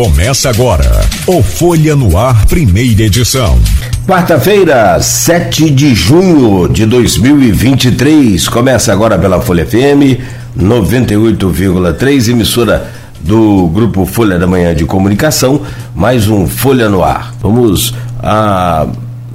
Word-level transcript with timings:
Começa 0.00 0.48
agora 0.48 1.02
o 1.26 1.42
Folha 1.42 1.94
no 1.94 2.16
Ar, 2.16 2.46
primeira 2.46 3.02
edição. 3.02 3.58
Quarta-feira, 4.06 4.98
7 4.98 5.68
de 5.68 5.94
junho 5.94 6.66
de 6.70 6.86
2023. 6.86 8.48
Começa 8.48 8.94
agora 8.94 9.18
pela 9.18 9.42
Folha 9.42 9.66
FM 9.66 10.18
98,3, 10.58 12.30
emissora 12.30 12.90
do 13.20 13.68
grupo 13.68 14.06
Folha 14.06 14.38
da 14.38 14.46
Manhã 14.46 14.74
de 14.74 14.86
Comunicação. 14.86 15.60
Mais 15.94 16.28
um 16.28 16.46
Folha 16.46 16.88
no 16.88 17.04
Ar. 17.04 17.34
Vamos 17.38 17.94
à 18.22 18.86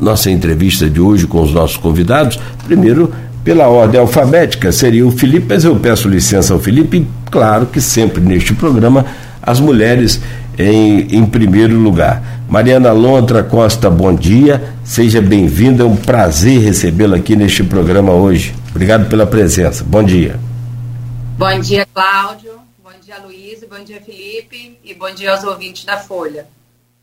nossa 0.02 0.32
entrevista 0.32 0.89
de 0.89 1.00
hoje 1.00 1.27
com 1.27 1.43
os 1.43 1.54
nossos 1.54 1.77
convidados. 1.77 2.39
Primeiro, 2.66 3.13
pela 3.43 3.68
ordem 3.68 4.00
alfabética, 4.00 4.71
seria 4.71 5.05
o 5.05 5.11
Felipe, 5.11 5.45
mas 5.47 5.63
eu 5.63 5.75
peço 5.75 6.09
licença 6.09 6.55
ao 6.55 6.59
Felipe, 6.59 7.05
claro 7.29 7.68
que 7.68 7.79
sempre 7.79 8.20
neste 8.20 8.55
programa 8.55 9.05
as 9.46 9.60
mulheres 9.60 10.19
em, 10.57 11.18
em 11.18 11.25
primeiro 11.25 11.77
lugar. 11.77 12.43
Mariana 12.50 12.91
Lontra 12.91 13.43
Costa, 13.43 13.89
bom 13.89 14.13
dia, 14.13 14.63
seja 14.83 15.21
bem-vinda, 15.21 15.83
é 15.83 15.86
um 15.86 15.96
prazer 15.96 16.61
recebê-la 16.61 17.18
aqui 17.18 17.36
neste 17.36 17.63
programa 17.63 18.13
hoje. 18.13 18.54
Obrigado 18.69 19.10
pela 19.10 19.25
presença, 19.25 19.83
bom 19.83 20.04
dia. 20.04 20.39
Bom 21.37 21.60
dia, 21.60 21.87
Cláudio, 21.93 22.54
bom 22.83 22.91
dia, 23.04 23.15
Luiz, 23.25 23.60
bom 23.69 23.83
dia, 23.83 23.99
Felipe, 23.99 24.77
e 24.83 24.93
bom 24.93 25.11
dia 25.13 25.32
aos 25.32 25.43
ouvintes 25.43 25.83
da 25.86 25.97
Folha. 25.97 26.46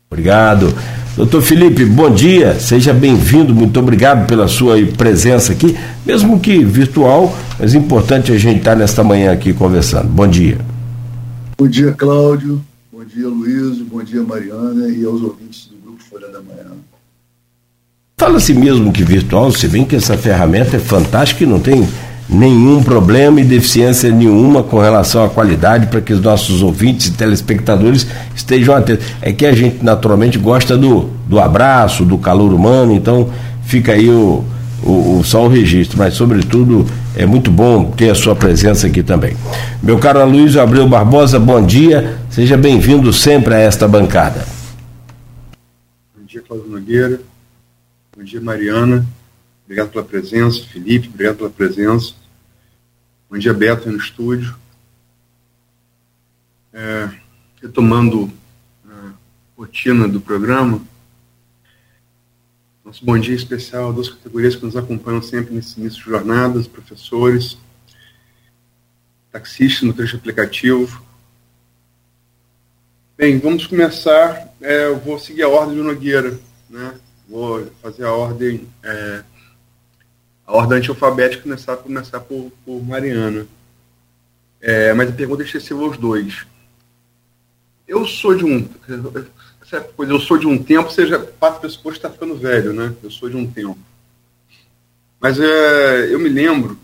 Obrigado. 0.09 0.73
Doutor 1.15 1.41
Felipe, 1.43 1.85
bom 1.85 2.09
dia, 2.09 2.59
seja 2.59 2.91
bem-vindo, 2.91 3.53
muito 3.53 3.79
obrigado 3.79 4.25
pela 4.25 4.47
sua 4.47 4.75
presença 4.97 5.51
aqui, 5.51 5.77
mesmo 6.03 6.39
que 6.39 6.63
virtual, 6.63 7.35
mas 7.59 7.75
importante 7.75 8.31
a 8.31 8.37
gente 8.37 8.59
estar 8.59 8.75
nesta 8.75 9.03
manhã 9.03 9.31
aqui 9.31 9.53
conversando. 9.53 10.07
Bom 10.07 10.27
dia. 10.27 10.57
Bom 11.57 11.67
dia, 11.67 11.91
Cláudio. 11.91 12.63
Bom 13.03 13.09
dia, 13.09 13.27
Luiz. 13.27 13.79
Bom 13.79 14.01
dia, 14.01 14.23
Mariana 14.23 14.87
e 14.87 15.03
aos 15.03 15.21
ouvintes 15.21 15.67
do 15.67 15.75
Grupo 15.83 16.01
Folha 16.03 16.29
da 16.29 16.39
Manhã. 16.39 16.71
Fala-se 18.17 18.53
mesmo 18.53 18.93
que 18.93 19.03
virtual, 19.03 19.51
se 19.51 19.67
vê 19.67 19.83
que 19.83 19.97
essa 19.97 20.17
ferramenta 20.17 20.77
é 20.77 20.79
fantástica 20.79 21.43
e 21.43 21.45
não 21.45 21.59
tem 21.59 21.85
nenhum 22.29 22.81
problema 22.81 23.41
e 23.41 23.43
deficiência 23.43 24.09
nenhuma 24.09 24.63
com 24.63 24.79
relação 24.79 25.25
à 25.25 25.29
qualidade 25.29 25.87
para 25.87 25.99
que 25.99 26.13
os 26.13 26.21
nossos 26.21 26.61
ouvintes 26.61 27.07
e 27.07 27.11
telespectadores 27.11 28.07
estejam 28.33 28.73
atentos. 28.73 29.05
É 29.21 29.33
que 29.33 29.45
a 29.45 29.53
gente 29.53 29.83
naturalmente 29.83 30.37
gosta 30.37 30.77
do, 30.77 31.09
do 31.27 31.41
abraço, 31.41 32.05
do 32.05 32.17
calor 32.17 32.53
humano, 32.53 32.93
então 32.93 33.29
fica 33.65 33.91
aí 33.91 34.09
o, 34.09 34.45
o, 34.83 35.19
o, 35.19 35.23
só 35.23 35.45
o 35.45 35.47
registro, 35.47 35.97
mas 35.97 36.13
sobretudo 36.13 36.85
é 37.15 37.25
muito 37.25 37.49
bom 37.49 37.91
ter 37.91 38.09
a 38.09 38.15
sua 38.15 38.35
presença 38.35 38.87
aqui 38.87 39.01
também. 39.01 39.35
Meu 39.81 39.97
caro 39.97 40.19
Aloysio 40.19 40.61
Abreu 40.61 40.87
Barbosa, 40.87 41.39
bom 41.39 41.65
dia, 41.65 42.19
seja 42.29 42.57
bem-vindo 42.57 43.11
sempre 43.13 43.53
a 43.53 43.59
esta 43.59 43.87
bancada. 43.87 44.45
Bom 46.15 46.25
dia, 46.25 46.41
Cláudio 46.41 46.69
Nogueira, 46.69 47.21
bom 48.15 48.23
dia, 48.23 48.41
Mariana, 48.41 49.05
obrigado 49.65 49.89
pela 49.89 50.03
presença, 50.03 50.63
Felipe, 50.65 51.09
obrigado 51.11 51.37
pela 51.37 51.49
presença, 51.49 52.13
bom 53.29 53.37
dia, 53.37 53.53
Beto, 53.53 53.89
no 53.89 53.97
estúdio. 53.97 54.55
É, 56.73 57.07
retomando 57.61 58.31
a 58.89 59.11
rotina 59.55 60.07
do 60.07 60.19
programa, 60.19 60.81
nosso 62.93 63.03
bom 63.03 63.17
dia 63.17 63.33
especial 63.33 63.89
a 63.89 63.91
duas 63.91 64.07
categorias 64.07 64.55
que 64.55 64.63
nos 64.63 64.77
acompanham 64.77 65.19
sempre 65.19 65.51
nesse 65.51 65.79
início 65.79 66.03
de 66.03 66.11
jornadas, 66.11 66.67
professores, 66.67 67.57
taxistas 69.31 69.81
no 69.81 69.93
trecho 69.93 70.17
aplicativo. 70.17 71.03
Bem, 73.17 73.39
vamos 73.39 73.65
começar. 73.65 74.47
É, 74.61 74.85
eu 74.85 74.99
vou 74.99 75.17
seguir 75.17 75.41
a 75.41 75.49
ordem 75.49 75.77
de 75.77 75.81
Nogueira, 75.81 76.39
né? 76.69 76.93
Vou 77.27 77.65
fazer 77.81 78.03
a 78.03 78.13
ordem, 78.13 78.67
é, 78.83 79.23
a 80.45 80.55
ordem 80.55 80.77
antialfabética 80.77 81.41
começar, 81.41 81.77
começar 81.77 82.19
por, 82.19 82.51
por 82.63 82.83
Mariana. 82.83 83.47
É, 84.61 84.93
mas 84.93 85.09
a 85.09 85.13
pergunta 85.13 85.41
é 85.41 85.47
excessiva 85.47 85.81
aos 85.81 85.97
dois. 85.97 86.45
Eu 87.87 88.05
sou 88.05 88.35
de 88.35 88.45
um 88.45 88.69
certa 89.73 89.91
coisa, 89.93 90.13
eu 90.13 90.19
sou 90.19 90.37
de 90.37 90.45
um 90.45 90.61
tempo, 90.61 90.91
seja, 90.91 91.17
parte 91.17 91.55
do 91.55 91.61
pressuposto 91.61 91.97
está 91.97 92.09
ficando 92.09 92.35
velho, 92.35 92.73
né? 92.73 92.93
Eu 93.01 93.09
sou 93.09 93.27
de 93.27 93.35
um 93.35 93.49
tempo. 93.49 93.77
Mas 95.19 95.39
é, 95.39 96.13
eu 96.13 96.19
me 96.19 96.29
lembro 96.29 96.77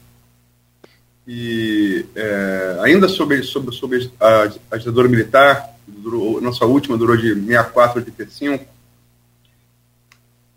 que, 1.24 2.08
é, 2.16 2.80
ainda 2.82 3.08
sobre, 3.08 3.44
sobre, 3.44 3.76
sobre 3.76 4.12
a, 4.20 4.50
a 4.72 4.78
ditadura 4.78 5.08
militar, 5.08 5.70
durou, 5.88 6.42
nossa 6.42 6.66
última 6.66 6.98
durou 6.98 7.16
de 7.16 7.36
64 7.36 8.00
a 8.00 8.02
85, 8.02 8.66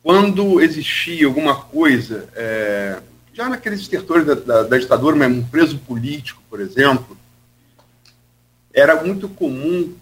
quando 0.03 0.60
existia 0.60 1.26
alguma 1.26 1.54
coisa, 1.54 2.28
é, 2.34 2.98
já 3.34 3.48
naqueles 3.48 3.81
estertores 3.81 4.25
da, 4.25 4.34
da, 4.34 4.62
da 4.62 4.78
ditadura, 4.78 5.15
mas 5.16 5.31
um 5.31 5.42
preso 5.42 5.78
político, 5.78 6.42
por 6.48 6.60
exemplo, 6.60 7.16
era 8.72 9.04
muito 9.04 9.28
comum 9.28 9.94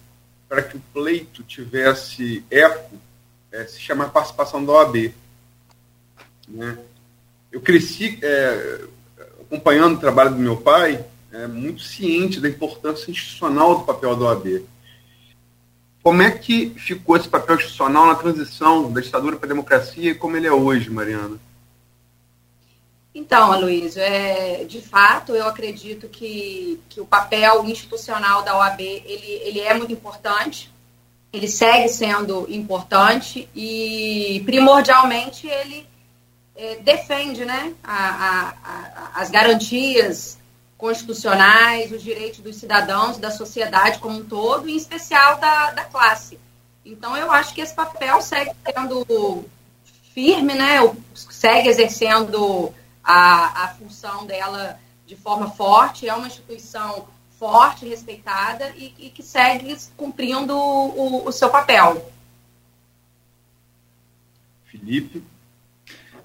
para 0.51 0.63
que 0.63 0.75
o 0.75 0.81
pleito 0.93 1.43
tivesse 1.43 2.43
eco, 2.51 2.99
é, 3.53 3.63
se 3.63 3.79
chama 3.79 4.09
participação 4.09 4.65
da 4.65 4.73
OAB. 4.73 5.13
Né? 6.45 6.77
Eu 7.49 7.61
cresci 7.61 8.19
é, 8.21 8.81
acompanhando 9.39 9.95
o 9.95 9.99
trabalho 10.01 10.31
do 10.31 10.41
meu 10.41 10.57
pai, 10.57 11.05
é, 11.31 11.47
muito 11.47 11.81
ciente 11.81 12.41
da 12.41 12.49
importância 12.49 13.09
institucional 13.09 13.79
do 13.79 13.85
papel 13.85 14.13
da 14.17 14.25
OAB. 14.25 14.65
Como 16.03 16.21
é 16.21 16.29
que 16.31 16.71
ficou 16.71 17.15
esse 17.15 17.29
papel 17.29 17.55
institucional 17.55 18.07
na 18.07 18.15
transição 18.15 18.91
da 18.91 18.99
ditadura 18.99 19.37
para 19.37 19.45
a 19.45 19.53
democracia 19.53 20.11
e 20.11 20.15
como 20.15 20.35
ele 20.35 20.47
é 20.47 20.51
hoje, 20.51 20.89
Mariana? 20.89 21.39
Então, 23.13 23.51
Aloysio, 23.51 24.01
é, 24.01 24.63
de 24.63 24.81
fato, 24.81 25.35
eu 25.35 25.45
acredito 25.45 26.07
que, 26.07 26.79
que 26.87 27.01
o 27.01 27.05
papel 27.05 27.65
institucional 27.65 28.41
da 28.41 28.57
OAB 28.57 28.79
ele, 28.79 29.41
ele 29.43 29.59
é 29.59 29.73
muito 29.73 29.91
importante, 29.91 30.71
ele 31.33 31.47
segue 31.47 31.89
sendo 31.89 32.45
importante 32.49 33.49
e, 33.53 34.41
primordialmente, 34.45 35.45
ele 35.45 35.85
é, 36.55 36.75
defende 36.77 37.43
né, 37.43 37.73
a, 37.83 37.97
a, 37.97 38.49
a, 38.63 39.21
as 39.21 39.29
garantias 39.29 40.37
constitucionais, 40.77 41.91
os 41.91 42.01
direitos 42.01 42.39
dos 42.39 42.55
cidadãos, 42.55 43.17
da 43.17 43.29
sociedade 43.29 43.99
como 43.99 44.19
um 44.19 44.25
todo, 44.25 44.69
em 44.69 44.75
especial 44.75 45.37
da, 45.37 45.71
da 45.71 45.83
classe. 45.83 46.39
Então, 46.85 47.15
eu 47.15 47.29
acho 47.29 47.53
que 47.53 47.61
esse 47.61 47.75
papel 47.75 48.21
segue 48.21 48.51
sendo 48.65 49.45
firme, 50.13 50.53
né, 50.53 50.79
segue 51.13 51.69
exercendo 51.69 52.73
a, 53.03 53.65
a 53.65 53.67
função 53.69 54.25
dela 54.25 54.79
de 55.05 55.15
forma 55.15 55.49
forte, 55.49 56.07
é 56.07 56.13
uma 56.13 56.27
instituição 56.27 57.05
forte, 57.37 57.85
respeitada 57.85 58.71
e, 58.77 58.93
e 58.99 59.09
que 59.09 59.21
segue 59.21 59.75
cumprindo 59.97 60.55
o, 60.55 61.27
o, 61.27 61.31
seu 61.31 61.49
papel. 61.49 62.09
Felipe? 64.65 65.21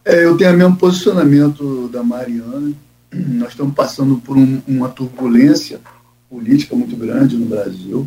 É, 0.04 0.24
eu 0.24 0.36
tenho 0.36 0.54
o 0.54 0.56
mesmo 0.56 0.76
posicionamento 0.76 1.88
da 1.88 2.02
Mariana. 2.02 2.72
Nós 3.12 3.48
estamos 3.48 3.74
passando 3.74 4.18
por 4.18 4.36
um, 4.36 4.62
uma 4.68 4.88
turbulência 4.88 5.80
política 6.28 6.76
muito 6.76 6.94
grande 6.96 7.36
no 7.36 7.46
Brasil. 7.46 8.06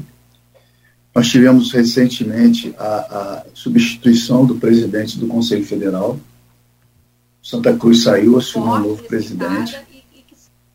Nós 1.13 1.27
tivemos 1.27 1.73
recentemente 1.73 2.73
a, 2.77 2.85
a 2.85 3.45
substituição 3.53 4.45
do 4.45 4.55
presidente 4.55 5.17
do 5.17 5.27
Conselho 5.27 5.65
Federal, 5.65 6.17
Santa 7.49 7.75
Cruz 7.75 8.03
saiu, 8.03 8.37
assumiu 8.37 8.73
um 8.73 8.79
novo 8.79 9.03
presidente. 9.05 9.75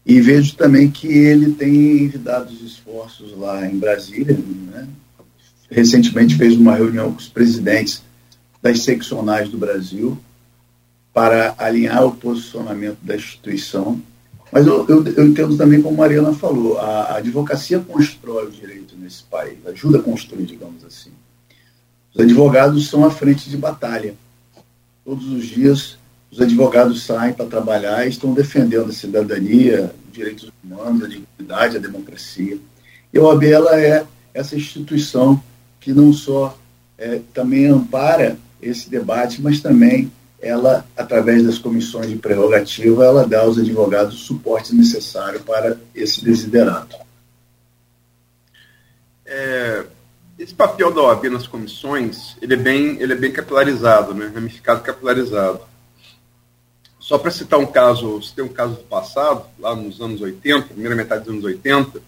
E 0.05 0.21
vejo 0.21 0.57
também 0.57 0.91
que 0.91 1.07
ele 1.07 1.53
tem 1.53 2.03
envidado 2.03 2.53
os 2.53 2.61
esforços 2.63 3.31
lá 3.39 3.65
em 3.65 3.79
Brasília. 3.79 4.37
Né? 4.37 4.89
Recentemente 5.71 6.35
fez 6.35 6.57
uma 6.57 6.75
reunião 6.75 7.13
com 7.13 7.19
os 7.19 7.29
presidentes 7.29 8.03
das 8.61 8.81
seccionais 8.81 9.49
do 9.49 9.57
Brasil 9.57 10.19
para 11.13 11.55
alinhar 11.59 12.05
o 12.05 12.17
posicionamento 12.17 12.99
da 13.03 13.15
instituição. 13.15 14.03
Mas 14.51 14.67
eu, 14.67 14.85
eu, 14.89 15.07
eu 15.07 15.29
entendo 15.29 15.57
também, 15.57 15.81
como 15.81 15.95
a 15.95 15.99
Mariana 15.99 16.33
falou, 16.33 16.77
a, 16.81 17.03
a 17.05 17.17
advocacia 17.19 17.79
constrói 17.79 18.49
o 18.49 18.51
direito 18.51 18.97
nesse 18.97 19.23
país, 19.23 19.65
ajuda 19.65 19.99
a 19.99 20.03
construir, 20.03 20.45
digamos 20.45 20.85
assim. 20.85 21.13
Os 22.13 22.21
advogados 22.21 22.89
são 22.89 23.05
a 23.05 23.13
frente 23.13 23.49
de 23.49 23.57
batalha. 23.57 24.17
Todos 25.05 25.29
os 25.29 25.47
dias 25.47 25.99
os 26.35 26.41
advogados 26.41 27.05
saem 27.05 27.33
para 27.33 27.47
trabalhar 27.47 28.05
e 28.05 28.09
estão 28.09 28.35
defendendo 28.35 28.91
a 28.91 28.93
cidadania, 28.93 29.95
os 30.05 30.13
direitos 30.13 30.51
humanos, 30.65 31.05
a 31.05 31.07
dignidade, 31.07 31.77
a 31.77 31.81
democracia. 31.81 32.59
E 33.13 33.19
a 33.19 33.23
OAB 33.23 33.45
ela 33.45 33.81
é 33.81 34.05
essa 34.35 34.57
instituição 34.57 35.41
que 35.79 35.93
não 35.93 36.13
só 36.13 36.59
é, 36.99 37.21
também 37.33 37.67
ampara 37.67 38.37
esse 38.61 38.91
debate, 38.91 39.41
mas 39.41 39.61
também 39.61 40.11
ela, 40.41 40.85
através 40.97 41.45
das 41.45 41.57
comissões 41.57 42.11
de 42.11 42.17
prerrogativa, 42.17 43.05
ela 43.05 43.25
dá 43.25 43.43
aos 43.43 43.57
advogados 43.57 44.17
o 44.17 44.27
suporte 44.27 44.75
necessário 44.75 45.39
para 45.39 45.79
esse 45.95 46.25
desiderato. 46.25 46.97
É, 49.25 49.85
esse 50.37 50.53
papel 50.53 50.93
da 50.93 51.01
OAB 51.01 51.27
nas 51.27 51.47
comissões, 51.47 52.37
ele 52.43 52.55
é 52.55 52.57
bem, 52.57 53.01
ele 53.01 53.13
é 53.13 53.17
bem 53.17 53.31
capilarizado, 53.31 54.13
né? 54.13 54.33
ramificado 54.35 54.83
capilarizado. 54.83 55.61
Só 57.05 57.19
para 57.19 57.31
citar 57.31 57.61
um 57.61 57.67
caso, 57.67 58.23
se 58.23 58.35
tem 58.35 58.43
um 58.43 58.49
caso 58.49 58.77
do 58.77 58.85
passado, 58.85 59.45
lá 59.59 59.77
nos 59.77 60.01
anos 60.01 60.23
80, 60.23 60.69
primeira 60.69 60.97
metade 60.97 61.25
dos 61.25 61.35
anos 61.35 61.45
80, 61.45 62.01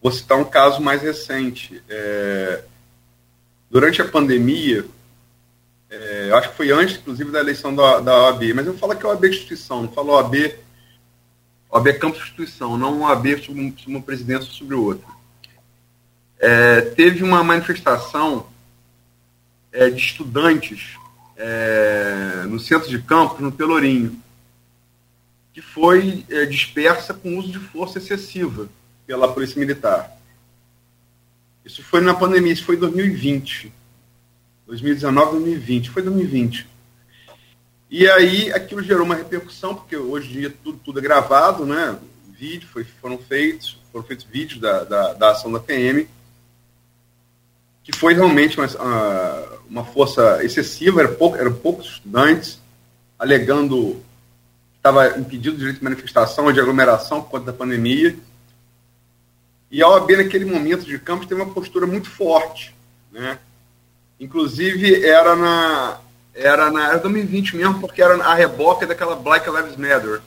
vou 0.00 0.12
citar 0.12 0.38
um 0.38 0.44
caso 0.44 0.80
mais 0.80 1.02
recente. 1.02 1.82
É, 1.88 2.62
durante 3.68 4.00
a 4.00 4.06
pandemia, 4.06 4.86
é, 5.90 6.30
acho 6.34 6.50
que 6.50 6.56
foi 6.56 6.70
antes, 6.70 6.98
inclusive, 6.98 7.32
da 7.32 7.40
eleição 7.40 7.74
da, 7.74 7.98
da 7.98 8.28
OAB, 8.28 8.54
mas 8.54 8.64
eu 8.64 8.78
falo 8.78 8.94
que 8.94 9.04
é 9.04 9.08
OAB 9.08 9.24
instituição, 9.24 9.82
não 9.82 9.90
falo 9.90 10.12
OAB, 10.12 10.54
OAB 11.68 11.86
é 11.88 11.92
campo 11.94 12.16
instituição, 12.16 12.78
não 12.78 13.00
OAB 13.00 13.44
sobre, 13.44 13.60
um, 13.60 13.74
uma 13.88 14.00
presidência 14.00 14.52
sobre 14.52 14.76
outra. 14.76 15.08
É, 16.38 16.82
teve 16.82 17.24
uma 17.24 17.42
manifestação 17.42 18.46
é, 19.72 19.90
de 19.90 19.98
estudantes 19.98 20.96
é, 21.38 22.44
no 22.48 22.58
centro 22.58 22.90
de 22.90 23.00
campos, 23.00 23.38
no 23.38 23.52
Pelourinho, 23.52 24.20
que 25.54 25.62
foi 25.62 26.24
é, 26.28 26.44
dispersa 26.44 27.14
com 27.14 27.38
uso 27.38 27.52
de 27.52 27.58
força 27.58 27.98
excessiva 27.98 28.68
pela 29.06 29.32
Polícia 29.32 29.58
Militar. 29.58 30.12
Isso 31.64 31.82
foi 31.82 32.00
na 32.00 32.14
pandemia, 32.14 32.52
isso 32.52 32.64
foi 32.64 32.76
em 32.76 32.80
2020. 32.80 33.72
2019, 34.66 35.30
2020. 35.32 35.90
Foi 35.90 36.02
2020. 36.02 36.66
E 37.90 38.06
aí 38.08 38.52
aquilo 38.52 38.82
gerou 38.82 39.04
uma 39.04 39.14
repercussão, 39.14 39.74
porque 39.74 39.96
hoje 39.96 40.28
em 40.28 40.32
dia 40.32 40.54
tudo, 40.62 40.78
tudo 40.84 40.98
é 40.98 41.02
gravado, 41.02 41.64
né? 41.64 41.98
Vídeo, 42.38 42.68
foi, 42.68 42.84
foram 42.84 43.18
feitos, 43.18 43.78
foram 43.90 44.04
feitos 44.04 44.26
vídeos 44.26 44.60
da, 44.60 44.84
da, 44.84 45.12
da 45.14 45.30
ação 45.30 45.50
da 45.50 45.58
PM, 45.58 46.06
que 47.88 47.96
foi 47.98 48.12
realmente 48.12 48.60
uma, 48.60 48.68
uma 49.66 49.82
força 49.82 50.44
excessiva, 50.44 51.00
era 51.00 51.08
pouco, 51.08 51.38
eram 51.38 51.54
poucos 51.54 51.86
estudantes, 51.92 52.60
alegando 53.18 53.94
que 54.72 54.76
estava 54.76 55.18
impedido 55.18 55.56
o 55.56 55.58
direito 55.58 55.78
de 55.78 55.84
manifestação, 55.84 56.52
de 56.52 56.60
aglomeração 56.60 57.22
por 57.22 57.30
conta 57.30 57.46
da 57.46 57.52
pandemia. 57.54 58.14
E 59.70 59.82
a 59.82 59.88
OAB, 59.88 60.10
naquele 60.18 60.44
momento 60.44 60.84
de 60.84 60.98
campos, 60.98 61.26
teve 61.26 61.40
uma 61.40 61.54
postura 61.54 61.86
muito 61.86 62.10
forte, 62.10 62.74
né? 63.10 63.38
Inclusive, 64.20 65.02
era 65.06 65.34
na. 65.34 65.98
Era 66.34 66.70
na 66.70 66.88
era 66.88 66.98
2020 66.98 67.56
mesmo, 67.56 67.80
porque 67.80 68.02
era 68.02 68.22
a 68.22 68.34
reboca 68.34 68.86
daquela 68.86 69.16
Black 69.16 69.48
Lives 69.48 69.76
Matter, 69.76 70.20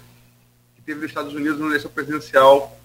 que 0.76 0.82
teve 0.82 1.00
nos 1.00 1.10
Estados 1.10 1.34
Unidos 1.34 1.60
na 1.60 1.68
eleição 1.68 1.92
presidencial 1.92 2.78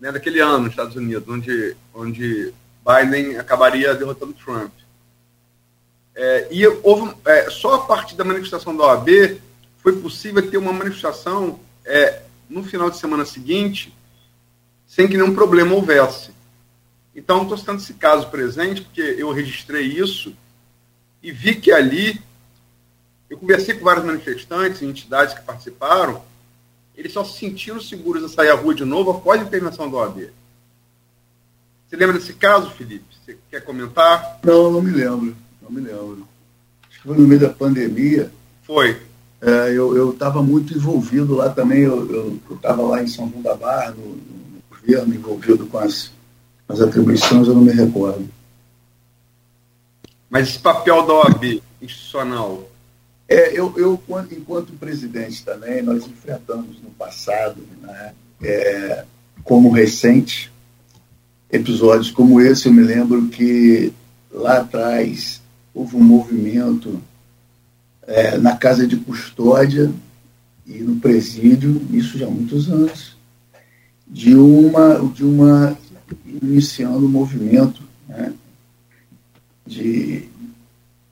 né, 0.00 0.10
daquele 0.10 0.40
ano 0.40 0.60
nos 0.60 0.70
Estados 0.70 0.96
Unidos, 0.96 1.28
onde, 1.28 1.76
onde 1.94 2.52
Biden 2.84 3.38
acabaria 3.38 3.94
derrotando 3.94 4.32
Trump. 4.32 4.72
É, 6.14 6.48
e 6.50 6.66
houve, 6.66 7.14
é, 7.24 7.50
só 7.50 7.74
a 7.74 7.86
partir 7.86 8.14
da 8.16 8.24
manifestação 8.24 8.76
da 8.76 8.84
OAB 8.84 9.40
foi 9.78 10.00
possível 10.00 10.50
ter 10.50 10.58
uma 10.58 10.72
manifestação 10.72 11.60
é, 11.84 12.22
no 12.48 12.62
final 12.62 12.90
de 12.90 12.98
semana 12.98 13.24
seguinte, 13.24 13.96
sem 14.86 15.08
que 15.08 15.16
nenhum 15.16 15.34
problema 15.34 15.74
houvesse. 15.74 16.32
Então, 17.14 17.42
estou 17.42 17.56
citando 17.56 17.80
esse 17.80 17.94
caso 17.94 18.28
presente, 18.28 18.82
porque 18.82 19.00
eu 19.00 19.32
registrei 19.32 19.86
isso 19.86 20.34
e 21.22 21.30
vi 21.32 21.54
que 21.54 21.72
ali, 21.72 22.20
eu 23.28 23.38
conversei 23.38 23.74
com 23.74 23.84
vários 23.84 24.04
manifestantes 24.04 24.80
e 24.80 24.86
entidades 24.86 25.34
que 25.34 25.42
participaram, 25.42 26.22
eles 26.96 27.12
só 27.12 27.24
se 27.24 27.38
sentiram 27.38 27.80
seguros 27.80 28.24
a 28.24 28.28
sair 28.28 28.50
à 28.50 28.54
rua 28.54 28.74
de 28.74 28.84
novo 28.84 29.10
após 29.10 29.40
a 29.40 29.44
intervenção 29.44 29.90
da 29.90 29.98
OAB. 29.98 30.30
Você 31.90 31.96
lembra 31.96 32.18
desse 32.18 32.34
caso, 32.34 32.70
Felipe? 32.70 33.04
Você 33.26 33.36
quer 33.50 33.64
comentar? 33.64 34.38
Não, 34.44 34.70
não 34.70 34.80
me 34.80 34.92
lembro. 34.92 35.36
Não 35.60 35.70
me 35.70 35.80
lembro. 35.80 36.24
Acho 36.88 37.00
que 37.00 37.08
foi 37.08 37.18
no 37.18 37.26
meio 37.26 37.40
da 37.40 37.48
pandemia. 37.50 38.30
Foi. 38.62 38.96
É, 39.42 39.72
eu 39.72 40.10
estava 40.10 40.40
muito 40.40 40.72
envolvido 40.72 41.34
lá 41.34 41.50
também. 41.50 41.80
Eu 41.80 42.38
estava 42.50 42.82
lá 42.82 43.02
em 43.02 43.08
São 43.08 43.28
João 43.28 43.42
da 43.42 43.56
Barra, 43.56 43.90
no, 43.90 44.04
no 44.06 44.62
governo, 44.70 45.14
envolvido 45.14 45.66
com 45.66 45.78
as 45.78 46.12
as 46.70 46.80
atribuições 46.80 47.48
eu 47.48 47.54
não 47.54 47.62
me 47.62 47.72
recordo. 47.72 48.28
Mas 50.28 50.50
esse 50.50 50.58
papel 50.60 51.04
da 51.04 51.14
OAB 51.14 51.60
institucional? 51.82 52.70
É, 53.28 53.58
eu, 53.58 53.74
eu, 53.76 54.00
enquanto 54.30 54.72
presidente 54.74 55.44
também, 55.44 55.82
nós 55.82 56.06
enfrentamos 56.06 56.80
no 56.80 56.90
passado, 56.90 57.60
né, 57.82 58.14
é, 58.42 59.04
como 59.42 59.70
recente, 59.70 60.52
episódios 61.52 62.10
como 62.10 62.40
esse. 62.40 62.66
Eu 62.66 62.72
me 62.72 62.82
lembro 62.82 63.28
que 63.28 63.92
lá 64.32 64.58
atrás 64.58 65.40
houve 65.74 65.96
um 65.96 66.02
movimento 66.02 67.00
é, 68.06 68.36
na 68.38 68.56
casa 68.56 68.86
de 68.86 68.96
custódia 68.96 69.90
e 70.66 70.78
no 70.78 70.96
presídio, 70.96 71.80
isso 71.92 72.18
já 72.18 72.26
há 72.26 72.30
muitos 72.30 72.70
anos, 72.70 73.16
de 74.06 74.34
uma, 74.34 74.98
de 75.14 75.24
uma 75.24 75.76
iniciando 76.24 77.06
um 77.06 77.08
movimento 77.08 77.82
né, 78.08 78.32
de 79.66 80.28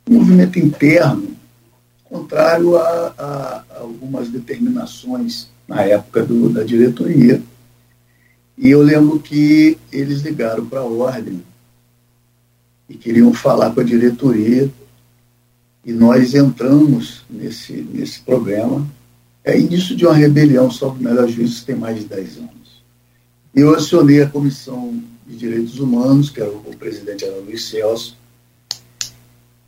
um 0.08 0.14
movimento 0.14 0.58
interno 0.58 1.36
contrário 2.08 2.76
a, 2.76 3.14
a, 3.18 3.64
a, 3.68 3.78
algumas 3.80 4.28
determinações 4.28 5.48
na 5.66 5.82
época 5.82 6.24
do, 6.24 6.48
da 6.48 6.62
diretoria. 6.64 7.42
E 8.58 8.70
eu 8.70 8.82
lembro 8.82 9.20
que 9.20 9.78
eles 9.92 10.22
ligaram 10.22 10.66
para 10.66 10.80
a 10.80 10.84
ordem 10.84 11.44
e 12.88 12.94
queriam 12.94 13.32
falar 13.32 13.72
com 13.72 13.80
a 13.80 13.84
diretoria 13.84 14.68
e 15.84 15.92
nós 15.92 16.34
entramos 16.34 17.22
nesse, 17.30 17.72
nesse 17.72 18.20
programa. 18.20 18.84
É 19.44 19.56
início 19.56 19.94
de 19.94 20.04
uma 20.04 20.14
rebelião, 20.14 20.68
que 20.68 20.84
o 20.84 20.94
melhor 20.94 21.28
juízo 21.28 21.64
tem 21.64 21.76
mais 21.76 22.00
de 22.00 22.06
10 22.06 22.38
anos. 22.38 22.82
Eu 23.54 23.74
acionei 23.76 24.22
a 24.22 24.28
Comissão 24.28 25.00
de 25.24 25.36
Direitos 25.36 25.78
Humanos, 25.78 26.28
que 26.28 26.40
era 26.40 26.50
o, 26.50 26.76
presidente 26.76 27.24
era 27.24 27.38
Luiz 27.38 27.64
Celso, 27.66 28.16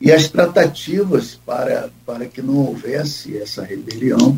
e 0.01 0.11
as 0.11 0.27
tratativas 0.27 1.39
para, 1.45 1.89
para 2.05 2.25
que 2.25 2.41
não 2.41 2.57
houvesse 2.57 3.37
essa 3.37 3.63
rebelião 3.63 4.37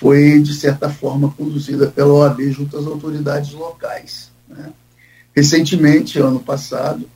foi, 0.00 0.40
de 0.40 0.54
certa 0.54 0.88
forma, 0.88 1.30
conduzida 1.36 1.88
pela 1.88 2.14
OAB 2.14 2.40
junto 2.50 2.74
às 2.74 2.86
autoridades 2.86 3.52
locais. 3.52 4.30
Né? 4.48 4.72
Recentemente, 5.36 6.18
ano 6.18 6.40
passado, 6.40 7.06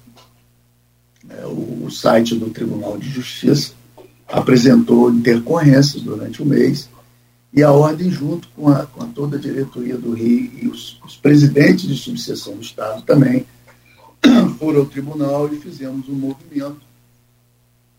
é, 1.30 1.46
o, 1.46 1.86
o 1.86 1.90
site 1.90 2.34
do 2.34 2.50
Tribunal 2.50 2.98
de 2.98 3.08
Justiça 3.08 3.72
apresentou 4.28 5.10
intercorrências 5.10 6.02
durante 6.02 6.42
o 6.42 6.46
mês 6.46 6.90
e 7.54 7.62
a 7.62 7.72
ordem, 7.72 8.10
junto 8.10 8.48
com, 8.48 8.68
a, 8.68 8.84
com 8.84 9.02
a 9.02 9.06
toda 9.06 9.38
a 9.38 9.40
diretoria 9.40 9.96
do 9.96 10.12
Rio 10.12 10.50
e 10.60 10.68
os, 10.68 11.00
os, 11.06 11.16
presidentes 11.16 11.88
de 11.88 11.96
subseção 11.96 12.54
do 12.54 12.62
Estado 12.62 13.00
também, 13.02 13.46
foram 14.58 14.80
ao 14.80 14.86
tribunal 14.86 15.50
e 15.54 15.56
fizemos 15.56 16.06
um 16.06 16.14
movimento 16.14 16.82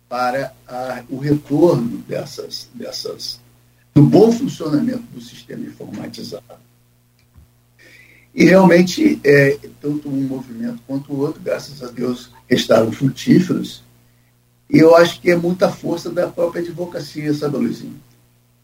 para 0.07 0.53
a, 0.67 1.01
o 1.09 1.17
retorno 1.17 1.97
dessas, 2.07 2.69
dessas, 2.71 3.39
do 3.95 4.03
bom 4.03 4.29
funcionamento 4.29 5.03
do 5.13 5.21
sistema 5.21 5.65
informatizado. 5.65 6.43
E 8.35 8.43
realmente, 8.43 9.17
é, 9.23 9.57
tanto 9.81 10.09
um 10.09 10.21
movimento 10.23 10.81
quanto 10.85 11.13
o 11.13 11.19
outro, 11.19 11.41
graças 11.41 11.81
a 11.81 11.87
Deus, 11.87 12.29
estavam 12.49 12.91
frutíferos. 12.91 13.81
E 14.69 14.79
eu 14.79 14.93
acho 14.93 15.21
que 15.21 15.31
é 15.31 15.37
muita 15.37 15.71
força 15.71 16.09
da 16.09 16.27
própria 16.27 16.61
advocacia, 16.61 17.33
sabe, 17.33 17.55
Luizinho? 17.55 17.95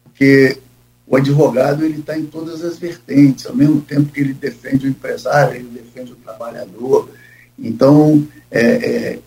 Porque 0.04 0.58
o 1.06 1.16
advogado 1.16 1.82
ele 1.82 2.00
está 2.00 2.18
em 2.18 2.26
todas 2.26 2.62
as 2.62 2.76
vertentes, 2.76 3.46
ao 3.46 3.56
mesmo 3.56 3.80
tempo 3.80 4.12
que 4.12 4.20
ele 4.20 4.34
defende 4.34 4.86
o 4.86 4.90
empresário, 4.90 5.56
ele 5.56 5.68
defende 5.68 6.12
o 6.12 6.16
trabalhador, 6.16 7.08
então 7.58 8.26
é, 8.50 8.60
é, 8.60 9.18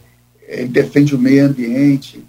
ele 0.47 0.67
defende 0.67 1.15
o 1.15 1.19
meio 1.19 1.47
ambiente, 1.47 2.23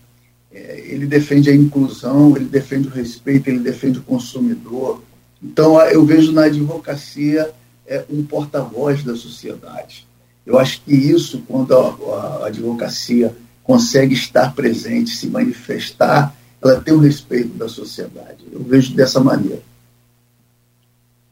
ele 0.57 1.07
defende 1.07 1.51
a 1.51 1.55
inclusão, 1.55 2.37
ele 2.37 2.47
defende 2.47 2.89
o 2.89 2.91
respeito, 2.91 3.49
ele 3.49 3.61
defende 3.61 3.99
o 3.99 4.03
consumidor. 4.03 5.03
Então 5.43 5.81
eu 5.83 6.05
vejo 6.05 6.33
na 6.33 6.45
advocacia 6.45 7.51
é, 7.87 8.05
um 8.11 8.25
porta-voz 8.25 9.03
da 9.03 9.15
sociedade. 9.15 10.07
Eu 10.45 10.59
acho 10.59 10.81
que 10.83 10.95
isso, 10.95 11.43
quando 11.47 11.75
a, 11.75 12.43
a 12.43 12.47
advocacia 12.47 13.35
consegue 13.63 14.15
estar 14.15 14.55
presente, 14.55 15.11
se 15.11 15.27
manifestar 15.27 16.35
ela 16.63 16.81
tem 16.81 16.95
o 16.95 16.99
respeito 16.99 17.51
da 17.51 17.69
sociedade. 17.69 18.45
Eu 18.51 18.63
vejo 18.63 18.95
dessa 18.95 19.21
maneira. 19.21 19.63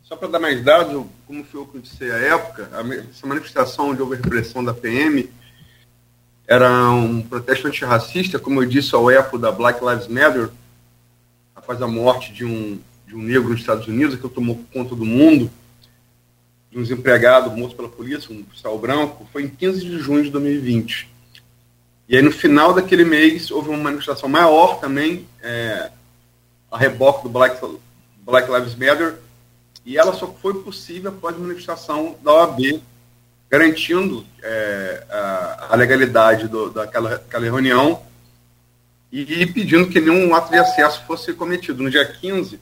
Só 0.02 0.16
para 0.16 0.28
dar 0.28 0.38
mais 0.38 0.62
dados, 0.62 1.04
como 1.26 1.45
foi 1.45 1.61
o 1.61 1.66
que 1.66 1.78
eu 1.78 1.81
disse 1.81 2.04
à 2.04 2.16
época, 2.16 2.71
essa 3.11 3.26
manifestação 3.26 3.90
onde 3.90 4.02
houve 4.02 4.16
repressão 4.16 4.62
da 4.62 4.75
PM 4.75 5.28
era 6.47 6.91
um 6.91 7.23
protesto 7.23 7.67
antirracista, 7.67 8.39
como 8.39 8.63
eu 8.63 8.69
disse 8.69 8.95
ao 8.95 9.11
EPO 9.11 9.39
da 9.39 9.51
Black 9.51 9.85
Lives 9.85 10.09
Matter, 10.09 10.51
após 11.55 11.81
a 11.81 11.87
morte 11.87 12.33
de 12.33 12.45
um, 12.45 12.79
de 13.07 13.15
um 13.15 13.23
negro 13.23 13.51
nos 13.51 13.61
Estados 13.61 13.87
Unidos, 13.87 14.17
que 14.17 14.29
tomou 14.29 14.63
conta 14.73 14.95
do 14.95 15.05
mundo. 15.05 15.51
de 16.71 16.79
um 16.79 16.83
desempregado 16.83 17.51
morto 17.57 17.77
pela 17.77 17.89
polícia, 17.89 18.35
um 18.35 18.43
policial 18.43 18.77
branco, 18.79 19.27
foi 19.33 19.45
em 19.45 19.49
15 19.49 19.81
de 19.81 19.99
junho 19.99 20.25
de 20.25 20.31
2020. 20.31 21.09
E 22.09 22.17
aí, 22.17 22.23
no 22.23 22.33
final 22.33 22.75
daquele 22.75 23.05
mês, 23.05 23.51
houve 23.51 23.71
uma 23.71 23.79
manifestação 23.79 24.29
maior 24.29 24.81
também, 24.81 25.27
é, 25.41 25.91
a 26.71 26.77
reboque 26.77 27.23
do 27.23 27.29
Black, 27.29 27.65
Black 28.19 28.51
Lives 28.51 28.75
Matter, 28.75 29.19
e 29.87 29.97
ela 29.97 30.13
só 30.13 30.27
foi 30.27 30.63
possível 30.63 31.11
após 31.11 31.37
a 31.37 31.39
manifestação 31.39 32.17
da 32.23 32.33
OAB, 32.33 32.83
garantindo 33.55 34.27
é, 34.43 35.05
a, 35.09 35.67
a, 35.71 35.77
legalidade 35.77 36.49
do, 36.49 36.71
daquela, 36.71 37.11
daquela 37.11 37.45
reunião 37.45 38.03
e 39.13 39.47
pedindo 39.47 39.89
que 39.89 40.01
nenhum 40.01 40.35
ato 40.35 40.51
de 40.51 40.59
acesso 40.59 41.05
fosse 41.07 41.33
cometido. 41.33 41.81
No 41.81 41.89
dia 41.89 42.05
15, 42.05 42.59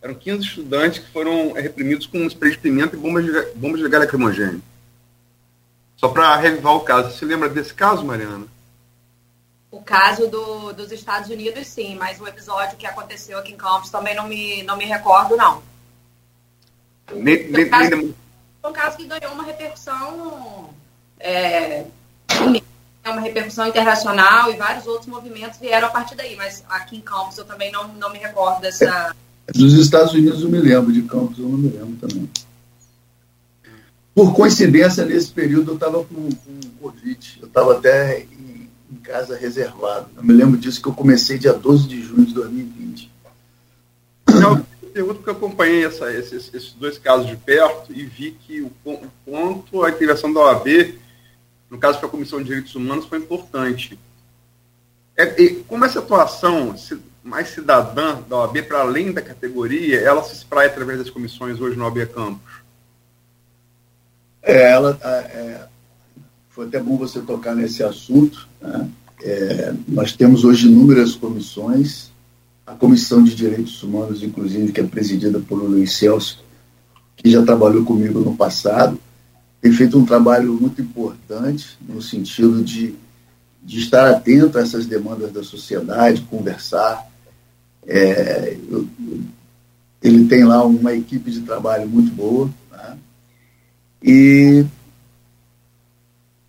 eram 0.00 0.14
15 0.14 0.46
estudantes 0.46 1.00
que 1.00 1.10
foram 1.10 1.54
reprimidos 1.54 2.06
com 2.06 2.24
spray 2.28 2.52
de 2.52 2.58
pimenta 2.58 2.94
e 2.94 2.98
bombas 3.00 3.24
de, 3.24 3.32
bombas 3.56 3.80
de 3.80 3.88
gás 3.88 4.04
lacrimogêneo. 4.04 4.62
Só 5.96 6.06
para 6.06 6.36
revivar 6.36 6.76
o 6.76 6.82
caso. 6.82 7.10
Você 7.10 7.24
lembra 7.24 7.48
desse 7.48 7.74
caso, 7.74 8.04
Mariana? 8.04 8.46
O 9.72 9.82
caso 9.82 10.28
do, 10.28 10.72
dos 10.72 10.92
Estados 10.92 11.30
Unidos, 11.30 11.66
sim, 11.66 11.96
mas 11.96 12.20
o 12.20 12.28
episódio 12.28 12.78
que 12.78 12.86
aconteceu 12.86 13.36
aqui 13.38 13.52
em 13.52 13.56
Campos 13.56 13.90
também 13.90 14.14
não 14.14 14.28
me, 14.28 14.62
não 14.62 14.76
me 14.76 14.84
recordo, 14.84 15.36
não. 15.36 15.60
Nem, 17.12 17.50
nem, 17.50 17.68
caso, 17.68 17.90
nem... 17.90 18.14
um 18.68 18.72
caso 18.72 18.96
que 18.96 19.06
ganhou 19.06 19.32
uma 19.32 19.44
repercussão 19.44 20.70
é, 21.20 21.84
uma 23.10 23.20
repercussão 23.20 23.66
internacional 23.66 24.52
e 24.52 24.56
vários 24.56 24.86
outros 24.86 25.06
movimentos 25.06 25.58
vieram 25.58 25.88
a 25.88 25.90
partir 25.90 26.14
daí, 26.14 26.36
mas 26.36 26.64
aqui 26.68 26.96
em 26.96 27.00
Campos 27.00 27.38
eu 27.38 27.44
também 27.44 27.72
não, 27.72 27.88
não 27.94 28.10
me 28.12 28.18
recordo 28.18 28.60
dessa. 28.60 29.14
Dos 29.54 29.72
Estados 29.74 30.12
Unidos 30.12 30.42
eu 30.42 30.48
me 30.48 30.58
lembro, 30.58 30.92
de 30.92 31.02
Campos 31.02 31.38
eu 31.38 31.48
não 31.48 31.58
me 31.58 31.68
lembro 31.68 31.96
também. 31.96 32.28
Por 34.14 34.34
coincidência, 34.34 35.04
nesse 35.04 35.30
período 35.30 35.70
eu 35.70 35.74
estava 35.74 36.04
com, 36.04 36.28
com 36.28 36.60
Covid, 36.80 37.38
eu 37.40 37.46
estava 37.46 37.72
até 37.76 38.26
em 38.90 38.96
casa 39.02 39.36
reservado. 39.36 40.08
Eu 40.16 40.22
me 40.22 40.32
lembro 40.32 40.58
disso 40.58 40.82
que 40.82 40.88
eu 40.88 40.92
comecei 40.92 41.38
dia 41.38 41.52
12 41.52 41.88
de 41.88 42.02
junho 42.02 42.26
de 42.26 42.34
2020. 42.34 43.10
Eu 44.28 44.66
pergunto 44.98 45.18
porque 45.18 45.30
eu 45.30 45.34
acompanhei 45.34 45.84
essa, 45.84 46.12
esses, 46.12 46.52
esses, 46.52 46.72
dois 46.72 46.98
casos 46.98 47.28
de 47.28 47.36
perto 47.36 47.92
e 47.92 48.04
vi 48.04 48.32
que 48.32 48.62
o, 48.62 48.72
o 48.84 49.06
ponto, 49.24 49.84
a 49.84 49.90
integração 49.90 50.32
da 50.32 50.40
OAB, 50.40 50.98
no 51.70 51.78
caso 51.78 52.04
a 52.04 52.08
Comissão 52.08 52.40
de 52.40 52.46
Direitos 52.46 52.74
Humanos, 52.74 53.06
foi 53.06 53.18
importante. 53.18 53.96
É, 55.16 55.40
e, 55.40 55.62
como 55.68 55.84
essa 55.84 56.00
atuação 56.00 56.74
mais 57.22 57.50
cidadã 57.50 58.20
da 58.28 58.38
OAB, 58.38 58.62
para 58.62 58.80
além 58.80 59.12
da 59.12 59.22
categoria, 59.22 60.00
ela 60.00 60.24
se 60.24 60.34
espraia 60.34 60.68
através 60.68 60.98
das 60.98 61.10
comissões 61.10 61.60
hoje 61.60 61.76
no 61.76 61.84
OAB 61.84 62.06
Campos? 62.12 62.52
É, 64.42 64.72
ela, 64.72 64.98
é, 65.04 65.68
foi 66.50 66.66
até 66.66 66.80
bom 66.80 66.96
você 66.96 67.20
tocar 67.20 67.54
nesse 67.54 67.84
assunto. 67.84 68.48
Né? 68.60 68.90
É, 69.22 69.74
nós 69.86 70.12
temos 70.12 70.42
hoje 70.42 70.66
inúmeras 70.66 71.14
comissões, 71.14 72.10
a 72.68 72.74
Comissão 72.74 73.24
de 73.24 73.34
Direitos 73.34 73.82
Humanos, 73.82 74.22
inclusive, 74.22 74.72
que 74.72 74.80
é 74.80 74.84
presidida 74.84 75.40
por 75.40 75.56
Luiz 75.56 75.92
Celso, 75.94 76.44
que 77.16 77.30
já 77.30 77.42
trabalhou 77.42 77.82
comigo 77.82 78.20
no 78.20 78.36
passado, 78.36 79.00
tem 79.60 79.72
feito 79.72 79.98
um 79.98 80.04
trabalho 80.04 80.52
muito 80.52 80.82
importante 80.82 81.78
no 81.88 82.02
sentido 82.02 82.62
de, 82.62 82.94
de 83.62 83.78
estar 83.78 84.10
atento 84.10 84.58
a 84.58 84.60
essas 84.60 84.84
demandas 84.84 85.32
da 85.32 85.42
sociedade, 85.42 86.20
conversar. 86.30 87.10
É, 87.86 88.56
eu, 88.70 88.86
ele 90.02 90.26
tem 90.26 90.44
lá 90.44 90.62
uma 90.64 90.92
equipe 90.92 91.30
de 91.30 91.40
trabalho 91.40 91.88
muito 91.88 92.12
boa. 92.12 92.50
Né? 92.70 92.98
E 94.02 94.66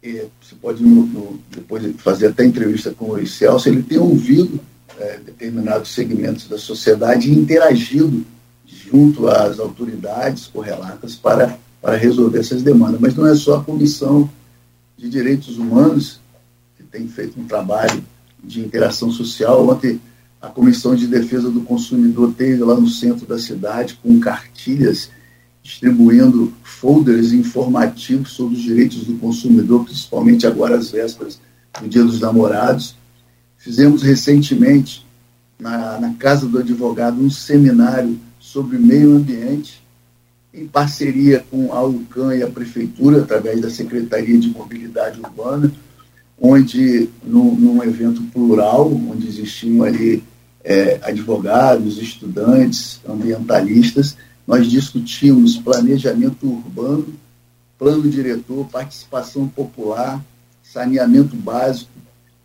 é, 0.04 0.28
você 0.42 0.56
pode 0.62 0.84
no, 0.84 1.06
no, 1.06 1.40
depois 1.50 1.96
fazer 1.98 2.28
até 2.28 2.46
entrevista 2.46 2.92
com 2.92 3.12
o 3.12 3.26
Celso, 3.26 3.70
ele 3.70 3.82
tem 3.82 3.98
ouvido 3.98 4.60
é, 5.00 5.18
determinados 5.18 5.94
segmentos 5.94 6.48
da 6.48 6.58
sociedade 6.58 7.32
e 7.32 7.34
junto 8.66 9.28
às 9.28 9.60
autoridades 9.60 10.48
correlatas 10.48 11.16
para, 11.16 11.58
para 11.82 11.96
resolver 11.96 12.40
essas 12.40 12.62
demandas. 12.62 13.00
Mas 13.00 13.16
não 13.16 13.26
é 13.26 13.36
só 13.36 13.58
a 13.58 13.64
Comissão 13.64 14.30
de 14.98 15.10
Direitos 15.10 15.58
Humanos 15.58 16.20
que 16.78 16.84
tem 16.84 17.08
feito 17.08 17.40
um 17.40 17.46
trabalho 17.46 18.04
de 18.44 18.60
interação 18.60 19.12
social. 19.12 19.68
Ontem, 19.68 20.00
a 20.42 20.48
Comissão 20.48 20.96
de 20.96 21.08
Defesa 21.08 21.50
do 21.50 21.62
Consumidor 21.62 22.34
teve 22.34 22.64
lá 22.64 22.76
no 22.76 22.88
centro 22.88 23.26
da 23.26 23.40
cidade 23.40 24.00
com 24.02 24.20
cartilhas 24.20 25.10
distribuindo 25.62 26.54
folders 26.64 27.32
informativos 27.32 28.32
sobre 28.32 28.56
os 28.56 28.62
direitos 28.62 29.04
do 29.04 29.18
consumidor, 29.18 29.84
principalmente 29.84 30.48
agora 30.48 30.76
às 30.76 30.90
vésperas 30.90 31.40
do 31.80 31.88
Dia 31.88 32.04
dos 32.04 32.20
Namorados. 32.22 32.96
Fizemos 33.60 34.02
recentemente, 34.02 35.06
na, 35.60 36.00
na 36.00 36.14
Casa 36.14 36.48
do 36.48 36.60
Advogado, 36.60 37.22
um 37.22 37.30
seminário 37.30 38.18
sobre 38.40 38.78
meio 38.78 39.18
ambiente, 39.18 39.84
em 40.54 40.66
parceria 40.66 41.46
com 41.52 41.74
a 41.74 41.84
UCAM 41.86 42.34
e 42.36 42.42
a 42.42 42.48
Prefeitura, 42.48 43.22
através 43.22 43.60
da 43.60 43.70
Secretaria 43.70 44.40
de 44.40 44.50
Mobilidade 44.50 45.20
Urbana, 45.20 45.72
onde, 46.42 47.10
num, 47.22 47.54
num 47.54 47.84
evento 47.84 48.22
plural, 48.34 48.90
onde 48.90 49.28
existiam 49.28 49.84
ali 49.84 50.24
é, 50.64 50.98
advogados, 51.04 51.98
estudantes, 51.98 53.02
ambientalistas, 53.08 54.16
nós 54.48 54.68
discutimos 54.68 55.58
planejamento 55.58 56.48
urbano, 56.48 57.14
plano 57.78 58.10
diretor, 58.10 58.66
participação 58.72 59.50
popular, 59.50 60.24
saneamento 60.64 61.36
básico, 61.36 61.92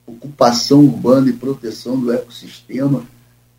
ocupação 0.06 0.80
urbana 0.80 1.30
e 1.30 1.32
proteção 1.32 1.98
do 1.98 2.12
ecossistema. 2.12 3.02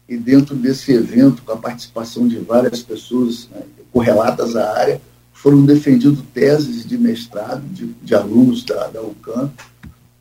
E 0.07 0.17
dentro 0.17 0.55
desse 0.55 0.91
evento, 0.91 1.41
com 1.41 1.51
a 1.51 1.57
participação 1.57 2.27
de 2.27 2.37
várias 2.37 2.83
pessoas 2.83 3.49
né, 3.51 3.61
correlatas 3.91 4.55
à 4.55 4.77
área, 4.77 5.01
foram 5.33 5.65
defendidas 5.65 6.23
teses 6.33 6.85
de 6.85 6.97
mestrado 6.97 7.61
de, 7.73 7.87
de 8.01 8.15
alunos 8.15 8.63
da, 8.63 8.87
da 8.87 9.01
UCAM, 9.01 9.51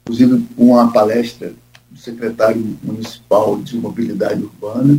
inclusive 0.03 0.47
com 0.57 0.71
uma 0.71 0.91
palestra 0.91 1.53
do 1.91 1.99
secretário 1.99 2.77
municipal 2.83 3.61
de 3.61 3.77
mobilidade 3.77 4.43
urbana. 4.43 4.99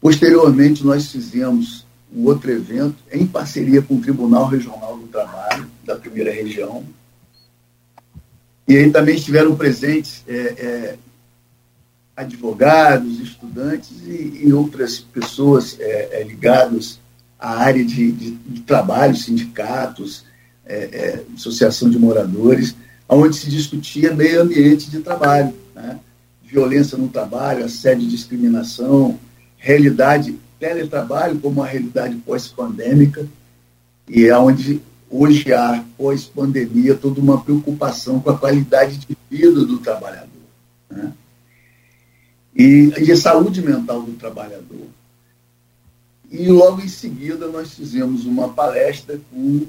Posteriormente, 0.00 0.84
nós 0.84 1.10
fizemos 1.10 1.86
um 2.14 2.24
outro 2.26 2.50
evento 2.50 2.96
em 3.10 3.26
parceria 3.26 3.82
com 3.82 3.96
o 3.96 4.00
Tribunal 4.00 4.46
Regional 4.46 4.96
do 4.96 5.06
Trabalho 5.08 5.66
da 5.84 5.96
primeira 5.96 6.32
região. 6.32 6.84
E 8.66 8.76
aí 8.76 8.90
também 8.90 9.16
estiveram 9.16 9.54
presentes 9.54 10.24
é, 10.26 10.34
é, 10.34 10.96
advogados, 12.16 13.20
estudantes 13.20 13.90
e, 14.04 14.42
e 14.44 14.52
outras 14.52 14.98
pessoas 14.98 15.76
é, 15.78 16.20
é 16.20 16.24
ligadas 16.24 16.98
à 17.38 17.58
área 17.58 17.84
de, 17.84 18.10
de, 18.10 18.30
de 18.32 18.60
trabalho, 18.62 19.14
sindicatos, 19.16 20.24
é, 20.64 20.76
é, 20.76 21.24
associação 21.36 21.88
de 21.88 21.98
moradores, 21.98 22.74
onde 23.08 23.36
se 23.36 23.48
discutia 23.48 24.12
meio 24.12 24.42
ambiente 24.42 24.90
de 24.90 25.00
trabalho, 25.00 25.54
né? 25.74 26.00
violência 26.42 26.98
no 26.98 27.08
trabalho, 27.08 27.64
assédio 27.64 28.04
e 28.04 28.10
discriminação, 28.10 29.18
realidade 29.56 30.36
teletrabalho 30.58 31.38
como 31.38 31.60
uma 31.60 31.66
realidade 31.66 32.16
pós-pandêmica 32.16 33.26
e 34.08 34.26
é 34.26 34.36
onde 34.38 34.80
hoje 35.10 35.52
há, 35.52 35.84
pós-pandemia, 35.96 36.94
toda 36.94 37.20
uma 37.20 37.40
preocupação 37.42 38.20
com 38.20 38.30
a 38.30 38.38
qualidade 38.38 38.98
de 38.98 39.16
vida 39.30 39.64
do 39.64 39.78
trabalhador. 39.78 40.28
Né? 40.90 41.12
E, 42.54 42.92
e 42.98 43.12
a 43.12 43.16
saúde 43.16 43.60
mental 43.62 44.02
do 44.02 44.12
trabalhador. 44.12 44.86
E 46.30 46.48
logo 46.48 46.80
em 46.80 46.88
seguida 46.88 47.46
nós 47.48 47.74
fizemos 47.74 48.24
uma 48.24 48.48
palestra 48.48 49.20
com 49.30 49.66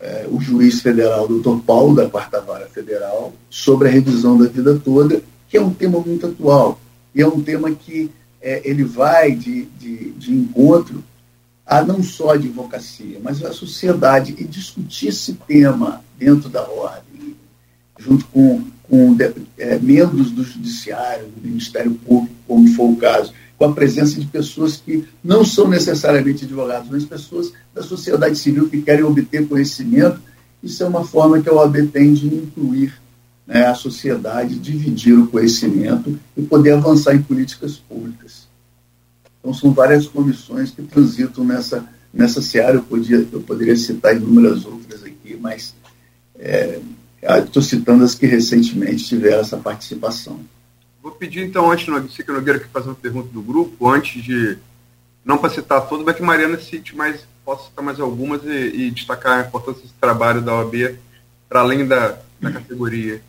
é, 0.00 0.26
o 0.30 0.40
juiz 0.40 0.80
federal, 0.80 1.28
doutor 1.28 1.60
Paulo, 1.62 1.94
da 1.94 2.08
Quarta 2.08 2.40
Vara 2.40 2.66
Federal, 2.66 3.32
sobre 3.48 3.88
a 3.88 3.90
revisão 3.90 4.36
da 4.36 4.48
vida 4.48 4.80
toda, 4.84 5.22
que 5.48 5.56
é 5.56 5.60
um 5.60 5.72
tema 5.72 6.00
muito 6.00 6.26
atual. 6.26 6.80
E 7.14 7.20
é 7.22 7.26
um 7.26 7.42
tema 7.42 7.70
que 7.70 8.10
é, 8.40 8.60
ele 8.64 8.82
vai 8.82 9.32
de, 9.32 9.66
de, 9.78 10.10
de, 10.12 10.32
encontro 10.32 11.04
a 11.66 11.82
não 11.82 12.02
só 12.02 12.30
a 12.30 12.34
advocacia, 12.34 13.18
mas 13.22 13.42
a 13.42 13.52
sociedade, 13.52 14.34
e 14.38 14.44
discutir 14.44 15.08
esse 15.08 15.34
tema 15.34 16.02
dentro 16.18 16.48
da 16.48 16.62
ordem, 16.62 17.36
junto 17.98 18.24
com, 18.26 18.64
com 18.82 19.16
é, 19.58 19.78
membros 19.78 20.30
do 20.30 20.42
Judiciário, 20.42 21.28
do 21.28 21.48
Ministério 21.48 21.92
Público, 21.92 22.34
como 22.46 22.68
foi 22.74 22.86
o 22.86 22.96
caso, 22.96 23.32
com 23.56 23.66
a 23.66 23.72
presença 23.72 24.18
de 24.18 24.26
pessoas 24.26 24.76
que 24.76 25.04
não 25.22 25.44
são 25.44 25.68
necessariamente 25.68 26.44
advogados, 26.44 26.88
mas 26.90 27.04
pessoas 27.04 27.52
da 27.72 27.82
sociedade 27.82 28.36
civil 28.36 28.68
que 28.68 28.82
querem 28.82 29.04
obter 29.04 29.46
conhecimento. 29.46 30.20
Isso 30.60 30.82
é 30.82 30.86
uma 30.86 31.04
forma 31.04 31.40
que 31.40 31.48
a 31.48 31.52
OAB 31.52 31.76
tem 31.92 32.12
de 32.12 32.26
incluir 32.26 32.92
né, 33.46 33.66
a 33.66 33.74
sociedade, 33.74 34.58
dividir 34.58 35.16
o 35.16 35.28
conhecimento 35.28 36.18
e 36.36 36.42
poder 36.42 36.72
avançar 36.72 37.14
em 37.14 37.22
políticas 37.22 37.76
públicas. 37.76 38.41
Então, 39.42 39.52
são 39.52 39.72
várias 39.72 40.06
comissões 40.06 40.70
que 40.70 40.82
transitam 40.82 41.44
nessa, 41.44 41.84
nessa 42.14 42.40
seara 42.40 42.76
eu, 42.76 42.82
podia, 42.82 43.26
eu 43.32 43.40
poderia 43.40 43.76
citar 43.76 44.16
inúmeras 44.16 44.64
outras 44.64 45.02
aqui, 45.02 45.36
mas 45.40 45.74
é, 46.38 46.80
estou 47.38 47.60
citando 47.60 48.04
as 48.04 48.14
que 48.14 48.24
recentemente 48.24 49.04
tiveram 49.04 49.40
essa 49.40 49.56
participação. 49.56 50.40
Vou 51.02 51.10
pedir 51.10 51.44
então, 51.44 51.72
antes 51.72 51.86
do 51.86 52.08
Sica 52.08 52.32
Nogueira 52.32 52.60
que 52.60 52.68
fazer 52.68 52.86
uma 52.88 52.94
pergunta 52.94 53.28
do 53.32 53.42
grupo, 53.42 53.90
antes 53.90 54.22
de, 54.22 54.56
não 55.24 55.36
para 55.36 55.50
citar 55.50 55.88
todas, 55.88 56.06
mas 56.06 56.14
que 56.14 56.22
Mariana 56.22 56.60
cite 56.60 56.94
mais, 56.94 57.26
possa 57.44 57.64
citar 57.64 57.84
mais 57.84 57.98
algumas 57.98 58.44
e, 58.44 58.86
e 58.86 58.90
destacar 58.92 59.40
a 59.40 59.48
importância 59.48 59.82
desse 59.82 59.94
trabalho 60.00 60.40
da 60.40 60.54
OAB 60.54 60.96
para 61.48 61.60
além 61.60 61.84
da, 61.84 62.16
da 62.40 62.52
categoria, 62.52 63.20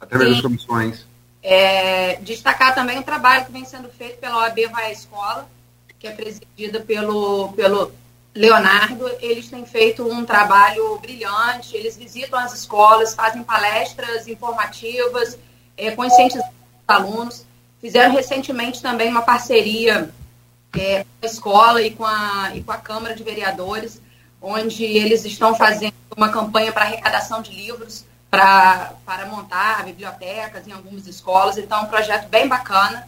através 0.00 0.30
Sim. 0.30 0.34
das 0.34 0.42
comissões. 0.42 1.11
É, 1.42 2.16
destacar 2.16 2.72
também 2.74 2.98
o 2.98 3.02
trabalho 3.02 3.44
que 3.44 3.52
vem 3.52 3.64
sendo 3.64 3.88
feito 3.88 4.18
pela 4.18 4.38
OAB 4.38 4.66
Vai 4.70 4.86
à 4.86 4.92
Escola, 4.92 5.48
que 5.98 6.06
é 6.06 6.12
presidida 6.12 6.80
pelo, 6.80 7.52
pelo 7.52 7.92
Leonardo. 8.32 9.10
Eles 9.20 9.48
têm 9.48 9.66
feito 9.66 10.08
um 10.08 10.24
trabalho 10.24 10.98
brilhante, 10.98 11.76
eles 11.76 11.96
visitam 11.96 12.38
as 12.38 12.54
escolas, 12.54 13.14
fazem 13.14 13.42
palestras 13.42 14.28
informativas, 14.28 15.36
é, 15.76 15.90
conscientizando 15.90 16.52
alunos. 16.86 17.44
Fizeram 17.80 18.12
recentemente 18.12 18.80
também 18.80 19.08
uma 19.08 19.22
parceria 19.22 20.08
é, 20.78 21.02
com 21.02 21.26
a 21.26 21.26
escola 21.26 21.82
e 21.82 21.90
com 21.90 22.06
a, 22.06 22.52
e 22.54 22.62
com 22.62 22.70
a 22.70 22.78
Câmara 22.78 23.16
de 23.16 23.24
Vereadores, 23.24 24.00
onde 24.40 24.84
eles 24.84 25.24
estão 25.24 25.56
fazendo 25.56 25.94
uma 26.16 26.28
campanha 26.28 26.70
para 26.70 26.84
arrecadação 26.84 27.42
de 27.42 27.50
livros 27.50 28.04
pra, 28.32 28.94
para 29.04 29.26
montar 29.26 29.84
bibliotecas 29.84 30.66
em 30.66 30.72
algumas 30.72 31.06
escolas. 31.06 31.58
Então, 31.58 31.80
é 31.80 31.82
um 31.82 31.86
projeto 31.86 32.28
bem 32.30 32.48
bacana. 32.48 33.06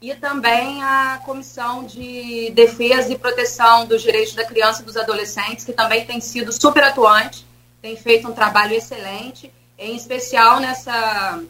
E 0.00 0.14
também 0.14 0.82
a 0.82 1.20
Comissão 1.26 1.84
de 1.84 2.50
Defesa 2.52 3.12
e 3.12 3.18
Proteção 3.18 3.86
dos 3.86 4.00
Direitos 4.00 4.34
da 4.34 4.46
Criança 4.46 4.80
e 4.80 4.84
dos 4.84 4.96
Adolescentes, 4.96 5.64
que 5.64 5.74
também 5.74 6.06
tem 6.06 6.20
sido 6.22 6.50
super 6.50 6.82
atuante, 6.82 7.46
tem 7.82 7.96
feito 7.96 8.26
um 8.26 8.32
trabalho 8.32 8.74
excelente, 8.74 9.52
em 9.78 9.94
especial 9.94 10.58
nessa 10.58 11.40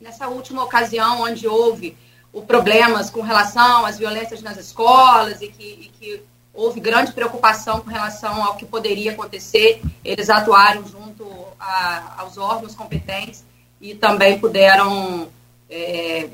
nessa 0.00 0.28
última 0.28 0.64
ocasião 0.64 1.20
onde 1.20 1.46
houve 1.46 1.94
o 2.32 2.40
problemas 2.40 3.10
com 3.10 3.20
relação 3.20 3.84
às 3.84 3.98
violências 3.98 4.40
nas 4.40 4.56
escolas 4.56 5.42
e 5.42 5.48
que, 5.48 5.62
e 5.62 5.90
que 5.98 6.22
houve 6.60 6.78
grande 6.78 7.12
preocupação 7.12 7.80
com 7.80 7.88
relação 7.88 8.44
ao 8.44 8.56
que 8.56 8.66
poderia 8.66 9.12
acontecer, 9.12 9.80
eles 10.04 10.28
atuaram 10.28 10.86
junto 10.86 11.26
a, 11.58 12.16
aos 12.18 12.36
órgãos 12.36 12.74
competentes 12.74 13.42
e 13.80 13.94
também 13.94 14.38
puderam 14.38 15.28
é, 15.70 16.28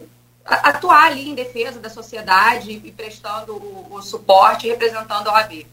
atuar 0.44 1.12
ali 1.12 1.28
em 1.28 1.34
defesa 1.34 1.78
da 1.78 1.88
sociedade 1.88 2.80
e 2.84 2.90
prestando 2.90 3.54
o, 3.54 3.86
o 3.94 4.02
suporte 4.02 4.66
e 4.66 4.70
representando 4.70 5.28
a 5.28 5.34
OAB. 5.34 5.64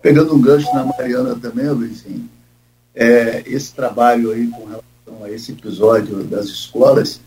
Pegando 0.00 0.34
um 0.34 0.40
gancho 0.40 0.72
na 0.72 0.84
Mariana 0.84 1.34
também, 1.34 1.68
Luizinho, 1.68 2.30
é, 2.94 3.42
esse 3.46 3.74
trabalho 3.74 4.30
aí 4.30 4.46
com 4.46 4.64
relação 4.64 5.24
a 5.24 5.30
esse 5.30 5.50
episódio 5.52 6.22
das 6.22 6.46
escolas 6.46 7.20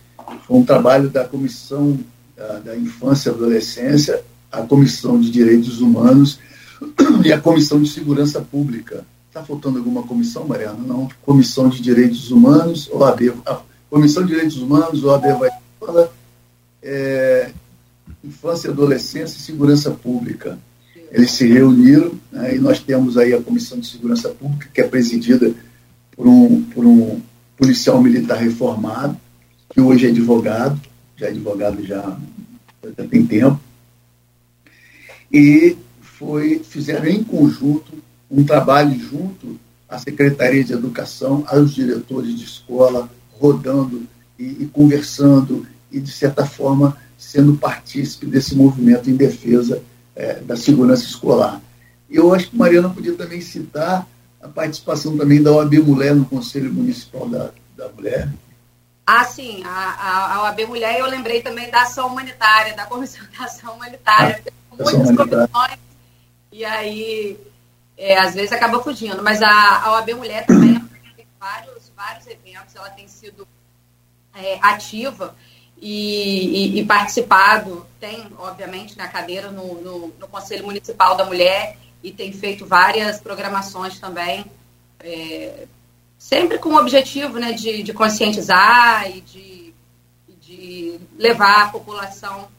foi 0.47 0.57
um 0.57 0.65
trabalho 0.65 1.09
da 1.09 1.27
Comissão 1.27 1.99
da, 2.35 2.59
da 2.59 2.77
Infância 2.77 3.29
e 3.29 3.33
Adolescência, 3.33 4.23
a 4.51 4.61
Comissão 4.61 5.19
de 5.19 5.29
Direitos 5.29 5.81
Humanos 5.81 6.39
e 7.23 7.31
a 7.31 7.39
Comissão 7.39 7.81
de 7.81 7.89
Segurança 7.89 8.41
Pública. 8.41 9.05
Está 9.27 9.43
faltando 9.43 9.77
alguma 9.77 10.03
comissão, 10.03 10.47
Mariana? 10.47 10.79
Não. 10.85 11.07
Comissão 11.21 11.69
de 11.69 11.81
Direitos 11.81 12.31
Humanos, 12.31 12.89
OAB. 12.91 13.33
A 13.45 13.61
Comissão 13.89 14.23
de 14.23 14.29
Direitos 14.29 14.57
Humanos, 14.57 15.03
OAB 15.03 15.23
vai 15.37 15.49
falar, 15.79 16.09
é, 16.81 17.51
Infância 18.23 18.71
Adolescência 18.71 19.37
e 19.37 19.41
Segurança 19.41 19.91
Pública. 19.91 20.57
Eles 21.11 21.31
se 21.31 21.47
reuniram 21.47 22.11
né, 22.31 22.55
e 22.55 22.59
nós 22.59 22.79
temos 22.79 23.17
aí 23.17 23.33
a 23.33 23.41
Comissão 23.41 23.79
de 23.79 23.87
Segurança 23.87 24.29
Pública, 24.29 24.69
que 24.73 24.81
é 24.81 24.87
presidida 24.87 25.53
por 26.15 26.27
um, 26.27 26.63
por 26.63 26.85
um 26.85 27.21
policial 27.57 28.01
militar 28.01 28.37
reformado, 28.37 29.17
que 29.69 29.81
hoje 29.81 30.07
é 30.07 30.09
advogado, 30.09 30.79
já 31.15 31.27
é 31.27 31.29
advogado 31.29 31.85
já, 31.85 32.17
já 32.97 33.07
tem 33.07 33.25
tempo, 33.25 33.59
e 35.31 35.77
foi, 36.01 36.59
fizeram 36.59 37.07
em 37.07 37.23
conjunto 37.23 37.93
um 38.29 38.43
trabalho 38.43 38.97
junto 38.99 39.59
à 39.87 39.97
Secretaria 39.97 40.63
de 40.63 40.73
Educação, 40.73 41.43
aos 41.47 41.73
diretores 41.73 42.37
de 42.37 42.45
escola, 42.45 43.09
rodando 43.39 44.03
e, 44.37 44.63
e 44.63 44.69
conversando 44.71 45.65
e, 45.91 45.99
de 45.99 46.11
certa 46.11 46.45
forma, 46.45 46.97
sendo 47.17 47.55
partícipe 47.55 48.25
desse 48.25 48.55
movimento 48.55 49.09
em 49.09 49.15
defesa 49.15 49.81
é, 50.15 50.35
da 50.35 50.55
segurança 50.55 51.03
escolar. 51.03 51.61
E 52.09 52.15
eu 52.15 52.33
acho 52.33 52.49
que 52.49 52.57
Mariana 52.57 52.89
podia 52.89 53.13
também 53.13 53.41
citar 53.41 54.07
a 54.41 54.47
participação 54.47 55.17
também 55.17 55.41
da 55.41 55.51
OAB 55.51 55.73
Mulher 55.79 56.15
no 56.15 56.25
Conselho 56.25 56.73
Municipal 56.73 57.27
da, 57.27 57.51
da 57.75 57.89
Mulher. 57.89 58.29
Ah, 59.05 59.23
sim, 59.25 59.63
a, 59.65 60.35
a, 60.35 60.43
OAB 60.43 60.67
Mulher, 60.67 60.99
eu 60.99 61.07
lembrei 61.07 61.41
também 61.41 61.69
da 61.71 61.81
ação 61.81 62.07
humanitária, 62.07 62.75
da 62.75 62.85
Comissão 62.85 63.25
da 63.37 63.45
Ação 63.45 63.73
Humanitária. 63.73 64.41
Ah, 64.45 64.51
muitas 64.79 65.09
humanitária. 65.09 65.47
comissões, 65.47 65.79
e 66.51 66.65
aí, 66.65 67.37
é, 67.97 68.17
às 68.17 68.33
vezes 68.33 68.51
acaba 68.51 68.81
fugindo. 68.81 69.21
Mas 69.21 69.41
a, 69.41 69.83
a 69.83 69.91
OAB 69.93 70.13
Mulher 70.15 70.45
também 70.45 70.79
tem 71.15 71.27
vários, 71.39 71.91
vários 71.95 72.27
eventos, 72.27 72.75
ela 72.75 72.89
tem 72.89 73.07
sido 73.07 73.47
é, 74.33 74.57
ativa 74.61 75.35
e, 75.81 76.77
e, 76.77 76.79
e, 76.79 76.85
participado, 76.85 77.85
tem, 77.99 78.27
obviamente, 78.37 78.97
na 78.97 79.07
cadeira 79.07 79.49
no, 79.49 79.81
no, 79.81 80.13
no 80.19 80.27
Conselho 80.27 80.65
Municipal 80.65 81.15
da 81.15 81.25
Mulher 81.25 81.77
e 82.03 82.11
tem 82.11 82.31
feito 82.33 82.65
várias 82.65 83.19
programações 83.19 83.99
também, 83.99 84.45
é, 84.99 85.67
sempre 86.17 86.57
com 86.57 86.69
o 86.69 86.77
objetivo 86.77 87.39
né, 87.39 87.53
de, 87.53 87.83
de 87.83 87.93
conscientizar 87.93 89.09
e 89.09 89.21
de, 89.21 89.73
de 90.41 90.99
levar 91.17 91.63
à 91.63 91.69
população 91.69 92.49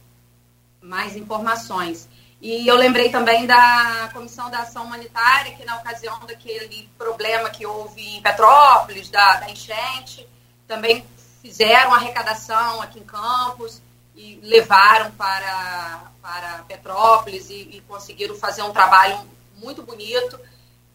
mais 0.81 1.15
informações. 1.15 2.09
E 2.41 2.67
eu 2.67 2.75
lembrei 2.75 3.09
também 3.09 3.45
da 3.45 4.09
Comissão 4.13 4.49
da 4.49 4.61
Ação 4.61 4.85
Humanitária, 4.85 5.53
que 5.53 5.63
na 5.63 5.77
ocasião 5.77 6.19
daquele 6.25 6.89
problema 6.97 7.51
que 7.51 7.65
houve 7.67 8.01
em 8.01 8.21
Petrópolis, 8.21 9.09
da, 9.09 9.35
da 9.35 9.49
enchente, 9.49 10.27
também 10.67 11.05
fizeram 11.41 11.93
arrecadação 11.93 12.81
aqui 12.81 12.99
em 12.99 13.03
Campos 13.03 13.79
e 14.15 14.39
levaram 14.43 15.11
para, 15.11 16.11
para 16.21 16.63
Petrópolis 16.67 17.49
e, 17.49 17.69
e 17.73 17.83
conseguiram 17.87 18.35
fazer 18.35 18.63
um 18.63 18.71
trabalho 18.71 19.19
muito 19.61 19.83
bonito 19.83 20.39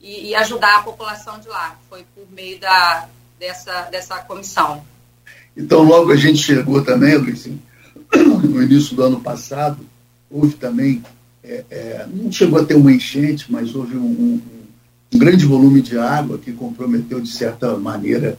e, 0.00 0.30
e, 0.30 0.35
ajudar 0.35 0.78
a 0.78 0.82
população 0.82 1.38
de 1.38 1.48
lá. 1.48 1.76
Foi 1.88 2.04
por 2.14 2.26
meio 2.30 2.59
da, 2.59 3.09
dessa, 3.38 3.82
dessa 3.82 4.18
comissão. 4.18 4.85
Então, 5.56 5.82
logo 5.82 6.12
a 6.12 6.16
gente 6.16 6.38
chegou 6.38 6.85
também, 6.85 7.16
Luizinho, 7.16 7.62
no 8.14 8.62
início 8.62 8.94
do 8.94 9.02
ano 9.02 9.20
passado, 9.20 9.78
houve 10.30 10.54
também, 10.54 11.02
é, 11.46 11.64
é, 11.70 12.06
não 12.12 12.30
chegou 12.30 12.61
a 12.61 12.64
ter 12.64 12.74
uma 12.74 12.92
enchente, 12.92 13.50
mas 13.50 13.74
houve 13.74 13.96
um, 13.96 14.04
um, 14.04 14.42
um, 15.14 15.18
grande 15.18 15.46
volume 15.46 15.80
de 15.80 15.96
água 15.96 16.38
que 16.38 16.52
comprometeu, 16.52 17.20
de 17.20 17.30
certa 17.30 17.76
maneira, 17.76 18.37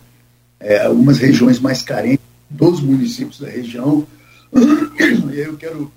é, 0.60 0.86
algumas 0.86 1.18
regiões 1.18 1.60
mais 1.60 1.82
carentes 1.82 2.26
dos 2.50 2.82
municípios 2.82 3.40
da 3.40 3.48
região. 3.48 4.06
E 5.30 5.40
aí 5.40 5.46
eu 5.46 5.56
quero 5.56 5.92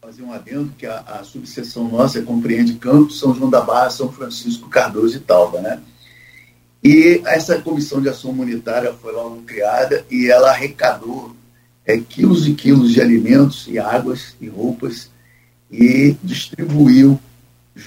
fazer 0.00 0.22
um 0.22 0.32
adendo 0.32 0.72
que 0.78 0.86
a, 0.86 0.98
a 1.00 1.24
subseção 1.24 1.88
nossa 1.88 2.22
compreende 2.22 2.74
Campos, 2.74 3.18
São 3.18 3.34
João 3.34 3.50
da 3.50 3.60
Barra, 3.60 3.90
São 3.90 4.12
Francisco, 4.12 4.68
Cardoso 4.68 5.16
e 5.16 5.20
Talva, 5.20 5.60
né? 5.60 5.80
E 6.82 7.20
essa 7.26 7.60
comissão 7.60 8.00
de 8.00 8.08
ação 8.08 8.30
humanitária 8.30 8.92
foi 8.94 9.12
logo 9.12 9.42
criada 9.42 10.04
e 10.10 10.30
ela 10.30 10.50
arrecadou 10.50 11.36
é, 11.84 11.98
quilos 11.98 12.46
e 12.46 12.54
quilos 12.54 12.92
de 12.92 13.00
alimentos 13.00 13.66
e 13.68 13.78
águas 13.78 14.34
e 14.40 14.48
roupas 14.48 15.10
e 15.70 16.16
distribuiu 16.22 17.18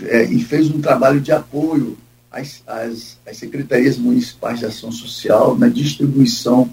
é, 0.03 0.23
e 0.23 0.43
fez 0.43 0.69
um 0.69 0.81
trabalho 0.81 1.19
de 1.19 1.31
apoio 1.31 1.97
às, 2.31 2.63
às, 2.65 3.17
às 3.27 3.37
secretarias 3.37 3.97
municipais 3.97 4.59
de 4.59 4.65
ação 4.65 4.91
social 4.91 5.57
na 5.57 5.67
distribuição 5.67 6.69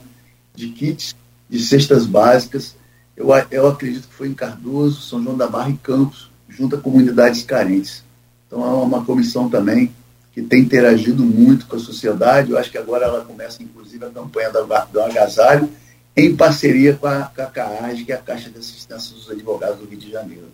de 0.55 0.68
kits 0.68 1.14
de 1.49 1.59
cestas 1.59 2.07
básicas 2.07 2.75
eu, 3.20 3.29
eu 3.51 3.68
acredito 3.68 4.09
que 4.09 4.14
foi 4.14 4.29
em 4.29 4.35
Cardoso, 4.35 5.03
São 5.03 5.23
João 5.23 5.37
da 5.37 5.46
Barra 5.46 5.68
e 5.68 5.77
Campos, 5.77 6.31
junto 6.49 6.75
a 6.75 6.81
comunidades 6.81 7.42
carentes. 7.42 8.03
Então 8.46 8.64
é 8.64 8.83
uma 8.83 9.05
comissão 9.05 9.46
também 9.51 9.94
que 10.33 10.40
tem 10.40 10.62
interagido 10.62 11.23
muito 11.23 11.66
com 11.66 11.77
a 11.77 11.79
sociedade. 11.79 12.51
Eu 12.51 12.57
acho 12.57 12.70
que 12.70 12.79
agora 12.79 13.05
ela 13.05 13.23
começa, 13.23 13.62
inclusive, 13.62 14.03
a 14.07 14.09
campanha 14.09 14.51
do, 14.51 14.66
do 14.90 15.01
agasalho, 15.03 15.68
em 16.16 16.35
parceria 16.35 16.94
com 16.94 17.07
a, 17.07 17.25
com 17.25 17.42
a 17.42 17.46
CAAG, 17.46 18.05
que 18.07 18.12
é 18.12 18.14
a 18.14 18.18
Caixa 18.18 18.49
de 18.49 18.59
Assistência 18.59 19.14
dos 19.14 19.29
Advogados 19.29 19.79
do 19.79 19.85
Rio 19.85 19.99
de 19.99 20.11
Janeiro. 20.11 20.49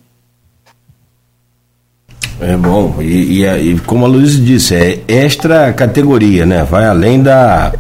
É 2.41 2.57
bom, 2.57 2.97
e, 3.01 3.43
e, 3.43 3.47
e 3.47 3.79
como 3.81 4.05
a 4.05 4.09
Luiz 4.09 4.33
disse, 4.33 4.75
é 4.75 5.03
extra 5.09 5.73
categoria, 5.73 6.45
né? 6.45 6.65
Vai 6.65 6.85
além 6.85 7.23
da. 7.23 7.73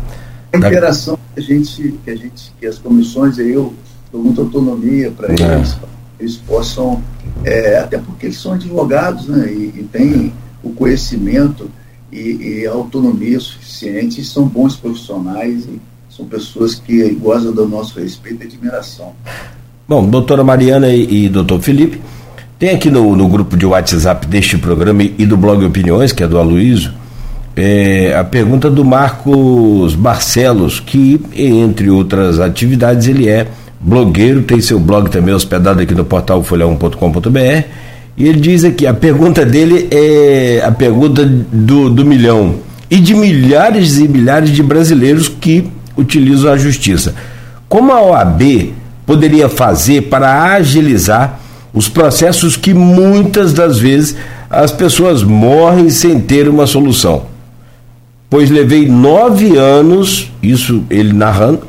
A 0.52 0.56
interação 0.56 1.14
da... 1.14 1.20
que 1.34 1.40
a 1.40 1.54
gente, 1.54 1.94
que 2.04 2.10
a 2.10 2.16
gente, 2.16 2.52
que 2.58 2.66
as 2.66 2.78
comissões, 2.78 3.38
eu 3.38 3.74
dou 4.10 4.22
muita 4.22 4.40
autonomia 4.40 5.10
para 5.10 5.28
é. 5.28 5.56
eles, 5.56 5.76
eles 6.18 6.36
possam, 6.36 7.02
é, 7.44 7.78
até 7.78 7.98
porque 7.98 8.26
eles 8.26 8.38
são 8.38 8.52
advogados 8.52 9.28
né, 9.28 9.46
e, 9.52 9.80
e 9.80 9.88
têm 9.92 10.32
o 10.62 10.70
conhecimento 10.70 11.70
e, 12.10 12.60
e, 12.62 12.66
a 12.66 12.72
autonomia 12.72 13.38
suficiente, 13.38 14.24
são 14.24 14.46
bons 14.46 14.74
profissionais 14.76 15.64
e 15.64 15.78
são 16.08 16.24
pessoas 16.24 16.76
que 16.76 17.10
gozam 17.10 17.52
do 17.52 17.68
nosso 17.68 18.00
respeito 18.00 18.42
e 18.42 18.46
admiração. 18.46 19.12
Bom, 19.86 20.08
doutora 20.08 20.42
Mariana 20.42 20.88
e, 20.88 21.26
e 21.26 21.28
doutor 21.28 21.60
Felipe, 21.60 22.00
tem 22.58 22.70
aqui 22.70 22.90
no, 22.90 23.14
no 23.14 23.28
grupo 23.28 23.56
de 23.56 23.66
WhatsApp 23.66 24.26
deste 24.26 24.56
programa 24.56 25.02
e 25.02 25.26
do 25.26 25.36
blog 25.36 25.64
Opiniões, 25.64 26.12
que 26.12 26.22
é 26.22 26.26
do 26.26 26.38
Aloysio, 26.38 26.90
é, 27.54 28.14
a 28.14 28.22
pergunta 28.22 28.70
do 28.70 28.84
Marcos 28.84 29.94
Barcelos, 29.94 30.78
que, 30.78 31.20
entre 31.34 31.88
outras 31.88 32.38
atividades, 32.38 33.08
ele 33.08 33.28
é 33.28 33.46
blogueiro, 33.80 34.42
tem 34.42 34.60
seu 34.60 34.78
blog 34.78 35.10
também 35.10 35.34
hospedado 35.34 35.80
aqui 35.80 35.94
no 35.94 36.04
portal 36.04 36.42
folha1.com.br. 36.42 37.68
E 38.16 38.26
ele 38.26 38.40
diz 38.40 38.64
aqui: 38.64 38.86
a 38.86 38.94
pergunta 38.94 39.44
dele 39.44 39.88
é 39.90 40.62
a 40.64 40.70
pergunta 40.70 41.24
do, 41.24 41.88
do 41.88 42.04
milhão 42.04 42.56
e 42.90 42.98
de 42.98 43.14
milhares 43.14 43.98
e 43.98 44.06
milhares 44.06 44.50
de 44.50 44.62
brasileiros 44.62 45.28
que 45.28 45.70
utilizam 45.96 46.52
a 46.52 46.56
justiça. 46.56 47.14
Como 47.68 47.92
a 47.92 48.02
OAB 48.02 48.72
poderia 49.06 49.48
fazer 49.48 50.02
para 50.02 50.52
agilizar 50.54 51.40
os 51.76 51.88
processos 51.88 52.56
que 52.56 52.74
muitas 52.74 53.52
das 53.52 53.78
vezes 53.78 54.16
as 54.50 54.72
pessoas 54.72 55.22
morrem 55.22 55.88
sem 55.90 56.18
ter 56.18 56.48
uma 56.48 56.66
solução? 56.66 57.36
pois 58.28 58.50
levei 58.50 58.88
nove 58.88 59.56
anos, 59.56 60.30
isso 60.42 60.84
ele 60.90 61.12
narrando, 61.12 61.62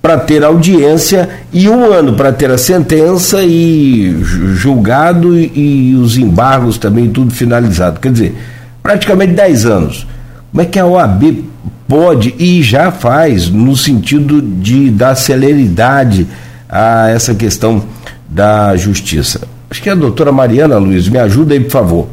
para 0.00 0.16
ter 0.16 0.44
audiência 0.44 1.28
e 1.52 1.68
um 1.68 1.92
ano 1.92 2.14
para 2.14 2.32
ter 2.32 2.50
a 2.50 2.56
sentença 2.58 3.42
e 3.42 4.16
julgado 4.22 5.38
e, 5.38 5.90
e, 5.90 5.94
os 5.96 6.16
embargos 6.16 6.78
também 6.78 7.10
tudo 7.10 7.34
finalizado. 7.34 8.00
Quer 8.00 8.12
dizer, 8.12 8.34
praticamente 8.82 9.32
dez 9.32 9.66
anos. 9.66 10.06
Como 10.50 10.62
é 10.62 10.64
que 10.64 10.78
a 10.78 10.86
OAB 10.86 11.44
pode 11.86 12.34
e 12.38 12.62
já 12.62 12.90
faz 12.90 13.50
no 13.50 13.76
sentido 13.76 14.40
de 14.40 14.90
dar 14.90 15.14
celeridade 15.14 16.26
a 16.68 17.10
essa 17.10 17.34
questão 17.34 17.84
da 18.28 18.76
justiça? 18.76 19.48
Acho 19.70 19.82
que 19.82 19.90
a 19.90 19.94
doutora 19.94 20.30
Mariana 20.30 20.78
Luiz, 20.78 21.08
me 21.08 21.18
ajuda 21.18 21.54
aí, 21.54 21.60
por 21.60 21.70
favor, 21.70 22.08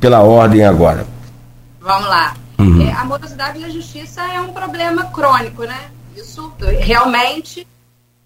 pela 0.00 0.20
ordem 0.20 0.64
agora. 0.64 1.06
Vamos 1.80 2.08
lá. 2.08 2.34
Uhum. 2.58 2.88
É, 2.88 2.92
a 2.92 3.04
morosidade 3.04 3.60
da 3.60 3.68
justiça 3.68 4.20
é 4.22 4.40
um 4.40 4.52
problema 4.52 5.04
crônico, 5.04 5.62
né? 5.62 5.90
Isso 6.16 6.52
realmente 6.80 7.66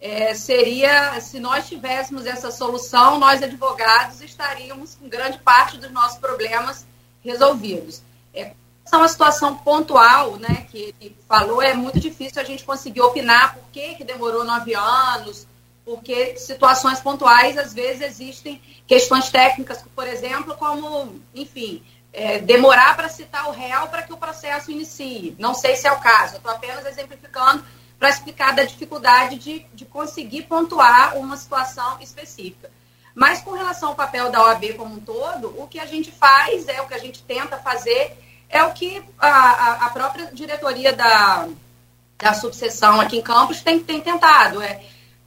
é, 0.01 0.35
seria, 0.35 1.21
se 1.21 1.39
nós 1.39 1.69
tivéssemos 1.69 2.27
essa 2.27 2.51
solução, 2.51 3.19
nós 3.19 3.43
advogados 3.43 4.21
estaríamos 4.21 4.97
com 4.97 5.09
grande 5.09 5.39
parte 5.39 5.77
dos 5.79 5.91
nossos 5.93 6.19
problemas 6.19 6.85
resolvidos. 7.23 8.03
É, 8.35 8.53
uma 8.93 9.09
situação 9.09 9.55
pontual, 9.57 10.37
né, 10.37 10.67
que 10.71 10.95
ele 11.01 11.17
falou, 11.29 11.63
é 11.63 11.73
muito 11.73 12.01
difícil 12.01 12.43
a 12.43 12.45
gente 12.45 12.65
conseguir 12.65 13.01
opinar 13.01 13.55
por 13.55 13.63
que, 13.73 13.95
que 13.95 14.05
demorou 14.05 14.45
nove 14.45 14.75
anos, 14.75 15.47
porque 15.85 16.37
situações 16.37 17.01
pontuais, 17.01 17.59
às 17.59 17.73
vezes, 17.73 18.03
existem 18.03 18.61
questões 18.87 19.31
técnicas, 19.31 19.85
por 19.95 20.07
exemplo, 20.07 20.55
como, 20.57 21.21
enfim, 21.35 21.83
é, 22.13 22.39
demorar 22.39 22.95
para 22.95 23.09
citar 23.09 23.49
o 23.49 23.53
réu 23.53 23.89
para 23.89 24.03
que 24.03 24.13
o 24.13 24.17
processo 24.17 24.71
inicie. 24.71 25.35
Não 25.39 25.55
sei 25.55 25.77
se 25.77 25.87
é 25.87 25.93
o 25.93 26.01
caso, 26.01 26.37
estou 26.37 26.53
apenas 26.53 26.85
exemplificando 26.87 27.65
para 27.99 28.11
explicar 28.11 28.53
da 28.53 28.65
dificuldade 28.65 29.37
de, 29.39 29.67
de 29.73 29.85
conseguir 29.85 30.43
pontuar 30.43 31.17
uma 31.17 31.37
situação 31.37 31.99
específica. 32.01 32.71
Mas 33.15 33.41
com 33.43 33.53
relação 33.53 33.91
ao 33.91 33.95
papel 33.95 34.31
da 34.31 34.43
OAB 34.43 34.75
como 34.77 34.95
um 34.95 35.01
todo, 35.01 35.55
o 35.61 35.67
que 35.69 35.79
a 35.79 35.87
gente 35.87 36.11
faz, 36.11 36.67
é 36.69 36.81
o 36.81 36.87
que 36.87 36.95
a 36.95 36.99
gente 36.99 37.23
tenta 37.23 37.59
fazer, 37.59 38.17
é 38.49 38.63
o 38.65 38.73
que 38.73 39.03
a, 39.19 39.87
a 39.87 39.91
própria 39.91 40.27
diretoria 40.33 40.93
da, 40.93 41.49
da 42.19 42.35
subseção 42.35 43.01
aqui 43.01 43.19
em 43.19 43.23
Campos 43.23 43.61
tem, 43.63 43.81
tem 43.81 44.01
tentado, 44.01 44.63
é 44.63 44.83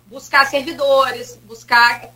buscar 0.05 0.45
servidores, 0.45 1.37
buscar 1.43 2.09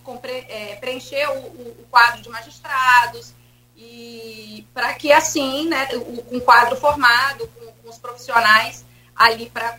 é, 0.47 0.75
preencher 0.75 1.27
o, 1.29 1.39
o, 1.39 1.87
quadro 1.89 2.21
de 2.21 2.29
magistrados, 2.29 3.33
e 3.75 4.67
para 4.73 4.93
que 4.93 5.11
assim, 5.11 5.67
né, 5.67 5.85
com 5.87 6.37
um 6.37 6.39
quadro 6.39 6.75
formado, 6.75 7.47
com, 7.47 7.71
com 7.71 7.89
os 7.89 7.97
profissionais 7.97 8.85
ali 9.15 9.49
para 9.49 9.77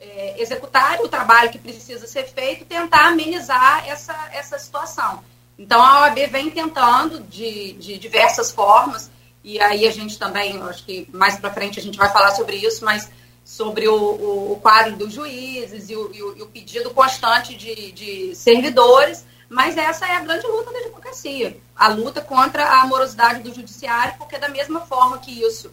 é, 0.00 0.40
executar 0.40 1.00
o 1.00 1.08
trabalho 1.08 1.50
que 1.50 1.58
precisa 1.58 2.06
ser 2.06 2.24
feito, 2.24 2.64
tentar 2.64 3.08
amenizar 3.08 3.88
essa, 3.88 4.30
essa 4.32 4.58
situação. 4.58 5.22
Então 5.58 5.80
a 5.80 6.02
OAB 6.02 6.18
vem 6.30 6.50
tentando 6.50 7.20
de, 7.20 7.74
de 7.74 7.98
diversas 7.98 8.50
formas, 8.50 9.10
e 9.44 9.60
aí 9.60 9.86
a 9.86 9.90
gente 9.90 10.18
também, 10.18 10.60
acho 10.62 10.84
que 10.84 11.08
mais 11.12 11.36
para 11.36 11.52
frente 11.52 11.78
a 11.78 11.82
gente 11.82 11.98
vai 11.98 12.10
falar 12.12 12.32
sobre 12.34 12.56
isso, 12.56 12.84
mas 12.84 13.08
sobre 13.44 13.88
o, 13.88 13.94
o, 13.94 14.52
o 14.52 14.56
quadro 14.60 14.96
dos 14.96 15.12
juízes 15.12 15.90
e 15.90 15.96
o, 15.96 16.14
e 16.14 16.22
o, 16.22 16.38
e 16.38 16.42
o 16.42 16.46
pedido 16.46 16.90
constante 16.90 17.54
de, 17.56 17.92
de 17.92 18.34
servidores, 18.34 19.24
mas 19.48 19.76
essa 19.76 20.06
é 20.06 20.16
a 20.16 20.20
grande 20.20 20.46
luta 20.46 20.72
da 20.72 20.78
advocacia, 20.78 21.56
a 21.76 21.88
luta 21.88 22.20
contra 22.20 22.80
a 22.80 22.86
morosidade 22.86 23.42
do 23.42 23.54
judiciário, 23.54 24.14
porque 24.16 24.38
da 24.38 24.48
mesma 24.48 24.80
forma 24.80 25.18
que 25.18 25.42
isso 25.42 25.70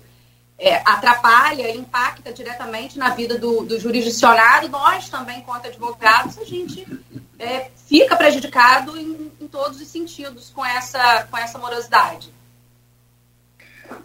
é, 0.60 0.82
atrapalha, 0.86 1.73
impacta 1.73 2.34
diretamente 2.34 2.99
na 2.99 3.10
vida 3.10 3.38
do, 3.38 3.63
do 3.63 3.79
jurisdicionado, 3.79 4.67
nós 4.67 5.08
também, 5.08 5.41
quanto 5.41 5.67
advogados, 5.67 6.38
a 6.38 6.43
gente 6.43 6.86
é, 7.39 7.71
fica 7.88 8.17
prejudicado 8.17 8.97
em, 8.97 9.32
em, 9.39 9.47
todos 9.47 9.79
os 9.79 9.88
sentidos 9.88 10.51
com 10.53 10.65
essa, 10.65 11.23
com 11.32 11.38
essa 11.38 11.58
morosidade. 11.58 12.34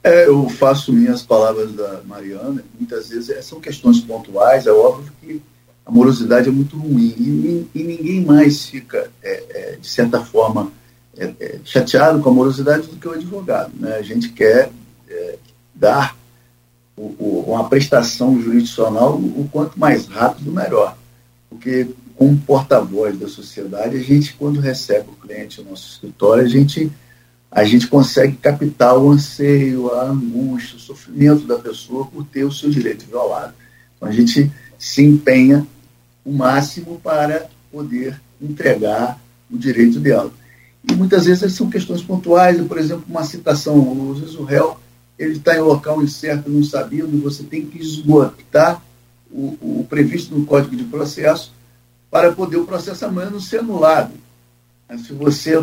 É, 0.03 0.27
eu 0.27 0.49
faço 0.49 0.92
minhas 0.92 1.23
palavras 1.23 1.73
da 1.73 2.01
Mariana, 2.05 2.62
muitas 2.79 3.09
vezes 3.09 3.44
são 3.44 3.61
questões 3.61 4.01
pontuais, 4.01 4.66
é 4.66 4.73
óbvio 4.73 5.12
que 5.20 5.42
a 5.87 5.90
morosidade 5.90 6.49
é 6.49 6.53
muito 6.53 6.77
ruim 6.77 7.14
e, 7.18 7.68
e 7.75 7.83
ninguém 7.83 8.25
mais 8.25 8.66
fica, 8.66 9.11
é, 9.23 9.44
é, 9.51 9.77
de 9.81 9.87
certa 9.87 10.25
forma, 10.25 10.73
é, 11.16 11.33
é, 11.38 11.59
chateado 11.64 12.20
com 12.20 12.31
a 12.31 12.33
morosidade 12.33 12.87
do 12.87 12.97
que 12.97 13.07
o 13.07 13.12
advogado. 13.12 13.73
Né? 13.79 13.97
A 13.97 14.03
gente 14.03 14.31
quer 14.31 14.70
é, 15.09 15.38
dar 15.75 16.16
o, 16.97 17.03
o, 17.18 17.44
uma 17.49 17.68
prestação 17.68 18.40
jurisdicional 18.40 19.14
o 19.14 19.49
quanto 19.53 19.79
mais 19.79 20.07
rápido, 20.07 20.51
melhor. 20.51 20.97
Porque, 21.49 21.88
como 22.16 22.37
porta-voz 22.38 23.18
da 23.18 23.29
sociedade, 23.29 23.97
a 23.97 24.03
gente, 24.03 24.35
quando 24.35 24.61
recebe 24.61 25.09
o 25.11 25.27
cliente 25.27 25.62
no 25.62 25.70
nosso 25.70 25.88
escritório, 25.88 26.44
a 26.44 26.49
gente, 26.49 26.90
a 27.55 27.62
gente 27.62 27.87
consegue 27.87 28.37
captar 28.37 28.99
o 28.99 29.12
anseio, 29.12 29.88
a 29.95 30.07
angústia, 30.07 30.77
o 30.77 30.81
sofrimento 30.81 31.47
da 31.47 31.57
pessoa 31.57 32.05
por 32.05 32.25
ter 32.27 32.43
o 32.43 32.51
seu 32.51 32.69
direito 32.69 33.07
violado. 33.07 33.55
Então, 33.97 34.09
a 34.09 34.12
gente 34.12 34.51
se 34.77 35.05
empenha 35.05 35.64
o 36.25 36.33
máximo 36.33 37.01
para 37.01 37.49
poder 37.71 38.21
entregar 38.43 39.21
o 39.49 39.57
direito 39.57 40.01
dela. 40.01 40.33
E 40.90 40.95
muitas 40.95 41.27
vezes 41.27 41.53
são 41.53 41.71
questões 41.71 42.03
pontuais, 42.03 42.61
por 42.67 42.77
exemplo, 42.77 43.05
uma 43.09 43.23
citação, 43.23 44.12
às 44.12 44.19
vezes 44.19 44.35
o 44.35 44.43
réu 44.43 44.77
ele 45.17 45.35
está 45.35 45.57
em 45.57 45.61
local 45.61 46.03
incerto, 46.03 46.51
não 46.51 46.64
sabendo, 46.64 47.23
você 47.23 47.45
tem 47.45 47.64
que 47.64 47.79
esgotar 47.79 48.83
o, 49.31 49.57
o, 49.61 49.87
previsto 49.88 50.37
no 50.37 50.45
Código 50.45 50.75
de 50.75 50.83
Processo 50.83 51.53
para 52.11 52.33
poder 52.33 52.57
o 52.57 52.67
processo 52.67 53.05
amanhã 53.05 53.31
não 53.31 53.40
ser 53.40 53.59
anulado. 53.59 54.12
Se 54.99 55.12
você 55.12 55.55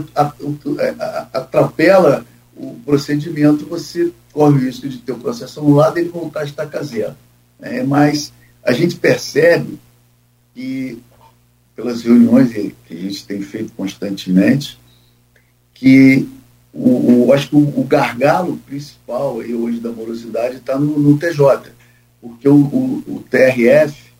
atropela 1.34 2.26
o 2.56 2.76
procedimento, 2.86 3.66
você 3.66 4.12
corre 4.34 4.56
o 4.56 4.60
risco 4.60 4.88
de 4.88 4.98
ter 4.98 5.12
o 5.12 5.20
processo 5.20 5.60
anulado 5.60 5.98
e 5.98 6.02
ele 6.02 6.10
voltar 6.10 6.42
a 6.42 6.46
estacar 6.46 6.84
zero. 6.84 7.16
É, 7.60 7.84
mas 7.84 8.34
a 8.64 8.72
gente 8.72 8.96
percebe 8.96 9.80
que, 10.54 11.00
pelas 11.76 12.02
reuniões 12.02 12.52
que 12.52 12.76
a 12.90 12.96
gente 12.96 13.26
tem 13.26 13.42
feito 13.42 13.72
constantemente, 13.74 14.80
que 15.74 16.28
o, 16.74 17.26
o 17.28 17.34
acho 17.34 17.50
que 17.50 17.56
o, 17.56 17.80
o, 17.80 17.84
gargalo 17.84 18.58
principal 18.58 19.40
aí 19.40 19.54
hoje 19.54 19.80
da 19.80 19.92
morosidade 19.92 20.58
está 20.58 20.78
no, 20.80 20.98
no, 21.00 21.18
TJ, 21.18 21.72
porque 22.22 22.48
o, 22.48 22.56
o, 22.56 23.24
TRF 23.30 24.12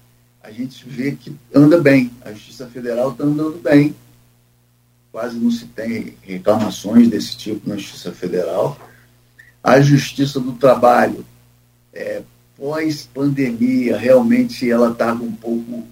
a 0.44 0.52
gente 0.52 0.88
vê 0.88 1.12
que 1.14 1.34
anda 1.54 1.80
bem, 1.80 2.12
a 2.26 2.32
Justiça 2.32 2.68
Federal 2.68 3.12
está 3.12 3.24
andando 3.24 3.62
bem, 3.62 3.96
quase 5.12 5.38
não 5.38 5.52
se 5.52 5.66
tem 5.66 6.14
reclamações 6.22 7.10
desse 7.10 7.36
tipo 7.36 7.68
na 7.68 7.76
Justiça 7.76 8.12
Federal. 8.12 8.80
A 9.62 9.82
Justiça 9.82 10.40
do 10.40 10.54
Trabalho, 10.54 11.26
é, 11.94 12.22
pós-pandemia, 12.58 13.98
realmente 13.98 14.70
ela 14.70 14.92
estava 14.92 15.24
um 15.24 15.34
pouco 15.34 15.84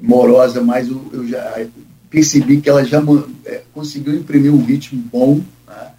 morosa, 0.00 0.60
mas 0.60 0.88
eu, 0.88 1.08
eu 1.12 1.26
já 1.26 1.66
percebi 2.10 2.60
que 2.60 2.68
ela 2.68 2.84
já 2.84 3.02
é, 3.44 3.62
conseguiu 3.72 4.14
imprimir 4.14 4.52
um 4.52 4.64
ritmo 4.64 5.00
bom. 5.12 5.40
Né? 5.66 5.92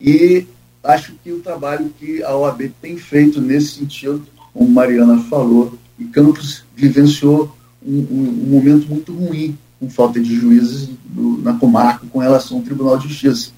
E 0.00 0.46
acho 0.84 1.14
que 1.22 1.32
o 1.32 1.40
trabalho 1.40 1.92
que 1.98 2.22
a 2.22 2.34
OAB 2.36 2.70
tem 2.80 2.96
feito 2.96 3.40
nesse 3.40 3.78
sentido, 3.78 4.24
como 4.52 4.68
Mariana 4.68 5.22
falou, 5.24 5.76
e 5.98 6.04
Campos 6.04 6.64
vivenciou 6.74 7.54
um, 7.84 7.98
um, 7.98 8.28
um 8.28 8.50
momento 8.50 8.88
muito 8.88 9.12
ruim 9.12 9.58
com 9.80 9.88
falta 9.88 10.20
de 10.20 10.36
juízes 10.36 10.90
do, 11.06 11.38
na 11.38 11.54
comarca 11.54 12.06
com 12.06 12.18
relação 12.18 12.58
ao 12.58 12.62
Tribunal 12.62 12.98
de 12.98 13.08
Justiça. 13.08 13.50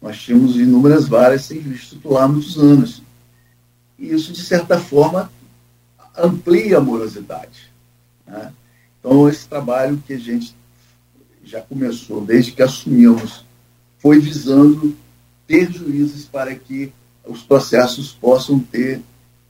Nós 0.00 0.16
tínhamos 0.16 0.56
inúmeras 0.56 1.08
varas 1.08 1.42
sem 1.42 1.60
juiz 1.60 1.88
titular 1.88 2.24
há 2.24 2.28
muitos 2.28 2.56
anos. 2.56 3.02
E 3.98 4.14
isso, 4.14 4.32
de 4.32 4.40
certa 4.40 4.78
forma, 4.78 5.30
amplia 6.16 6.78
a 6.78 6.80
morosidade. 6.80 7.72
Né? 8.24 8.52
Então, 9.00 9.28
esse 9.28 9.48
trabalho 9.48 10.00
que 10.06 10.12
a 10.12 10.18
gente 10.18 10.54
já 11.44 11.60
começou, 11.60 12.20
desde 12.20 12.52
que 12.52 12.62
assumimos, 12.62 13.44
foi 13.98 14.20
visando 14.20 14.94
ter 15.46 15.72
juízes 15.72 16.24
para 16.24 16.54
que 16.54 16.92
os 17.26 17.42
processos 17.42 18.12
possam 18.12 18.60
ter, 18.60 19.00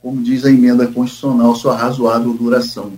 como 0.01 0.23
diz 0.23 0.43
a 0.45 0.49
emenda 0.49 0.87
constitucional, 0.87 1.55
sua 1.55 1.75
razoável 1.77 2.33
duração. 2.33 2.93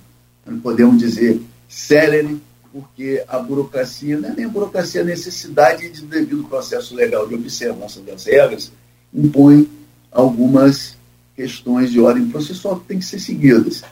Não 0.46 0.60
podemos 0.60 0.98
dizer 0.98 1.42
célere, 1.68 2.42
porque 2.72 3.24
a 3.28 3.40
burocracia, 3.40 4.18
não 4.18 4.30
é 4.30 4.34
nem 4.34 4.46
a 4.46 4.50
burocracia, 4.50 5.02
a 5.02 5.06
necessidade 5.06 5.90
de 5.90 6.02
devido 6.04 6.44
processo 6.46 6.96
legal 6.96 7.28
de 7.28 7.36
observância 7.36 8.02
das 8.02 8.26
regras, 8.26 8.72
impõe 9.14 9.70
algumas 10.12 10.96
questões 11.36 11.92
de 11.92 12.00
ordem 12.00 12.28
processual 12.28 12.80
que 12.80 12.88
têm 12.88 13.00
que 13.00 13.06
ser 13.06 13.20
seguidas. 13.20 13.84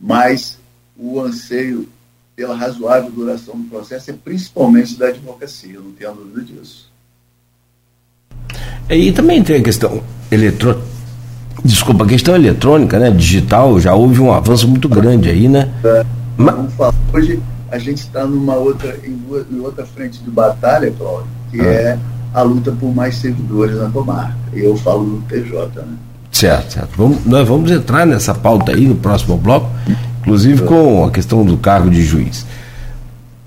Mas 0.00 0.58
o 0.96 1.20
anseio 1.20 1.88
pela 2.34 2.54
razoável 2.54 3.10
duração 3.10 3.58
do 3.58 3.68
processo 3.68 4.10
é 4.10 4.14
principalmente 4.14 4.98
da 4.98 5.08
advocacia, 5.08 5.80
não 5.80 5.92
tenho 5.92 6.12
dúvida 6.12 6.42
disso. 6.42 6.90
E 8.90 9.10
também 9.12 9.42
tem 9.42 9.56
a 9.56 9.62
questão 9.62 10.02
eletrônica. 10.30 10.86
Desculpa, 11.64 12.04
a 12.04 12.08
questão 12.08 12.34
eletrônica, 12.34 12.98
né, 12.98 13.10
digital, 13.10 13.80
já 13.80 13.94
houve 13.94 14.20
um 14.20 14.32
avanço 14.32 14.68
muito 14.68 14.88
grande 14.88 15.30
aí, 15.30 15.48
né? 15.48 15.72
É, 15.82 16.04
Vamos 16.36 16.74
falar. 16.74 16.94
Hoje 17.14 17.40
a 17.70 17.78
gente 17.78 17.98
está 17.98 18.24
numa 18.24 18.54
outra, 18.54 18.96
em, 19.04 19.18
em, 19.50 19.60
outra 19.60 19.84
frente 19.84 20.18
de 20.22 20.30
batalha, 20.30 20.92
Cláudio, 20.96 21.26
que 21.50 21.60
ah. 21.60 21.64
é 21.64 21.98
a 22.32 22.42
luta 22.42 22.72
por 22.72 22.94
mais 22.94 23.16
servidores 23.16 23.76
na 23.76 23.88
comarca. 23.88 24.36
E 24.52 24.60
eu 24.60 24.76
falo 24.76 25.04
do 25.04 25.22
TJ, 25.22 25.82
né? 25.82 25.96
Certo, 26.30 26.74
certo. 26.74 26.90
Vamos, 26.96 27.24
nós 27.24 27.48
vamos 27.48 27.70
entrar 27.70 28.06
nessa 28.06 28.34
pauta 28.34 28.72
aí 28.72 28.86
no 28.86 28.94
próximo 28.94 29.36
bloco, 29.36 29.70
inclusive 30.20 30.62
com 30.62 31.04
a 31.04 31.10
questão 31.10 31.44
do 31.44 31.56
cargo 31.56 31.88
de 31.88 32.02
juiz. 32.02 32.44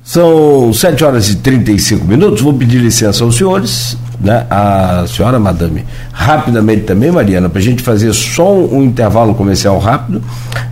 São 0.04 0.74
7 0.74 1.04
horas 1.04 1.30
e 1.30 1.36
35 1.36 2.04
minutos. 2.04 2.42
Vou 2.42 2.52
pedir 2.52 2.80
licença 2.80 3.24
aos 3.24 3.36
senhores, 3.36 3.96
né? 4.20 4.48
a 4.50 5.06
senhora, 5.08 5.38
madame, 5.38 5.86
rapidamente 6.12 6.82
também, 6.82 7.12
Mariana, 7.12 7.48
para 7.48 7.60
a 7.60 7.62
gente 7.62 7.84
fazer 7.84 8.12
só 8.12 8.52
um, 8.52 8.80
um, 8.80 8.84
intervalo 8.84 9.36
comercial 9.36 9.78
rápido. 9.78 10.24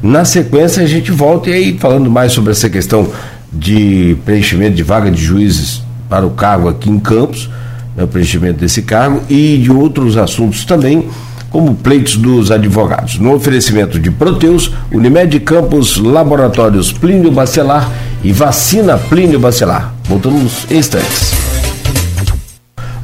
Na 0.02 0.26
sequência, 0.26 0.82
a 0.82 0.88
gente 0.88 1.12
volta 1.12 1.52
e 1.52 1.54
aí 1.54 1.78
falando 1.78 2.10
mais 2.10 2.32
sobre 2.32 2.50
essa 2.50 2.68
questão 2.68 3.12
de 3.52 4.18
preenchimento 4.26 4.76
de 4.76 4.84
vaga 4.84 5.10
de 5.10 5.22
juízes 5.22 5.82
para 6.10 6.26
o 6.26 6.32
cargo 6.32 6.70
aqui 6.70 6.90
em 6.90 7.00
Campos, 7.00 7.50
né, 7.96 8.04
o 8.04 8.08
preenchimento 8.08 8.60
desse 8.60 8.82
cargo, 8.82 9.22
e 9.30 9.58
de 9.58 9.72
outros 9.72 10.18
assuntos 10.18 10.66
também 10.66 11.08
como 11.50 11.76
pleitos 11.76 12.18
dos 12.18 12.52
advogados. 12.52 13.20
No 13.20 13.34
oferecimento 13.34 14.00
de 14.00 14.12
Proteus, 14.12 14.72
Unimed 14.92 15.40
Campos, 15.40 15.98
Laboratórios 15.98 16.92
Plínio 16.92 17.32
Bacelar 17.32 17.90
e 18.24 18.32
Vacina 18.32 18.98
Plínio 18.98 19.40
Bacelar. 19.40 19.94
Voltamos 20.04 20.66
em 20.70 20.78
instantes. 20.78 21.32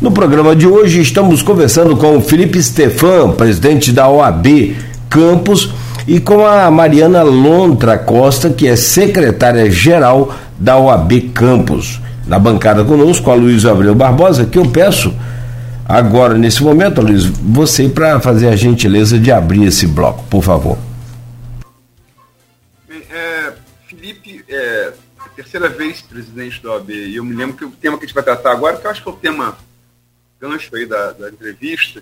No 0.01 0.11
programa 0.11 0.53
de 0.53 0.67
hoje 0.67 0.99
estamos 0.99 1.41
conversando 1.41 1.95
com 1.95 2.19
Felipe 2.19 2.61
Stefan, 2.61 3.31
presidente 3.31 3.93
da 3.93 4.09
OAB 4.09 4.75
Campos, 5.09 5.71
e 6.07 6.19
com 6.19 6.45
a 6.45 6.69
Mariana 6.69 7.23
Lontra 7.23 7.97
Costa, 7.97 8.49
que 8.49 8.67
é 8.67 8.75
secretária-geral 8.75 10.33
da 10.59 10.77
OAB 10.77 11.31
Campos. 11.33 12.01
Na 12.27 12.39
bancada 12.39 12.83
conosco, 12.83 13.29
a 13.29 13.33
Luiz 13.33 13.65
Abreu 13.65 13.93
Barbosa, 13.93 14.45
que 14.45 14.57
eu 14.57 14.65
peço 14.65 15.13
Agora, 15.85 16.37
nesse 16.37 16.63
momento, 16.63 17.01
Luiz, 17.01 17.25
você 17.25 17.89
para 17.89 18.19
fazer 18.19 18.47
a 18.47 18.55
gentileza 18.55 19.19
de 19.19 19.31
abrir 19.31 19.65
esse 19.65 19.85
bloco, 19.85 20.23
por 20.29 20.41
favor. 20.41 20.77
Bem, 22.87 23.03
é, 23.11 23.53
Felipe 23.87 24.45
é 24.47 24.93
a 25.19 25.27
terceira 25.29 25.67
vez 25.67 26.01
presidente 26.01 26.63
da 26.63 26.71
OAB 26.71 26.89
e 26.89 27.17
eu 27.17 27.25
me 27.25 27.35
lembro 27.35 27.57
que 27.57 27.65
o 27.65 27.71
tema 27.71 27.97
que 27.97 28.05
a 28.05 28.07
gente 28.07 28.15
vai 28.15 28.23
tratar 28.23 28.51
agora, 28.51 28.77
que 28.77 28.87
eu 28.87 28.91
acho 28.91 29.03
que 29.03 29.09
é 29.09 29.11
o 29.11 29.15
tema 29.15 29.57
gancho 30.39 30.73
aí 30.75 30.85
da, 30.85 31.11
da 31.11 31.29
entrevista, 31.29 32.01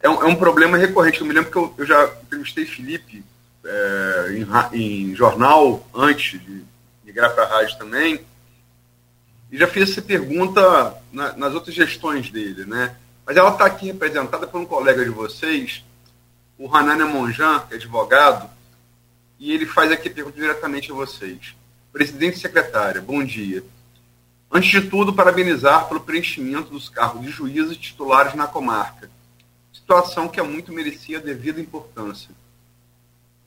é 0.00 0.08
um, 0.08 0.22
é 0.22 0.26
um, 0.26 0.34
problema 0.34 0.76
recorrente. 0.76 1.20
Eu 1.20 1.26
me 1.26 1.32
lembro 1.32 1.50
que 1.50 1.56
eu, 1.56 1.74
eu 1.76 1.86
já 1.86 2.10
entrevistei 2.22 2.64
Felipe 2.64 3.24
é, 3.64 4.44
em, 4.72 5.10
em, 5.10 5.14
jornal 5.14 5.86
antes 5.94 6.40
de 6.40 6.64
migrar 7.04 7.34
para 7.34 7.44
a 7.44 7.48
rádio 7.48 7.78
também, 7.78 8.20
e 9.50 9.58
já 9.58 9.66
fiz 9.66 9.90
essa 9.90 10.00
pergunta 10.00 10.96
na, 11.12 11.32
nas 11.36 11.54
outras 11.54 11.74
gestões 11.74 12.30
dele, 12.30 12.64
né? 12.64 12.96
Mas 13.26 13.36
ela 13.36 13.50
está 13.50 13.66
aqui 13.66 13.86
representada 13.86 14.46
por 14.46 14.60
um 14.60 14.64
colega 14.64 15.04
de 15.04 15.10
vocês, 15.10 15.84
o 16.56 16.74
Hanania 16.74 17.06
Monjan, 17.06 17.60
que 17.60 17.74
é 17.74 17.76
advogado, 17.76 18.48
e 19.38 19.52
ele 19.52 19.66
faz 19.66 19.90
aqui 19.90 20.08
a 20.08 20.12
pergunta 20.12 20.36
diretamente 20.36 20.90
a 20.90 20.94
vocês. 20.94 21.54
Presidente 21.92 22.36
e 22.36 22.40
secretária, 22.40 23.00
bom 23.00 23.24
dia. 23.24 23.64
Antes 24.50 24.70
de 24.70 24.88
tudo, 24.88 25.12
parabenizar 25.12 25.88
pelo 25.88 26.00
preenchimento 26.00 26.70
dos 26.70 26.88
cargos 26.88 27.22
de 27.22 27.30
juízes 27.30 27.76
titulares 27.76 28.34
na 28.34 28.46
comarca, 28.46 29.10
situação 29.90 30.28
que 30.28 30.38
é 30.38 30.42
muito 30.42 30.72
merecia 30.72 31.18
a 31.18 31.20
devida 31.20 31.60
importância. 31.60 32.30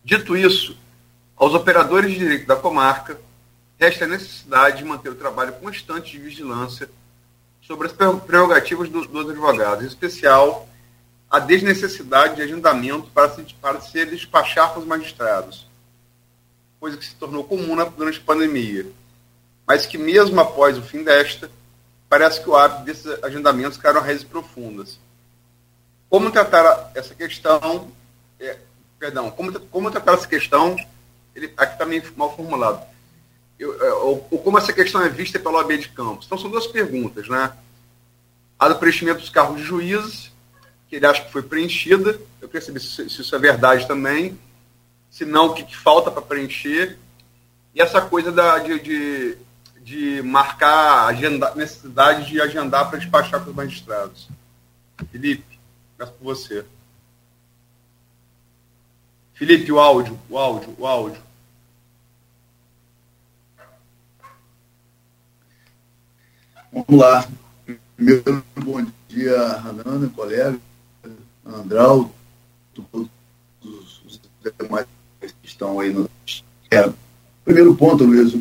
Dito 0.03 0.35
isso, 0.35 0.77
aos 1.37 1.53
operadores 1.53 2.11
de 2.11 2.19
direito 2.19 2.45
da 2.45 2.57
comarca, 2.57 3.17
resta 3.79 4.03
a 4.03 4.09
necessidade 4.09 4.79
de 4.79 4.83
manter 4.83 5.09
o 5.09 5.15
trabalho 5.15 5.53
constante 5.53 6.11
de 6.11 6.19
vigilância 6.19 6.89
sobre 7.61 7.87
as 7.87 7.93
prerrogativas 7.93 8.89
dos, 8.89 9.07
dos 9.07 9.29
advogados, 9.29 9.85
em 9.85 9.87
especial 9.87 10.67
a 11.29 11.39
desnecessidade 11.39 12.35
de 12.35 12.41
agendamento 12.41 13.09
para 13.11 13.29
se, 13.29 13.41
para 13.53 13.79
se 13.79 14.05
despachar 14.05 14.73
com 14.73 14.81
os 14.81 14.85
magistrados, 14.85 15.65
coisa 16.77 16.97
que 16.97 17.05
se 17.05 17.15
tornou 17.15 17.45
comum 17.45 17.77
durante 17.97 18.19
a 18.19 18.23
pandemia, 18.23 18.85
mas 19.65 19.85
que 19.85 19.97
mesmo 19.97 20.41
após 20.41 20.77
o 20.77 20.81
fim 20.81 21.05
desta, 21.05 21.49
parece 22.09 22.43
que 22.43 22.49
o 22.49 22.55
hábito 22.55 22.83
desses 22.83 23.23
agendamentos 23.23 23.77
caiu 23.77 24.01
raízes 24.01 24.25
profundas. 24.25 24.99
Como 26.13 26.29
tratar 26.29 26.91
essa 26.93 27.15
questão, 27.15 27.91
é, 28.39 28.59
perdão, 28.99 29.31
como, 29.31 29.59
como 29.59 29.89
tratar 29.89 30.13
essa 30.13 30.27
questão, 30.27 30.77
ele, 31.35 31.51
aqui 31.57 31.73
está 31.73 31.87
meio 31.87 32.03
mal 32.15 32.35
formulado 32.35 32.85
é, 33.59 33.93
ou, 33.93 34.19
como 34.19 34.59
essa 34.59 34.71
questão 34.71 35.01
é 35.01 35.09
vista 35.09 35.39
pela 35.39 35.57
OAB 35.57 35.71
de 35.71 35.89
Campos. 35.89 36.27
Então, 36.27 36.37
são 36.37 36.51
duas 36.51 36.67
perguntas, 36.67 37.27
né? 37.27 37.51
A 38.59 38.69
do 38.69 38.75
preenchimento 38.75 39.21
dos 39.21 39.31
cargos 39.31 39.57
de 39.57 39.63
juízes, 39.63 40.31
que 40.87 40.97
ele 40.97 41.07
acha 41.07 41.23
que 41.23 41.31
foi 41.31 41.41
preenchida, 41.41 42.19
eu 42.39 42.47
queria 42.47 42.63
saber 42.63 42.79
se, 42.79 43.09
se 43.09 43.21
isso 43.21 43.35
é 43.35 43.39
verdade 43.39 43.87
também, 43.87 44.37
se 45.09 45.25
não, 45.25 45.47
o 45.47 45.53
que, 45.55 45.63
que 45.63 45.75
falta 45.75 46.11
para 46.11 46.21
preencher, 46.21 46.95
e 47.73 47.81
essa 47.81 47.99
coisa 47.99 48.31
da, 48.31 48.59
de, 48.59 48.79
de, 48.79 49.37
de 49.81 50.21
marcar, 50.21 51.07
agenda, 51.07 51.55
necessidade 51.55 52.29
de 52.29 52.39
agendar 52.39 52.87
para 52.87 52.99
despachar 52.99 53.43
com 53.43 53.49
os 53.49 53.55
magistrados. 53.55 54.29
Felipe, 55.11 55.52
começo 56.03 56.13
por 56.13 56.23
você. 56.23 56.65
Felipe, 59.33 59.71
o 59.71 59.79
áudio, 59.79 60.19
o 60.29 60.37
áudio, 60.37 60.75
o 60.77 60.85
áudio. 60.85 61.21
Vamos 66.71 66.87
lá. 66.89 67.27
Primeiro, 67.95 68.43
bom 68.55 68.85
dia, 69.07 69.47
Ranana, 69.57 70.09
colega, 70.09 70.59
Andral, 71.45 72.11
todos 72.73 73.09
os 73.61 74.19
demais 74.59 74.87
que 75.21 75.33
estão 75.43 75.79
aí 75.79 75.93
no. 75.93 76.09
É, 76.71 76.91
primeiro 77.45 77.75
ponto, 77.75 78.03
Luiz, 78.03 78.33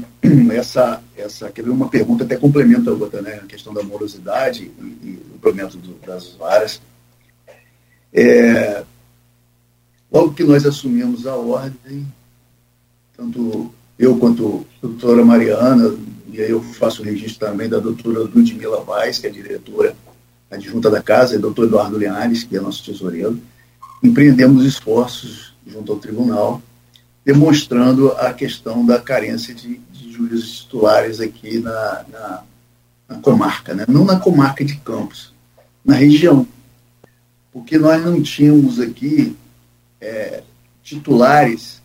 essa, 0.52 1.02
essa, 1.16 1.50
quer 1.50 1.62
ver 1.62 1.70
uma 1.70 1.88
pergunta 1.88 2.24
até 2.24 2.36
complementa 2.36 2.90
a 2.90 2.94
outra, 2.94 3.20
né? 3.20 3.40
A 3.42 3.46
questão 3.46 3.74
da 3.74 3.82
morosidade 3.82 4.70
e, 4.78 4.84
e 5.06 5.22
o 5.34 5.38
problema 5.38 5.70
das 6.06 6.32
varas. 6.32 6.80
É, 8.12 8.84
logo 10.10 10.34
que 10.34 10.44
nós 10.44 10.66
assumimos 10.66 11.26
a 11.26 11.34
ordem, 11.34 12.06
tanto 13.16 13.72
eu 13.98 14.16
quanto 14.18 14.66
a 14.82 14.86
doutora 14.86 15.24
Mariana, 15.24 15.96
e 16.30 16.40
aí 16.40 16.50
eu 16.50 16.62
faço 16.62 17.02
o 17.02 17.04
registro 17.04 17.46
também 17.46 17.68
da 17.68 17.78
doutora 17.78 18.20
Ludmila 18.20 18.82
Vaz, 18.82 19.18
que 19.18 19.26
é 19.26 19.30
diretora 19.30 19.94
adjunta 20.50 20.90
da 20.90 21.02
casa, 21.02 21.34
e 21.34 21.38
o 21.38 21.40
doutor 21.40 21.66
Eduardo 21.66 21.96
Leares, 21.96 22.44
que 22.44 22.56
é 22.56 22.60
nosso 22.60 22.84
tesoureiro, 22.84 23.40
empreendemos 24.02 24.64
esforços 24.64 25.54
junto 25.66 25.92
ao 25.92 25.98
tribunal, 25.98 26.60
demonstrando 27.24 28.12
a 28.12 28.32
questão 28.32 28.84
da 28.84 28.98
carência 28.98 29.54
de, 29.54 29.80
de 29.92 30.12
juízes 30.12 30.60
titulares 30.60 31.20
aqui 31.20 31.58
na, 31.58 32.04
na, 32.10 32.42
na 33.08 33.18
comarca, 33.18 33.74
né? 33.74 33.84
não 33.88 34.04
na 34.04 34.18
comarca 34.18 34.64
de 34.64 34.76
Campos, 34.76 35.32
na 35.84 35.94
região. 35.94 36.46
Porque 37.52 37.78
nós 37.78 38.02
não 38.04 38.22
tínhamos 38.22 38.80
aqui 38.80 39.36
é, 40.00 40.42
titulares 40.82 41.82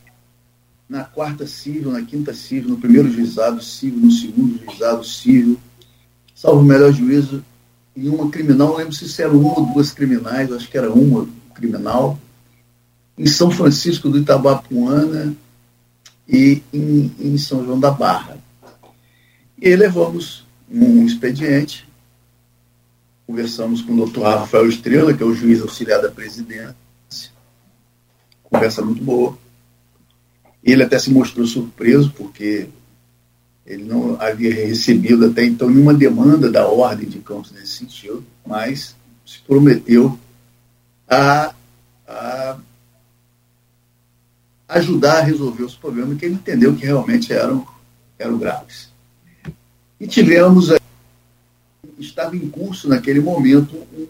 na 0.89 1.03
quarta 1.03 1.45
civil, 1.45 1.91
na 1.91 2.01
quinta 2.01 2.33
civil, 2.33 2.69
no 2.69 2.77
primeiro 2.77 3.11
juizado 3.11 3.61
civil, 3.61 3.99
no 3.99 4.11
segundo 4.11 4.63
juizado 4.63 5.03
civil, 5.03 5.59
salvo 6.33 6.61
o 6.61 6.65
melhor 6.65 6.93
juízo, 6.93 7.43
em 7.95 8.07
uma 8.07 8.29
criminal, 8.29 8.69
não 8.69 8.77
lembro 8.77 8.93
se 8.93 9.21
era 9.21 9.31
uma 9.31 9.59
ou 9.59 9.65
duas 9.73 9.91
criminais, 9.91 10.51
acho 10.51 10.69
que 10.69 10.77
era 10.77 10.91
uma 10.91 11.27
criminal, 11.53 12.17
em 13.17 13.25
São 13.25 13.49
Francisco 13.49 14.07
do 14.07 14.19
Itabapuana 14.19 15.35
e 16.27 16.61
em, 16.71 17.11
em 17.19 17.37
São 17.37 17.65
João 17.65 17.79
da 17.79 17.89
Barra. 17.89 18.37
E 19.59 19.75
levamos 19.75 20.45
um 20.69 21.03
expediente, 21.05 21.86
conversamos 23.27 23.81
com 23.81 23.91
o 23.93 23.97
doutor 23.97 24.23
Rafael 24.23 24.69
Estrela, 24.69 25.13
que 25.13 25.21
é 25.21 25.25
o 25.25 25.35
juiz 25.35 25.61
auxiliar 25.61 26.01
da 26.01 26.09
presidência, 26.09 26.73
conversa 28.41 28.81
muito 28.81 29.03
boa. 29.03 29.37
Ele 30.63 30.81
até 30.81 30.97
se 30.97 31.11
mostrou 31.11 31.45
surpreso, 31.45 32.11
porque 32.15 32.69
ele 33.65 33.83
não 33.83 34.19
havia 34.19 34.53
recebido 34.53 35.25
até 35.25 35.43
então 35.43 35.69
nenhuma 35.69 35.93
demanda 35.93 36.49
da 36.49 36.65
ordem 36.65 37.07
de 37.07 37.19
campos 37.19 37.51
nesse 37.51 37.73
sentido, 37.73 38.25
mas 38.45 38.95
se 39.25 39.39
prometeu 39.39 40.17
a, 41.09 41.53
a 42.07 42.57
ajudar 44.69 45.19
a 45.19 45.23
resolver 45.23 45.63
os 45.63 45.75
problemas 45.75 46.17
que 46.17 46.25
ele 46.25 46.35
entendeu 46.35 46.73
que 46.73 46.85
realmente 46.85 47.33
eram, 47.33 47.67
eram 48.17 48.37
graves. 48.37 48.89
E 49.99 50.07
tivemos, 50.07 50.69
estava 51.99 52.35
em 52.35 52.47
curso 52.47 52.87
naquele 52.87 53.19
momento 53.19 53.75
um, 53.75 54.07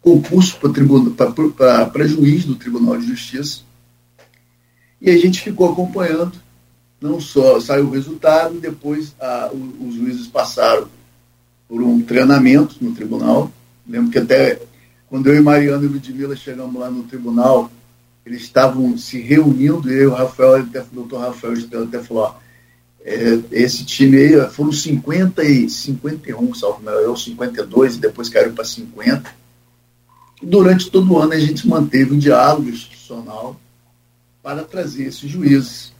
concurso 0.00 0.58
para 0.58 2.06
juiz 2.06 2.44
do 2.44 2.54
Tribunal 2.54 2.98
de 2.98 3.06
Justiça, 3.06 3.60
e 5.00 5.10
a 5.10 5.16
gente 5.16 5.40
ficou 5.40 5.70
acompanhando, 5.70 6.32
não 7.00 7.20
só 7.20 7.60
saiu 7.60 7.86
o 7.86 7.90
resultado, 7.90 8.58
depois 8.58 9.14
a, 9.20 9.50
os 9.52 9.94
juízes 9.94 10.26
passaram 10.26 10.88
por 11.68 11.82
um 11.82 12.02
treinamento 12.02 12.76
no 12.80 12.92
tribunal. 12.92 13.52
Lembro 13.86 14.10
que 14.10 14.18
até 14.18 14.60
quando 15.08 15.28
eu 15.28 15.36
e 15.36 15.40
Mariana 15.40 15.84
e 15.84 15.88
Ludmilla 15.88 16.34
chegamos 16.34 16.80
lá 16.80 16.90
no 16.90 17.04
tribunal, 17.04 17.70
eles 18.26 18.42
estavam 18.42 18.98
se 18.98 19.20
reunindo, 19.20 19.90
eu 19.90 20.02
e 20.02 20.06
o 20.06 20.14
Rafael, 20.14 20.64
o 20.64 20.94
doutor 20.94 21.20
Rafael 21.20 21.54
até 21.84 22.02
falou, 22.02 22.34
é, 23.08 23.40
esse 23.52 23.86
time 23.86 24.18
aí, 24.18 24.50
foram 24.50 24.70
50 24.70 25.42
e 25.42 25.70
51, 25.70 26.54
salvo 26.54 26.82
melhor, 26.82 27.16
52, 27.16 27.96
e 27.96 28.00
depois 28.00 28.28
caiu 28.28 28.52
para 28.52 28.64
50. 28.64 29.34
E 30.42 30.46
durante 30.46 30.90
todo 30.90 31.10
o 31.10 31.18
ano 31.18 31.32
a 31.32 31.40
gente 31.40 31.66
manteve 31.66 32.12
um 32.12 32.18
diálogo 32.18 32.68
institucional 32.68 33.58
para 34.42 34.62
trazer 34.62 35.04
esses 35.04 35.30
juízes. 35.30 35.92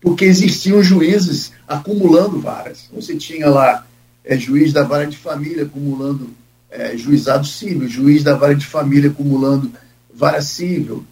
Porque 0.00 0.24
existiam 0.24 0.80
juízes 0.84 1.50
acumulando 1.66 2.40
varas. 2.40 2.88
Você 2.92 3.16
tinha 3.16 3.50
lá 3.50 3.84
é, 4.24 4.38
juiz 4.38 4.72
da 4.72 4.84
vara 4.84 5.04
de 5.04 5.16
família 5.16 5.64
acumulando 5.64 6.30
é, 6.70 6.96
juizado 6.96 7.44
civil, 7.44 7.88
juiz 7.88 8.22
da 8.22 8.36
vara 8.36 8.54
de 8.54 8.66
família 8.66 9.10
acumulando 9.10 9.72
vara 10.14 10.40
civil, 10.40 11.04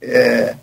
é, 0.00 0.56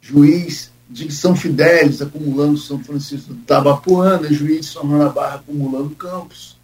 juiz 0.00 0.72
de 0.88 1.12
São 1.12 1.36
Fidélis 1.36 2.00
acumulando 2.00 2.56
São 2.56 2.82
Francisco 2.82 3.34
do 3.34 3.40
Tabapuana, 3.42 4.32
juiz 4.32 4.66
de 4.66 4.72
São 4.72 4.88
Juan 4.88 4.98
da 4.98 5.08
Barra 5.10 5.36
acumulando 5.36 5.90
Campos. 5.90 6.56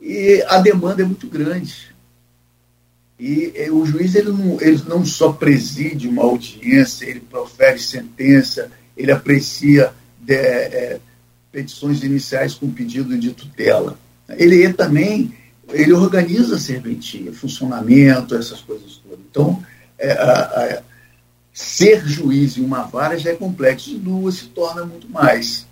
E 0.00 0.44
a 0.48 0.58
demanda 0.58 1.02
é 1.02 1.04
muito 1.04 1.28
grande. 1.28 1.94
E, 3.18 3.52
e 3.54 3.70
o 3.70 3.86
juiz 3.86 4.16
ele 4.16 4.32
não, 4.32 4.60
ele 4.60 4.82
não 4.88 5.04
só 5.04 5.32
preside 5.32 6.08
uma 6.08 6.22
audiência, 6.22 7.06
ele 7.06 7.20
profere 7.20 7.78
sentença, 7.78 8.70
ele 8.96 9.12
aprecia 9.12 9.92
de, 10.18 10.34
é, 10.34 11.00
petições 11.52 12.02
iniciais 12.02 12.54
com 12.54 12.70
pedido 12.70 13.16
de 13.16 13.30
tutela. 13.30 13.96
Ele 14.28 14.64
é 14.64 14.72
também 14.72 15.32
ele 15.72 15.92
organiza 15.92 16.56
a 16.56 16.58
serventia, 16.58 17.32
funcionamento, 17.32 18.34
essas 18.34 18.60
coisas 18.60 18.96
todas. 18.96 19.18
Então, 19.30 19.64
é, 19.98 20.12
a, 20.12 20.32
a, 20.32 20.82
ser 21.52 22.06
juiz 22.06 22.56
em 22.56 22.64
uma 22.64 22.82
vara 22.82 23.18
já 23.18 23.30
é 23.30 23.34
complexo, 23.34 23.90
de 23.90 23.98
duas 23.98 24.36
se 24.36 24.46
torna 24.46 24.84
muito 24.84 25.08
mais. 25.08 25.66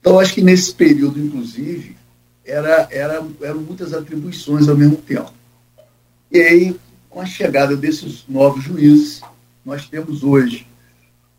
Então, 0.00 0.20
acho 0.20 0.34
que 0.34 0.42
nesse 0.42 0.74
período, 0.74 1.18
inclusive, 1.18 1.96
era, 2.44 2.88
era, 2.90 3.24
eram 3.40 3.60
muitas 3.60 3.92
atribuições 3.92 4.68
ao 4.68 4.76
mesmo 4.76 4.96
tempo. 4.96 5.32
E 6.30 6.40
aí, 6.40 6.80
com 7.08 7.20
a 7.20 7.26
chegada 7.26 7.76
desses 7.76 8.24
novos 8.28 8.64
juízes, 8.64 9.20
nós 9.64 9.88
temos 9.88 10.22
hoje 10.22 10.66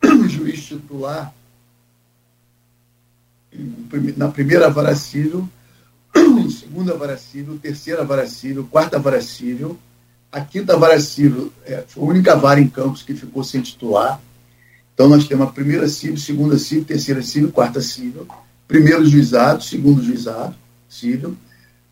o 0.04 0.28
juiz 0.30 0.64
titular 0.66 1.34
na 4.16 4.30
primeira 4.30 4.70
vara 4.70 4.96
civil, 4.96 5.50
segunda 6.60 6.96
vara 6.96 7.18
civil, 7.18 7.58
terceira 7.58 8.04
vara 8.04 8.28
civil, 8.28 8.68
quarta 8.70 9.00
vara 9.00 9.22
civil, 9.22 9.78
a 10.32 10.42
quinta 10.42 10.78
vara 10.78 11.00
civil 11.00 11.52
é, 11.66 11.84
foi 11.88 12.04
a 12.04 12.08
única 12.08 12.36
vara 12.36 12.60
em 12.60 12.68
Campos 12.68 13.02
que 13.02 13.14
ficou 13.14 13.44
sem 13.44 13.62
titular. 13.62 14.22
Então 14.94 15.08
nós 15.10 15.28
temos 15.28 15.48
a 15.48 15.52
primeira 15.52 15.88
civil, 15.88 16.18
segunda 16.18 16.58
civil, 16.58 16.86
terceira 16.86 17.22
civil, 17.24 17.52
quarta 17.52 17.82
civil, 17.82 18.28
primeiro 18.68 19.06
juizado, 19.06 19.64
segundo 19.64 20.04
juizado 20.04 20.56
civil, 20.88 21.36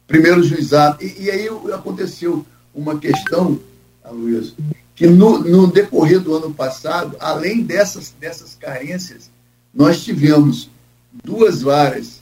primeiro 0.06 0.44
juizado. 0.44 1.04
E, 1.04 1.24
e 1.24 1.32
aí 1.32 1.48
aconteceu 1.74 2.46
uma 2.74 3.00
questão, 3.00 3.60
Luiz, 4.12 4.54
que 4.96 5.08
no, 5.08 5.40
no 5.40 5.68
decorrer 5.68 6.20
do 6.20 6.36
ano 6.36 6.54
passado, 6.54 7.16
além 7.20 7.64
dessas, 7.64 8.14
dessas 8.20 8.56
carências, 8.56 9.30
nós 9.74 10.04
tivemos 10.04 10.70
duas 11.24 11.62
varas 11.62 12.22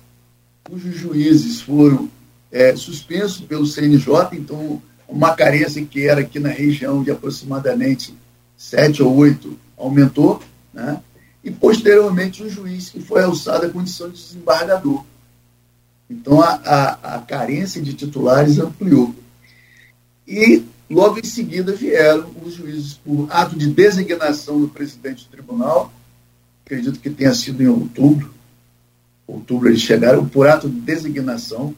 cujos 0.64 0.98
juízes 0.98 1.62
foram 1.62 2.10
é, 2.52 2.76
suspensos 2.76 3.42
pelo 3.42 3.66
CNJ, 3.66 4.30
então 4.34 4.82
uma 5.08 5.36
carência 5.36 5.84
que 5.86 6.08
era 6.08 6.22
aqui 6.22 6.40
na 6.40 6.50
região 6.50 7.04
de 7.04 7.12
aproximadamente 7.12 8.16
sete 8.58 9.04
ou 9.04 9.16
oito 9.16 9.58
aumentou, 9.78 10.42
né? 10.74 11.02
e 11.44 11.52
posteriormente 11.52 12.44
um 12.44 12.50
juiz 12.50 12.90
que 12.90 13.00
foi 13.00 13.24
alçado 13.24 13.66
à 13.66 13.70
condição 13.70 14.10
de 14.10 14.18
desembargador. 14.18 15.04
Então 16.10 16.42
a, 16.42 16.54
a, 16.54 17.16
a 17.16 17.20
carência 17.20 17.82
de 17.82 17.94
titulares 17.94 18.58
ampliou. 18.58 19.14
E 20.28 20.64
logo 20.90 21.20
em 21.20 21.24
seguida 21.24 21.74
vieram 21.74 22.30
os 22.44 22.54
juízes 22.54 22.94
por 22.94 23.28
ato 23.30 23.56
de 23.56 23.68
designação 23.68 24.60
do 24.60 24.68
presidente 24.68 25.26
do 25.26 25.30
tribunal, 25.30 25.94
acredito 26.66 27.00
que 27.00 27.10
tenha 27.10 27.34
sido 27.34 27.62
em 27.62 27.68
outubro, 27.68 28.34
outubro 29.28 29.70
eles 29.70 29.82
chegaram 29.82 30.28
por 30.28 30.48
ato 30.48 30.68
de 30.70 30.80
designação, 30.80 31.76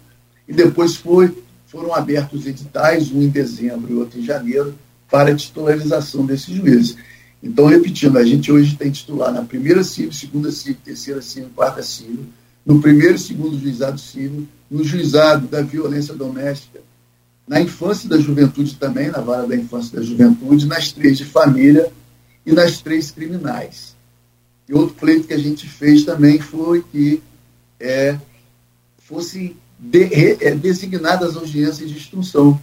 e 0.48 0.54
depois 0.54 0.96
foi, 0.96 1.38
foram 1.78 1.94
abertos 1.94 2.48
editais, 2.48 3.12
um 3.12 3.22
em 3.22 3.30
dezembro 3.30 3.94
e 3.94 3.96
outro 3.96 4.20
em 4.20 4.24
janeiro, 4.24 4.74
para 5.08 5.32
a 5.32 5.36
titularização 5.36 6.26
desses 6.26 6.48
juízes. 6.48 6.98
Então, 7.42 7.68
repetindo, 7.68 8.18
a 8.18 8.26
gente 8.26 8.52
hoje 8.52 8.76
tem 8.76 8.90
titular 8.90 9.32
na 9.32 9.44
primeira 9.44 9.84
civil, 9.84 10.12
segunda 10.12 10.52
civil, 10.52 10.78
terceira 10.84 11.22
civil, 11.22 11.52
quarta 11.56 11.84
civil, 11.84 12.26
no 12.66 12.82
primeiro 12.82 13.14
e 13.14 13.20
segundo 13.20 13.60
juizado 13.60 14.00
civil, 14.00 14.48
no 14.72 14.84
juizado 14.84 15.46
da 15.48 15.62
violência 15.62 16.16
doméstica, 16.16 16.80
na 17.48 17.62
infância 17.62 18.08
e 18.08 18.10
da 18.10 18.18
juventude 18.18 18.76
também, 18.76 19.12
na 19.12 19.22
vara 19.22 19.46
da 19.46 19.56
infância 19.56 19.94
e 19.94 20.00
da 20.00 20.02
juventude, 20.02 20.66
nas 20.66 20.92
três 20.92 21.16
de 21.16 21.26
família 21.26 21.92
e 22.44 22.54
nas 22.54 22.82
três 22.82 23.12
criminais. 23.12 23.96
E 24.68 24.74
outro 24.74 24.96
pleito 24.96 25.28
que 25.28 25.34
a 25.36 25.40
gente 25.40 25.70
fez 25.70 26.04
também 26.04 26.42
foi 26.42 26.84
que 26.92 27.22
é, 27.80 28.18
fossem 28.98 29.56
de, 29.80 30.04
é, 30.44 30.56
designadas 30.56 31.36
audiências 31.36 31.90
de 31.90 31.98
instrução. 31.98 32.60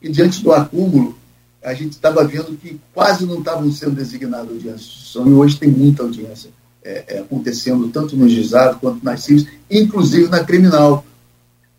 E 0.00 0.08
diante 0.08 0.42
do 0.42 0.52
acúmulo, 0.52 1.16
a 1.62 1.74
gente 1.74 1.92
estava 1.92 2.24
vendo 2.24 2.56
que 2.56 2.80
quase 2.92 3.24
não 3.24 3.38
estavam 3.38 3.70
sendo 3.70 3.92
designadas 3.92 4.48
audiências 4.48 4.80
de 4.80 4.86
instrução, 4.86 5.28
e 5.28 5.32
hoje 5.32 5.58
tem 5.58 5.70
muita 5.70 6.02
audiência 6.02 6.50
é, 6.82 7.04
é, 7.06 7.18
acontecendo, 7.20 7.88
tanto 7.88 8.16
no 8.16 8.28
juizado 8.28 8.78
quanto 8.80 9.04
nas 9.04 9.22
CIVs, 9.22 9.46
inclusive 9.70 10.28
na 10.28 10.42
criminal. 10.44 11.04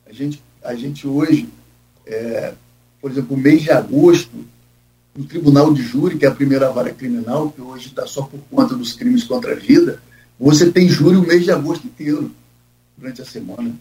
A 0.07 0.13
gente, 0.13 0.41
a 0.63 0.73
gente 0.75 1.07
hoje, 1.07 1.49
é, 2.05 2.53
por 3.01 3.11
exemplo, 3.11 3.35
o 3.35 3.39
mês 3.39 3.61
de 3.61 3.71
agosto, 3.71 4.31
no 5.15 5.25
Tribunal 5.25 5.73
de 5.73 5.83
Júri, 5.83 6.17
que 6.17 6.25
é 6.25 6.29
a 6.29 6.33
primeira 6.33 6.71
vara 6.71 6.91
criminal, 6.91 7.51
que 7.51 7.61
hoje 7.61 7.87
está 7.87 8.07
só 8.07 8.23
por 8.23 8.39
conta 8.49 8.75
dos 8.75 8.93
crimes 8.93 9.23
contra 9.23 9.51
a 9.51 9.55
vida, 9.55 10.01
você 10.39 10.71
tem 10.71 10.89
júri 10.89 11.17
o 11.17 11.21
mês 11.21 11.43
de 11.43 11.51
agosto 11.51 11.85
inteiro 11.85 12.31
durante 12.97 13.21
a 13.21 13.25
semana, 13.25 13.75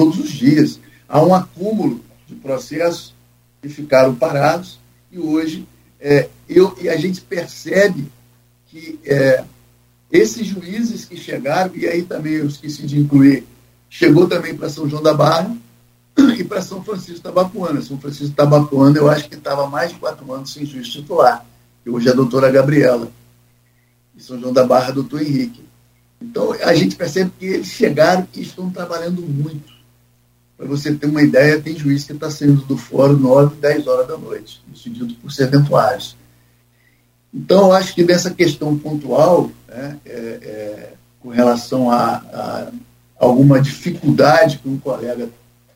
todos 0.00 0.18
os 0.18 0.30
dias. 0.30 0.80
Há 1.06 1.22
um 1.22 1.34
acúmulo 1.34 2.00
de 2.26 2.34
processos 2.36 3.14
que 3.60 3.68
ficaram 3.68 4.14
parados 4.14 4.80
e 5.12 5.18
hoje 5.18 5.68
é, 6.00 6.30
eu, 6.48 6.74
e 6.80 6.88
a 6.88 6.96
gente 6.96 7.20
percebe 7.20 8.10
que 8.68 8.98
é, 9.04 9.44
esses 10.10 10.46
juízes 10.46 11.04
que 11.04 11.18
chegaram, 11.18 11.72
e 11.74 11.86
aí 11.86 12.02
também 12.02 12.34
eu 12.34 12.46
esqueci 12.46 12.86
de 12.86 12.98
incluir, 12.98 13.44
chegou 13.90 14.26
também 14.26 14.56
para 14.56 14.70
São 14.70 14.88
João 14.88 15.02
da 15.02 15.12
Barra 15.12 15.54
e 16.38 16.42
para 16.44 16.62
São 16.62 16.82
Francisco 16.82 17.20
Tabapuana. 17.20 17.82
São 17.82 17.98
Francisco 17.98 18.34
Tabapuana 18.34 18.96
eu 18.96 19.10
acho 19.10 19.28
que 19.28 19.34
estava 19.34 19.66
mais 19.66 19.90
de 19.90 19.98
quatro 19.98 20.32
anos 20.32 20.50
sem 20.50 20.64
juiz 20.64 20.88
titular, 20.88 21.44
que 21.84 21.90
hoje 21.90 22.08
é 22.08 22.12
a 22.12 22.14
doutora 22.14 22.50
Gabriela. 22.50 23.12
em 24.16 24.20
São 24.20 24.40
João 24.40 24.54
da 24.54 24.64
Barra, 24.64 24.92
doutor 24.92 25.20
Henrique. 25.20 25.62
Então, 26.22 26.52
a 26.52 26.74
gente 26.74 26.96
percebe 26.96 27.30
que 27.38 27.44
eles 27.44 27.68
chegaram 27.68 28.26
e 28.34 28.40
estão 28.40 28.70
trabalhando 28.70 29.20
muito. 29.20 29.69
Para 30.60 30.68
você 30.68 30.94
ter 30.94 31.06
uma 31.06 31.22
ideia, 31.22 31.58
tem 31.58 31.74
juiz 31.74 32.04
que 32.04 32.12
está 32.12 32.30
saindo 32.30 32.60
do 32.66 32.76
fórum 32.76 33.16
9, 33.16 33.56
10 33.56 33.86
horas 33.86 34.06
da 34.06 34.18
noite, 34.18 34.60
dito 34.68 35.14
por 35.14 35.32
serventuários. 35.32 36.14
Então, 37.32 37.68
eu 37.68 37.72
acho 37.72 37.94
que 37.94 38.04
nessa 38.04 38.30
questão 38.30 38.76
pontual, 38.76 39.50
né, 39.66 39.96
é, 40.04 40.10
é, 40.12 40.92
com 41.18 41.30
relação 41.30 41.90
a, 41.90 42.16
a, 42.16 42.72
alguma 43.18 43.58
dificuldade 43.58 44.58
que 44.58 44.68
um 44.68 44.76
colega 44.76 45.30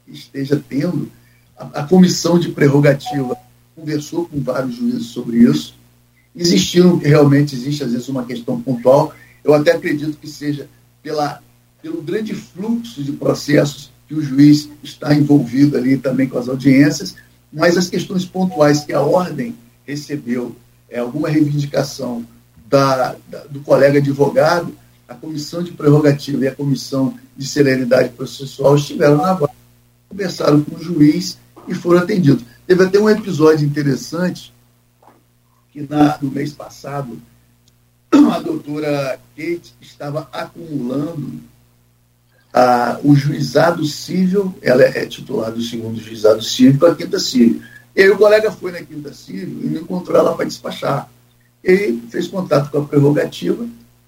esteja 0.06 0.62
tendo, 0.68 1.10
a, 1.56 1.80
a 1.80 1.84
comissão 1.84 2.38
de 2.38 2.50
prerrogativa 2.50 3.38
conversou 3.74 4.26
com 4.26 4.38
vários 4.38 4.74
juízes 4.74 5.06
sobre 5.06 5.38
isso. 5.38 5.74
Existiram, 6.36 6.98
realmente 6.98 7.54
existe 7.54 7.82
às 7.82 7.92
vezes 7.92 8.06
uma 8.10 8.26
questão 8.26 8.60
pontual, 8.60 9.14
eu 9.42 9.54
até 9.54 9.72
acredito 9.72 10.18
que 10.18 10.28
seja 10.28 10.68
pela, 11.02 11.40
pelo 11.80 12.02
grande 12.02 12.34
fluxo 12.34 13.02
de 13.02 13.12
processos 13.12 13.93
que 14.06 14.14
o 14.14 14.22
juiz 14.22 14.68
está 14.82 15.14
envolvido 15.14 15.76
ali 15.76 15.96
também 15.96 16.28
com 16.28 16.38
as 16.38 16.48
audiências, 16.48 17.14
mas 17.52 17.76
as 17.76 17.88
questões 17.88 18.24
pontuais 18.24 18.84
que 18.84 18.92
a 18.92 19.00
ordem 19.00 19.54
recebeu, 19.86 20.54
é, 20.88 20.98
alguma 20.98 21.28
reivindicação 21.28 22.26
da, 22.66 23.16
da, 23.28 23.44
do 23.44 23.60
colega 23.60 23.98
advogado, 23.98 24.74
a 25.08 25.14
comissão 25.14 25.62
de 25.62 25.72
prerrogativa 25.72 26.44
e 26.44 26.48
a 26.48 26.54
comissão 26.54 27.18
de 27.36 27.46
celeridade 27.46 28.10
processual 28.10 28.76
estiveram 28.76 29.18
na 29.18 29.34
vara, 29.34 29.52
conversaram 30.08 30.62
com 30.62 30.76
o 30.76 30.82
juiz 30.82 31.38
e 31.68 31.74
foram 31.74 32.00
atendidos. 32.00 32.44
Teve 32.66 32.84
até 32.84 32.98
um 32.98 33.10
episódio 33.10 33.66
interessante 33.66 34.52
que 35.70 35.82
na, 35.82 36.18
no 36.20 36.30
mês 36.30 36.52
passado 36.52 37.18
a 38.12 38.38
doutora 38.38 39.18
Kate 39.36 39.74
estava 39.80 40.28
acumulando 40.32 41.40
o 43.02 43.14
juizado 43.14 43.84
civil, 43.84 44.54
ela 44.62 44.82
é 44.82 45.06
titular 45.06 45.50
do 45.50 45.60
segundo 45.60 46.00
juizado 46.00 46.42
civil, 46.42 46.86
a 46.86 46.94
quinta 46.94 47.18
civil. 47.18 47.60
E 47.96 48.02
aí 48.02 48.10
o 48.10 48.16
colega 48.16 48.50
foi 48.50 48.72
na 48.72 48.82
quinta 48.82 49.12
civil 49.12 49.60
e 49.62 49.66
não 49.66 49.82
encontrou 49.82 50.18
ela 50.18 50.34
para 50.34 50.44
despachar. 50.44 51.08
Ele 51.62 52.02
fez 52.10 52.28
contato 52.28 52.70
com 52.70 52.78
a 52.78 52.84
prerrogativa, 52.84 53.66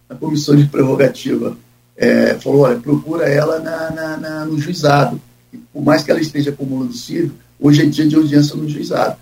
a 0.09 0.15
comissão 0.15 0.55
de 0.55 0.67
prerrogativa 0.67 1.57
é, 1.97 2.35
falou, 2.35 2.61
olha, 2.61 2.79
procura 2.79 3.29
ela 3.29 3.59
na, 3.59 3.91
na, 3.91 4.17
na, 4.17 4.45
no 4.45 4.59
juizado. 4.59 5.21
E 5.53 5.57
por 5.57 5.83
mais 5.83 6.03
que 6.03 6.11
ela 6.11 6.21
esteja 6.21 6.51
acumulando 6.51 6.93
civil, 6.93 7.33
hoje 7.59 7.83
é 7.83 7.87
dia 7.87 8.07
de 8.07 8.15
audiência 8.15 8.55
no 8.55 8.69
juizado. 8.69 9.17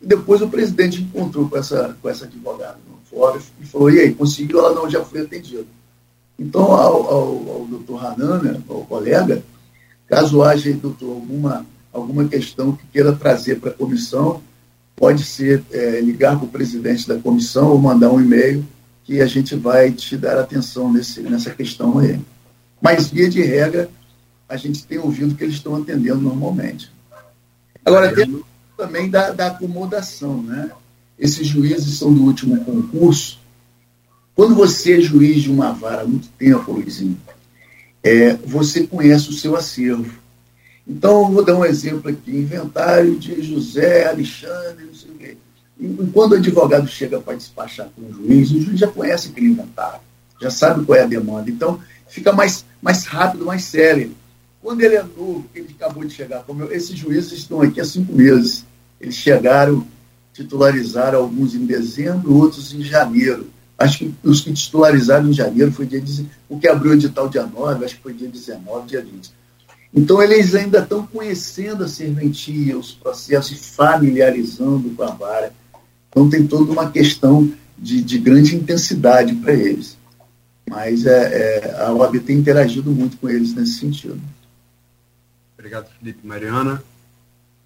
E 0.00 0.06
depois 0.06 0.40
o 0.40 0.48
presidente 0.48 1.02
encontrou 1.02 1.48
com 1.48 1.58
essa, 1.58 1.96
com 2.00 2.08
essa 2.08 2.24
advogada 2.24 2.78
fora 3.10 3.40
e 3.60 3.66
falou, 3.66 3.90
e 3.90 3.98
aí, 3.98 4.14
conseguiu? 4.14 4.60
Ela 4.60 4.72
não, 4.72 4.88
já 4.88 5.04
foi 5.04 5.22
atendida. 5.22 5.66
Então, 6.40 6.72
ao, 6.72 7.06
ao, 7.06 7.52
ao 7.52 7.66
doutor 7.66 8.02
Hanan, 8.02 8.42
né, 8.42 8.60
ao 8.66 8.82
colega, 8.86 9.42
caso 10.08 10.42
haja, 10.42 10.72
doutor, 10.72 11.10
alguma, 11.10 11.66
alguma 11.92 12.26
questão 12.26 12.72
que 12.72 12.86
queira 12.86 13.12
trazer 13.12 13.60
para 13.60 13.68
a 13.68 13.74
comissão, 13.74 14.42
pode 14.96 15.22
ser 15.22 15.62
é, 15.70 16.00
ligar 16.00 16.36
para 16.36 16.46
o 16.46 16.48
presidente 16.48 17.06
da 17.06 17.18
comissão 17.18 17.68
ou 17.68 17.78
mandar 17.78 18.10
um 18.10 18.18
e-mail 18.18 18.66
que 19.04 19.20
a 19.20 19.26
gente 19.26 19.54
vai 19.54 19.92
te 19.92 20.16
dar 20.16 20.38
atenção 20.38 20.90
nesse, 20.90 21.20
nessa 21.20 21.50
questão 21.50 21.98
aí. 21.98 22.18
Mas, 22.80 23.08
via 23.08 23.28
de 23.28 23.42
regra, 23.42 23.90
a 24.48 24.56
gente 24.56 24.84
tem 24.86 24.98
ouvido 24.98 25.34
que 25.34 25.44
eles 25.44 25.56
estão 25.56 25.76
atendendo 25.76 26.22
normalmente. 26.22 26.90
Agora, 27.84 28.14
tem 28.14 28.42
também 28.78 29.10
da, 29.10 29.30
da 29.32 29.48
acomodação, 29.48 30.42
né? 30.42 30.70
esses 31.18 31.46
juízes 31.46 31.98
são 31.98 32.14
do 32.14 32.24
último 32.24 32.64
concurso. 32.64 33.38
Quando 34.40 34.54
você 34.54 34.96
é 34.96 35.00
juiz 35.02 35.42
de 35.42 35.50
uma 35.50 35.70
vara 35.70 36.00
há 36.00 36.06
muito 36.06 36.28
tempo, 36.38 36.72
Luizinho, 36.72 37.20
é, 38.02 38.32
você 38.36 38.86
conhece 38.86 39.28
o 39.28 39.34
seu 39.34 39.54
acervo. 39.54 40.10
Então, 40.88 41.30
vou 41.30 41.44
dar 41.44 41.56
um 41.56 41.64
exemplo 41.66 42.10
aqui: 42.10 42.30
inventário 42.30 43.16
de 43.16 43.42
José 43.42 44.08
Alexandre, 44.08 44.86
não 44.86 44.94
sei 44.94 45.10
o 45.10 45.14
quê. 45.14 45.36
Quando 46.14 46.32
o 46.32 46.36
advogado 46.36 46.88
chega 46.88 47.20
para 47.20 47.36
despachar 47.36 47.90
com 47.94 48.00
o 48.00 48.14
juiz, 48.14 48.50
o 48.50 48.62
juiz 48.62 48.80
já 48.80 48.86
conhece 48.86 49.28
aquele 49.28 49.48
inventário, 49.48 50.00
já 50.40 50.50
sabe 50.50 50.86
qual 50.86 50.98
é 50.98 51.02
a 51.02 51.06
demanda. 51.06 51.50
Então, 51.50 51.78
fica 52.08 52.32
mais, 52.32 52.64
mais 52.80 53.04
rápido, 53.04 53.44
mais 53.44 53.64
sério. 53.64 54.10
Quando 54.62 54.80
ele 54.80 54.94
é 54.94 55.02
novo, 55.02 55.44
ele 55.54 55.76
acabou 55.78 56.02
de 56.02 56.14
chegar, 56.14 56.44
como 56.44 56.62
eu, 56.62 56.72
esses 56.72 56.96
juízes 56.96 57.32
estão 57.32 57.60
aqui 57.60 57.78
há 57.78 57.84
cinco 57.84 58.14
meses. 58.14 58.64
Eles 58.98 59.16
chegaram 59.16 59.86
titularizaram 60.32 61.18
alguns 61.18 61.54
em 61.54 61.66
dezembro, 61.66 62.34
outros 62.34 62.72
em 62.72 62.80
janeiro. 62.80 63.50
Acho 63.80 63.98
que 64.00 64.14
os 64.22 64.42
que 64.42 64.52
titularizaram 64.52 65.30
em 65.30 65.32
janeiro 65.32 65.72
foi 65.72 65.86
dia 65.86 66.02
o 66.50 66.58
que 66.58 66.68
abriu 66.68 66.90
o 66.92 66.94
edital 66.94 67.30
dia 67.30 67.46
9, 67.46 67.82
acho 67.82 67.96
que 67.96 68.02
foi 68.02 68.12
dia 68.12 68.28
19, 68.28 68.86
dia 68.86 69.00
20. 69.00 69.32
Então 69.94 70.22
eles 70.22 70.54
ainda 70.54 70.80
estão 70.80 71.06
conhecendo 71.06 71.84
a 71.84 71.88
serventia, 71.88 72.78
os 72.78 72.92
processos 72.92 73.74
familiarizando 73.74 74.90
com 74.90 75.02
a 75.02 75.12
vara. 75.12 75.54
Então 76.10 76.28
tem 76.28 76.46
toda 76.46 76.70
uma 76.70 76.90
questão 76.90 77.50
de, 77.78 78.02
de 78.02 78.18
grande 78.18 78.54
intensidade 78.54 79.34
para 79.36 79.54
eles. 79.54 79.96
Mas 80.68 81.06
é, 81.06 81.64
é, 81.64 81.80
a 81.80 81.90
OAB 81.94 82.20
tem 82.20 82.36
interagido 82.36 82.90
muito 82.90 83.16
com 83.16 83.30
eles 83.30 83.54
nesse 83.54 83.78
sentido. 83.78 84.20
Obrigado, 85.58 85.88
Felipe. 85.98 86.20
Mariana? 86.22 86.84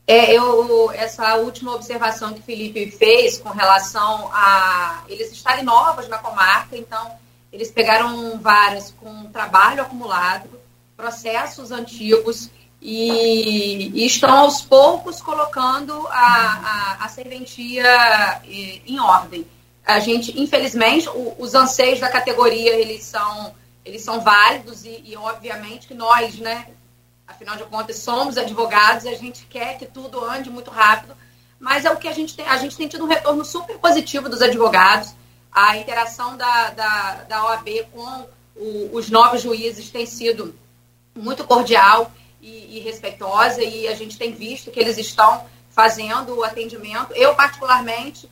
É, 0.06 0.34
eu, 0.34 0.90
essa 0.92 1.36
última 1.36 1.74
observação 1.74 2.34
que 2.34 2.40
o 2.40 2.42
Felipe 2.42 2.90
fez 2.90 3.38
com 3.38 3.48
relação 3.48 4.30
a 4.32 5.02
eles 5.08 5.32
estarem 5.32 5.64
novos 5.64 6.08
na 6.08 6.18
comarca, 6.18 6.76
então 6.76 7.10
eles 7.50 7.70
pegaram 7.70 8.38
várias 8.38 8.90
com 9.00 9.24
trabalho 9.30 9.80
acumulado, 9.80 10.48
processos 10.94 11.70
antigos 11.70 12.50
e, 12.82 13.88
e 13.94 14.04
estão 14.04 14.40
aos 14.40 14.60
poucos 14.60 15.22
colocando 15.22 16.06
a, 16.08 16.98
a, 17.00 17.04
a 17.04 17.08
serventia 17.08 18.42
eh, 18.44 18.80
em 18.86 19.00
ordem. 19.00 19.46
A 19.86 20.00
gente, 20.00 20.38
infelizmente, 20.38 21.08
o, 21.08 21.34
os 21.38 21.54
anseios 21.54 22.00
da 22.00 22.10
categoria 22.10 22.74
eles 22.74 23.04
são 23.04 23.54
eles 23.84 24.02
são 24.02 24.20
válidos 24.20 24.84
e, 24.84 25.02
e 25.04 25.16
obviamente 25.16 25.86
que 25.86 25.94
nós, 25.94 26.36
né, 26.36 26.66
Afinal 27.26 27.56
de 27.56 27.64
contas, 27.64 27.98
somos 27.98 28.36
advogados, 28.36 29.06
a 29.06 29.14
gente 29.14 29.46
quer 29.46 29.78
que 29.78 29.86
tudo 29.86 30.24
ande 30.24 30.50
muito 30.50 30.70
rápido, 30.70 31.16
mas 31.58 31.84
é 31.84 31.90
o 31.90 31.96
que 31.96 32.08
a 32.08 32.12
gente 32.12 32.36
tem. 32.36 32.46
A 32.46 32.58
gente 32.58 32.76
tem 32.76 32.86
tido 32.86 33.04
um 33.04 33.08
retorno 33.08 33.44
super 33.44 33.78
positivo 33.78 34.28
dos 34.28 34.42
advogados. 34.42 35.14
A 35.50 35.76
interação 35.76 36.36
da, 36.36 36.70
da, 36.70 37.14
da 37.28 37.44
OAB 37.44 37.68
com 37.92 38.26
o, 38.56 38.90
os 38.92 39.08
novos 39.08 39.40
juízes 39.40 39.90
tem 39.90 40.04
sido 40.04 40.54
muito 41.14 41.44
cordial 41.44 42.12
e, 42.42 42.76
e 42.76 42.80
respeitosa, 42.80 43.62
e 43.62 43.88
a 43.88 43.94
gente 43.94 44.18
tem 44.18 44.32
visto 44.32 44.70
que 44.70 44.78
eles 44.78 44.98
estão 44.98 45.46
fazendo 45.70 46.36
o 46.36 46.44
atendimento. 46.44 47.12
Eu, 47.14 47.34
particularmente, 47.34 48.28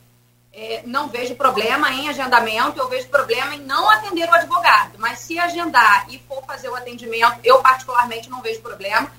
é, 0.52 0.82
não 0.84 1.08
vejo 1.08 1.34
problema 1.34 1.90
em 1.90 2.08
agendamento, 2.08 2.78
eu 2.78 2.88
vejo 2.88 3.08
problema 3.08 3.54
em 3.54 3.60
não 3.60 3.88
atender 3.88 4.28
o 4.28 4.34
advogado. 4.34 4.98
Mas 4.98 5.20
se 5.20 5.38
agendar 5.38 6.06
e 6.10 6.18
for 6.18 6.44
fazer 6.44 6.68
o 6.68 6.74
atendimento, 6.74 7.38
eu 7.42 7.60
particularmente 7.60 8.28
não 8.28 8.42
vejo 8.42 8.60
problema. 8.60 9.10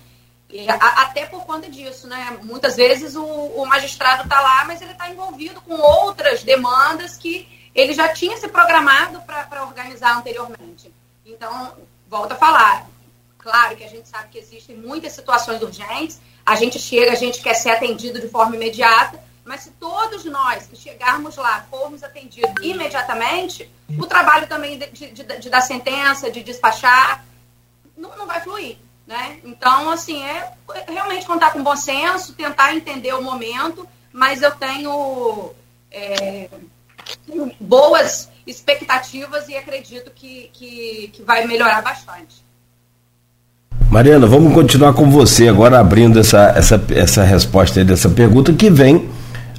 E, 0.49 0.69
a, 0.69 0.75
até 0.75 1.25
por 1.25 1.43
conta 1.45 1.69
disso, 1.69 2.07
né? 2.07 2.37
Muitas 2.43 2.75
vezes 2.75 3.15
o, 3.15 3.23
o 3.23 3.65
magistrado 3.65 4.23
está 4.23 4.39
lá, 4.39 4.65
mas 4.65 4.81
ele 4.81 4.91
está 4.91 5.09
envolvido 5.09 5.59
com 5.61 5.73
outras 5.73 6.43
demandas 6.43 7.17
que 7.17 7.47
ele 7.73 7.93
já 7.93 8.09
tinha 8.09 8.37
se 8.37 8.47
programado 8.47 9.19
para 9.21 9.63
organizar 9.63 10.15
anteriormente. 10.15 10.93
Então, 11.25 11.73
volta 12.07 12.35
a 12.35 12.37
falar. 12.37 12.87
Claro 13.39 13.75
que 13.75 13.83
a 13.83 13.89
gente 13.89 14.07
sabe 14.07 14.29
que 14.29 14.37
existem 14.37 14.77
muitas 14.77 15.13
situações 15.13 15.61
urgentes, 15.61 16.21
a 16.45 16.55
gente 16.55 16.79
chega, 16.79 17.11
a 17.11 17.15
gente 17.15 17.41
quer 17.41 17.55
ser 17.55 17.71
atendido 17.71 18.21
de 18.21 18.29
forma 18.29 18.55
imediata, 18.55 19.19
mas 19.45 19.61
se 19.61 19.71
todos 19.71 20.23
nós 20.25 20.67
que 20.67 20.75
chegarmos 20.75 21.35
lá 21.35 21.65
formos 21.69 22.03
atendidos 22.03 22.53
imediatamente, 22.61 23.69
o 23.97 24.05
trabalho 24.05 24.47
também 24.47 24.77
de, 24.77 24.87
de, 24.87 25.23
de 25.23 25.49
dar 25.49 25.61
sentença, 25.61 26.31
de 26.31 26.41
despachar, 26.41 27.25
não, 27.97 28.15
não 28.17 28.25
vai 28.25 28.39
fluir. 28.41 28.77
Né? 29.05 29.39
Então, 29.43 29.89
assim, 29.89 30.23
é 30.23 30.53
realmente 30.87 31.25
contar 31.25 31.51
com 31.51 31.61
bom 31.61 31.75
senso, 31.75 32.33
tentar 32.33 32.73
entender 32.73 33.13
o 33.13 33.21
momento, 33.21 33.85
mas 34.13 34.41
eu 34.41 34.51
tenho, 34.51 35.51
é, 35.91 36.49
boas 37.59 38.29
expectativas 38.45 39.47
e 39.49 39.55
acredito 39.55 40.11
que, 40.11 40.49
que, 40.53 41.09
que 41.13 41.21
vai 41.23 41.45
melhorar 41.45 41.81
bastante. 41.81 42.43
Mariana, 43.89 44.25
vamos 44.25 44.53
continuar 44.53 44.93
com 44.93 45.09
você 45.09 45.47
agora 45.47 45.79
abrindo 45.79 46.19
essa, 46.19 46.53
essa, 46.55 46.83
essa 46.91 47.23
resposta 47.23 47.79
aí 47.79 47.85
dessa 47.85 48.09
pergunta 48.09 48.53
que 48.53 48.69
vem 48.69 49.09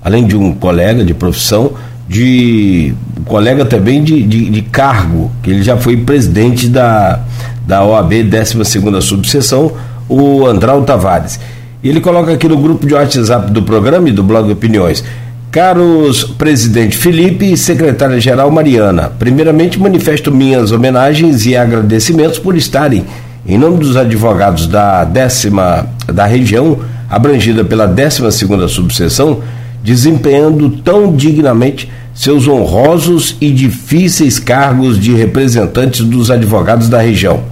além 0.04 0.26
de 0.26 0.36
um 0.36 0.52
colega 0.52 1.02
de 1.02 1.14
profissão, 1.14 1.72
de 2.06 2.94
colega 3.24 3.64
também 3.64 4.04
de, 4.04 4.22
de, 4.22 4.50
de, 4.50 4.62
cargo, 4.62 5.32
que 5.42 5.50
ele 5.50 5.62
já 5.62 5.78
foi 5.78 5.96
presidente 5.96 6.68
da, 6.68 7.20
da 7.66 7.82
OAB 7.82 8.12
12 8.22 9.00
subseção, 9.00 9.72
o 10.06 10.46
Andral 10.46 10.82
Tavares. 10.82 11.40
Ele 11.82 12.00
coloca 12.00 12.32
aqui 12.32 12.46
no 12.46 12.58
grupo 12.58 12.86
de 12.86 12.94
WhatsApp 12.94 13.50
do 13.50 13.62
programa 13.62 14.08
e 14.08 14.12
do 14.12 14.22
blog 14.22 14.50
Opiniões. 14.52 15.02
Caros 15.50 16.24
presidente 16.24 16.96
Felipe 16.96 17.52
e 17.52 17.56
secretária-geral 17.56 18.50
Mariana, 18.50 19.12
primeiramente 19.18 19.78
manifesto 19.78 20.32
minhas 20.32 20.72
homenagens 20.72 21.46
e 21.46 21.56
agradecimentos 21.56 22.38
por 22.38 22.56
estarem, 22.56 23.04
em 23.46 23.56
nome 23.56 23.78
dos 23.78 23.96
advogados 23.96 24.66
da 24.66 25.04
décima 25.04 25.86
da 26.12 26.26
região, 26.26 26.80
abrangida 27.08 27.64
pela 27.64 27.86
12 27.86 28.32
segunda 28.32 28.66
subseção, 28.66 29.42
desempenhando 29.84 30.70
tão 30.70 31.14
dignamente 31.14 31.92
seus 32.14 32.48
honrosos 32.48 33.36
e 33.38 33.50
difíceis 33.50 34.38
cargos 34.38 34.98
de 34.98 35.12
representantes 35.14 36.00
dos 36.06 36.30
advogados 36.30 36.88
da 36.88 37.02
região. 37.02 37.42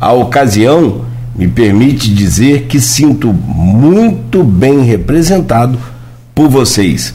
A 0.00 0.10
ocasião 0.12 1.02
me 1.36 1.46
permite 1.46 2.12
dizer 2.12 2.62
que 2.62 2.80
sinto 2.80 3.30
muito 3.30 4.42
bem 4.42 4.82
representado 4.84 5.78
por 6.34 6.48
vocês. 6.48 7.14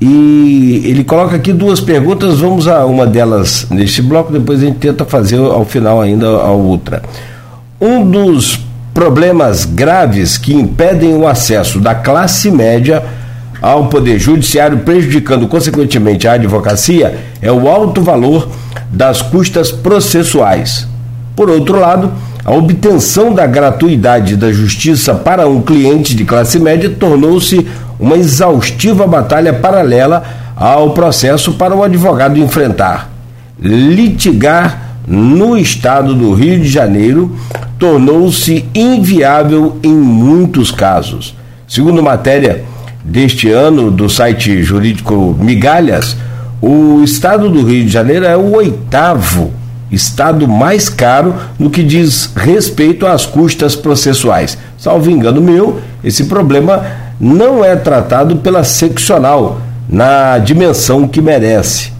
E 0.00 0.82
ele 0.86 1.04
coloca 1.04 1.36
aqui 1.36 1.52
duas 1.52 1.80
perguntas, 1.80 2.38
vamos 2.38 2.66
a 2.66 2.86
uma 2.86 3.06
delas 3.06 3.66
neste 3.68 4.00
bloco, 4.00 4.32
depois 4.32 4.62
a 4.62 4.66
gente 4.66 4.78
tenta 4.78 5.04
fazer 5.04 5.38
ao 5.38 5.66
final 5.66 6.00
ainda 6.00 6.28
a 6.28 6.52
outra. 6.52 7.02
Um 7.80 8.08
dos 8.08 8.60
problemas 8.94 9.64
graves 9.64 10.38
que 10.38 10.54
impedem 10.54 11.14
o 11.14 11.26
acesso 11.26 11.78
da 11.78 11.94
classe 11.94 12.50
média 12.50 13.02
ao 13.60 13.88
Poder 13.88 14.18
Judiciário, 14.18 14.78
prejudicando 14.78 15.48
consequentemente 15.48 16.28
a 16.28 16.32
advocacia, 16.32 17.18
é 17.42 17.50
o 17.50 17.68
alto 17.68 18.02
valor 18.02 18.48
das 18.90 19.22
custas 19.22 19.70
processuais. 19.70 20.86
Por 21.34 21.50
outro 21.50 21.78
lado, 21.78 22.12
a 22.44 22.52
obtenção 22.52 23.34
da 23.34 23.46
gratuidade 23.46 24.36
da 24.36 24.50
justiça 24.50 25.14
para 25.14 25.46
um 25.46 25.60
cliente 25.60 26.14
de 26.14 26.24
classe 26.24 26.58
média 26.58 26.88
tornou-se 26.88 27.66
uma 27.98 28.16
exaustiva 28.16 29.06
batalha 29.06 29.52
paralela 29.52 30.22
ao 30.56 30.90
processo 30.90 31.52
para 31.52 31.74
o 31.74 31.82
advogado 31.82 32.38
enfrentar. 32.38 33.10
Litigar 33.60 34.96
no 35.06 35.56
estado 35.56 36.14
do 36.14 36.32
Rio 36.34 36.60
de 36.60 36.68
Janeiro 36.68 37.36
tornou-se 37.78 38.66
inviável 38.74 39.78
em 39.82 39.92
muitos 39.92 40.70
casos. 40.70 41.34
Segundo 41.66 42.02
matéria 42.02 42.64
deste 43.04 43.50
ano 43.50 43.90
do 43.90 44.08
site 44.08 44.62
jurídico 44.62 45.36
Migalhas, 45.40 46.16
o 46.60 47.02
estado 47.04 47.48
do 47.48 47.64
Rio 47.64 47.84
de 47.84 47.90
Janeiro 47.90 48.24
é 48.24 48.36
o 48.36 48.52
oitavo 48.56 49.52
estado 49.90 50.46
mais 50.46 50.88
caro 50.88 51.34
no 51.58 51.70
que 51.70 51.82
diz 51.82 52.30
respeito 52.36 53.06
às 53.06 53.24
custas 53.24 53.74
processuais. 53.74 54.58
Salvo 54.76 55.10
engano 55.10 55.40
meu, 55.40 55.80
esse 56.04 56.24
problema 56.24 56.84
não 57.20 57.64
é 57.64 57.74
tratado 57.74 58.36
pela 58.36 58.64
seccional 58.64 59.60
na 59.88 60.38
dimensão 60.38 61.08
que 61.08 61.20
merece. 61.20 61.92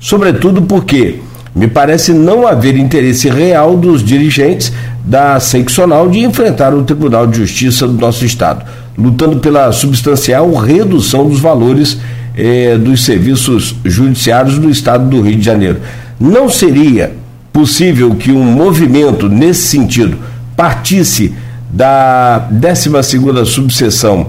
Sobretudo 0.00 0.62
porque 0.62 1.20
me 1.54 1.66
parece 1.66 2.12
não 2.12 2.46
haver 2.46 2.76
interesse 2.76 3.30
real 3.30 3.76
dos 3.76 4.02
dirigentes 4.02 4.72
da 5.04 5.38
seccional 5.40 6.08
de 6.08 6.18
enfrentar 6.18 6.74
o 6.74 6.82
Tribunal 6.82 7.26
de 7.26 7.38
Justiça 7.38 7.86
do 7.86 7.94
nosso 7.94 8.24
Estado, 8.24 8.64
lutando 8.96 9.38
pela 9.38 9.70
substancial 9.72 10.52
redução 10.54 11.28
dos 11.28 11.40
valores 11.40 11.98
eh, 12.36 12.76
dos 12.78 13.04
serviços 13.04 13.74
judiciários 13.84 14.58
do 14.58 14.70
Estado 14.70 15.08
do 15.08 15.20
Rio 15.20 15.36
de 15.36 15.44
Janeiro. 15.44 15.80
Não 16.18 16.48
seria 16.48 17.12
possível 17.52 18.14
que 18.14 18.32
um 18.32 18.44
movimento 18.44 19.28
nesse 19.28 19.68
sentido 19.68 20.18
partisse 20.56 21.34
da 21.70 22.48
12 22.50 23.44
subseção, 23.44 24.28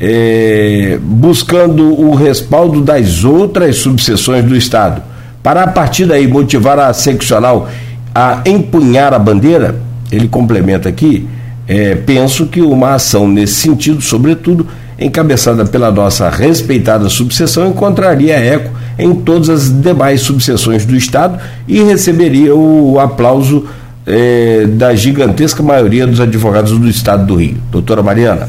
eh, 0.00 0.98
buscando 1.02 1.84
o 1.84 2.14
respaldo 2.14 2.80
das 2.80 3.24
outras 3.24 3.76
subseções 3.76 4.44
do 4.44 4.56
Estado, 4.56 5.02
para 5.42 5.64
a 5.64 5.68
partir 5.68 6.06
daí 6.06 6.26
motivar 6.26 6.78
a 6.78 6.92
seccional 6.92 7.68
a 8.14 8.42
empunhar 8.44 9.14
a 9.14 9.18
bandeira, 9.18 9.80
ele 10.10 10.26
complementa 10.26 10.88
aqui, 10.88 11.28
eh, 11.68 11.94
penso 11.94 12.46
que 12.46 12.60
uma 12.60 12.94
ação 12.94 13.28
nesse 13.28 13.54
sentido, 13.54 14.00
sobretudo, 14.00 14.66
encabeçada 14.98 15.64
pela 15.64 15.90
nossa 15.90 16.28
respeitada 16.28 17.08
subseção, 17.08 17.68
encontraria 17.68 18.36
eco 18.36 18.70
em 18.98 19.14
todas 19.14 19.48
as 19.48 19.70
demais 19.80 20.20
subseções 20.20 20.84
do 20.84 20.94
Estado 20.94 21.40
e 21.66 21.82
receberia 21.82 22.54
o 22.54 23.00
aplauso 23.00 23.66
eh, 24.06 24.66
da 24.66 24.94
gigantesca 24.94 25.62
maioria 25.62 26.06
dos 26.06 26.20
advogados 26.20 26.78
do 26.78 26.88
Estado 26.88 27.26
do 27.26 27.36
Rio. 27.36 27.56
Doutora 27.70 28.02
Mariana. 28.02 28.48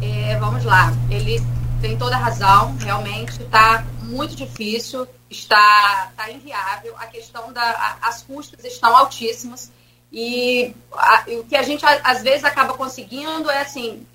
É, 0.00 0.36
vamos 0.38 0.64
lá, 0.64 0.92
ele 1.10 1.42
tem 1.82 1.96
toda 1.96 2.16
a 2.16 2.18
razão, 2.18 2.74
realmente 2.78 3.42
está 3.42 3.84
muito 4.02 4.34
difícil, 4.34 5.06
está, 5.30 6.08
está 6.10 6.30
inviável, 6.30 6.94
a 6.98 7.06
questão 7.06 7.52
da. 7.52 7.60
A, 7.60 8.08
as 8.08 8.22
custas 8.22 8.64
estão 8.64 8.96
altíssimas. 8.96 9.70
E 10.12 10.74
a, 10.92 11.24
o 11.28 11.44
que 11.44 11.56
a 11.56 11.62
gente 11.62 11.84
às 11.84 12.22
vezes 12.22 12.44
acaba 12.44 12.74
conseguindo 12.74 13.50
é 13.50 13.60
assim, 13.60 14.06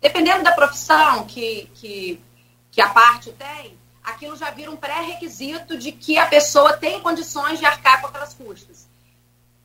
dependendo 0.00 0.42
da 0.42 0.52
profissão 0.52 1.24
que, 1.26 1.70
que, 1.74 2.20
que 2.70 2.80
a 2.80 2.88
parte 2.88 3.32
tem, 3.32 3.78
aquilo 4.02 4.36
já 4.36 4.50
vira 4.50 4.70
um 4.70 4.76
pré-requisito 4.76 5.76
de 5.76 5.92
que 5.92 6.18
a 6.18 6.26
pessoa 6.26 6.76
tem 6.76 7.00
condições 7.00 7.58
de 7.58 7.66
arcar 7.66 8.00
com 8.00 8.08
aquelas 8.08 8.34
custas. 8.34 8.88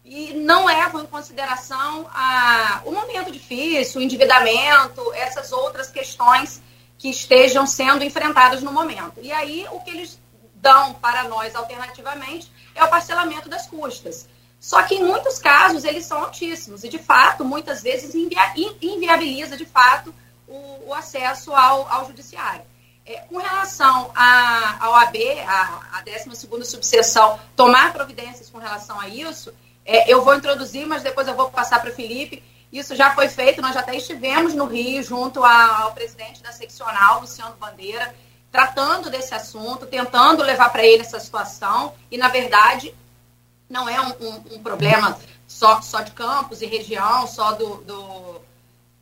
E 0.04 0.34
não 0.34 0.66
levam 0.66 1.02
em 1.02 1.06
consideração 1.06 2.08
a, 2.14 2.82
o 2.86 2.92
momento 2.92 3.32
difícil, 3.32 4.02
o 4.02 4.04
endividamento, 4.04 5.14
essas 5.14 5.54
outras 5.54 5.90
questões 5.90 6.62
que 6.98 7.10
estejam 7.10 7.66
sendo 7.66 8.04
enfrentadas 8.04 8.62
no 8.62 8.72
momento. 8.72 9.20
E 9.22 9.32
aí, 9.32 9.66
o 9.72 9.80
que 9.80 9.92
eles 9.92 10.20
dão 10.56 10.94
para 10.96 11.24
nós 11.28 11.56
alternativamente 11.56 12.52
é 12.76 12.84
o 12.84 12.90
parcelamento 12.90 13.48
das 13.48 13.66
custas. 13.68 14.28
Só 14.64 14.82
que 14.84 14.96
em 14.96 15.04
muitos 15.04 15.40
casos 15.40 15.84
eles 15.84 16.06
são 16.06 16.24
altíssimos 16.24 16.86
e, 16.86 16.88
de 16.88 16.98
fato, 16.98 17.44
muitas 17.44 17.84
vezes 17.84 18.16
invia 18.16 18.54
inviabiliza, 18.82 19.58
de 19.58 19.66
fato, 19.66 20.16
o, 20.48 20.88
o 20.88 20.94
acesso 20.94 21.54
ao, 21.54 21.86
ao 21.92 22.08
judiciário. 22.08 22.62
É, 23.06 23.18
com 23.28 23.40
relação 23.40 24.10
à 24.16 24.90
OAB, 24.90 25.18
a, 25.46 25.98
a 25.98 26.02
12 26.02 26.66
subseção, 26.66 27.38
tomar 27.58 27.92
providências 27.92 28.50
com 28.50 28.58
relação 28.58 28.98
a 28.98 29.10
isso, 29.10 29.54
é, 29.86 30.10
eu 30.10 30.24
vou 30.24 30.34
introduzir, 30.34 30.88
mas 30.88 31.04
depois 31.04 31.28
eu 31.28 31.36
vou 31.36 31.52
passar 31.52 31.82
para 31.82 31.92
o 31.92 31.94
Felipe. 31.94 32.42
Isso 32.72 32.96
já 32.96 33.14
foi 33.14 33.28
feito, 33.28 33.62
nós 33.62 33.74
já 33.74 33.82
até 33.82 33.98
estivemos 33.98 34.54
no 34.54 34.64
Rio, 34.64 35.04
junto 35.04 35.44
ao 35.44 35.92
presidente 35.92 36.42
da 36.42 36.54
seccional, 36.54 37.20
Luciano 37.20 37.58
Bandeira, 37.60 38.16
tratando 38.50 39.10
desse 39.10 39.36
assunto, 39.36 39.86
tentando 39.86 40.42
levar 40.42 40.70
para 40.70 40.86
ele 40.86 41.02
essa 41.02 41.20
situação, 41.20 41.94
e, 42.10 42.18
na 42.18 42.30
verdade, 42.30 42.96
não 43.70 43.88
é 43.88 44.00
um, 44.02 44.14
um, 44.20 44.56
um 44.56 44.64
problema 44.64 45.18
só, 45.48 45.82
só 45.82 46.02
de 46.02 46.12
campos 46.12 46.62
e 46.62 46.66
região, 46.66 47.28
só 47.28 47.54
do, 47.54 47.78
do 47.84 48.42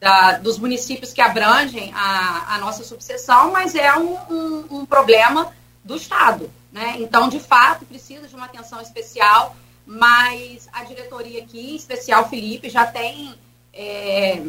da, 0.01 0.39
dos 0.39 0.57
municípios 0.57 1.13
que 1.13 1.21
abrangem 1.21 1.93
a, 1.93 2.55
a 2.55 2.57
nossa 2.57 2.83
subseção, 2.83 3.51
mas 3.51 3.75
é 3.75 3.95
um, 3.95 4.15
um, 4.29 4.65
um, 4.71 4.85
problema 4.85 5.53
do 5.83 5.95
Estado. 5.95 6.51
Né? 6.71 6.95
Então, 6.97 7.29
de 7.29 7.39
fato, 7.39 7.85
precisa 7.85 8.27
de 8.27 8.35
uma 8.35 8.45
atenção 8.47 8.81
especial, 8.81 9.55
mas 9.85 10.67
a 10.73 10.83
diretoria 10.83 11.43
aqui, 11.43 11.73
em 11.73 11.75
especial 11.75 12.27
Felipe, 12.27 12.67
já 12.67 12.87
tem, 12.87 13.35
é, 13.71 14.41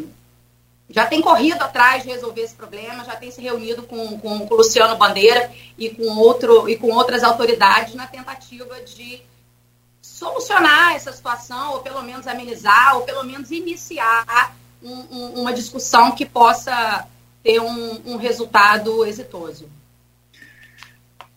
já 0.88 1.04
tem 1.04 1.20
corrido 1.20 1.60
atrás 1.60 2.02
de 2.02 2.08
resolver 2.08 2.40
esse 2.40 2.54
problema, 2.54 3.04
já 3.04 3.16
tem 3.16 3.30
se 3.30 3.42
reunido 3.42 3.82
com, 3.82 4.18
com, 4.20 4.46
com 4.46 4.54
o 4.54 4.56
Luciano 4.56 4.96
Bandeira 4.96 5.52
e 5.76 5.90
com, 5.90 6.16
outro, 6.16 6.66
e 6.66 6.76
com 6.76 6.90
outras 6.92 7.22
autoridades 7.22 7.94
na 7.94 8.06
tentativa 8.06 8.80
de 8.80 9.20
solucionar 10.22 10.94
essa 10.94 11.12
situação, 11.12 11.72
ou 11.72 11.80
pelo 11.80 12.00
menos 12.02 12.28
amenizar, 12.28 12.96
ou 12.96 13.02
pelo 13.02 13.24
menos 13.24 13.50
iniciar 13.50 14.54
um, 14.80 15.04
um, 15.10 15.40
uma 15.40 15.52
discussão 15.52 16.12
que 16.12 16.24
possa 16.24 17.06
ter 17.42 17.60
um, 17.60 18.00
um 18.06 18.16
resultado 18.16 19.04
exitoso. 19.04 19.66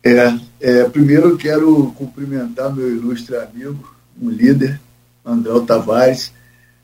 É, 0.03 0.37
é, 0.59 0.89
primeiro 0.89 1.29
eu 1.29 1.37
quero 1.37 1.91
cumprimentar 1.97 2.71
meu 2.71 2.95
ilustre 2.95 3.35
amigo, 3.37 3.95
um 4.21 4.29
líder, 4.29 4.79
André 5.25 5.59
Tavares. 5.65 6.31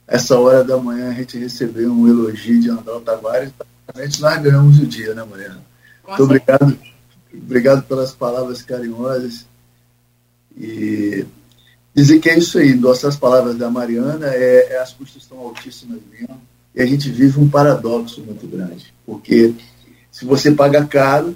Essa 0.07 0.39
hora 0.39 0.63
da 0.63 0.77
manhã 0.77 1.11
a 1.11 1.13
gente 1.13 1.37
recebeu 1.37 1.91
um 1.91 2.07
elogio 2.07 2.59
de 2.59 2.71
André 2.71 2.99
Tavares. 3.05 3.51
Praticamente 3.85 4.21
nós 4.21 4.41
ganhamos 4.41 4.79
o 4.79 4.87
dia, 4.87 5.13
né, 5.13 5.23
Mariana? 5.23 5.61
Muito 6.07 6.23
obrigado, 6.23 6.79
obrigado 7.31 7.83
pelas 7.83 8.11
palavras 8.11 8.63
carinhosas. 8.63 9.45
E 10.57 11.25
dizer 11.93 12.19
que 12.19 12.29
é 12.29 12.37
isso 12.37 12.57
aí, 12.57 12.73
nossas 12.73 13.15
palavras 13.15 13.57
da 13.57 13.69
Mariana, 13.69 14.27
é, 14.27 14.73
é, 14.73 14.81
as 14.81 14.93
custas 14.93 15.23
estão 15.23 15.39
altíssimas 15.39 15.99
mesmo. 16.11 16.41
E 16.73 16.81
a 16.81 16.85
gente 16.85 17.09
vive 17.09 17.39
um 17.39 17.49
paradoxo 17.49 18.21
muito 18.21 18.47
grande, 18.47 18.93
porque 19.05 19.53
se 20.09 20.23
você 20.23 20.51
paga 20.51 20.85
caro, 20.85 21.35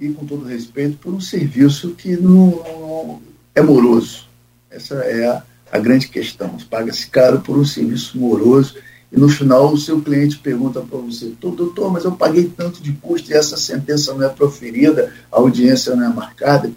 e 0.00 0.08
com 0.08 0.26
todo 0.26 0.44
respeito, 0.44 0.96
por 0.98 1.12
um 1.12 1.20
serviço 1.20 1.90
que 1.90 2.16
não, 2.16 2.46
não 2.64 3.22
é 3.54 3.62
moroso. 3.62 4.26
Essa 4.70 4.94
é 4.96 5.26
a, 5.26 5.42
a 5.70 5.78
grande 5.78 6.08
questão. 6.08 6.56
Paga-se 6.68 7.06
caro 7.06 7.40
por 7.40 7.56
um 7.56 7.64
serviço 7.64 8.18
moroso 8.18 8.74
e 9.12 9.18
no 9.18 9.28
final 9.28 9.72
o 9.72 9.78
seu 9.78 10.00
cliente 10.00 10.38
pergunta 10.38 10.80
para 10.80 10.98
você, 10.98 11.32
doutor, 11.40 11.92
mas 11.92 12.04
eu 12.04 12.12
paguei 12.12 12.52
tanto 12.56 12.82
de 12.82 12.92
custo 12.94 13.30
e 13.30 13.34
essa 13.34 13.56
sentença 13.56 14.12
não 14.12 14.24
é 14.24 14.28
proferida, 14.28 15.12
a 15.30 15.38
audiência 15.38 15.94
não 15.94 16.04
é 16.04 16.08
marcada. 16.08 16.72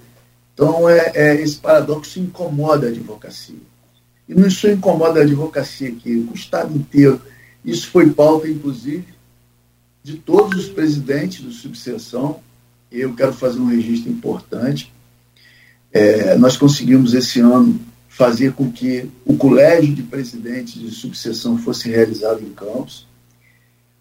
Então, 0.58 0.90
é, 0.90 1.12
é 1.14 1.40
esse 1.40 1.58
paradoxo 1.58 2.20
incomoda 2.20 2.88
a 2.88 2.90
advocacia. 2.90 3.60
E 4.28 4.34
não 4.34 4.48
isso 4.48 4.68
incomoda 4.68 5.20
a 5.20 5.24
advocacia 5.24 5.90
aqui, 5.90 6.16
o 6.16 6.34
Estado 6.34 6.76
inteiro. 6.76 7.22
Isso 7.64 7.88
foi 7.92 8.10
pauta, 8.10 8.50
inclusive, 8.50 9.06
de 10.04 10.16
todos 10.18 10.66
os 10.66 10.70
presidentes 10.70 11.42
do 11.42 11.52
subseção. 11.52 12.40
Eu 12.92 13.14
quero 13.14 13.34
fazer 13.34 13.60
um 13.60 13.68
registro 13.68 14.12
importante. 14.12 14.92
É, 15.94 16.36
nós 16.38 16.58
conseguimos 16.58 17.14
esse 17.14 17.40
ano 17.40 17.80
fazer 18.10 18.54
com 18.54 18.72
que 18.72 19.08
o 19.24 19.38
colégio 19.38 19.94
de 19.94 20.02
presidentes 20.02 20.74
de 20.74 20.90
subseção 20.90 21.60
fosse 21.60 21.88
realizado 21.88 22.42
em 22.42 22.50
Campos, 22.50 23.06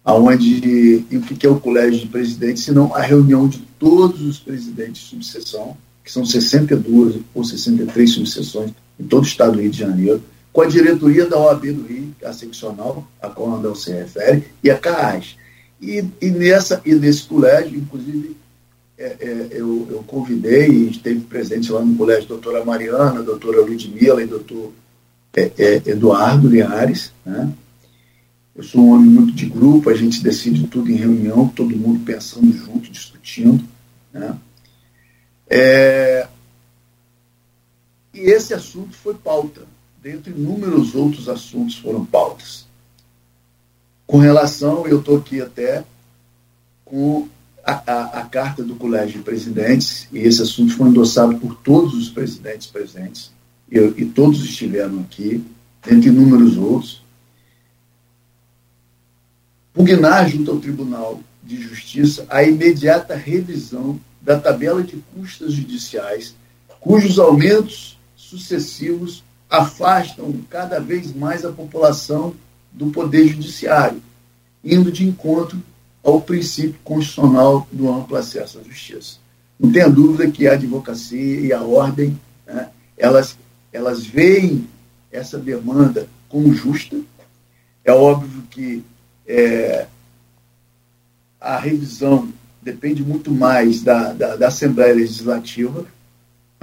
aonde 0.03 1.05
e 1.11 1.17
o 1.17 1.21
que 1.21 1.45
é 1.45 1.49
o 1.49 1.59
colégio 1.59 1.99
de 1.99 2.07
presidentes, 2.07 2.63
senão 2.63 2.95
a 2.95 3.01
reunião 3.01 3.47
de 3.47 3.59
todos 3.77 4.23
os 4.23 4.39
presidentes 4.39 5.03
de 5.03 5.09
subseção, 5.09 5.77
que 6.07 6.13
são 6.13 6.25
62 6.25 7.17
ou 7.35 7.43
63 7.43 8.09
subseções 8.09 8.71
em 8.97 9.03
todo 9.03 9.25
o 9.25 9.27
estado 9.27 9.51
do 9.51 9.61
Rio 9.61 9.69
de 9.69 9.77
Janeiro, 9.77 10.23
com 10.53 10.61
a 10.61 10.65
diretoria 10.65 11.25
da 11.25 11.37
OAB 11.37 11.65
do 11.73 11.85
Rio, 11.85 12.15
a 12.23 12.31
seccional, 12.31 13.05
a 13.21 13.27
qual 13.27 13.55
Andel 13.55 13.75
se 13.75 13.91
refere, 13.91 14.45
e 14.63 14.71
a 14.71 14.77
CAAS. 14.77 15.35
E, 15.81 16.05
e, 16.21 16.29
nessa, 16.31 16.81
e 16.85 16.95
nesse 16.95 17.23
colégio, 17.23 17.77
inclusive, 17.77 18.37
é, 18.97 19.17
é, 19.19 19.47
eu, 19.51 19.85
eu, 19.91 20.03
convidei 20.07 20.69
e 20.69 20.91
esteve 20.91 21.19
presente 21.19 21.69
lá 21.73 21.83
no 21.83 21.93
colégio 21.97 22.23
a 22.23 22.27
doutora 22.29 22.63
Mariana, 22.63 23.19
a 23.19 23.23
doutora 23.23 23.59
Ludmila 23.59 24.23
e 24.23 24.27
doutor 24.27 24.71
é, 25.35 25.51
é, 25.57 25.81
Eduardo 25.87 26.47
Linhares. 26.47 27.11
Né? 27.25 27.51
Eu 28.55 28.63
sou 28.63 28.81
um 28.81 28.91
homem 28.93 29.09
muito 29.09 29.33
de 29.33 29.45
grupo, 29.45 29.89
a 29.89 29.93
gente 29.93 30.23
decide 30.23 30.67
tudo 30.67 30.89
em 30.89 30.95
reunião, 30.95 31.49
todo 31.49 31.75
mundo 31.75 31.99
pensando 32.05 32.51
junto, 32.53 32.89
discutindo. 32.89 33.61
Né? 34.13 34.33
É, 35.49 36.27
e 38.13 38.19
esse 38.19 38.53
assunto 38.53 38.95
foi 38.95 39.13
pauta, 39.13 39.61
dentre 40.01 40.31
inúmeros 40.31 40.95
outros 40.95 41.29
assuntos 41.29 41.77
foram 41.77 42.05
pautas. 42.05 42.65
Com 44.05 44.17
relação, 44.17 44.87
eu 44.87 44.99
estou 44.99 45.17
aqui 45.17 45.41
até 45.41 45.83
com 46.83 47.27
a, 47.63 47.73
a, 47.85 48.21
a, 48.21 48.25
carta 48.25 48.63
do 48.63 48.75
Colégio 48.75 49.17
de 49.19 49.23
Presidentes, 49.23 50.07
e 50.11 50.19
esse 50.19 50.41
assunto 50.41 50.75
foi 50.75 50.87
endossado 50.87 51.37
por 51.37 51.55
todos 51.55 51.93
os 51.93 52.09
presidentes 52.09 52.67
presentes, 52.67 53.31
e, 53.69 53.77
e 53.77 54.05
todos 54.05 54.43
estiveram 54.43 55.01
aqui, 55.01 55.43
entre 55.85 56.09
inúmeros 56.09 56.57
outros, 56.57 57.03
pugnar 59.73 60.29
junto 60.29 60.51
ao 60.51 60.59
Tribunal 60.59 61.21
de 61.43 61.61
Justiça 61.61 62.25
a 62.29 62.43
imediata 62.43 63.15
revisão 63.15 63.99
da 64.27 64.37
tabela 64.37 64.83
de 64.83 64.97
custas 65.15 65.53
judiciais, 65.53 66.35
cujos 66.81 67.17
aumentos 67.17 67.97
sucessivos 68.13 69.23
afastam 69.49 70.33
cada 70.49 70.81
vez 70.81 71.15
mais 71.15 71.45
a 71.45 71.51
população 71.53 72.35
do 72.69 72.87
Poder 72.87 73.25
Judiciário, 73.29 74.01
indo 74.61 74.91
de 74.91 75.07
encontro 75.07 75.63
ao 76.03 76.19
princípio 76.19 76.77
constitucional 76.83 77.65
do 77.71 77.89
amplo 77.89 78.17
acesso 78.17 78.59
à 78.59 78.63
justiça. 78.63 79.17
Não 79.57 79.71
tenha 79.71 79.89
dúvida 79.89 80.29
que 80.29 80.45
a 80.45 80.55
advocacia 80.55 81.39
e 81.39 81.53
a 81.53 81.61
ordem, 81.61 82.19
né, 82.45 82.69
elas, 82.97 83.37
elas 83.71 84.05
veem 84.05 84.67
essa 85.09 85.37
demanda 85.37 86.05
como 86.27 86.53
justa. 86.53 86.99
É 87.85 87.93
óbvio 87.93 88.43
que 88.51 88.83
é, 89.25 89.87
a 91.39 91.57
revisão 91.57 92.27
depende 92.67 93.01
muito 93.01 93.31
mais 93.31 93.81
da, 93.81 94.11
da, 94.11 94.35
da 94.35 94.47
Assembleia 94.49 94.93
Legislativa, 94.93 95.85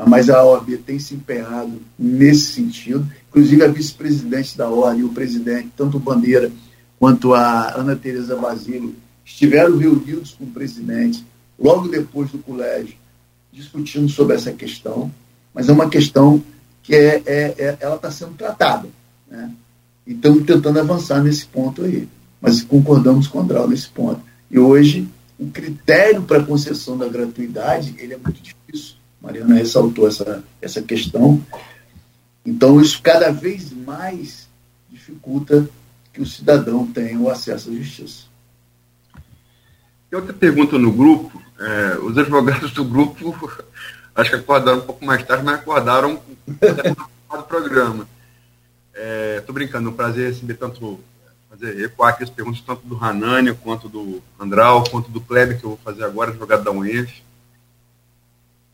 mas 0.07 0.29
a 0.29 0.45
OAB 0.45 0.77
tem 0.85 0.99
se 0.99 1.15
empenhado 1.15 1.81
nesse 1.99 2.53
sentido. 2.53 3.09
Inclusive, 3.31 3.65
a 3.65 3.69
vice-presidente 3.69 4.57
da 4.57 4.69
ordem 4.69 5.01
e 5.01 5.05
o 5.05 5.09
presidente, 5.09 5.71
tanto 5.75 5.99
Bandeira 5.99 6.53
quanto 6.99 7.33
a 7.33 7.75
Ana 7.75 7.97
Tereza 7.97 8.37
Basílio, 8.37 8.95
estiveram 9.25 9.79
reunidos 9.79 10.33
com 10.33 10.45
o 10.45 10.51
presidente 10.51 11.25
logo 11.59 11.89
depois 11.89 12.31
do 12.31 12.39
colégio, 12.39 12.97
discutindo 13.51 14.09
sobre 14.09 14.37
essa 14.37 14.53
questão, 14.53 15.11
mas 15.55 15.69
é 15.69 15.73
uma 15.73 15.89
questão 15.89 16.43
que 16.83 16.95
é, 16.95 17.23
é, 17.25 17.55
é 17.57 17.77
ela 17.81 17.97
está 17.97 18.11
sendo 18.11 18.35
tratada. 18.35 18.89
Né? 19.31 19.51
E 20.07 20.13
estamos 20.13 20.45
tentando 20.45 20.79
avançar 20.81 21.23
nesse 21.23 21.47
ponto 21.47 21.83
aí. 21.83 22.07
Mas 22.43 22.63
concordamos 22.63 23.27
com 23.27 23.39
o 23.39 23.41
Andral 23.41 23.67
nesse 23.67 23.89
ponto. 23.89 24.21
E 24.51 24.59
hoje, 24.59 25.09
o 25.39 25.51
critério 25.51 26.23
para 26.23 26.43
concessão 26.43 26.97
da 26.97 27.09
gratuidade 27.09 27.95
ele 27.99 28.15
é 28.15 28.17
muito 28.17 28.41
difícil. 28.41 28.97
Mariana 29.21 29.55
ressaltou 29.55 30.07
essa, 30.07 30.45
essa 30.61 30.83
questão. 30.83 31.43
Então, 32.45 32.81
isso 32.81 33.01
cada 33.03 33.33
vez 33.33 33.73
mais 33.73 34.49
dificulta 34.91 35.69
que 36.13 36.21
o 36.21 36.27
cidadão 36.27 36.87
tenha 36.87 37.19
o 37.19 37.31
acesso 37.31 37.71
à 37.71 37.73
justiça. 37.73 38.25
Tem 40.11 40.19
outra 40.19 40.33
pergunta 40.35 40.79
no 40.79 40.93
grupo. 40.93 41.43
É, 41.59 41.99
os 41.99 42.17
advogados 42.19 42.73
do 42.73 42.85
grupo, 42.85 43.51
acho 44.15 44.31
que 44.31 44.37
acordaram 44.37 44.79
um 44.79 44.83
pouco 44.83 45.05
mais 45.05 45.25
tarde, 45.25 45.45
mas 45.45 45.57
acordaram 45.57 46.21
do 46.47 47.43
programa. 47.49 48.07
Estou 48.93 49.53
é, 49.53 49.53
brincando, 49.53 49.89
é 49.89 49.93
um 49.93 49.95
prazer 49.95 50.29
receber 50.29 50.55
tanto, 50.55 51.01
ecoar 51.67 52.15
aqui 52.15 52.25
as 52.25 52.31
perguntas 52.31 52.61
tanto 52.61 52.87
do 52.87 53.03
Hanani, 53.03 53.55
quanto 53.55 53.89
do 53.89 54.23
Andral, 54.39 54.85
quanto 54.91 55.11
do 55.11 55.21
Kleber, 55.21 55.59
que 55.59 55.65
eu 55.65 55.71
vou 55.71 55.81
fazer 55.83 56.05
agora, 56.05 56.31
advogado 56.31 56.65
da 56.65 56.71
UENF. 56.71 57.23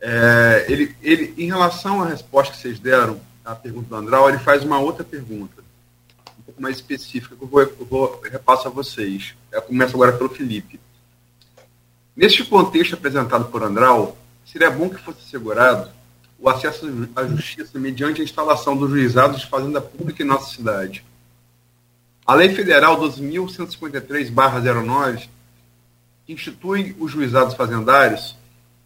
É, 0.01 0.67
ele, 0.69 0.97
ele, 1.03 1.35
em 1.37 1.47
relação 1.47 2.03
à 2.03 2.07
resposta 2.07 2.55
que 2.55 2.61
vocês 2.61 2.79
deram 2.79 3.21
à 3.45 3.55
pergunta 3.55 3.89
do 3.89 3.97
Andral, 3.97 4.29
ele 4.29 4.39
faz 4.39 4.65
uma 4.65 4.79
outra 4.79 5.05
pergunta, 5.05 5.63
um 6.39 6.43
pouco 6.43 6.63
mais 6.63 6.77
específica, 6.77 7.37
que 7.37 7.43
eu 7.43 7.49
vou, 7.49 7.61
eu 7.61 7.87
vou 7.89 8.21
repasso 8.23 8.69
a 8.69 8.71
vocês. 8.71 9.35
Eu 9.53 9.63
começo 9.63 9.95
agora 9.95 10.13
pelo 10.13 10.31
Felipe. 10.31 10.81
Neste 12.17 12.45
contexto 12.45 12.95
apresentado 12.95 13.47
por 13.47 13.63
Andral, 13.63 14.17
seria 14.45 14.71
bom 14.71 14.89
que 14.89 15.01
fosse 15.01 15.21
assegurado 15.21 15.91
o 16.39 16.49
acesso 16.49 17.09
à 17.15 17.25
justiça 17.27 17.79
mediante 17.79 18.21
a 18.21 18.25
instalação 18.25 18.77
dos 18.77 18.91
juizados 18.91 19.41
de 19.41 19.47
fazenda 19.47 19.81
pública 19.81 20.23
em 20.23 20.27
nossa 20.27 20.55
cidade. 20.55 21.05
A 22.31 22.35
Lei 22.35 22.55
Federal 22.55 22.97
12.153-09 23.01 25.29
institui 26.29 26.95
os 27.01 27.11
juizados 27.11 27.55
fazendários 27.55 28.37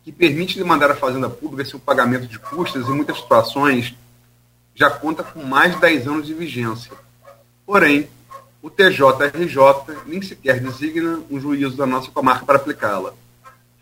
que 0.03 0.11
permite 0.11 0.57
demandar 0.57 0.90
à 0.90 0.95
fazenda 0.95 1.28
pública 1.28 1.68
seu 1.68 1.78
pagamento 1.78 2.26
de 2.26 2.38
custas 2.38 2.88
em 2.88 2.95
muitas 2.95 3.18
situações 3.18 3.95
já 4.74 4.88
conta 4.88 5.22
com 5.22 5.42
mais 5.42 5.74
de 5.74 5.80
10 5.82 6.09
anos 6.09 6.26
de 6.26 6.32
vigência. 6.32 6.90
Porém, 7.66 8.09
o 8.62 8.70
TJRJ 8.70 9.59
nem 10.07 10.22
sequer 10.22 10.59
designa 10.59 11.20
um 11.30 11.38
juízo 11.38 11.76
da 11.76 11.84
nossa 11.84 12.11
comarca 12.11 12.47
para 12.47 12.57
aplicá-la. 12.57 13.12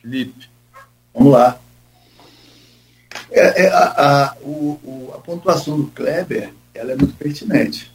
Felipe. 0.01 0.51
Vamos 1.15 1.35
lá. 1.35 1.57
É, 3.31 3.67
é, 3.67 3.69
a, 3.69 4.25
a, 4.25 4.37
o, 4.41 4.81
o, 4.83 5.13
a, 5.15 5.19
pontuação 5.19 5.81
do 5.81 5.87
Kleber 5.87 6.53
ela 6.75 6.91
é 6.91 6.97
muito 6.97 7.15
pertinente. 7.15 7.92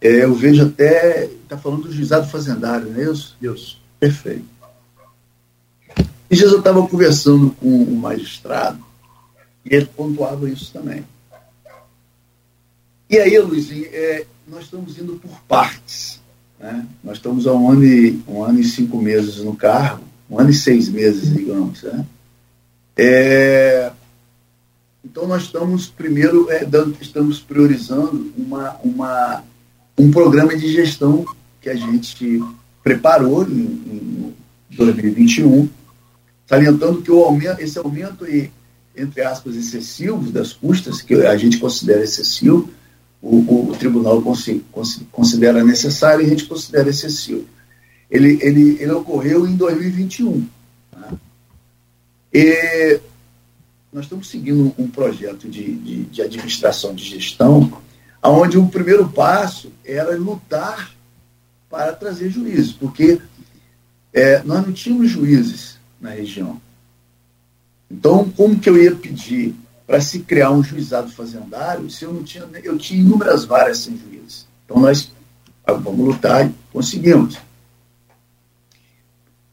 É, 0.00 0.24
eu 0.24 0.34
vejo 0.34 0.66
até. 0.66 1.24
Está 1.24 1.56
falando 1.56 1.82
do 1.82 1.92
juizado 1.92 2.28
fazendário, 2.28 2.90
não 2.90 3.00
é 3.00 3.10
isso? 3.10 3.36
Isso. 3.40 3.80
Perfeito. 3.98 4.44
E 6.30 6.36
Jesus 6.36 6.52
eu 6.52 6.58
estava 6.58 6.86
conversando 6.86 7.50
com 7.52 7.82
o 7.82 7.96
magistrado 7.96 8.84
e 9.64 9.74
ele 9.74 9.86
pontuava 9.86 10.48
isso 10.48 10.70
também. 10.72 11.04
E 13.08 13.18
aí, 13.18 13.38
Luizinho, 13.38 13.86
é, 13.90 14.26
nós 14.46 14.64
estamos 14.64 14.98
indo 14.98 15.14
por 15.14 15.40
partes. 15.48 16.20
Né? 16.60 16.86
Nós 17.02 17.16
estamos 17.16 17.46
há 17.46 17.52
um 17.52 17.70
ano, 17.70 17.84
e, 17.84 18.22
um 18.28 18.44
ano 18.44 18.60
e 18.60 18.64
cinco 18.64 18.98
meses 18.98 19.38
no 19.38 19.56
cargo 19.56 20.08
um 20.30 20.38
ano 20.38 20.50
e 20.50 20.54
seis 20.54 20.88
meses, 20.88 21.32
digamos. 21.32 21.82
Né? 21.82 22.04
É, 22.96 23.90
então, 25.04 25.26
nós 25.26 25.44
estamos, 25.44 25.86
primeiro, 25.86 26.50
é, 26.50 26.64
dando, 26.64 26.96
estamos 27.00 27.40
priorizando 27.40 28.32
uma, 28.36 28.76
uma, 28.84 29.44
um 29.98 30.10
programa 30.10 30.56
de 30.56 30.72
gestão 30.72 31.24
que 31.60 31.68
a 31.68 31.74
gente 31.74 32.42
preparou 32.82 33.44
em, 33.44 33.54
em 33.54 34.34
2021, 34.70 35.68
salientando 36.46 37.02
que 37.02 37.10
o 37.10 37.22
aumento, 37.24 37.60
esse 37.60 37.78
aumento, 37.78 38.24
entre 38.96 39.22
aspas, 39.22 39.56
excessivo 39.56 40.30
das 40.30 40.52
custas, 40.52 41.02
que 41.02 41.14
a 41.14 41.36
gente 41.36 41.58
considera 41.58 42.02
excessivo, 42.02 42.70
o, 43.20 43.70
o 43.70 43.76
tribunal 43.76 44.22
considera 45.10 45.64
necessário 45.64 46.22
e 46.22 46.26
a 46.26 46.28
gente 46.28 46.44
considera 46.44 46.88
excessivo 46.88 47.44
ele, 48.10 48.38
ele, 48.40 48.78
ele 48.80 48.92
ocorreu 48.92 49.46
em 49.46 49.54
2021. 49.54 50.46
Tá? 50.90 51.12
E 52.32 53.00
nós 53.92 54.04
estamos 54.04 54.28
seguindo 54.28 54.74
um 54.78 54.88
projeto 54.88 55.48
de, 55.48 55.74
de, 55.74 56.04
de 56.04 56.22
administração 56.22 56.94
de 56.94 57.04
gestão, 57.04 57.80
onde 58.22 58.58
o 58.58 58.68
primeiro 58.68 59.08
passo 59.08 59.72
era 59.84 60.16
lutar 60.16 60.90
para 61.70 61.92
trazer 61.92 62.30
juízes, 62.30 62.72
porque 62.72 63.20
é, 64.12 64.42
nós 64.42 64.66
não 64.66 64.72
tínhamos 64.72 65.10
juízes 65.10 65.78
na 66.00 66.10
região. 66.10 66.60
Então, 67.90 68.28
como 68.30 68.58
que 68.58 68.68
eu 68.68 68.76
ia 68.76 68.94
pedir 68.94 69.54
para 69.86 70.00
se 70.00 70.20
criar 70.20 70.50
um 70.50 70.62
juizado 70.62 71.10
fazendário 71.10 71.90
se 71.90 72.04
eu 72.04 72.12
não 72.12 72.22
tinha, 72.22 72.46
eu 72.62 72.76
tinha 72.76 73.00
inúmeras 73.00 73.44
varas 73.44 73.78
sem 73.78 73.96
juízes? 73.96 74.46
Então, 74.64 74.78
nós 74.80 75.10
ah, 75.64 75.72
vamos 75.72 76.06
lutar 76.06 76.46
e 76.46 76.54
conseguimos. 76.72 77.38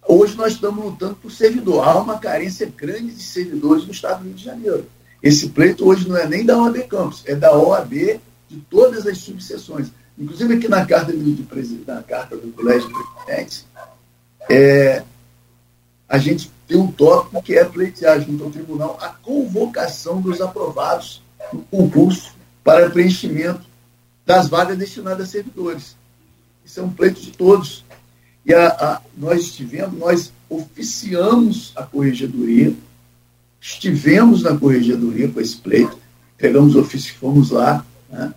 Hoje 0.07 0.35
nós 0.35 0.53
estamos 0.53 0.85
lutando 0.85 1.15
por 1.15 1.31
servidor. 1.31 1.83
Há 1.83 1.99
uma 1.99 2.19
carência 2.19 2.71
grande 2.75 3.11
de 3.11 3.23
servidores 3.23 3.85
no 3.85 3.91
estado 3.91 4.19
do 4.19 4.25
Rio 4.25 4.33
de 4.35 4.43
Janeiro. 4.43 4.85
Esse 5.21 5.49
pleito 5.49 5.87
hoje 5.87 6.07
não 6.07 6.15
é 6.15 6.27
nem 6.27 6.45
da 6.45 6.57
OAB 6.57 6.87
Campos, 6.87 7.23
é 7.25 7.35
da 7.35 7.57
OAB 7.57 8.19
de 8.55 8.61
todas 8.61 9.05
as 9.05 9.17
subseções. 9.17 9.89
Inclusive 10.17 10.53
aqui 10.53 10.67
na 10.69 10.85
carta 10.85 11.11
do, 11.11 11.21
de, 11.21 11.83
na 11.85 12.01
carta 12.01 12.37
do 12.37 12.51
Colégio 12.53 12.87
de 12.87 12.93
Presidentes, 12.93 13.65
é, 14.49 15.03
a 16.07 16.17
gente 16.17 16.49
tem 16.67 16.77
um 16.77 16.91
tópico 16.91 17.41
que 17.43 17.55
é 17.57 17.65
pleitear 17.65 18.21
junto 18.21 18.45
ao 18.45 18.49
tribunal 18.49 18.97
a 19.01 19.09
convocação 19.09 20.21
dos 20.21 20.39
aprovados 20.39 21.21
no 21.51 21.61
concurso 21.63 22.33
para 22.63 22.89
preenchimento 22.89 23.61
das 24.25 24.47
vagas 24.47 24.77
destinadas 24.77 25.27
a 25.27 25.31
servidores. 25.31 25.95
Isso 26.63 26.79
é 26.79 26.83
um 26.83 26.89
pleito 26.89 27.21
de 27.21 27.31
todos. 27.31 27.83
E 28.45 28.53
a, 28.53 28.67
a, 28.67 29.01
nós 29.17 29.41
estivemos, 29.41 29.99
nós 29.99 30.31
oficiamos 30.49 31.73
a 31.75 31.83
corregedoria, 31.83 32.73
estivemos 33.59 34.43
na 34.43 34.57
corregedoria 34.57 35.27
com 35.27 35.41
esse 35.41 35.57
pleito, 35.57 35.97
pegamos 36.37 36.75
o 36.75 36.79
ofício 36.79 37.11
e 37.11 37.17
fomos 37.17 37.51
lá. 37.51 37.85
Né? 38.09 38.33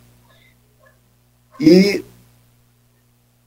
E 1.60 2.04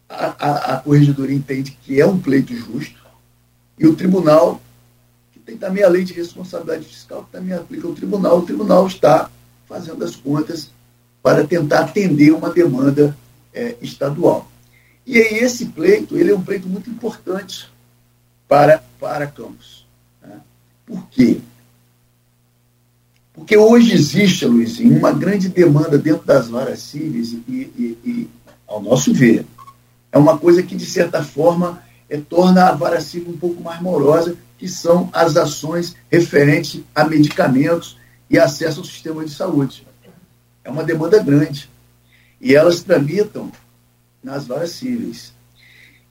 a, 0.10 0.26
a, 0.38 0.74
a 0.76 0.78
corregedoria 0.80 1.36
entende 1.36 1.78
que 1.84 2.00
é 2.00 2.06
um 2.06 2.20
pleito 2.20 2.56
justo, 2.56 3.00
e 3.78 3.88
o 3.88 3.96
tribunal, 3.96 4.62
que 5.32 5.40
tem 5.40 5.58
também 5.58 5.84
a 5.84 5.90
lei 5.90 6.04
de 6.04 6.14
responsabilidade 6.14 6.86
fiscal, 6.86 7.24
que 7.24 7.32
também 7.32 7.56
aplica 7.56 7.88
ao 7.88 7.94
tribunal, 7.94 8.40
o 8.40 8.46
tribunal 8.46 8.86
está 8.86 9.30
fazendo 9.68 10.04
as 10.04 10.16
contas 10.16 10.70
para 11.24 11.48
tentar 11.48 11.82
atender 11.82 12.32
uma 12.32 12.50
demanda 12.50 13.18
é, 13.54 13.76
estadual. 13.82 14.52
E 15.06 15.18
aí 15.18 15.40
esse 15.40 15.66
pleito, 15.66 16.18
ele 16.18 16.32
é 16.32 16.36
um 16.36 16.44
pleito 16.44 16.68
muito 16.68 16.90
importante 16.90 17.72
para, 18.48 18.84
para 19.00 19.28
Campos. 19.28 19.88
Né? 20.22 20.40
Por 20.86 21.08
quê? 21.10 21.42
Porque 23.42 23.58
hoje 23.58 23.92
existe, 23.92 24.46
Luizinho, 24.46 25.00
uma 25.00 25.12
grande 25.12 25.50
demanda 25.50 25.98
dentro 25.98 26.24
das 26.24 26.48
varas 26.48 26.80
cíveis 26.80 27.34
e, 27.34 27.40
e, 27.50 27.98
e, 28.06 28.30
ao 28.68 28.80
nosso 28.80 29.12
ver, 29.12 29.48
é 30.12 30.18
uma 30.20 30.38
coisa 30.38 30.62
que, 30.62 30.76
de 30.76 30.86
certa 30.86 31.24
forma, 31.24 31.82
é, 32.08 32.18
torna 32.18 32.70
a 32.70 32.72
vara 32.72 33.02
civil 33.02 33.32
um 33.32 33.38
pouco 33.38 33.60
mais 33.64 33.82
morosa, 33.82 34.38
que 34.60 34.68
são 34.68 35.10
as 35.12 35.36
ações 35.38 35.96
referentes 36.12 36.84
a 36.94 37.04
medicamentos 37.04 37.98
e 38.30 38.38
acesso 38.38 38.80
ao 38.80 38.86
sistema 38.86 39.26
de 39.26 39.32
saúde. 39.32 39.88
É 40.64 40.70
uma 40.70 40.84
demanda 40.84 41.18
grande. 41.18 41.68
E 42.40 42.54
elas 42.54 42.84
tramitam 42.84 43.52
nas 44.24 44.46
varas 44.46 44.70
cíveis. 44.70 45.34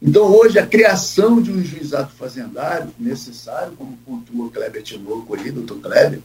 Então, 0.03 0.25
hoje, 0.25 0.59
a 0.59 0.67
criação 0.67 1.41
de 1.41 1.53
um 1.53 1.63
juizado 1.63 2.11
fazendário 2.11 2.93
necessário, 2.99 3.73
como 3.77 3.97
pontua 3.99 4.47
o 4.47 4.51
Kleber 4.51 4.83
Tinoco 4.83 5.33
ali, 5.33 5.53
doutor 5.53 5.79
Kleber, 5.79 6.21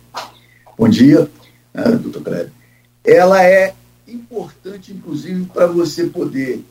bom 0.77 0.89
dia, 0.89 1.29
né, 1.73 1.83
doutor 1.91 2.21
Kleber, 2.23 2.51
ela 3.03 3.43
é 3.43 3.73
importante, 4.07 4.91
inclusive, 4.91 5.45
para 5.45 5.67
você 5.67 6.05
poder, 6.05 6.63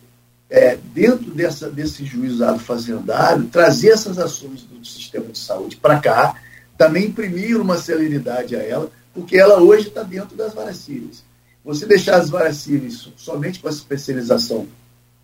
é, 0.50 0.76
dentro 0.92 1.30
dessa, 1.32 1.70
desse 1.70 2.05
juizado 2.05 2.59
fazendário, 2.59 3.44
trazer 3.44 3.90
essas 3.90 4.18
ações 4.18 4.62
do 4.62 4.84
sistema 4.84 5.26
de 5.26 5.38
saúde 5.38 5.76
para 5.76 6.00
cá, 6.00 6.40
também 6.76 7.07
imprimir 7.07 7.61
uma 7.61 7.78
celeridade 7.78 8.57
a 8.57 8.62
ela, 8.62 8.90
porque 9.12 9.36
ela 9.36 9.62
hoje 9.62 9.88
está 9.88 10.02
dentro 10.02 10.36
das 10.36 10.55
varas 10.55 10.76
cíveis. 10.76 11.24
Você 11.64 11.86
deixar 11.86 12.16
as 12.16 12.28
varas 12.28 12.57
cíveis 12.57 13.09
somente 13.16 13.61
com 13.61 13.68
a 13.68 13.70
especialização 13.70 14.66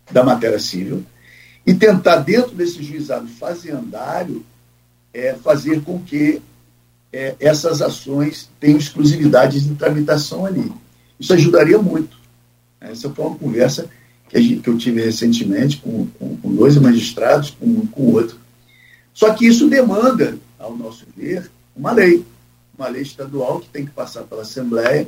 da 0.09 0.23
matéria 0.23 0.59
civil 0.59 1.05
e 1.65 1.73
tentar, 1.73 2.17
dentro 2.17 2.55
desse 2.55 2.81
juizado 2.81 3.27
fazendário, 3.27 4.43
é, 5.13 5.33
fazer 5.35 5.81
com 5.83 6.01
que 6.01 6.41
é, 7.13 7.35
essas 7.39 7.81
ações 7.81 8.49
tenham 8.59 8.77
exclusividade 8.77 9.59
de 9.59 9.75
tramitação 9.75 10.45
ali. 10.45 10.71
Isso 11.19 11.33
ajudaria 11.33 11.77
muito. 11.77 12.17
Essa 12.79 13.09
foi 13.09 13.25
uma 13.25 13.37
conversa 13.37 13.89
que, 14.29 14.41
gente, 14.41 14.61
que 14.61 14.69
eu 14.69 14.77
tive 14.77 15.01
recentemente 15.03 15.77
com, 15.77 16.07
com, 16.07 16.37
com, 16.37 16.55
dois 16.55 16.77
magistrados, 16.77 17.51
com 17.51 17.65
um 17.65 17.85
com 17.85 18.01
o 18.01 18.13
outro. 18.13 18.37
Só 19.13 19.33
que 19.33 19.45
isso 19.45 19.67
demanda, 19.67 20.37
ao 20.57 20.75
nosso 20.75 21.05
ver, 21.15 21.51
uma 21.75 21.91
lei, 21.91 22.25
uma 22.77 22.87
lei 22.87 23.01
estadual 23.01 23.59
que 23.59 23.69
tem 23.69 23.85
que 23.85 23.91
passar 23.91 24.23
pela 24.23 24.41
Assembleia 24.43 25.07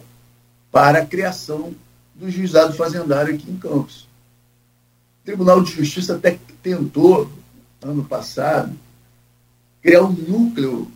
para 0.71 0.99
a 0.99 1.05
criação 1.05 1.73
do 2.13 2.29
juizado 2.29 2.73
fazendário 2.73 3.33
aqui 3.33 3.49
em 3.49 3.57
Campos. 3.57 4.07
O 5.21 5.25
Tribunal 5.25 5.63
de 5.63 5.71
Justiça 5.71 6.15
até 6.15 6.37
tentou, 6.61 7.31
ano 7.81 8.03
passado, 8.03 8.77
criar 9.81 10.03
um 10.03 10.11
núcleo, 10.11 10.91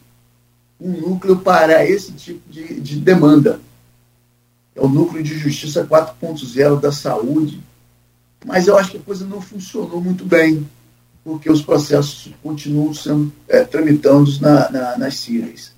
um 0.80 0.92
núcleo 0.92 1.38
para 1.38 1.86
esse 1.86 2.12
tipo 2.12 2.50
de, 2.50 2.80
de 2.80 2.98
demanda. 2.98 3.60
É 4.76 4.82
o 4.82 4.88
núcleo 4.88 5.24
de 5.24 5.38
justiça 5.38 5.86
4.0 5.86 6.80
da 6.80 6.92
saúde. 6.92 7.62
Mas 8.46 8.68
eu 8.68 8.78
acho 8.78 8.92
que 8.92 8.98
a 8.98 9.02
coisa 9.02 9.26
não 9.26 9.42
funcionou 9.42 10.00
muito 10.00 10.24
bem, 10.24 10.68
porque 11.24 11.52
os 11.52 11.62
processos 11.62 12.32
continuam 12.44 12.94
sendo 12.94 13.34
é, 13.48 13.64
tramitando 13.64 14.30
na, 14.40 14.70
na, 14.70 14.98
nas 14.98 15.16
CIRES. 15.16 15.74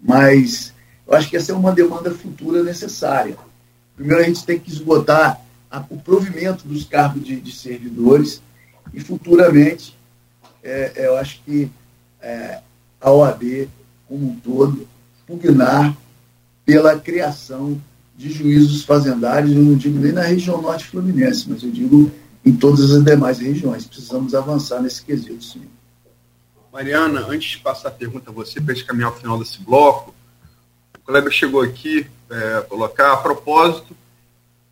Mas 0.00 0.72
eu 1.06 1.14
acho 1.14 1.28
que 1.28 1.36
essa 1.36 1.52
é 1.52 1.54
uma 1.54 1.72
demanda 1.72 2.10
futura 2.12 2.62
necessária. 2.62 3.36
Primeiro, 3.96 4.22
a 4.22 4.26
gente 4.26 4.44
tem 4.44 4.58
que 4.58 4.70
esgotar 4.70 5.40
a, 5.70 5.84
o 5.90 5.98
provimento 5.98 6.66
dos 6.66 6.84
cargos 6.84 7.24
de, 7.24 7.40
de 7.40 7.52
servidores 7.52 8.40
e 8.94 9.00
futuramente 9.00 9.98
é, 10.62 10.92
eu 11.06 11.16
acho 11.16 11.42
que 11.44 11.70
é, 12.20 12.60
a 13.00 13.10
OAB 13.10 13.68
como 14.08 14.30
um 14.30 14.36
todo 14.36 14.88
pugnar 15.26 15.96
pela 16.64 16.98
criação 16.98 17.80
de 18.16 18.30
juízos 18.30 18.82
fazendários, 18.82 19.52
eu 19.52 19.62
não 19.62 19.76
digo 19.76 19.98
nem 19.98 20.12
na 20.12 20.22
região 20.22 20.60
norte 20.60 20.86
fluminense, 20.86 21.48
mas 21.48 21.62
eu 21.62 21.70
digo 21.70 22.10
em 22.44 22.56
todas 22.56 22.90
as 22.90 23.04
demais 23.04 23.38
regiões. 23.38 23.86
Precisamos 23.86 24.34
avançar 24.34 24.80
nesse 24.80 25.02
quesito, 25.02 25.44
sim. 25.44 25.62
Mariana, 26.72 27.26
antes 27.28 27.50
de 27.52 27.58
passar 27.58 27.88
a 27.88 27.92
pergunta 27.92 28.30
a 28.30 28.32
você, 28.32 28.60
para 28.60 28.72
a 28.72 28.74
gente 28.74 28.86
caminhar 28.86 29.10
ao 29.10 29.16
final 29.16 29.38
desse 29.38 29.60
bloco, 29.60 30.14
o 30.96 31.06
Kleber 31.06 31.32
chegou 31.32 31.62
aqui 31.62 32.06
é, 32.30 32.60
colocar 32.62 33.12
a 33.12 33.16
propósito 33.18 33.96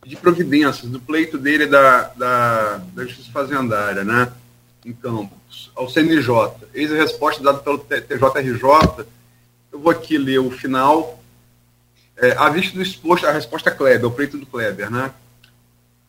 de 0.04 0.16
providências, 0.16 0.90
do 0.90 1.00
pleito 1.00 1.36
dele 1.36 1.66
da, 1.66 2.02
da, 2.16 2.76
da 2.94 3.04
Justiça 3.04 3.30
Fazendária, 3.32 4.04
né, 4.04 4.32
em 4.84 4.92
Campos, 4.92 5.70
ao 5.74 5.88
CNJ. 5.88 6.52
Eis 6.72 6.92
a 6.92 6.96
resposta 6.96 7.42
dada 7.42 7.58
pelo 7.58 7.78
TJRJ. 7.78 9.06
Eu 9.76 9.80
vou 9.80 9.92
aqui 9.92 10.16
ler 10.16 10.38
o 10.38 10.50
final. 10.50 11.22
É, 12.16 12.32
a 12.32 12.48
vista 12.48 12.74
do 12.74 12.82
exposto, 12.82 13.26
a 13.26 13.30
resposta 13.30 13.70
Kleber, 13.70 14.06
o 14.06 14.10
pleito 14.10 14.38
do 14.38 14.46
Kleber, 14.46 14.90
né? 14.90 15.12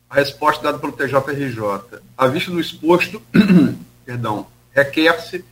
A 0.09 0.15
resposta 0.15 0.63
dada 0.63 0.79
pelo 0.79 0.93
TJRJ. 0.93 1.99
A 2.17 2.27
vista 2.27 2.49
do 2.49 2.61
exposto, 2.61 3.21
perdão, 4.05 4.47
requer-se 4.71 5.43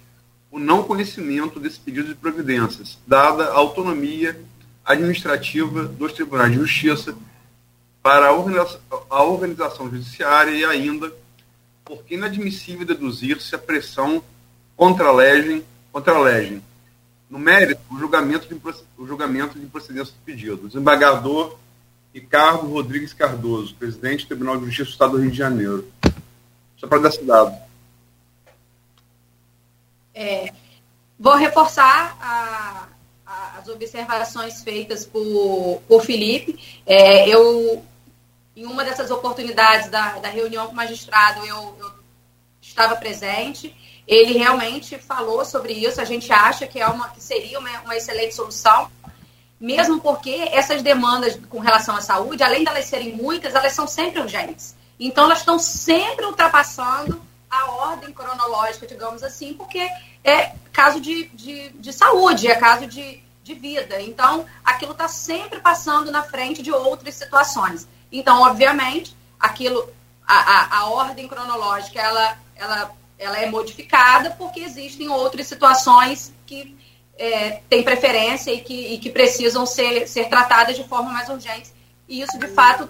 o 0.49 0.57
não 0.59 0.83
conhecimento 0.83 1.59
desse 1.59 1.77
pedido 1.77 2.07
de 2.07 2.15
providências, 2.15 2.97
dada 3.05 3.49
a 3.49 3.55
autonomia 3.55 4.39
administrativa 4.85 5.83
dos 5.83 6.13
tribunais 6.13 6.53
de 6.53 6.59
justiça 6.59 7.13
para 8.01 8.27
a 9.09 9.23
organização 9.23 9.89
judiciária 9.89 10.51
e 10.51 10.63
ainda 10.63 11.11
porque 11.83 12.13
é 12.13 12.17
inadmissível 12.17 12.85
deduzir-se 12.85 13.53
a 13.53 13.59
pressão 13.59 14.23
contra 14.77 15.09
a 15.09 15.11
legem, 15.11 15.65
contra 15.91 16.13
a 16.13 16.19
legem. 16.19 16.63
No 17.35 17.41
mérito, 17.41 17.81
o 17.91 17.99
julgamento 17.99 18.47
de, 18.47 18.55
o 18.97 19.05
julgamento 19.05 19.59
de 19.59 19.65
procedência 19.65 20.13
do 20.13 20.19
pedido. 20.21 20.69
Desembargador 20.69 21.57
Ricardo 22.13 22.65
Rodrigues 22.65 23.11
Cardoso, 23.11 23.75
presidente 23.75 24.23
do 24.23 24.27
Tribunal 24.29 24.55
de 24.55 24.67
Justiça 24.67 24.85
do 24.85 24.91
Estado 24.93 25.11
do 25.17 25.21
Esse 25.21 25.31
de 25.31 25.37
Janeiro. 25.37 25.91
Só 26.77 26.87
para 26.87 26.99
dar 26.99 27.09
esse 27.09 27.21
dado. 27.25 27.53
É, 30.13 30.53
vou 31.19 31.35
reforçar 31.35 32.17
a, 32.21 32.87
a, 33.25 33.57
as 33.59 33.67
observações 33.67 34.63
feitas 34.63 35.05
por, 35.05 35.81
por 35.89 36.05
Felipe. 36.05 36.57
É, 36.85 37.27
eu 37.27 37.83
em 38.55 38.65
uma 38.65 38.85
dessas 38.85 39.11
oportunidades 39.11 39.89
da, 39.89 40.19
da 40.19 40.29
reunião 40.29 40.67
com 40.67 40.71
o 40.71 40.75
magistrado, 40.75 41.45
eu, 41.45 41.75
eu 41.81 41.91
estava 42.61 42.95
presente. 42.95 43.75
Ele 44.07 44.37
realmente 44.37 44.97
falou 44.97 45.43
sobre 45.43 45.73
isso. 45.73 45.99
A 45.99 46.05
gente 46.05 46.31
acha 46.31 46.67
que, 46.67 46.79
é 46.79 46.87
uma, 46.87 47.09
que 47.09 47.21
seria 47.21 47.59
uma, 47.59 47.69
uma 47.81 47.95
excelente 47.95 48.35
solução, 48.35 48.89
mesmo 49.59 49.99
porque 49.99 50.49
essas 50.51 50.81
demandas 50.81 51.39
com 51.49 51.59
relação 51.59 51.95
à 51.95 52.01
saúde, 52.01 52.43
além 52.43 52.63
de 52.63 52.69
elas 52.69 52.85
serem 52.85 53.13
muitas, 53.13 53.55
elas 53.55 53.73
são 53.73 53.87
sempre 53.87 54.21
urgentes. 54.21 54.75
Então, 54.99 55.25
elas 55.25 55.39
estão 55.39 55.59
sempre 55.59 56.25
ultrapassando 56.25 57.21
a 57.49 57.71
ordem 57.71 58.11
cronológica, 58.13 58.85
digamos 58.87 59.23
assim, 59.23 59.53
porque 59.53 59.89
é 60.23 60.53
caso 60.71 60.99
de, 60.99 61.25
de, 61.29 61.69
de 61.69 61.93
saúde, 61.93 62.47
é 62.47 62.55
caso 62.55 62.87
de, 62.87 63.23
de 63.43 63.53
vida. 63.53 64.01
Então, 64.01 64.45
aquilo 64.63 64.91
está 64.91 65.07
sempre 65.07 65.59
passando 65.59 66.11
na 66.11 66.23
frente 66.23 66.61
de 66.61 66.71
outras 66.71 67.15
situações. 67.15 67.87
Então, 68.11 68.41
obviamente, 68.41 69.15
aquilo, 69.39 69.89
a, 70.27 70.35
a, 70.35 70.77
a 70.79 70.85
ordem 70.89 71.27
cronológica, 71.27 71.99
ela, 71.99 72.37
ela, 72.55 72.91
ela 73.17 73.39
é 73.39 73.49
modificada 73.49 74.31
porque 74.31 74.59
existem 74.59 75.09
outras 75.09 75.47
situações 75.47 76.33
que 76.45 76.75
é, 77.17 77.61
têm 77.69 77.83
preferência 77.83 78.51
e 78.51 78.61
que, 78.61 78.93
e 78.93 78.97
que 78.97 79.09
precisam 79.09 79.65
ser, 79.65 80.07
ser 80.07 80.27
tratadas 80.29 80.75
de 80.75 80.83
forma 80.83 81.11
mais 81.11 81.29
urgente. 81.29 81.71
E 82.07 82.21
isso, 82.21 82.37
de 82.37 82.47
fato, 82.47 82.89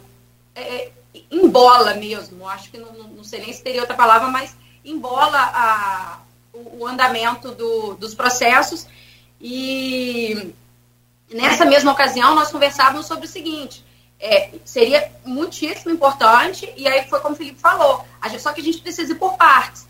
é, 0.55 0.89
embola 1.31 1.93
mesmo. 1.93 2.47
Acho 2.47 2.69
que 2.69 2.77
não, 2.77 2.91
não 2.91 3.23
sei 3.23 3.39
nem 3.41 3.53
se 3.53 3.63
teria 3.63 3.81
outra 3.81 3.95
palavra, 3.95 4.27
mas 4.27 4.55
embola 4.83 5.37
a, 5.37 6.19
o, 6.53 6.79
o 6.79 6.87
andamento 6.87 7.51
do, 7.51 7.93
dos 7.95 8.13
processos. 8.13 8.87
E 9.39 10.53
nessa 11.31 11.65
mesma 11.65 11.91
ocasião 11.91 12.35
nós 12.35 12.51
conversávamos 12.51 13.05
sobre 13.05 13.25
o 13.25 13.29
seguinte: 13.29 13.85
é, 14.19 14.51
seria 14.63 15.11
muitíssimo 15.25 15.91
importante, 15.91 16.71
e 16.75 16.87
aí 16.87 17.07
foi 17.07 17.19
como 17.19 17.35
o 17.35 17.37
Felipe 17.37 17.59
falou, 17.59 18.05
só 18.39 18.53
que 18.53 18.61
a 18.61 18.63
gente 18.63 18.79
precisa 18.79 19.11
ir 19.11 19.15
por 19.15 19.35
partes, 19.35 19.87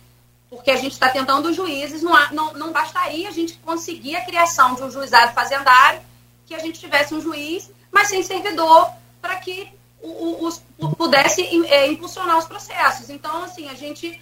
porque 0.50 0.72
a 0.72 0.78
gente 0.78 0.94
está 0.94 1.10
tentando 1.10 1.50
os 1.50 1.56
juízes, 1.56 2.02
não, 2.02 2.14
não, 2.32 2.54
não 2.54 2.72
bastaria 2.72 3.28
a 3.28 3.32
gente 3.32 3.54
conseguir 3.58 4.16
a 4.16 4.26
criação 4.26 4.76
de 4.76 4.84
um 4.84 4.92
juizado 4.92 5.34
fazendário, 5.34 6.02
que 6.46 6.54
a 6.54 6.60
gente 6.60 6.80
tivesse 6.80 7.14
um 7.14 7.22
juiz, 7.22 7.72
mas 7.92 8.10
sem 8.10 8.22
servidor, 8.22 8.92
para 9.22 9.36
que 9.38 9.72
os, 10.02 10.62
pudesse 10.98 11.42
é, 11.68 11.88
impulsionar 11.88 12.38
os 12.38 12.46
processos. 12.46 13.10
Então, 13.10 13.44
assim, 13.44 13.68
a 13.68 13.74
gente 13.74 14.22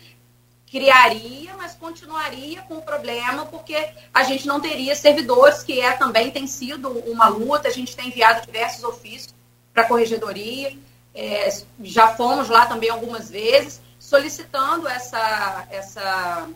criaria, 0.72 1.54
mas 1.56 1.76
continuaria 1.76 2.62
com 2.64 2.76
o 2.76 2.82
problema, 2.82 3.46
porque 3.46 3.76
a 4.12 4.24
gente 4.24 4.48
não 4.48 4.60
teria 4.60 4.96
servidores, 4.96 5.62
que 5.62 5.80
é 5.80 5.92
também 5.92 6.32
tem 6.32 6.48
sido 6.48 6.90
uma 6.90 7.28
luta, 7.28 7.68
a 7.68 7.72
gente 7.72 7.96
tem 7.96 8.08
enviado 8.08 8.46
diversos 8.46 8.84
ofícios 8.84 9.36
para 9.72 9.84
a 9.84 9.88
corregedoria, 9.88 10.76
é, 11.14 11.48
já 11.84 12.16
fomos 12.16 12.50
lá 12.50 12.66
também 12.66 12.90
algumas 12.90 13.30
vezes, 13.30 13.82
solicitando 14.04 14.88
essa, 14.88 15.66
essa, 15.72 16.48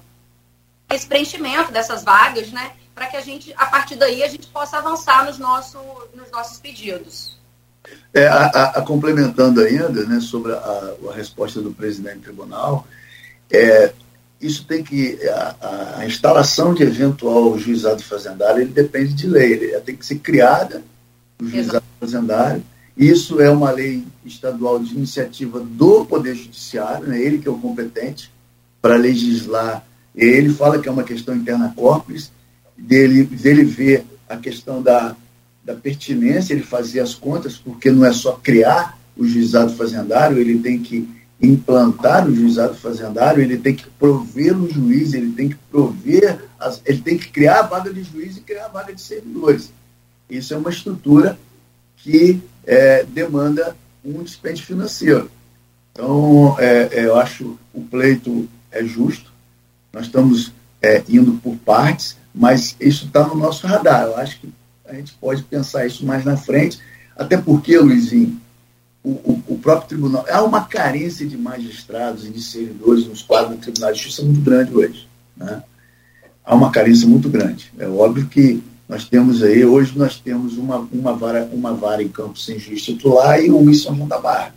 esse 0.92 1.08
preenchimento 1.08 1.72
dessas 1.72 2.04
vagas, 2.04 2.52
né, 2.52 2.74
para 2.94 3.08
que 3.08 3.16
a 3.16 3.22
gente, 3.22 3.54
a 3.56 3.66
partir 3.68 3.96
daí, 3.96 4.22
a 4.22 4.28
gente 4.28 4.48
possa 4.48 4.78
avançar 4.78 5.26
nos, 5.26 5.40
nosso, 5.40 5.80
nos 6.14 6.30
nossos 6.30 6.60
pedidos. 6.60 7.38
É, 8.14 8.28
a, 8.28 8.48
a, 8.48 8.64
a, 8.80 8.82
complementando 8.82 9.62
ainda 9.62 10.06
né, 10.06 10.20
sobre 10.20 10.52
a, 10.52 10.96
a, 11.10 11.14
resposta 11.16 11.62
do 11.62 11.72
presidente 11.72 12.18
do 12.18 12.24
tribunal, 12.24 12.86
é, 13.50 13.94
isso 14.42 14.66
tem 14.66 14.84
que. 14.84 15.18
A, 15.30 16.06
instalação 16.06 16.74
de 16.74 16.84
eventual 16.84 17.58
juizado 17.58 18.04
fazendário 18.04 18.62
ele 18.62 18.72
depende 18.72 19.14
de 19.14 19.26
lei, 19.26 19.54
ele 19.54 19.80
tem 19.82 19.96
que 19.96 20.06
ser 20.06 20.20
criada 20.20 20.84
o 21.42 21.46
juizado 21.46 21.78
Exato. 21.78 21.86
fazendário. 22.00 22.64
Isso 22.98 23.40
é 23.40 23.50
uma 23.50 23.70
lei 23.72 24.04
estadual 24.26 24.80
de 24.80 24.96
iniciativa 24.96 25.60
do 25.60 26.06
Poder 26.06 26.36
Judiciário, 26.36 27.08
né, 27.08 27.22
ele 27.22 27.38
que 27.38 27.48
é 27.48 27.52
o 27.52 27.60
competente 27.60 28.32
para 28.82 28.96
legislar. 28.96 29.86
Ele 30.16 30.50
fala 30.54 30.80
que 30.80 30.90
é 30.90 30.92
uma 30.92 31.04
questão 31.04 31.36
interna 31.36 31.74
corpus, 31.76 32.32
dele, 32.76 33.24
dele 33.24 33.64
ver 33.64 34.06
a 34.28 34.36
questão 34.36 34.82
da 34.82 35.16
da 35.68 35.76
pertinência, 35.76 36.54
ele 36.54 36.64
fazer 36.64 37.02
as 37.02 37.14
contas, 37.14 37.58
porque 37.58 37.92
não 37.92 38.06
é 38.06 38.14
só 38.14 38.40
criar 38.42 38.98
o 39.18 39.26
juizado 39.26 39.76
fazendário, 39.76 40.38
ele 40.38 40.60
tem 40.60 40.80
que 40.80 41.10
implantar 41.42 42.26
o 42.26 42.34
juizado 42.34 42.74
fazendário, 42.76 43.44
ele 43.44 43.58
tem 43.58 43.76
que 43.76 43.86
prover 44.00 44.58
um 44.58 44.70
juiz, 44.70 45.14
ele 45.14 45.34
tem 45.34 45.50
que 45.50 45.58
prover, 45.70 46.46
as, 46.58 46.82
ele 46.86 47.02
tem 47.02 47.18
que 47.18 47.30
criar 47.30 47.60
a 47.60 47.64
vaga 47.64 47.94
de 47.94 48.02
juiz 48.02 48.38
e 48.38 48.42
criar 48.42 48.68
a 48.68 48.70
vaga 48.70 48.94
de 48.94 49.02
servidores. 49.02 49.70
Isso 50.30 50.54
é 50.54 50.58
uma 50.58 50.70
estrutura 50.70 51.38
que 51.98 52.42
é, 52.68 53.04
demanda 53.04 53.76
um 54.04 54.22
dispêndio 54.22 54.66
financeiro. 54.66 55.32
Então, 55.94 56.56
é, 56.60 56.90
é, 56.92 57.06
eu 57.06 57.16
acho 57.16 57.58
o 57.74 57.82
pleito 57.82 58.48
é 58.70 58.84
justo, 58.84 59.32
nós 59.94 60.06
estamos 60.06 60.52
é, 60.82 61.02
indo 61.10 61.32
por 61.42 61.56
partes, 61.56 62.18
mas 62.36 62.76
isso 62.80 63.06
está 63.06 63.26
no 63.26 63.36
nosso 63.36 63.66
radar. 63.66 64.04
Eu 64.04 64.18
acho 64.18 64.40
que 64.42 64.50
a 64.86 64.94
gente 64.94 65.14
pode 65.14 65.42
pensar 65.44 65.88
isso 65.88 66.06
mais 66.06 66.24
na 66.24 66.38
frente, 66.38 66.80
até 67.16 67.38
porque, 67.38 67.78
Luizinho, 67.80 68.40
o, 69.04 69.10
o, 69.10 69.44
o, 69.48 69.58
próprio 69.58 69.88
tribunal. 69.88 70.26
Há 70.30 70.44
uma 70.44 70.66
carência 70.66 71.26
de 71.26 71.38
magistrados 71.38 72.26
e 72.26 72.30
de 72.30 72.42
servidores 72.42 73.08
nos 73.08 73.22
quadros 73.22 73.56
do 73.56 73.62
Tribunal 73.62 73.94
de 73.94 74.00
Justiça 74.00 74.24
muito 74.24 74.42
grande 74.42 74.76
hoje. 74.76 75.08
Né? 75.36 75.64
Há 76.44 76.54
uma 76.54 76.72
carência 76.72 77.08
muito 77.08 77.30
grande. 77.30 77.72
É 77.80 77.88
óbvio 77.88 78.28
que 78.28 78.62
nós 78.88 79.06
temos 79.06 79.44
aí, 79.44 79.66
hoje 79.66 79.98
nós 79.98 80.20
temos 80.20 80.58
uma, 80.58 80.78
uma, 80.78 81.14
vara, 81.14 81.50
uma 81.52 81.74
vara 81.74 82.02
em 82.02 82.08
campo 82.08 82.40
sem 82.40 82.58
juiz 82.58 82.82
titular 82.82 83.40
e 83.44 83.50
uma 83.50 83.70
em 83.70 83.74
São 83.74 83.96
João 83.96 84.08
da 84.08 84.18
Barra. 84.18 84.56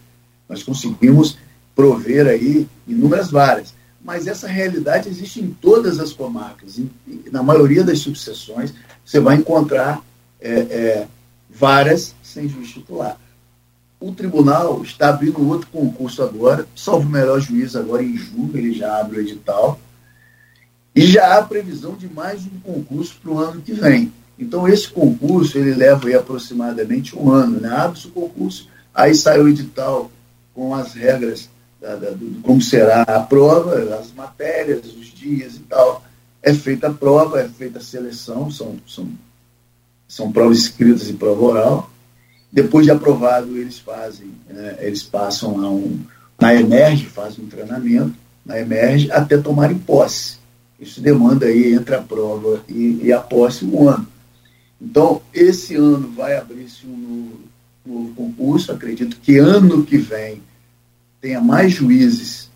Nós 0.49 0.62
conseguimos 0.62 1.37
prover 1.74 2.26
aí 2.26 2.66
inúmeras 2.87 3.31
varas. 3.31 3.74
Mas 4.03 4.26
essa 4.26 4.47
realidade 4.47 5.09
existe 5.09 5.41
em 5.41 5.51
todas 5.51 5.99
as 5.99 6.12
comarcas. 6.12 6.78
Em, 6.78 6.91
na 7.31 7.43
maioria 7.43 7.83
das 7.83 7.99
subseções, 7.99 8.72
você 9.05 9.18
vai 9.18 9.37
encontrar 9.37 10.01
é, 10.41 10.51
é, 10.51 11.09
varas 11.49 12.14
sem 12.22 12.49
juiz 12.49 12.70
titular. 12.70 13.18
O 13.99 14.12
tribunal 14.12 14.83
está 14.83 15.11
abrindo 15.11 15.47
outro 15.47 15.68
concurso 15.68 16.22
agora, 16.22 16.66
salvo 16.74 17.07
o 17.07 17.11
melhor 17.11 17.41
juiz 17.41 17.76
agora 17.76 18.03
em 18.03 18.16
julho, 18.16 18.57
ele 18.57 18.72
já 18.72 18.99
abre 18.99 19.18
o 19.18 19.20
edital, 19.20 19.78
e 20.95 21.07
já 21.07 21.37
há 21.37 21.43
previsão 21.43 21.95
de 21.95 22.09
mais 22.09 22.43
um 22.47 22.61
concurso 22.61 23.16
para 23.22 23.31
o 23.31 23.39
ano 23.39 23.61
que 23.61 23.72
vem. 23.72 24.11
Então, 24.41 24.66
esse 24.66 24.88
concurso, 24.88 25.59
ele 25.59 25.74
leva 25.74 26.09
aí 26.09 26.14
aproximadamente 26.14 27.16
um 27.16 27.30
ano, 27.30 27.61
né? 27.61 27.68
Abre-se 27.68 28.07
o 28.07 28.11
concurso, 28.11 28.68
aí 28.95 29.14
sai 29.14 29.41
o 29.41 29.49
edital 29.49 30.11
com 30.55 30.74
as 30.74 30.95
regras 30.95 31.49
da, 31.80 31.95
da, 31.95 32.11
do, 32.11 32.41
como 32.43 32.61
será 32.61 33.03
a 33.03 33.20
prova, 33.20 33.76
as 33.97 34.12
matérias, 34.12 34.86
os 34.86 35.07
dias 35.07 35.57
e 35.57 35.61
tal. 35.61 36.03
É 36.43 36.55
feita 36.55 36.88
a 36.88 36.93
prova, 36.93 37.41
é 37.41 37.49
feita 37.49 37.78
a 37.78 37.82
seleção, 37.82 38.51
são, 38.51 38.76
são 38.86 39.07
são 40.11 40.32
provas 40.32 40.59
escritas 40.59 41.09
e 41.09 41.12
prova 41.12 41.41
oral. 41.41 41.91
Depois 42.53 42.84
de 42.84 42.91
aprovado, 42.91 43.57
eles 43.57 43.78
fazem, 43.78 44.32
né, 44.49 44.76
eles 44.80 45.05
passam 45.05 45.64
a 45.64 45.70
um, 45.70 46.01
na 46.38 46.53
Emerge, 46.53 47.07
fazem 47.07 47.45
um 47.45 47.49
treinamento, 47.49 48.12
na 48.45 48.59
Emerge, 48.59 49.09
até 49.12 49.38
tomarem 49.38 49.78
posse. 49.78 50.38
Isso 50.80 51.01
demanda 51.01 51.47
aí 51.47 51.74
entre 51.74 51.95
a 51.95 52.03
prova 52.03 52.61
e, 52.68 53.03
e 53.05 53.12
a 53.12 53.20
posse 53.20 53.64
um 53.64 53.88
ano. 53.88 54.07
Então, 54.81 55.20
esse 55.35 55.74
ano 55.74 56.11
vai 56.12 56.37
abrir-se 56.37 56.87
um 56.87 56.97
novo, 56.97 57.41
novo 57.85 58.14
concurso. 58.14 58.72
Acredito 58.72 59.18
que 59.18 59.39
ano 59.39 59.85
que 59.85 59.99
vem 59.99 60.43
tenha 61.20 61.41
mais 61.41 61.72
juízes 61.72 62.51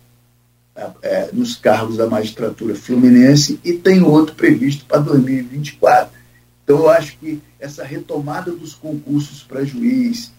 é, 0.75 0.91
é 1.03 1.29
nos 1.31 1.55
cargos 1.55 1.97
da 1.97 2.07
magistratura 2.07 2.73
fluminense 2.73 3.59
e 3.63 3.73
tem 3.73 4.01
outro 4.01 4.35
previsto 4.35 4.85
para 4.85 4.99
2024. 4.99 6.11
Então, 6.63 6.79
eu 6.79 6.89
acho 6.89 7.17
que 7.17 7.39
essa 7.59 7.83
retomada 7.83 8.51
dos 8.51 8.73
concursos 8.73 9.43
para 9.43 9.63
juiz 9.63 10.31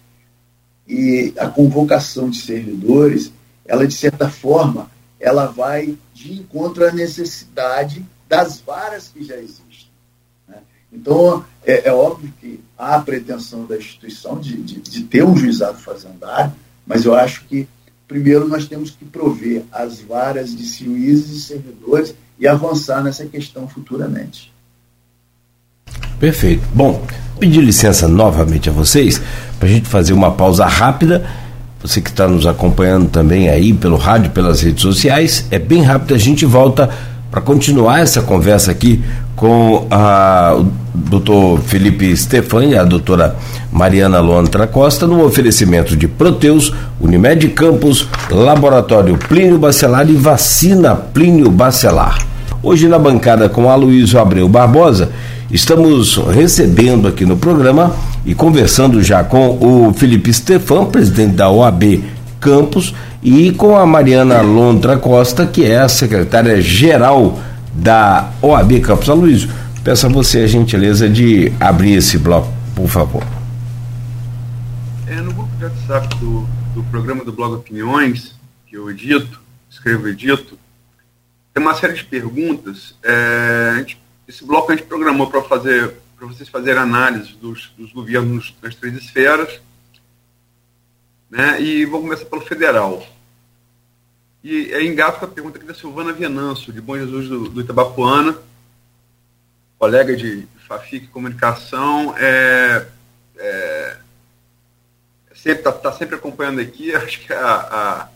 e 0.89 1.32
a 1.39 1.49
convocação 1.49 2.30
de 2.30 2.39
servidores, 2.39 3.32
ela, 3.64 3.87
de 3.87 3.95
certa 3.95 4.28
forma, 4.28 4.91
ela 5.18 5.47
vai 5.47 5.97
de 6.12 6.32
encontro 6.34 6.87
à 6.87 6.93
necessidade 6.93 8.05
das 8.28 8.61
varas 8.61 9.09
que 9.09 9.24
já 9.24 9.37
existem. 9.37 9.91
Né? 10.49 10.59
Então, 10.93 11.45
é, 11.66 11.88
é, 11.88 11.92
óbvio 11.92 12.32
que 12.40 12.60
há 12.78 12.94
a 12.94 13.00
pretensão 13.00 13.66
da 13.66 13.76
instituição 13.76 14.38
de, 14.38 14.56
de, 14.56 14.80
de 14.80 15.02
ter 15.02 15.24
um 15.24 15.36
juizado 15.36 15.78
fazendário, 15.78 16.52
mas 16.86 17.04
eu 17.04 17.14
acho 17.14 17.44
que, 17.48 17.66
primeiro, 18.06 18.46
nós 18.46 18.66
temos 18.66 18.90
que 18.90 19.04
prover 19.04 19.64
as 19.72 20.00
varas 20.00 20.54
de 20.56 20.64
juízes 20.64 21.36
e 21.36 21.40
servidores 21.40 22.14
e 22.38 22.46
avançar 22.46 23.02
nessa 23.02 23.26
questão 23.26 23.66
futuramente. 23.66 24.52
Perfeito. 26.20 26.62
Bom, 26.72 27.04
pedir 27.38 27.60
licença 27.60 28.06
novamente 28.06 28.68
a 28.70 28.72
vocês 28.72 29.20
para 29.58 29.68
a 29.68 29.70
gente 29.70 29.88
fazer 29.88 30.12
uma 30.12 30.30
pausa 30.30 30.66
rápida. 30.66 31.28
Você 31.80 32.00
que 32.00 32.10
está 32.10 32.26
nos 32.26 32.46
acompanhando 32.46 33.10
também 33.10 33.48
aí 33.48 33.72
pelo 33.72 33.96
rádio, 33.96 34.30
pelas 34.30 34.60
redes 34.60 34.82
sociais, 34.82 35.46
é 35.50 35.58
bem 35.58 35.82
rápido. 35.82 36.14
A 36.14 36.18
gente 36.18 36.46
volta 36.46 36.90
para 37.30 37.40
continuar 37.40 38.00
essa 38.00 38.22
conversa 38.22 38.70
aqui 38.70 39.02
com 39.34 39.86
a, 39.90 40.64
doutor 40.97 41.61
Felipe 41.61 42.16
Stefani 42.16 42.72
e 42.72 42.76
a 42.76 42.84
doutora 42.84 43.36
Mariana 43.70 44.20
Lontra 44.20 44.66
Costa, 44.66 45.07
no 45.07 45.24
oferecimento 45.24 45.97
de 45.97 46.09
Proteus, 46.09 46.72
Unimed 47.01 47.49
Campos, 47.49 48.09
Laboratório 48.30 49.16
Plínio 49.16 49.59
Bacelar 49.59 50.09
e 50.09 50.14
Vacina 50.14 50.94
Plínio 50.94 51.51
Bacelar. 51.51 52.18
Hoje 52.62 52.88
na 52.88 52.99
bancada 52.99 53.49
com 53.49 53.70
Aloysio 53.70 54.18
Abreu 54.18 54.49
Barbosa 54.49 55.11
Estamos 55.51 56.16
recebendo 56.16 57.07
aqui 57.07 57.24
no 57.24 57.36
programa 57.36 57.94
e 58.24 58.34
conversando 58.34 59.01
já 59.01 59.22
com 59.22 59.51
o 59.61 59.94
Felipe 59.94 60.32
Stefan, 60.32 60.86
presidente 60.86 61.36
da 61.36 61.49
OAB 61.49 62.03
Campos, 62.40 62.92
e 63.22 63.53
com 63.53 63.76
a 63.76 63.86
Mariana 63.86 64.40
Lontra 64.40 64.97
Costa, 64.97 65.47
que 65.47 65.64
é 65.64 65.78
a 65.78 65.88
secretária-geral 65.88 67.38
da 67.72 68.30
OAB 68.42 68.80
Campos 68.80 69.09
Aloysio. 69.09 69.49
Peço 69.87 70.07
a 70.07 70.09
você 70.09 70.41
a 70.41 70.47
gentileza 70.49 71.09
de 71.09 71.53
abrir 71.61 71.93
esse 71.93 72.18
bloco, 72.18 72.49
por 72.74 72.89
favor. 72.89 73.22
É, 75.07 75.14
no 75.20 75.32
grupo 75.32 75.57
de 75.57 75.64
WhatsApp 75.64 76.09
do, 76.16 76.45
do 76.74 76.82
programa 76.91 77.24
do 77.24 77.32
Blog 77.32 77.55
Opiniões, 77.55 78.34
que 78.66 78.76
eu 78.76 78.91
edito, 78.91 79.41
escrevo 79.70 80.09
e 80.09 80.11
edito, 80.11 80.59
tem 81.55 81.62
uma 81.62 81.72
série 81.76 81.93
de 81.93 82.03
perguntas. 82.03 82.97
É, 83.01 83.76
gente, 83.78 84.03
esse 84.26 84.45
bloco 84.45 84.72
a 84.72 84.74
gente 84.74 84.89
programou 84.89 85.30
para 85.30 85.41
fazer 85.43 85.95
para 86.18 86.26
vocês 86.26 86.49
fazerem 86.49 86.82
análise 86.82 87.34
dos, 87.34 87.72
dos 87.78 87.93
governos 87.93 88.57
das 88.61 88.74
três 88.74 88.97
esferas. 88.97 89.61
Né? 91.30 91.62
E 91.62 91.84
vou 91.84 92.01
começar 92.01 92.24
pelo 92.24 92.43
federal. 92.43 93.07
E 94.43 94.72
é 94.72 94.84
engato 94.84 95.20
com 95.20 95.26
a 95.26 95.28
pergunta 95.28 95.59
aqui 95.59 95.66
da 95.66 95.74
Silvana 95.74 96.12
Venâncio, 96.12 96.72
de 96.72 96.80
Bom 96.80 96.97
Jesus 96.97 97.28
do, 97.28 97.49
do 97.49 97.61
Itabapuana, 97.61 98.37
colega 99.79 100.16
de 100.16 100.47
Fafic 100.66 101.07
Comunicação, 101.09 102.14
é, 102.18 102.87
é, 103.39 103.97
está 105.45 105.70
tá 105.70 105.93
sempre 105.93 106.16
acompanhando 106.16 106.61
aqui, 106.61 106.95
acho 106.97 107.20
que 107.20 107.33
é 107.33 107.37
a, 107.37 108.09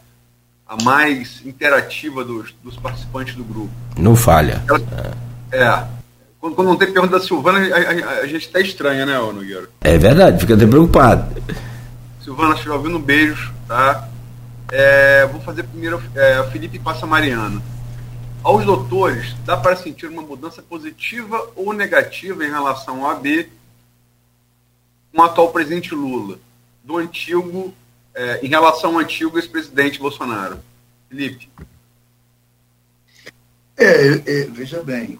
a, 0.66 0.74
a 0.74 0.82
mais 0.82 1.44
interativa 1.44 2.24
dos, 2.24 2.52
dos, 2.62 2.76
participantes 2.76 3.34
do 3.34 3.44
grupo. 3.44 3.72
Não 3.96 4.16
falha. 4.16 4.62
Ela, 4.68 5.16
é. 5.52 6.00
Quando, 6.40 6.54
quando, 6.54 6.68
não 6.68 6.76
tem 6.76 6.90
pergunta 6.90 7.18
da 7.18 7.24
Silvana, 7.24 7.58
a, 7.58 7.78
a, 7.78 8.20
a 8.20 8.26
gente 8.26 8.46
está 8.46 8.60
estranha, 8.60 9.04
né, 9.04 9.18
Nogueira? 9.18 9.68
É 9.82 9.98
verdade, 9.98 10.40
fica 10.40 10.54
até 10.54 10.66
preocupado. 10.66 11.40
Silvana, 12.24 12.54
estiver 12.54 12.74
ouvindo, 12.74 12.96
um 12.96 13.02
beijo, 13.02 13.52
tá? 13.68 14.08
É, 14.72 15.26
vou 15.26 15.40
fazer 15.40 15.64
primeiro 15.64 16.02
é, 16.14 16.42
Felipe 16.44 16.78
Passa 16.78 17.06
Mariano. 17.06 17.62
Aos 18.42 18.64
doutores, 18.64 19.34
dá 19.44 19.56
para 19.56 19.76
sentir 19.76 20.06
uma 20.06 20.22
mudança 20.22 20.62
positiva 20.62 21.50
ou 21.54 21.72
negativa 21.72 22.44
em 22.44 22.50
relação 22.50 23.04
ao 23.04 23.10
AB 23.12 23.50
com 25.12 25.20
o 25.20 25.24
atual 25.24 25.50
presidente 25.50 25.94
Lula, 25.94 26.38
do 26.82 26.96
antigo, 26.96 27.74
é, 28.14 28.44
em 28.44 28.48
relação 28.48 28.94
ao 28.94 29.00
antigo 29.00 29.38
ex-presidente 29.38 29.98
Bolsonaro? 29.98 30.58
Felipe. 31.08 31.50
É, 33.76 34.14
é 34.14 34.44
veja 34.44 34.82
bem, 34.82 35.18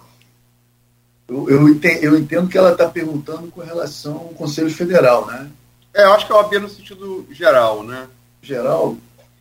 eu, 1.30 1.48
eu, 1.48 1.68
entendo, 1.68 2.02
eu 2.02 2.18
entendo 2.18 2.48
que 2.48 2.58
ela 2.58 2.72
está 2.72 2.88
perguntando 2.88 3.50
com 3.52 3.60
relação 3.60 4.16
ao 4.16 4.28
Conselho 4.30 4.70
Federal, 4.70 5.26
né? 5.26 5.48
É, 5.94 6.04
eu 6.04 6.12
acho 6.12 6.26
que 6.26 6.32
é 6.32 6.34
o 6.34 6.38
AB 6.38 6.58
no 6.58 6.68
sentido 6.68 7.26
geral, 7.30 7.84
né? 7.84 8.08
Geral? 8.42 8.96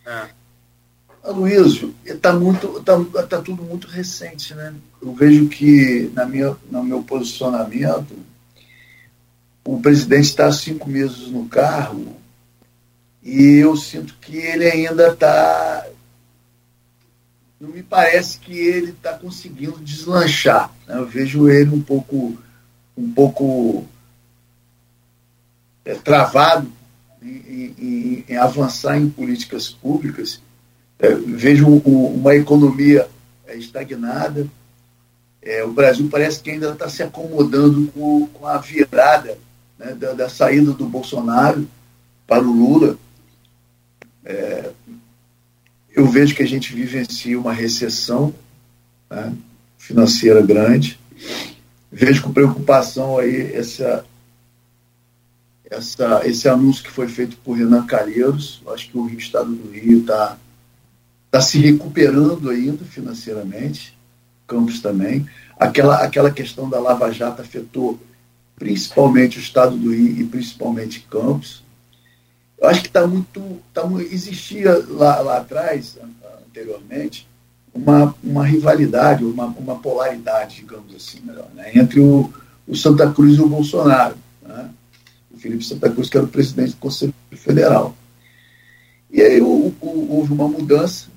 É. 0.05 0.29
Aloysio, 1.23 1.93
está 2.05 2.33
muito, 2.33 2.81
tá, 2.81 2.93
tá 3.23 3.41
tudo 3.41 3.63
muito 3.63 3.87
recente, 3.87 4.53
né? 4.53 4.73
Eu 5.01 5.13
vejo 5.13 5.47
que, 5.47 6.09
na 6.13 6.25
minha, 6.25 6.55
no 6.71 6.83
meu 6.83 7.03
posicionamento, 7.03 8.15
o 9.63 9.79
presidente 9.79 10.25
está 10.25 10.51
cinco 10.51 10.89
meses 10.89 11.27
no 11.27 11.45
cargo 11.47 12.17
e 13.21 13.57
eu 13.57 13.75
sinto 13.75 14.15
que 14.21 14.37
ele 14.37 14.65
ainda 14.65 15.09
está. 15.09 15.87
Não 17.59 17.69
me 17.69 17.83
parece 17.83 18.39
que 18.39 18.57
ele 18.57 18.91
está 18.91 19.13
conseguindo 19.13 19.79
deslanchar. 19.79 20.73
Né? 20.87 20.97
Eu 20.97 21.05
vejo 21.05 21.49
ele 21.49 21.69
um 21.69 21.81
pouco, 21.81 22.37
um 22.97 23.11
pouco 23.11 23.85
é, 25.83 25.93
travado 25.93 26.71
em, 27.21 27.75
em, 27.77 28.25
em, 28.29 28.37
avançar 28.37 28.97
em 28.97 29.09
políticas 29.09 29.69
públicas. 29.69 30.41
É, 30.99 31.15
vejo 31.15 31.65
um, 31.65 32.15
uma 32.15 32.35
economia 32.35 33.07
é, 33.47 33.55
estagnada. 33.55 34.45
É, 35.41 35.63
o 35.63 35.71
Brasil 35.71 36.09
parece 36.11 36.41
que 36.41 36.51
ainda 36.51 36.71
está 36.71 36.89
se 36.89 37.01
acomodando 37.01 37.87
com, 37.93 38.27
com 38.27 38.45
a 38.45 38.57
virada 38.57 39.37
né, 39.77 39.93
da, 39.93 40.11
da, 40.11 40.29
saída 40.29 40.73
do 40.73 40.85
Bolsonaro 40.85 41.65
para 42.27 42.43
o 42.43 42.51
Lula. 42.51 42.97
É, 44.25 44.71
eu 45.95 46.05
vejo 46.05 46.35
que 46.35 46.43
a 46.43 46.47
gente 46.47 46.73
vivencia 46.73 47.39
uma 47.39 47.53
recessão 47.53 48.33
né, 49.09 49.33
financeira 49.77 50.41
grande. 50.41 50.99
Vejo 51.89 52.23
com 52.23 52.33
preocupação 52.33 53.17
aí 53.17 53.53
essa, 53.53 54.05
essa, 55.69 56.27
esse 56.27 56.49
anúncio 56.49 56.83
que 56.83 56.91
foi 56.91 57.07
feito 57.07 57.37
por 57.37 57.53
Renan 57.53 57.85
Calheiros. 57.85 58.61
Acho 58.67 58.89
que 58.89 58.97
o 58.97 59.07
Estado 59.07 59.49
do 59.49 59.71
Rio 59.71 60.01
está 60.01 60.37
tá 61.31 61.41
se 61.41 61.59
recuperando 61.59 62.49
ainda 62.49 62.83
financeiramente, 62.83 63.97
Campos 64.47 64.81
também. 64.81 65.27
Aquela, 65.57 65.97
aquela 66.03 66.31
questão 66.31 66.69
da 66.69 66.79
Lava 66.79 67.11
Jato 67.11 67.41
afetou 67.41 67.99
principalmente 68.55 69.37
o 69.37 69.41
Estado 69.41 69.77
do 69.77 69.93
Rio 69.93 70.21
e 70.21 70.23
principalmente 70.25 71.05
Campos. 71.09 71.63
Eu 72.59 72.67
acho 72.67 72.81
que 72.81 72.87
está 72.87 73.05
muito, 73.05 73.41
tá, 73.73 73.83
existia 74.11 74.83
lá, 74.89 75.19
lá 75.19 75.37
atrás, 75.37 75.97
anteriormente, 76.47 77.27
uma, 77.73 78.13
uma 78.23 78.45
rivalidade, 78.45 79.23
uma, 79.23 79.45
uma 79.45 79.75
polaridade, 79.79 80.57
digamos 80.57 80.93
assim, 80.95 81.21
né, 81.53 81.71
entre 81.75 81.99
o, 81.99 82.33
o 82.67 82.75
Santa 82.75 83.09
Cruz 83.11 83.37
e 83.37 83.41
o 83.41 83.47
Bolsonaro. 83.47 84.15
Né? 84.41 84.69
Felipe 85.39 85.63
Santa 85.63 85.89
Cruz, 85.89 86.09
que 86.09 86.17
era 86.17 86.25
o 86.25 86.29
presidente 86.29 86.71
do 86.71 86.77
Conselho 86.77 87.13
Federal. 87.31 87.95
E 89.09 89.21
aí 89.21 89.41
o, 89.41 89.73
o, 89.81 90.07
houve 90.17 90.33
uma 90.33 90.47
mudança 90.47 91.07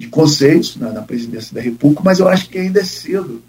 de, 0.00 0.08
conceitos 0.08 0.76
na, 0.76 0.90
na, 0.90 1.02
presidência 1.02 1.54
da 1.54 1.60
República, 1.60 2.02
mas 2.02 2.20
eu 2.20 2.28
acho 2.28 2.48
que 2.48 2.58
ainda 2.58 2.80
é 2.80 2.84
cedo 2.84 3.42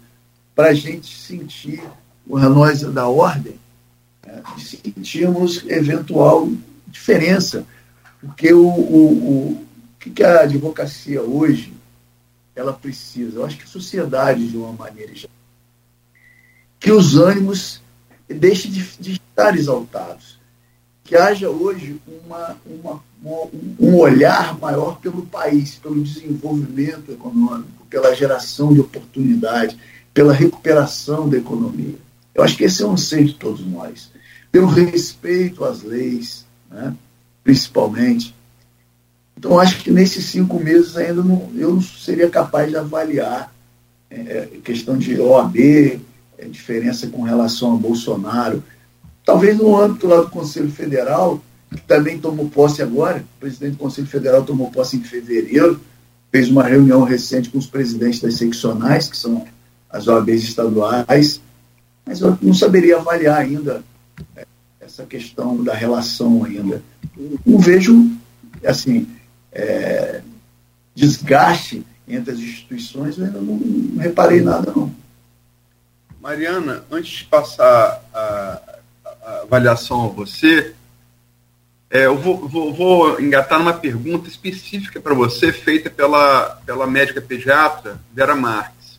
para 0.54 0.68
a 0.68 0.74
gente 0.74 1.16
sentir, 1.16 1.82
nós 2.26 2.82
da 2.82 3.08
ordem, 3.08 3.54
né, 4.26 4.42
sentirmos 4.58 5.64
eventual 5.66 6.46
diferença. 6.86 7.64
Porque 8.20 8.52
o, 8.52 8.66
o, 8.66 9.52
o 9.52 9.66
que 9.98 10.22
a 10.22 10.42
advocacia 10.42 11.22
hoje 11.22 11.72
ela 12.54 12.74
precisa? 12.74 13.38
Eu 13.38 13.46
acho 13.46 13.56
que 13.56 13.64
a 13.64 13.68
sociedade, 13.68 14.46
de 14.46 14.56
uma 14.56 14.72
maneira 14.72 15.14
geral, 15.14 15.34
que 16.78 16.92
os 16.92 17.16
ânimos 17.16 17.80
deixe 18.28 18.68
de, 18.68 18.82
de 19.00 19.12
estar 19.12 19.56
exaltados. 19.56 20.38
Que 21.12 21.18
haja 21.18 21.50
hoje 21.50 22.00
uma, 22.24 22.56
uma, 22.64 23.00
um 23.78 23.96
olhar 23.96 24.58
maior 24.58 24.98
pelo 24.98 25.26
país, 25.26 25.74
pelo 25.74 26.02
desenvolvimento 26.02 27.12
econômico, 27.12 27.84
pela 27.90 28.14
geração 28.14 28.72
de 28.72 28.80
oportunidade, 28.80 29.76
pela 30.14 30.32
recuperação 30.32 31.28
da 31.28 31.36
economia. 31.36 31.96
Eu 32.34 32.42
acho 32.42 32.56
que 32.56 32.64
esse 32.64 32.82
é 32.82 32.86
um 32.86 32.92
anseio 32.92 33.26
de 33.26 33.34
todos 33.34 33.60
nós. 33.66 34.10
Pelo 34.50 34.68
respeito 34.68 35.66
às 35.66 35.82
leis, 35.82 36.46
né, 36.70 36.94
principalmente. 37.44 38.34
Então, 39.36 39.60
acho 39.60 39.82
que 39.84 39.90
nesses 39.90 40.24
cinco 40.24 40.58
meses 40.58 40.96
ainda 40.96 41.22
não, 41.22 41.52
eu 41.54 41.74
não 41.74 41.82
seria 41.82 42.30
capaz 42.30 42.70
de 42.70 42.78
avaliar 42.78 43.52
é, 44.08 44.48
questão 44.64 44.96
de 44.96 45.20
OAB, 45.20 45.58
é, 46.38 46.46
diferença 46.46 47.06
com 47.08 47.20
relação 47.20 47.74
a 47.74 47.76
Bolsonaro. 47.76 48.64
Talvez 49.24 49.56
no 49.56 49.78
âmbito 49.80 50.06
lá 50.06 50.20
do 50.20 50.30
Conselho 50.30 50.70
Federal, 50.70 51.42
que 51.70 51.80
também 51.82 52.18
tomou 52.18 52.48
posse 52.48 52.82
agora, 52.82 53.24
o 53.36 53.40
presidente 53.40 53.72
do 53.72 53.78
Conselho 53.78 54.06
Federal 54.06 54.44
tomou 54.44 54.70
posse 54.70 54.96
em 54.96 55.02
fevereiro, 55.02 55.80
fez 56.30 56.48
uma 56.48 56.64
reunião 56.64 57.04
recente 57.04 57.50
com 57.50 57.58
os 57.58 57.66
presidentes 57.66 58.20
das 58.20 58.34
seccionais, 58.34 59.08
que 59.08 59.16
são 59.16 59.46
as 59.88 60.08
OABs 60.08 60.42
estaduais, 60.42 61.40
mas 62.04 62.20
eu 62.20 62.36
não 62.40 62.54
saberia 62.54 62.96
avaliar 62.96 63.38
ainda 63.38 63.84
é, 64.34 64.46
essa 64.80 65.04
questão 65.04 65.62
da 65.62 65.74
relação 65.74 66.44
ainda. 66.44 66.82
Não 67.44 67.58
vejo, 67.58 68.10
assim, 68.64 69.06
é, 69.52 70.22
desgaste 70.94 71.84
entre 72.08 72.32
as 72.32 72.38
instituições, 72.38 73.18
eu 73.18 73.26
ainda 73.26 73.40
não, 73.40 73.54
não 73.56 74.02
reparei 74.02 74.40
nada, 74.40 74.72
não. 74.74 74.92
Mariana, 76.20 76.84
antes 76.90 77.18
de 77.18 77.24
passar 77.24 78.02
a, 78.14 78.62
a 78.66 78.71
avaliação 79.42 80.04
a 80.04 80.08
você, 80.08 80.74
é, 81.90 82.06
eu 82.06 82.16
vou, 82.16 82.48
vou, 82.48 82.72
vou, 82.72 83.20
engatar 83.20 83.58
numa 83.58 83.74
pergunta 83.74 84.28
específica 84.28 85.00
para 85.00 85.14
você, 85.14 85.52
feita 85.52 85.90
pela, 85.90 86.60
pela 86.64 86.86
médica 86.86 87.20
pediatra 87.20 88.00
Vera 88.12 88.34
Marques, 88.34 88.98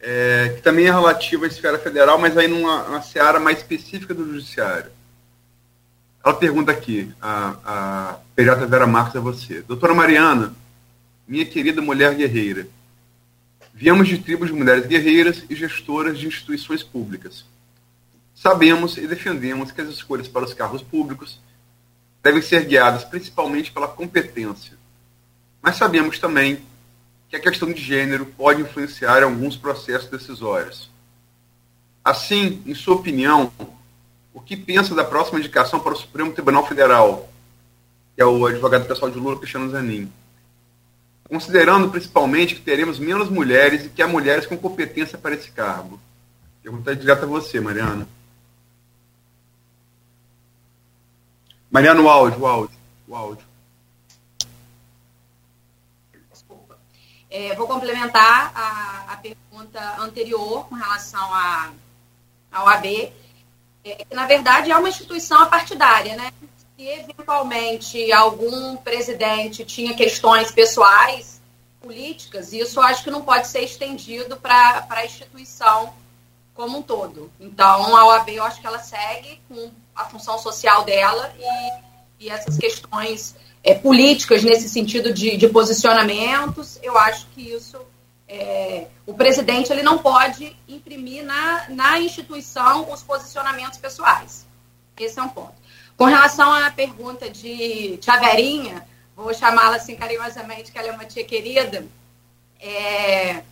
é, 0.00 0.52
que 0.56 0.62
também 0.62 0.86
é 0.86 0.90
relativa 0.90 1.44
à 1.44 1.48
esfera 1.48 1.78
federal, 1.78 2.18
mas 2.18 2.36
aí 2.36 2.48
numa, 2.48 2.82
numa 2.84 3.02
seara 3.02 3.40
mais 3.40 3.58
específica 3.58 4.12
do 4.12 4.26
judiciário. 4.26 4.90
Ela 6.24 6.34
pergunta 6.34 6.70
aqui, 6.70 7.12
a, 7.20 7.56
a 7.64 8.18
pediatra 8.34 8.66
Vera 8.66 8.86
Marques 8.86 9.16
a 9.16 9.20
você. 9.20 9.62
Doutora 9.62 9.94
Mariana, 9.94 10.54
minha 11.26 11.46
querida 11.46 11.80
mulher 11.80 12.14
guerreira, 12.14 12.66
Viemos 13.74 14.06
de 14.06 14.18
tribos 14.18 14.48
de 14.48 14.54
mulheres 14.54 14.86
guerreiras 14.86 15.44
e 15.48 15.56
gestoras 15.56 16.18
de 16.18 16.26
instituições 16.26 16.82
públicas. 16.82 17.44
Sabemos 18.42 18.96
e 18.96 19.06
defendemos 19.06 19.70
que 19.70 19.80
as 19.80 19.88
escolhas 19.88 20.26
para 20.26 20.44
os 20.44 20.52
cargos 20.52 20.82
públicos 20.82 21.38
devem 22.20 22.42
ser 22.42 22.64
guiadas 22.64 23.04
principalmente 23.04 23.70
pela 23.70 23.86
competência. 23.86 24.76
Mas 25.62 25.76
sabemos 25.76 26.18
também 26.18 26.60
que 27.28 27.36
a 27.36 27.40
questão 27.40 27.72
de 27.72 27.80
gênero 27.80 28.26
pode 28.26 28.60
influenciar 28.60 29.22
alguns 29.22 29.56
processos 29.56 30.10
decisórios. 30.10 30.90
Assim, 32.04 32.60
em 32.66 32.74
sua 32.74 32.96
opinião, 32.96 33.52
o 34.34 34.40
que 34.40 34.56
pensa 34.56 34.92
da 34.92 35.04
próxima 35.04 35.38
indicação 35.38 35.78
para 35.78 35.92
o 35.92 35.96
Supremo 35.96 36.32
Tribunal 36.32 36.66
Federal, 36.66 37.30
que 38.16 38.22
é 38.22 38.26
o 38.26 38.44
advogado 38.44 38.88
pessoal 38.88 39.08
de 39.08 39.20
Lula, 39.20 39.38
Cristiano 39.38 39.70
Zanin? 39.70 40.10
Considerando 41.28 41.90
principalmente 41.90 42.56
que 42.56 42.60
teremos 42.60 42.98
menos 42.98 43.30
mulheres 43.30 43.84
e 43.84 43.88
que 43.88 44.02
há 44.02 44.08
mulheres 44.08 44.46
com 44.46 44.58
competência 44.58 45.16
para 45.16 45.36
esse 45.36 45.52
cargo. 45.52 46.00
Pergunta 46.60 46.96
direta 46.96 47.22
a 47.22 47.28
você, 47.28 47.60
Mariana. 47.60 48.04
Mariana, 51.72 52.02
o 52.02 52.08
áudio, 52.10 52.38
o 52.38 52.46
áudio, 52.46 52.78
o 53.08 53.16
áudio. 53.16 53.46
Desculpa. 56.30 56.78
É, 57.30 57.54
vou 57.54 57.66
complementar 57.66 58.52
a, 58.54 59.14
a, 59.14 59.16
pergunta 59.16 59.80
anterior 59.98 60.68
com 60.68 60.74
relação 60.74 61.32
a, 61.32 61.72
ao 62.52 62.68
AB. 62.68 63.10
É, 63.86 64.04
na 64.12 64.26
verdade, 64.26 64.70
é 64.70 64.76
uma 64.76 64.90
instituição 64.90 65.40
apartidária, 65.40 66.14
né? 66.14 66.30
Se 66.76 66.86
eventualmente 66.86 68.12
algum 68.12 68.76
presidente 68.76 69.64
tinha 69.64 69.94
questões 69.94 70.52
pessoais, 70.52 71.40
políticas, 71.80 72.52
isso 72.52 72.82
acho 72.82 73.02
que 73.02 73.10
não 73.10 73.22
pode 73.22 73.48
ser 73.48 73.62
estendido 73.62 74.36
para 74.36 74.86
a 74.90 75.06
instituição 75.06 75.94
como 76.52 76.80
um 76.80 76.82
todo. 76.82 77.32
Então, 77.40 77.96
a 77.96 78.04
OAB, 78.08 78.28
eu 78.28 78.44
acho 78.44 78.60
que 78.60 78.66
ela 78.66 78.78
segue 78.78 79.40
com 79.48 79.70
a 79.94 80.04
função 80.06 80.38
social 80.38 80.84
dela 80.84 81.34
e, 81.38 82.26
e 82.26 82.30
essas 82.30 82.56
questões 82.56 83.34
é, 83.62 83.74
políticas 83.74 84.42
nesse 84.42 84.68
sentido 84.68 85.12
de, 85.12 85.36
de, 85.36 85.48
posicionamentos, 85.48 86.78
eu 86.82 86.98
acho 86.98 87.26
que 87.28 87.52
isso 87.52 87.78
é, 88.26 88.86
o 89.06 89.14
presidente 89.14 89.72
ele 89.72 89.82
não 89.82 89.98
pode 89.98 90.56
imprimir 90.66 91.24
na, 91.24 91.68
na 91.68 92.00
instituição 92.00 92.90
os 92.90 93.02
posicionamentos 93.02 93.78
pessoais. 93.78 94.46
Esse 94.98 95.18
é 95.18 95.22
um 95.22 95.28
ponto. 95.28 95.54
Com 95.96 96.04
relação 96.04 96.52
à 96.52 96.70
pergunta 96.70 97.28
de 97.28 97.98
Chaverinha, 98.02 98.86
vou 99.16 99.32
chamá-la 99.34 99.76
assim 99.76 99.94
carinhosamente, 99.94 100.72
que 100.72 100.78
ela 100.78 100.88
é 100.88 100.92
uma 100.92 101.04
tia 101.04 101.24
querida, 101.24 101.86
é, 102.58 103.42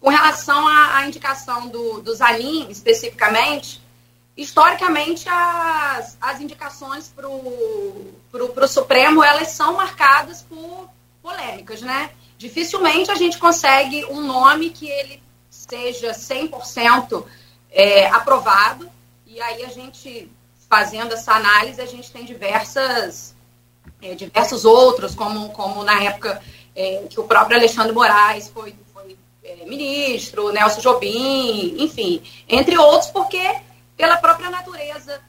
com 0.00 0.08
relação 0.08 0.66
à, 0.66 0.98
à 0.98 1.06
indicação 1.06 1.68
do, 1.68 2.00
do 2.00 2.14
Zanin, 2.14 2.68
especificamente, 2.70 3.80
historicamente 4.40 5.28
as, 5.28 6.16
as 6.20 6.40
indicações 6.40 7.12
para 7.14 7.28
o 7.28 8.68
Supremo 8.68 9.22
elas 9.22 9.48
são 9.48 9.74
marcadas 9.74 10.42
por 10.42 10.88
polêmicas, 11.22 11.82
né? 11.82 12.10
Dificilmente 12.38 13.10
a 13.10 13.14
gente 13.14 13.38
consegue 13.38 14.04
um 14.06 14.22
nome 14.22 14.70
que 14.70 14.88
ele 14.88 15.22
seja 15.50 16.12
100% 16.12 17.24
é, 17.70 18.06
aprovado 18.06 18.90
e 19.26 19.40
aí 19.40 19.62
a 19.62 19.68
gente 19.68 20.30
fazendo 20.68 21.12
essa 21.12 21.34
análise 21.34 21.80
a 21.80 21.86
gente 21.86 22.10
tem 22.10 22.24
diversas 22.24 23.34
é, 24.00 24.14
diversos 24.14 24.64
outros 24.64 25.14
como 25.14 25.50
como 25.50 25.84
na 25.84 26.02
época 26.02 26.40
é, 26.74 27.06
que 27.10 27.20
o 27.20 27.24
próprio 27.24 27.58
Alexandre 27.58 27.92
Moraes 27.92 28.48
foi 28.48 28.74
é, 29.44 29.64
ministro, 29.66 30.52
Nelson 30.52 30.80
Jobim, 30.80 31.76
enfim, 31.78 32.22
entre 32.48 32.76
outros, 32.78 33.10
porque 33.10 33.38
pela 34.00 34.16
própria 34.16 34.50
natureza 34.50 35.20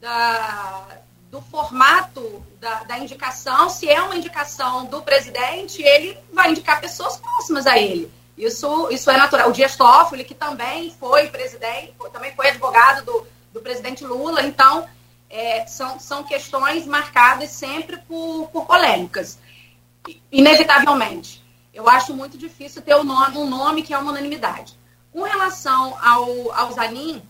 da, 0.00 0.98
do 1.30 1.40
formato 1.40 2.44
da, 2.60 2.82
da, 2.82 2.98
indicação, 2.98 3.70
se 3.70 3.88
é 3.88 4.02
uma 4.02 4.16
indicação 4.16 4.86
do 4.86 5.00
presidente, 5.02 5.80
ele 5.82 6.18
vai 6.32 6.50
indicar 6.50 6.80
pessoas 6.80 7.16
próximas 7.16 7.66
a 7.66 7.78
ele. 7.78 8.10
Isso, 8.36 8.88
isso 8.90 9.10
é 9.10 9.16
natural. 9.16 9.48
O 9.48 9.52
Dias 9.52 9.76
Toffoli, 9.76 10.24
que 10.24 10.34
também 10.34 10.90
foi 10.90 11.28
presidente, 11.28 11.94
também 12.12 12.34
foi 12.34 12.48
advogado 12.48 13.04
do, 13.04 13.26
do 13.52 13.60
presidente 13.60 14.04
Lula, 14.04 14.42
então 14.42 14.86
é, 15.30 15.64
são, 15.66 15.98
são 16.00 16.24
questões 16.24 16.84
marcadas 16.84 17.50
sempre 17.50 17.96
por, 17.98 18.48
por 18.52 18.66
polêmicas, 18.66 19.38
inevitavelmente 20.30 21.46
eu 21.76 21.86
acho 21.86 22.14
muito 22.14 22.38
difícil 22.38 22.80
ter 22.80 22.96
um 22.96 23.04
nome, 23.04 23.36
um 23.36 23.46
nome 23.46 23.82
que 23.82 23.92
é 23.92 23.98
uma 23.98 24.10
unanimidade. 24.10 24.78
Com 25.12 25.22
relação 25.22 25.94
ao, 26.02 26.50
ao 26.52 26.72
Zanin, 26.72 27.22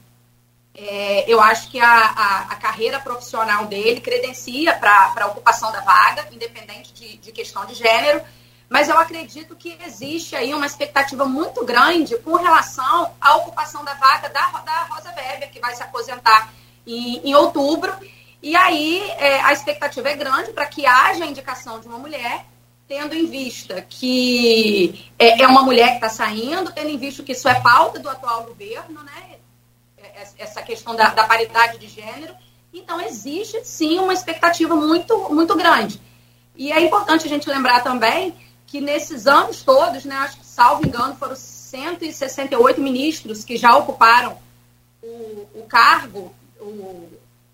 é, 0.77 1.24
eu 1.27 1.41
acho 1.41 1.70
que 1.70 1.81
a, 1.81 1.87
a, 1.89 2.41
a, 2.53 2.57
carreira 2.57 3.01
profissional 3.01 3.64
dele 3.64 3.99
credencia 4.01 4.74
para 4.74 5.14
a 5.16 5.27
ocupação 5.27 5.72
da 5.72 5.81
vaga, 5.81 6.29
independente 6.31 6.93
de, 6.93 7.16
de, 7.16 7.33
questão 7.33 7.64
de 7.64 7.74
gênero, 7.74 8.20
mas 8.68 8.91
eu 8.91 8.99
acredito 8.99 9.57
que 9.57 9.79
existe 9.87 10.37
aí 10.37 10.53
uma 10.53 10.66
expectativa 10.66 11.24
muito 11.24 11.64
grande 11.64 12.18
com 12.18 12.37
relação 12.37 13.11
à 13.18 13.37
ocupação 13.37 13.83
da 13.85 13.95
vaga 13.95 14.29
da, 14.29 14.49
da 14.49 14.83
Rosa 14.91 15.14
Weber, 15.16 15.51
que 15.51 15.61
vai 15.61 15.74
se 15.74 15.83
aposentar 15.83 16.53
em, 16.87 17.27
em 17.27 17.35
outubro. 17.35 17.95
E 18.43 18.55
aí 18.55 19.11
é, 19.12 19.41
a 19.41 19.55
expectativa 19.55 20.11
é 20.11 20.16
grande 20.16 20.53
para 20.53 20.66
que 20.66 20.85
haja 20.85 21.24
a 21.24 21.27
indicação 21.27 21.81
de 21.81 21.89
uma 21.89 21.99
mulher 21.99 22.45
tendo 22.87 23.14
em 23.14 23.27
vista 23.27 23.83
que 23.83 25.11
é, 25.18 25.43
é 25.43 25.47
uma 25.47 25.62
mulher 25.62 25.89
que 25.89 25.95
está 25.95 26.09
saindo, 26.09 26.70
tendo 26.70 26.91
em 26.91 26.99
vista 26.99 27.22
que 27.22 27.33
isso 27.33 27.49
é 27.49 27.61
pauta 27.61 27.99
do 27.99 28.09
atual 28.09 28.45
governo, 28.45 29.03
né? 29.03 29.36
Essa 30.39 30.62
questão 30.62 30.97
da, 30.97 31.11
da 31.11 31.25
paridade 31.25 31.79
de 31.79 31.89
gênero. 31.89 32.35
Então, 32.73 33.01
existe 33.01 33.64
sim 33.64 33.99
uma 33.99 34.12
expectativa 34.12 34.75
muito, 34.75 35.33
muito 35.33 35.55
grande. 35.57 36.01
E 36.55 36.73
é 36.73 36.81
importante 36.81 37.27
a 37.27 37.29
gente 37.29 37.49
lembrar 37.49 37.83
também 37.83 38.35
que 38.67 38.81
nesses 38.81 39.27
anos 39.27 39.62
todos, 39.62 40.05
né, 40.05 40.14
acho 40.17 40.39
que, 40.39 40.47
salvo 40.47 40.87
engano, 40.87 41.17
foram 41.17 41.37
168 41.37 42.81
ministros 42.81 43.45
que 43.45 43.57
já 43.57 43.77
ocuparam 43.77 44.39
o, 45.03 45.47
o 45.55 45.67
cargo, 45.69 46.35
o, 46.61 47.09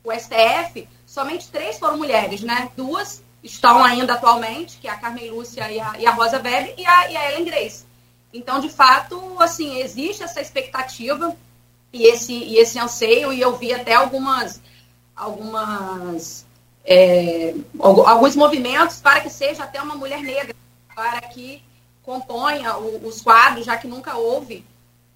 o 0.05 0.13
STF, 0.13 0.89
somente 1.07 1.49
três 1.49 1.79
foram 1.79 1.99
mulheres, 1.99 2.41
né? 2.43 2.71
Duas 2.77 3.23
estão 3.43 3.85
ainda 3.85 4.15
atualmente, 4.15 4.79
que 4.79 4.89
é 4.89 4.91
a 4.91 4.97
Carmen 4.97 5.31
Lúcia 5.31 5.71
e 5.71 5.79
a, 5.79 5.99
e 5.99 6.07
a 6.07 6.11
Rosa 6.13 6.37
Weber, 6.37 6.75
e 6.79 6.87
a, 6.87 7.11
e 7.11 7.17
a 7.17 7.33
Ellen 7.33 7.45
Grace. 7.45 7.85
Então, 8.33 8.61
de 8.61 8.69
fato, 8.69 9.21
assim, 9.39 9.81
existe 9.81 10.23
essa 10.23 10.41
expectativa 10.41 11.37
e 11.93 12.05
esse, 12.07 12.33
e 12.33 12.57
esse 12.57 12.79
anseio, 12.79 13.33
e 13.33 13.41
eu 13.41 13.57
vi 13.57 13.73
até 13.73 13.95
algumas, 13.95 14.61
algumas 15.15 16.47
é, 16.85 17.55
alguns 17.79 18.35
movimentos 18.35 19.01
para 19.01 19.21
que 19.21 19.31
seja 19.31 19.65
até 19.65 19.81
uma 19.81 19.95
mulher 19.95 20.23
negra, 20.23 20.55
para 20.95 21.21
que 21.23 21.63
componha 22.03 22.77
os 22.77 23.21
quadros, 23.21 23.65
já 23.65 23.77
que 23.77 23.87
nunca 23.87 24.17
houve 24.17 24.65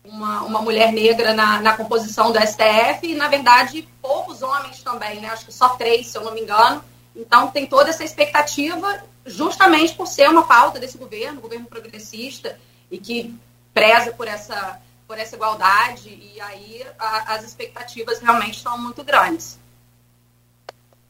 uma, 0.04 0.42
uma 0.42 0.62
mulher 0.62 0.92
negra 0.92 1.34
na, 1.34 1.60
na 1.60 1.76
composição 1.76 2.30
do 2.30 2.38
STF, 2.38 3.00
e, 3.02 3.14
na 3.14 3.28
verdade, 3.28 3.88
poucos 4.00 4.42
homens 4.42 4.82
também, 4.82 5.20
né? 5.20 5.28
Acho 5.28 5.46
que 5.46 5.52
só 5.52 5.70
três, 5.70 6.06
se 6.06 6.16
eu 6.16 6.22
não 6.22 6.32
me 6.32 6.42
engano, 6.42 6.82
então, 7.14 7.50
tem 7.50 7.66
toda 7.66 7.90
essa 7.90 8.04
expectativa, 8.04 9.02
justamente 9.24 9.94
por 9.94 10.06
ser 10.06 10.28
uma 10.28 10.46
pauta 10.46 10.78
desse 10.78 10.98
governo, 10.98 11.40
governo 11.40 11.66
progressista, 11.66 12.58
e 12.90 12.98
que 12.98 13.34
preza 13.72 14.12
por 14.12 14.28
essa, 14.28 14.80
por 15.06 15.18
essa 15.18 15.36
igualdade, 15.36 16.08
e 16.08 16.40
aí 16.40 16.84
a, 16.98 17.34
as 17.34 17.44
expectativas 17.44 18.18
realmente 18.18 18.60
são 18.60 18.76
muito 18.78 19.04
grandes. 19.04 19.58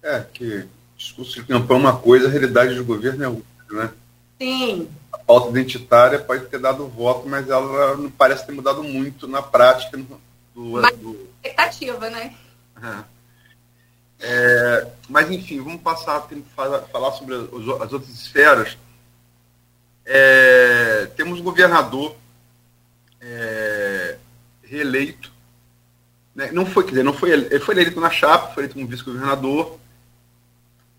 É, 0.02 0.20
que 0.32 0.68
discurso 0.96 1.34
de 1.34 1.44
campanha 1.46 1.80
é 1.80 1.82
uma 1.82 1.96
coisa, 1.96 2.28
a 2.28 2.30
realidade 2.30 2.74
do 2.74 2.84
governo 2.84 3.24
é 3.24 3.28
outra, 3.28 3.44
né? 3.70 3.90
Sim. 4.38 4.88
A 5.12 5.18
pauta 5.18 5.50
identitária 5.50 6.18
pode 6.18 6.46
ter 6.46 6.58
dado 6.58 6.88
voto, 6.88 7.28
mas 7.28 7.48
ela 7.48 7.96
não 7.96 8.10
parece 8.10 8.46
ter 8.46 8.52
mudado 8.52 8.82
muito 8.82 9.26
na 9.26 9.42
prática 9.42 9.96
do. 9.96 10.20
do... 10.54 11.28
expectativa, 11.42 12.10
né? 12.10 12.34
É. 12.82 13.16
É, 14.18 14.86
mas, 15.08 15.30
enfim, 15.30 15.60
vamos 15.60 15.82
passar 15.82 16.16
a 16.16 16.80
falar 16.82 17.12
sobre 17.12 17.34
as 17.34 17.92
outras 17.92 18.08
esferas. 18.08 18.76
É, 20.04 21.06
temos 21.16 21.40
um 21.40 21.42
governador 21.42 22.14
é, 23.20 23.85
reeleito. 24.68 25.32
Né? 26.34 26.50
Não 26.52 26.66
foi, 26.66 26.84
quer 26.84 26.90
dizer, 26.90 27.02
não 27.02 27.12
foi, 27.12 27.30
ele 27.30 27.60
foi 27.60 27.74
eleito 27.74 28.00
na 28.00 28.10
chapa, 28.10 28.52
foi 28.52 28.64
eleito 28.64 28.74
como 28.74 28.86
vice-governador. 28.86 29.78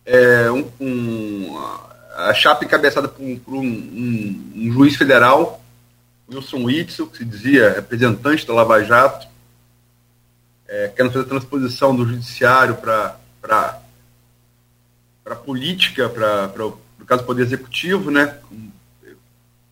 É, 0.06 0.49
um, 0.52 0.72
um, 0.80 1.57
a 2.15 2.34
chapa 2.34 2.65
encabeçada 2.65 3.07
por, 3.07 3.23
um, 3.23 3.41
um, 4.56 4.72
juiz 4.72 4.95
federal, 4.95 5.61
Wilson 6.30 6.64
Witzel, 6.64 7.07
que 7.07 7.18
se 7.18 7.26
dizia 7.26 7.73
representante 7.73 8.45
da 8.45 8.53
Lava 8.53 8.84
Jato 8.84 9.27
é, 10.68 10.89
querendo 10.89 11.14
fazer 11.14 11.26
a 11.26 11.30
transposição 11.30 11.95
do 11.95 12.06
judiciário 12.06 12.76
para 12.76 13.18
a 15.26 15.35
política, 15.35 16.10
para 16.10 16.52
no 16.99 17.06
caso 17.06 17.23
Poder 17.23 17.44
Executivo, 17.44 18.11
né? 18.11 18.38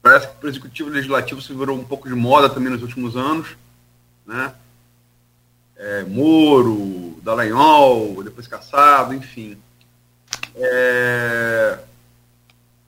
Parece 0.02 0.28
que 0.28 0.46
o 0.46 0.50
Executivo 0.50 0.90
Legislativo 0.90 1.42
se 1.42 1.54
virou 1.54 1.78
um 1.78 1.84
pouco 1.84 2.08
de 2.08 2.16
moda 2.16 2.50
também 2.50 2.72
nos 2.72 2.82
últimos 2.82 3.18
anos, 3.18 3.58
né? 4.26 4.54
É, 5.78 6.04
Moro, 6.04 7.20
Dallagnol, 7.22 8.24
depois 8.24 8.48
Caçado, 8.48 9.14
enfim. 9.14 9.58
É, 10.56 11.80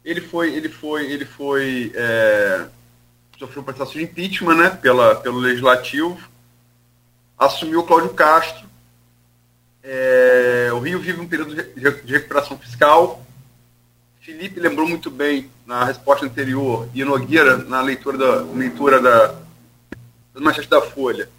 ele 0.04 0.22
foi, 0.22 0.54
ele 0.54 0.70
foi, 0.70 1.12
ele 1.12 1.26
foi, 1.26 1.92
é, 1.94 2.66
sofreu 3.38 3.62
um 3.62 3.66
processo 3.66 3.94
de 3.94 4.04
impeachment, 4.04 4.56
né, 4.56 4.70
pela, 4.70 5.16
pelo 5.16 5.38
legislativo, 5.38 6.18
assumiu 7.38 7.84
Cláudio 7.84 8.14
Castro. 8.14 8.66
É, 9.84 10.70
o 10.74 10.80
Rio 10.80 11.00
vive 11.00 11.20
um 11.20 11.28
período 11.28 11.56
de 11.56 12.14
recuperação 12.14 12.58
fiscal. 12.58 13.26
Felipe 14.22 14.60
lembrou 14.60 14.88
muito 14.88 15.10
bem 15.10 15.50
na 15.66 15.86
resposta 15.86 16.26
anterior 16.26 16.90
e 16.94 17.04
Nogueira 17.04 17.58
na 17.58 17.82
leitura 17.82 18.18
da 18.18 18.36
leitura 18.42 19.02
da, 19.02 19.36
da 20.38 20.44
manchete 20.44 20.70
da 20.70 20.82
Folha. 20.82 21.30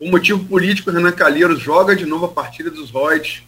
O 0.00 0.10
motivo 0.10 0.44
político, 0.46 0.90
Renan 0.90 1.12
Calheiros 1.12 1.60
joga 1.60 1.94
de 1.94 2.06
novo 2.06 2.24
a 2.24 2.28
partida 2.28 2.70
dos 2.70 2.90
Royds, 2.90 3.42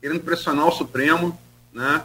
querendo 0.00 0.20
pressionar 0.20 0.68
o 0.68 0.72
Supremo, 0.72 1.38
né? 1.72 2.04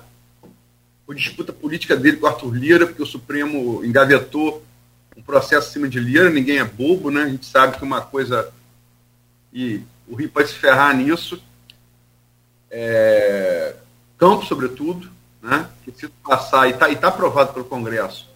a 1.07 1.13
disputa 1.13 1.53
política 1.53 1.95
dele 1.95 2.17
com 2.17 2.25
o 2.25 2.29
Arthur 2.29 2.55
Lira, 2.55 2.87
porque 2.87 3.03
o 3.03 3.05
Supremo 3.05 3.83
engavetou 3.85 4.65
um 5.15 5.21
processo 5.21 5.67
acima 5.67 5.87
de 5.87 5.99
Lira, 5.99 6.29
ninguém 6.29 6.57
é 6.57 6.63
bobo, 6.63 7.11
né? 7.11 7.23
A 7.23 7.29
gente 7.29 7.45
sabe 7.45 7.77
que 7.77 7.83
uma 7.83 8.01
coisa. 8.01 8.51
E 9.53 9.81
o 10.07 10.15
Rio 10.15 10.29
pode 10.29 10.49
se 10.49 10.55
ferrar 10.55 10.95
nisso. 10.95 11.41
É, 12.71 13.75
Campo, 14.17 14.45
sobretudo, 14.45 15.09
né? 15.41 15.69
Que 15.83 15.91
se 15.91 16.07
passar, 16.07 16.67
e 16.67 16.71
está 16.71 16.93
tá 16.95 17.07
aprovado 17.09 17.53
pelo 17.53 17.65
Congresso, 17.65 18.27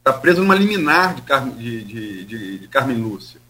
está 0.00 0.12
preso 0.12 0.40
numa 0.40 0.54
liminar 0.54 1.14
de, 1.14 1.22
Carmen, 1.22 1.54
de, 1.56 1.84
de, 1.84 2.24
de, 2.24 2.58
de 2.58 2.68
Carmen 2.68 2.96
Lúcia. 2.96 3.40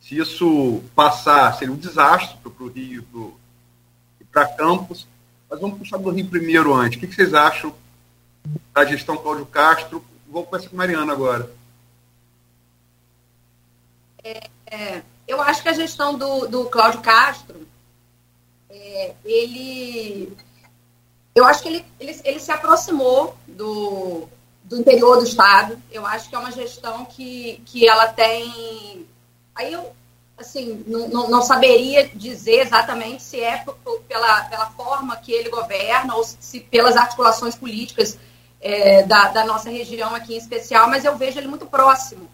Se 0.00 0.16
isso 0.16 0.82
passar, 0.94 1.52
seria 1.58 1.74
um 1.74 1.76
desastre 1.76 2.36
para 2.38 2.64
o 2.64 2.68
Rio 2.68 3.04
e 4.20 4.24
para 4.24 4.46
Campos 4.46 5.06
mas 5.52 5.60
vamos 5.60 5.76
puxar 5.76 5.98
do 5.98 6.08
Rio 6.08 6.26
primeiro 6.26 6.72
antes. 6.72 6.96
O 6.96 7.00
que, 7.00 7.14
vocês 7.14 7.34
acham 7.34 7.74
da 8.72 8.86
gestão 8.86 9.18
Cláudio 9.18 9.44
Castro? 9.44 10.02
Vou 10.26 10.46
começar 10.46 10.70
com 10.70 10.76
a 10.76 10.78
Mariana 10.78 11.12
agora. 11.12 11.52
É, 14.24 14.48
é, 14.70 15.02
eu 15.28 15.42
acho 15.42 15.62
que 15.62 15.68
a 15.68 15.74
gestão 15.74 16.16
do, 16.16 16.48
do 16.48 16.64
Cláudio 16.70 17.02
Castro, 17.02 17.68
é, 18.70 19.14
ele. 19.26 20.34
Eu 21.34 21.44
acho 21.44 21.62
que 21.62 21.68
ele, 21.68 21.84
ele, 22.00 22.18
ele 22.24 22.40
se 22.40 22.50
aproximou 22.50 23.36
do, 23.46 24.26
do 24.72 24.80
interior 24.80 25.18
do 25.18 25.24
Estado. 25.24 25.78
Eu 25.90 26.06
acho 26.06 26.30
que 26.30 26.34
é 26.34 26.38
uma 26.38 26.50
gestão 26.50 27.04
que, 27.04 27.62
que 27.66 27.86
ela 27.86 28.06
tem. 28.08 29.06
Aí 29.54 29.70
eu, 29.70 29.92
assim, 30.38 30.82
não, 30.86 31.28
não, 31.28 31.42
saberia 31.42 32.08
dizer 32.08 32.60
exatamente 32.60 33.22
se 33.22 33.38
é 33.38 33.62
pela, 34.08 34.44
pela 34.44 34.70
forma 34.70 35.14
que 35.16 35.30
ele 35.30 35.50
governa 35.50 36.16
ou 36.16 36.24
se 36.24 36.60
pelas 36.60 36.96
articulações 36.96 37.54
políticas 37.54 38.18
é, 38.62 39.02
da, 39.02 39.28
da, 39.28 39.44
nossa 39.44 39.68
região 39.68 40.14
aqui 40.14 40.34
em 40.34 40.38
especial, 40.38 40.88
mas 40.88 41.04
eu 41.04 41.18
vejo 41.18 41.38
ele 41.38 41.48
muito 41.48 41.66
próximo 41.66 42.26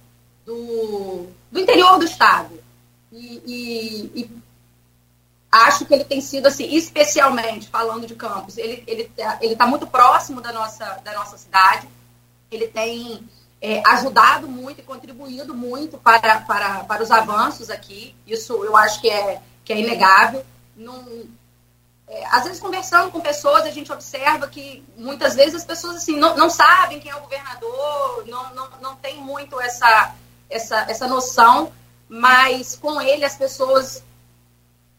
do, 0.46 1.26
do 1.50 1.58
interior 1.58 1.98
do 1.98 2.04
estado. 2.04 2.56
E, 3.10 3.42
e, 3.46 4.20
e 4.20 4.30
acho 5.50 5.84
que 5.84 5.92
ele 5.92 6.04
tem 6.04 6.20
sido, 6.20 6.46
assim, 6.46 6.72
especialmente 6.72 7.68
falando 7.68 8.06
de 8.06 8.14
Campos, 8.14 8.58
ele 8.58 8.84
está 8.86 9.38
ele, 9.40 9.46
ele 9.46 9.56
tá 9.56 9.66
muito 9.66 9.88
próximo 9.88 10.40
da 10.40 10.52
nossa, 10.52 10.84
da 11.02 11.14
nossa 11.14 11.36
cidade, 11.36 11.88
ele 12.50 12.68
tem 12.68 13.28
é, 13.60 13.82
ajudado 13.86 14.48
muito 14.48 14.80
e 14.80 14.84
contribuído 14.84 15.54
muito 15.54 15.98
para, 15.98 16.40
para, 16.40 16.84
para 16.84 17.02
os 17.02 17.10
avanços 17.10 17.70
aqui. 17.70 18.14
Isso 18.26 18.64
eu 18.64 18.76
acho 18.76 19.00
que 19.00 19.10
é, 19.10 19.40
que 19.64 19.72
é 19.72 19.78
inegável. 19.78 20.44
Não, 20.76 21.26
é, 22.08 22.24
às 22.30 22.44
vezes, 22.44 22.60
conversando 22.60 23.10
com 23.10 23.20
pessoas, 23.20 23.64
a 23.64 23.70
gente 23.70 23.92
observa 23.92 24.48
que 24.48 24.82
muitas 24.96 25.34
vezes 25.34 25.56
as 25.56 25.64
pessoas 25.64 25.96
assim, 25.96 26.16
não, 26.16 26.36
não 26.36 26.48
sabem 26.48 27.00
quem 27.00 27.10
é 27.10 27.16
o 27.16 27.20
governador, 27.20 28.24
não, 28.26 28.54
não, 28.54 28.68
não 28.80 28.96
tem 28.96 29.18
muito 29.18 29.60
essa, 29.60 30.14
essa, 30.48 30.86
essa 30.88 31.06
noção, 31.06 31.70
mas 32.08 32.76
com 32.76 33.00
ele 33.00 33.24
as 33.24 33.36
pessoas 33.36 34.02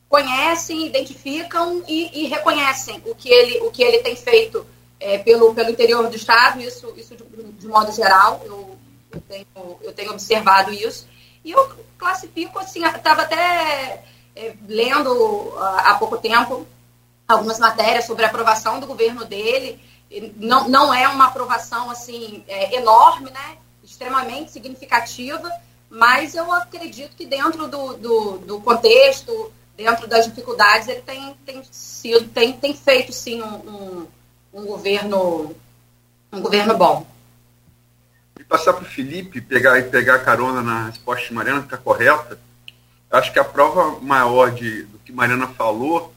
conhecem, 0.08 0.88
identificam 0.88 1.84
e, 1.88 2.24
e 2.24 2.28
reconhecem 2.28 3.02
o 3.06 3.16
que, 3.16 3.30
ele, 3.30 3.60
o 3.62 3.72
que 3.72 3.84
ele 3.84 4.00
tem 4.00 4.16
feito 4.16 4.66
é, 5.00 5.18
pelo, 5.18 5.54
pelo 5.54 5.70
interior 5.70 6.10
do 6.10 6.16
estado, 6.16 6.60
isso, 6.60 6.94
isso 6.98 7.16
de, 7.16 7.44
de 7.54 7.68
modo 7.68 7.92
geral, 7.92 8.42
eu, 8.46 8.78
eu, 9.12 9.22
tenho, 9.22 9.78
eu 9.82 9.94
tenho 9.94 10.12
observado 10.12 10.72
isso. 10.74 11.08
E 11.44 11.52
eu 11.52 11.72
classifico 11.98 12.60
assim, 12.60 12.84
estava 12.86 13.22
até 13.22 14.04
é, 14.36 14.54
lendo 14.68 15.54
há 15.58 15.96
pouco 15.96 16.18
tempo 16.18 16.68
algumas 17.28 17.60
matérias 17.60 18.06
sobre 18.06 18.26
a 18.26 18.28
aprovação 18.28 18.80
do 18.80 18.88
governo 18.88 19.24
dele. 19.26 19.80
Não, 20.38 20.68
não 20.68 20.94
é 20.94 21.08
uma 21.08 21.28
aprovação 21.28 21.90
assim 21.90 22.44
é, 22.48 22.76
enorme, 22.76 23.30
né? 23.30 23.58
extremamente 23.90 24.52
significativa, 24.52 25.52
mas 25.90 26.36
eu 26.36 26.52
acredito 26.54 27.16
que 27.16 27.26
dentro 27.26 27.68
do, 27.68 27.94
do, 27.96 28.38
do, 28.38 28.62
contexto, 28.62 29.52
dentro 29.76 30.08
das 30.08 30.26
dificuldades, 30.26 30.88
ele 30.88 31.02
tem, 31.02 31.36
tem, 31.46 31.64
sido, 31.72 32.30
tem, 32.30 32.54
tem 32.54 32.74
feito 32.76 33.12
sim 33.12 33.42
um, 33.42 33.56
um 33.56 34.08
um 34.54 34.66
governo, 34.66 35.56
um 36.32 36.42
governo 36.42 36.78
bom. 36.78 37.08
E 38.40 38.44
passar 38.44 38.74
para 38.74 38.84
o 38.84 38.86
Felipe, 38.86 39.42
pegar, 39.42 39.82
pegar 39.84 40.20
carona 40.20 40.62
na 40.62 40.88
resposta 40.88 41.28
de 41.28 41.34
Mariana, 41.34 41.60
que 41.60 41.66
está 41.66 41.78
correta, 41.78 42.40
acho 43.12 43.34
que 43.34 43.40
a 43.40 43.44
prova 43.44 44.00
maior 44.00 44.52
de, 44.52 44.84
do 44.84 45.00
que 45.00 45.12
Mariana 45.12 45.48
falou 45.48 46.14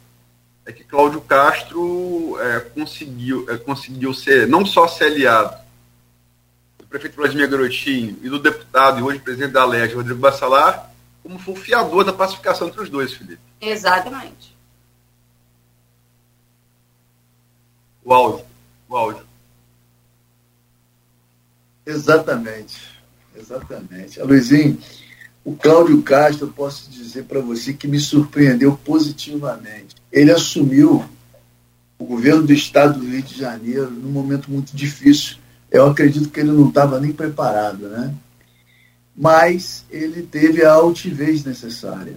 é 0.65 0.73
que 0.73 0.85
Cláudio 0.85 1.21
Castro 1.21 2.39
é, 2.41 2.61
conseguiu, 2.61 3.47
é, 3.51 3.57
conseguiu 3.57 4.15
ser, 4.15 4.47
não 4.47 4.65
só 4.65 4.87
ser 4.87 5.07
aliado 5.07 5.57
do 6.79 6.87
prefeito 6.87 7.17
Vladimir 7.17 7.51
Garotinho 7.51 8.17
e 8.23 8.29
do 8.29 8.39
deputado 8.39 9.01
e 9.01 9.03
hoje 9.03 9.19
presidente 9.19 9.53
da 9.53 9.65
LEG, 9.65 9.95
Rodrigo 9.95 10.21
Bassalar, 10.21 10.91
como 11.23 11.39
foi 11.39 11.55
o 11.55 11.57
fiador 11.57 12.05
da 12.05 12.13
pacificação 12.13 12.69
entre 12.69 12.81
os 12.81 12.89
dois, 12.89 13.13
Felipe. 13.13 13.41
Exatamente. 13.61 14.52
O 18.05 18.13
áudio. 18.13 18.45
O 18.89 18.97
áudio. 18.97 19.25
Exatamente. 21.87 22.79
Exatamente. 23.37 24.21
Luizinho, 24.21 24.79
o 25.45 25.57
Cláudio 25.57 26.01
Castro, 26.03 26.47
eu 26.47 26.53
posso 26.53 26.91
dizer 26.91 27.25
para 27.25 27.41
você 27.41 27.73
que 27.73 27.89
me 27.89 27.99
surpreendeu 27.99 28.77
positivamente. 28.85 29.97
Ele 30.11 30.31
assumiu 30.31 31.05
o 31.99 32.05
governo 32.05 32.43
do 32.43 32.53
estado 32.53 33.01
do 33.01 33.07
Rio 33.07 33.23
de 33.23 33.39
Janeiro 33.39 33.91
num 33.91 34.11
momento 34.11 34.51
muito 34.51 34.75
difícil. 34.75 35.37
Eu 35.71 35.87
acredito 35.87 36.29
que 36.29 36.41
ele 36.41 36.53
não 36.53 36.69
estava 36.69 37.01
nem 37.01 37.13
preparado, 37.13 37.89
né? 37.89 38.15
Mas 39.17 39.85
ele 39.91 40.23
teve 40.23 40.65
a 40.65 40.73
altivez 40.73 41.45
necessária. 41.45 42.17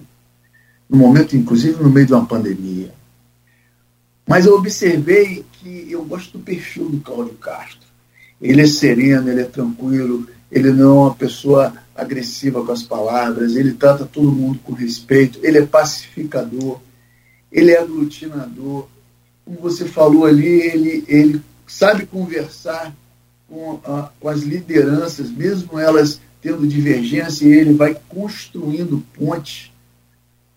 No 0.90 0.98
momento, 0.98 1.36
inclusive, 1.36 1.82
no 1.82 1.90
meio 1.90 2.06
de 2.06 2.14
uma 2.14 2.26
pandemia. 2.26 2.94
Mas 4.28 4.46
eu 4.46 4.56
observei 4.56 5.46
que 5.66 5.92
eu 5.92 6.06
gosto 6.06 6.38
do 6.38 6.44
perfil 6.44 6.90
do 6.90 7.00
Cláudio 7.00 7.34
Castro. 7.34 7.88
Ele 8.40 8.62
é 8.62 8.68
sereno, 8.68 9.32
ele 9.32 9.42
é 9.42 9.46
tranquilo, 9.46 10.28
ele 10.52 10.72
não 10.72 10.92
é 10.92 11.00
uma 11.06 11.16
pessoa 11.16 11.74
agressiva 11.96 12.64
com 12.64 12.72
as 12.72 12.84
palavras, 12.84 13.56
ele 13.56 13.74
trata 13.74 14.06
todo 14.06 14.32
mundo 14.32 14.60
com 14.64 14.74
respeito, 14.74 15.40
ele 15.42 15.58
é 15.58 15.66
pacificador, 15.66 16.80
ele 17.52 17.72
é 17.72 17.80
aglutinador. 17.80 18.88
Como 19.44 19.58
você 19.60 19.86
falou 19.86 20.26
ali, 20.26 20.46
ele, 20.46 21.04
ele 21.08 21.42
sabe 21.66 22.06
conversar 22.06 22.94
com, 23.50 23.80
a, 23.84 24.12
com 24.20 24.30
as 24.30 24.42
lideranças, 24.42 25.32
mesmo 25.32 25.80
elas 25.80 26.22
tendo 26.42 26.68
divergência, 26.68 27.48
ele 27.48 27.74
vai 27.74 27.98
construindo 28.08 29.04
pontes. 29.16 29.72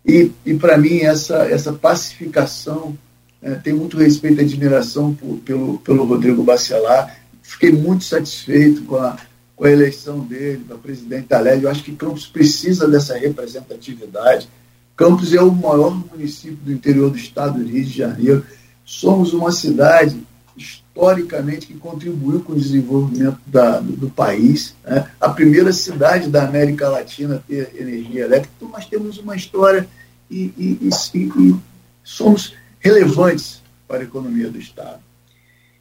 E, 0.05 0.31
e 0.45 0.53
para 0.53 0.77
mim, 0.77 0.99
essa, 0.99 1.47
essa 1.47 1.73
pacificação 1.73 2.97
é, 3.41 3.55
tenho 3.55 3.77
muito 3.77 3.97
respeito 3.97 4.41
e 4.41 4.45
admiração 4.45 5.15
por, 5.15 5.39
pelo, 5.39 5.79
pelo 5.79 6.05
Rodrigo 6.05 6.43
Bacelar. 6.43 7.17
Fiquei 7.43 7.73
muito 7.73 8.05
satisfeito 8.05 8.83
com 8.83 8.97
a, 8.97 9.17
com 9.55 9.65
a 9.65 9.71
eleição 9.71 10.21
dele 10.21 10.65
para 10.67 10.77
presidente 10.77 11.29
da 11.29 11.39
LEG. 11.39 11.63
Eu 11.63 11.71
acho 11.71 11.85
que 11.85 11.95
Campos 11.95 12.27
precisa 12.27 12.89
dessa 12.89 13.17
representatividade. 13.17 14.49
Campos 14.97 15.33
é 15.33 15.41
o 15.41 15.53
maior 15.53 15.95
município 16.11 16.57
do 16.57 16.73
interior 16.73 17.11
do 17.11 17.17
estado 17.17 17.59
do 17.59 17.69
Rio 17.69 17.85
de 17.85 17.97
Janeiro. 17.97 18.45
Somos 18.85 19.33
uma 19.33 19.53
cidade 19.53 20.21
historicamente 20.57 21.69
que 21.69 21.75
contribuiu 21.75 22.41
com 22.41 22.53
o 22.53 22.59
desenvolvimento 22.59 23.39
da, 23.47 23.79
do, 23.79 23.93
do, 23.93 24.11
país. 24.11 24.75
Né? 24.85 25.09
A 25.21 25.29
primeira 25.29 25.73
cidade 25.73 26.29
da 26.29 26.43
América 26.43 26.89
Latina 26.89 27.37
a 27.37 27.39
ter 27.39 27.71
energia 27.79 28.25
elétrica. 28.25 28.53
Então, 28.57 28.69
nós 28.69 28.87
temos 28.87 29.19
uma 29.19 29.37
história 29.37 29.89
e, 30.29 30.53
e, 30.59 30.79
e, 30.83 30.89
e 30.89 31.57
somos 32.03 32.53
relevantes 32.81 33.63
para 33.87 33.99
a 33.99 34.05
economia 34.05 34.51
do 34.51 34.59
Estado. 34.59 35.01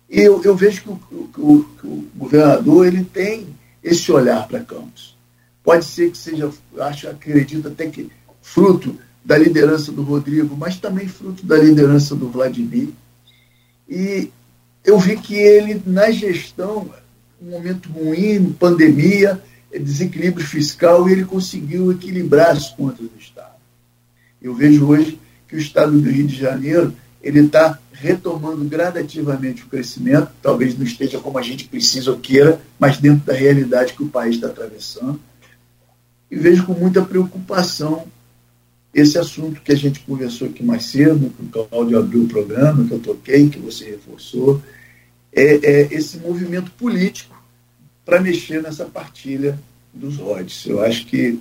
E 0.10 0.22
eu, 0.22 0.42
eu 0.44 0.56
vejo 0.56 0.82
que 0.82 0.90
o, 0.90 0.98
que, 0.98 1.42
o, 1.42 1.64
que 1.80 1.88
o, 1.88 2.08
governador 2.16 2.88
ele 2.88 3.04
tem 3.04 3.48
esse 3.84 4.12
olhar 4.12 4.48
para 4.48 4.62
Campos. 4.62 5.18
Pode 5.64 5.84
ser 5.84 6.12
que 6.12 6.18
seja, 6.18 6.50
acho, 6.80 7.10
acredito 7.10 7.68
até 7.68 7.88
que 7.88 8.10
fruto 8.42 8.98
da 9.24 9.38
liderança 9.38 9.92
do 9.92 10.04
Rodrigo, 10.04 10.56
mas 10.56 10.78
também 10.78 11.08
fruto 11.08 11.46
da 11.46 11.58
liderança 11.58 12.16
do 12.16 12.30
Vladimir. 12.30 12.90
E 13.90 14.32
eu 14.86 14.98
vi 14.98 15.18
que 15.18 15.36
ele, 15.36 15.82
na 15.86 16.10
gestão, 16.12 16.90
um 17.42 17.50
momento 17.50 17.90
ruim, 17.90 18.54
pandemia, 18.54 19.42
desequilíbrio 19.78 20.46
fiscal, 20.46 21.10
ele 21.10 21.26
conseguiu 21.26 21.92
equilibrar 21.92 22.52
as 22.52 22.70
contas 22.70 23.00
do 23.00 23.20
Estado. 23.20 23.58
Eu 24.42 24.56
vejo 24.56 24.88
hoje 24.88 25.20
que 25.48 25.56
o 25.56 25.60
Estado 25.60 25.92
do 25.92 26.10
Rio 26.10 26.28
de 26.28 26.36
Janeiro 26.36 26.94
ele 27.22 27.40
está 27.40 27.80
retomando 27.92 28.64
gradativamente 28.66 29.64
o 29.64 29.68
crescimento, 29.68 30.30
talvez 30.42 30.78
não 30.78 30.86
esteja 30.86 31.20
como 31.20 31.38
a 31.38 31.42
gente 31.42 31.68
precisa 31.68 32.12
ou 32.12 32.20
queira, 32.20 32.62
mas 32.80 33.00
dentro 33.00 33.26
da 33.26 33.34
realidade 33.34 33.94
que 33.94 34.04
o 34.04 34.10
país 34.10 34.36
está 34.36 34.48
atravessando. 34.48 35.20
E 36.30 36.36
vejo 36.36 36.66
com 36.66 36.74
muita 36.74 37.02
preocupação 37.02 38.06
esse 38.94 39.18
assunto 39.18 39.62
que 39.62 39.72
a 39.72 39.76
gente 39.76 40.00
conversou 40.02 40.48
aqui 40.48 40.64
mais 40.64 40.86
cedo, 40.86 41.32
que 41.32 41.60
o 41.60 41.66
Cláudio 41.66 42.00
abriu 42.00 42.24
o 42.24 42.28
programa, 42.28 42.86
que 42.86 42.94
eu 42.94 43.00
toquei, 43.00 43.50
que 43.50 43.60
você 43.60 43.86
reforçou, 43.86 44.62
é, 45.34 45.56
é 45.56 45.94
esse 45.94 46.18
movimento 46.18 46.72
político 46.72 47.36
para 48.06 48.22
mexer 48.22 48.62
nessa 48.62 48.86
partilha 48.86 49.60
dos 49.94 50.18
rodes. 50.18 50.66
Eu 50.66 50.82
acho 50.82 51.06
que 51.06 51.40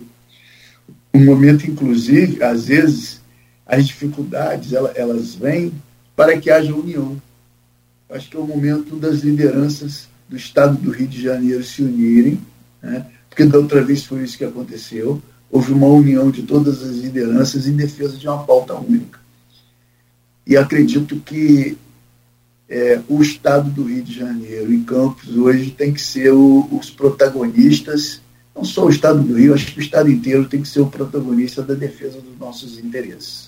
um 1.15 1.25
momento, 1.25 1.69
inclusive, 1.71 2.43
às 2.43 2.67
vezes, 2.67 3.21
as 3.67 3.87
dificuldades 3.87 4.73
elas 4.73 5.35
vêm 5.35 5.73
para 6.15 6.39
que 6.39 6.51
haja 6.51 6.75
união. 6.75 7.21
Acho 8.09 8.31
que 8.31 8.37
é 8.37 8.41
o 8.41 8.47
momento 8.47 8.97
das 8.97 9.21
lideranças 9.21 10.09
do 10.29 10.37
Estado 10.37 10.77
do 10.77 10.91
Rio 10.91 11.09
de 11.09 11.21
Janeiro 11.21 11.63
se 11.65 11.83
unirem, 11.83 12.41
né? 12.81 13.07
porque 13.29 13.45
da 13.45 13.59
outra 13.59 13.83
vez 13.83 14.05
foi 14.05 14.23
isso 14.23 14.39
que 14.39 14.45
aconteceu. 14.45 15.21
Houve 15.51 15.73
uma 15.73 15.87
união 15.87 16.31
de 16.31 16.43
todas 16.43 16.83
as 16.83 16.97
lideranças 16.97 17.67
em 17.67 17.77
defesa 17.77 18.17
de 18.17 18.27
uma 18.27 18.45
pauta 18.45 18.75
única. 18.75 19.19
E 20.47 20.57
acredito 20.57 21.17
que 21.17 21.77
é, 22.69 23.01
o 23.09 23.21
Estado 23.23 23.71
do 23.71 23.85
Rio 23.85 24.03
de 24.03 24.15
Janeiro 24.15 24.73
e 24.73 24.83
Campos 24.83 25.37
hoje 25.37 25.71
tem 25.71 25.93
que 25.93 26.01
ser 26.01 26.33
o, 26.33 26.69
os 26.73 26.91
protagonistas, 26.91 28.21
não 28.55 28.65
só 28.65 28.87
o 28.87 28.91
Estado 28.91 29.23
do 29.23 29.35
Rio, 29.35 29.55
acho 29.55 29.73
que 29.73 29.79
o 29.79 29.83
Estado 29.83 30.11
inteiro 30.11 30.49
tem 30.49 30.63
que 30.63 30.69
ser 30.69 30.81
o 30.81 30.91
protagonista 30.91 31.63
da 31.63 31.75
defesa 31.75 32.21
dos 32.21 32.39
nossos 32.39 32.79
interesses. 32.79 33.46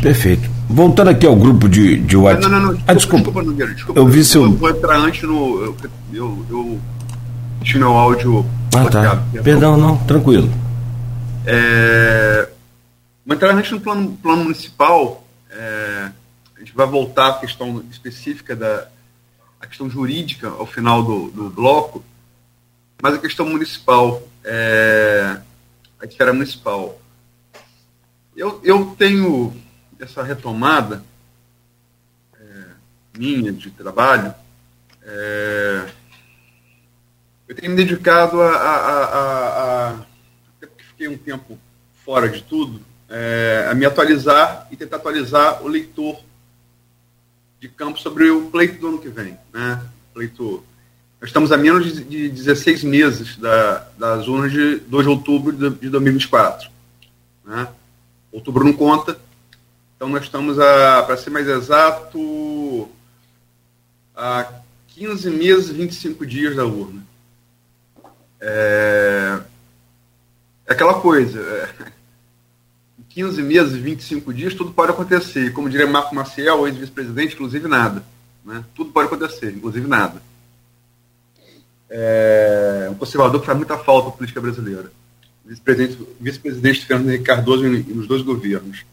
Perfeito. 0.00 0.48
Voltando 0.68 1.08
aqui 1.08 1.26
ao 1.26 1.34
grupo 1.34 1.68
de, 1.68 1.96
de 1.98 2.16
WhatsApp. 2.16 2.48
Não, 2.48 2.60
não, 2.60 2.72
não. 2.72 2.82
ah, 2.86 2.94
desculpa. 2.94 3.24
desculpa, 3.24 3.42
Nogueira, 3.42 3.74
desculpa. 3.74 4.00
Eu 4.00 4.06
vi 4.06 4.24
seu. 4.24 4.44
Eu 4.44 4.52
vou 4.52 4.70
entrar 4.70 4.98
antes 4.98 5.22
no. 5.22 5.64
Eu, 5.64 5.76
eu, 6.12 6.46
eu 6.50 6.80
tinha 7.62 7.80
meu 7.80 7.92
áudio. 7.92 8.46
Ah, 8.74 8.84
tá. 8.88 9.22
Perdão, 9.42 9.76
não, 9.76 9.96
tranquilo. 9.98 10.50
É, 11.46 12.48
vou 13.24 13.34
entrar 13.34 13.54
antes 13.54 13.70
no 13.70 13.80
plano, 13.80 14.16
plano 14.22 14.44
municipal. 14.44 15.24
É, 15.50 16.10
a 16.56 16.60
gente 16.60 16.74
vai 16.74 16.86
voltar 16.86 17.28
à 17.28 17.32
questão 17.34 17.82
específica 17.90 18.54
da 18.54 18.86
a 19.60 19.66
questão 19.66 19.90
jurídica 19.90 20.48
ao 20.48 20.66
final 20.66 21.02
do, 21.02 21.30
do 21.30 21.50
bloco, 21.50 22.04
mas 23.02 23.14
a 23.14 23.18
questão 23.18 23.46
municipal, 23.46 24.22
é, 24.44 25.36
a 26.00 26.06
esfera 26.06 26.32
municipal. 26.32 27.00
Eu, 28.36 28.60
eu 28.62 28.94
tenho 28.96 29.52
essa 29.98 30.22
retomada 30.22 31.02
é, 32.38 32.64
minha 33.16 33.52
de 33.52 33.70
trabalho, 33.70 34.34
é, 35.02 35.88
eu 37.48 37.54
tenho 37.54 37.70
me 37.70 37.76
dedicado 37.76 38.40
a, 38.42 38.50
a, 38.50 38.76
a, 38.76 39.16
a, 39.16 39.90
até 39.90 40.66
porque 40.66 40.84
fiquei 40.84 41.08
um 41.08 41.16
tempo 41.16 41.58
fora 42.04 42.28
de 42.28 42.42
tudo, 42.42 42.80
é, 43.08 43.66
a 43.70 43.74
me 43.74 43.86
atualizar 43.86 44.68
e 44.70 44.76
tentar 44.76 44.96
atualizar 44.96 45.62
o 45.62 45.68
leitor 45.68 46.20
de 47.58 47.68
campo 47.68 47.98
sobre 47.98 48.30
o 48.30 48.50
pleito 48.50 48.78
do 48.80 48.88
ano 48.88 48.98
que 48.98 49.08
vem. 49.08 49.36
Né? 49.52 49.82
Pleito, 50.14 50.62
nós 51.20 51.30
estamos 51.30 51.50
a 51.50 51.56
menos 51.56 51.92
de, 51.92 52.04
de 52.04 52.28
16 52.28 52.84
meses 52.84 53.36
da, 53.36 53.88
das 53.98 54.28
urnas 54.28 54.52
de 54.52 54.76
2 54.76 55.04
de 55.04 55.10
outubro 55.10 55.52
de, 55.52 55.70
de 55.70 55.88
2024. 55.88 56.70
Né? 57.44 57.68
Outubro 58.30 58.64
não 58.64 58.72
conta, 58.72 59.18
então 59.98 60.08
nós 60.08 60.22
estamos, 60.22 60.56
para 60.56 61.16
ser 61.16 61.30
mais 61.30 61.48
exato, 61.48 62.88
a 64.14 64.48
15 64.86 65.28
meses 65.28 65.70
e 65.70 65.72
25 65.72 66.24
dias 66.24 66.54
da 66.54 66.64
urna. 66.64 67.02
É, 68.40 69.40
é 70.68 70.72
aquela 70.72 71.00
coisa, 71.00 71.40
é, 71.40 71.92
15 73.08 73.42
meses 73.42 73.74
e 73.74 73.80
25 73.80 74.32
dias 74.32 74.54
tudo 74.54 74.70
pode 74.70 74.92
acontecer. 74.92 75.52
Como 75.52 75.68
diria 75.68 75.84
Marco 75.84 76.14
Maciel, 76.14 76.68
ex-vice-presidente, 76.68 77.34
inclusive 77.34 77.66
nada. 77.66 78.04
Né? 78.44 78.64
Tudo 78.76 78.92
pode 78.92 79.08
acontecer, 79.08 79.52
inclusive 79.52 79.88
nada. 79.88 80.22
É 81.90 82.86
um 82.88 82.94
conservador 82.94 83.40
que 83.40 83.46
faz 83.46 83.58
muita 83.58 83.76
falta 83.76 84.10
à 84.10 84.12
política 84.12 84.40
brasileira. 84.40 84.92
Vice-presidente 85.44 85.98
vice 86.20 86.86
Fernando 86.86 87.08
Henrique 87.08 87.24
Cardoso 87.24 87.68
nos 87.68 88.06
dois 88.06 88.22
governos. 88.22 88.84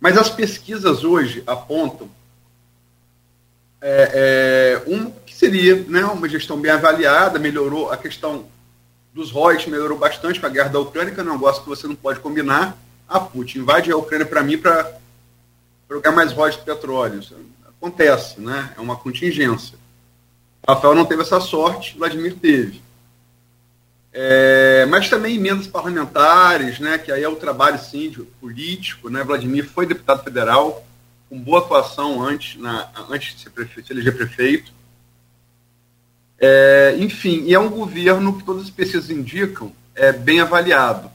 Mas 0.00 0.16
as 0.18 0.28
pesquisas 0.28 1.04
hoje 1.04 1.42
apontam 1.46 2.08
é, 3.80 4.82
é, 4.86 4.90
um 4.90 5.10
que 5.10 5.34
seria 5.34 5.76
né, 5.88 6.04
uma 6.04 6.28
gestão 6.28 6.60
bem 6.60 6.70
avaliada, 6.70 7.38
melhorou 7.38 7.90
a 7.90 7.96
questão 7.96 8.46
dos 9.14 9.30
royalties, 9.30 9.70
melhorou 9.70 9.96
bastante 9.96 10.38
com 10.38 10.46
a 10.46 10.50
guerra 10.50 10.68
da 10.68 10.80
Ucrânia, 10.80 11.14
que 11.14 11.20
é 11.20 11.22
um 11.22 11.32
negócio 11.32 11.62
que 11.62 11.68
você 11.68 11.86
não 11.86 11.94
pode 11.94 12.20
combinar. 12.20 12.76
A 13.08 13.20
Putin 13.20 13.60
invade 13.60 13.90
a 13.90 13.96
Ucrânia 13.96 14.26
para 14.26 14.42
mim 14.42 14.58
para 14.58 14.92
jogar 15.88 16.12
mais 16.12 16.32
royalties 16.32 16.60
de 16.60 16.66
petróleo. 16.66 17.20
Isso 17.20 17.34
acontece, 17.66 18.40
né? 18.40 18.74
é 18.76 18.80
uma 18.80 18.96
contingência. 18.96 19.78
Rafael 20.68 20.94
não 20.94 21.04
teve 21.04 21.22
essa 21.22 21.40
sorte, 21.40 21.96
Vladimir 21.96 22.34
teve. 22.34 22.82
É, 24.18 24.86
mas 24.86 25.10
também 25.10 25.36
emendas 25.36 25.66
parlamentares, 25.66 26.78
né, 26.78 26.96
que 26.96 27.12
aí 27.12 27.22
é 27.22 27.28
o 27.28 27.36
trabalho 27.36 27.78
sim, 27.78 28.10
político. 28.40 29.10
Né? 29.10 29.22
Vladimir 29.22 29.68
foi 29.68 29.84
deputado 29.84 30.24
federal, 30.24 30.86
com 31.28 31.38
boa 31.38 31.58
atuação 31.58 32.22
antes, 32.24 32.58
na, 32.58 32.88
antes 33.10 33.34
de 33.34 33.42
ser 33.42 33.50
prefeito, 33.50 33.92
eleger 33.92 34.16
prefeito. 34.16 34.72
É, 36.38 36.96
enfim, 36.98 37.42
e 37.44 37.52
é 37.52 37.58
um 37.58 37.68
governo 37.68 38.38
que 38.38 38.44
todas 38.44 38.62
as 38.62 38.70
pesquisas 38.70 39.10
indicam 39.10 39.70
é 39.94 40.12
bem 40.12 40.40
avaliado. 40.40 41.10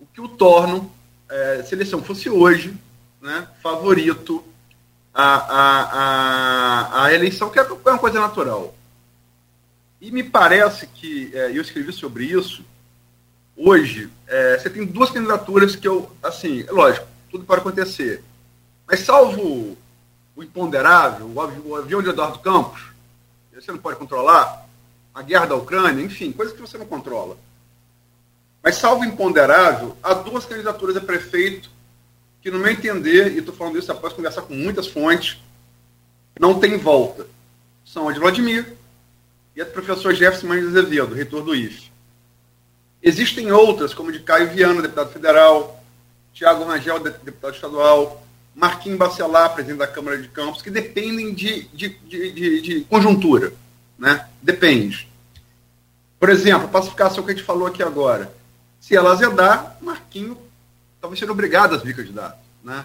O 0.00 0.06
que 0.06 0.20
o 0.22 0.28
torna, 0.28 0.86
é, 1.28 1.62
se 1.62 1.74
a 1.74 1.76
eleição 1.76 2.02
fosse 2.02 2.30
hoje, 2.30 2.74
né, 3.20 3.46
favorito 3.62 4.42
a, 5.12 5.34
a, 5.34 5.82
a, 7.02 7.04
a 7.04 7.12
eleição, 7.12 7.50
que 7.50 7.58
é 7.58 7.62
uma 7.62 7.98
coisa 7.98 8.18
natural. 8.18 8.74
E 10.02 10.10
me 10.10 10.24
parece 10.24 10.88
que, 10.88 11.30
é, 11.32 11.56
eu 11.56 11.62
escrevi 11.62 11.92
sobre 11.92 12.24
isso, 12.24 12.64
hoje, 13.56 14.10
é, 14.26 14.58
você 14.58 14.68
tem 14.68 14.84
duas 14.84 15.10
candidaturas 15.10 15.76
que 15.76 15.86
eu, 15.86 16.10
assim, 16.20 16.64
é 16.66 16.72
lógico, 16.72 17.06
tudo 17.30 17.44
pode 17.44 17.60
acontecer. 17.60 18.20
Mas 18.84 18.98
salvo 18.98 19.78
o 20.34 20.42
imponderável, 20.42 21.30
o 21.64 21.76
avião 21.76 22.02
de 22.02 22.08
Eduardo 22.08 22.40
Campos, 22.40 22.82
você 23.54 23.70
não 23.70 23.78
pode 23.78 23.96
controlar, 23.96 24.68
a 25.14 25.22
guerra 25.22 25.46
da 25.46 25.54
Ucrânia, 25.54 26.04
enfim, 26.04 26.32
coisas 26.32 26.52
que 26.52 26.60
você 26.60 26.76
não 26.76 26.86
controla. 26.86 27.36
Mas 28.60 28.74
salvo 28.74 29.02
o 29.02 29.06
imponderável, 29.06 29.96
há 30.02 30.14
duas 30.14 30.44
candidaturas 30.44 30.96
a 30.96 31.00
prefeito 31.00 31.70
que, 32.40 32.50
no 32.50 32.58
meu 32.58 32.72
entender, 32.72 33.34
e 33.34 33.38
estou 33.38 33.54
falando 33.54 33.78
isso 33.78 33.92
após 33.92 34.12
conversar 34.12 34.42
com 34.42 34.54
muitas 34.54 34.88
fontes, 34.88 35.40
não 36.40 36.58
tem 36.58 36.76
volta. 36.76 37.24
São 37.84 38.08
a 38.08 38.12
de 38.12 38.18
Vladimir 38.18 38.81
e 39.54 39.60
a 39.60 39.64
do 39.64 39.70
professor 39.70 40.14
Jefferson 40.14 40.46
Mendes 40.46 40.68
Azevedo, 40.68 41.14
reitor 41.14 41.42
do 41.42 41.54
IFE. 41.54 41.90
Existem 43.02 43.50
outras, 43.50 43.92
como 43.92 44.12
de 44.12 44.20
Caio 44.20 44.50
Viana, 44.50 44.80
deputado 44.80 45.12
federal, 45.12 45.82
Tiago 46.32 46.64
Rangel, 46.64 47.00
deputado 47.00 47.54
estadual, 47.54 48.24
Marquinhos 48.54 48.98
Bacelar, 48.98 49.54
presidente 49.54 49.78
da 49.78 49.86
Câmara 49.86 50.18
de 50.20 50.28
Campos, 50.28 50.62
que 50.62 50.70
dependem 50.70 51.34
de, 51.34 51.64
de, 51.68 51.88
de, 51.88 52.60
de 52.60 52.80
conjuntura. 52.82 53.52
Né? 53.98 54.26
Depende. 54.40 55.08
Por 56.18 56.28
exemplo, 56.30 56.66
a 56.66 56.70
pacificação 56.70 57.24
que 57.24 57.32
a 57.32 57.34
gente 57.34 57.44
falou 57.44 57.66
aqui 57.66 57.82
agora. 57.82 58.32
Se 58.80 58.96
ela 58.96 59.12
azedar, 59.12 59.76
Marquinho 59.80 60.38
talvez 61.00 61.18
seja 61.18 61.32
obrigado 61.32 61.74
a 61.74 61.78
vir 61.78 61.96
candidato. 61.96 62.38
Né? 62.62 62.84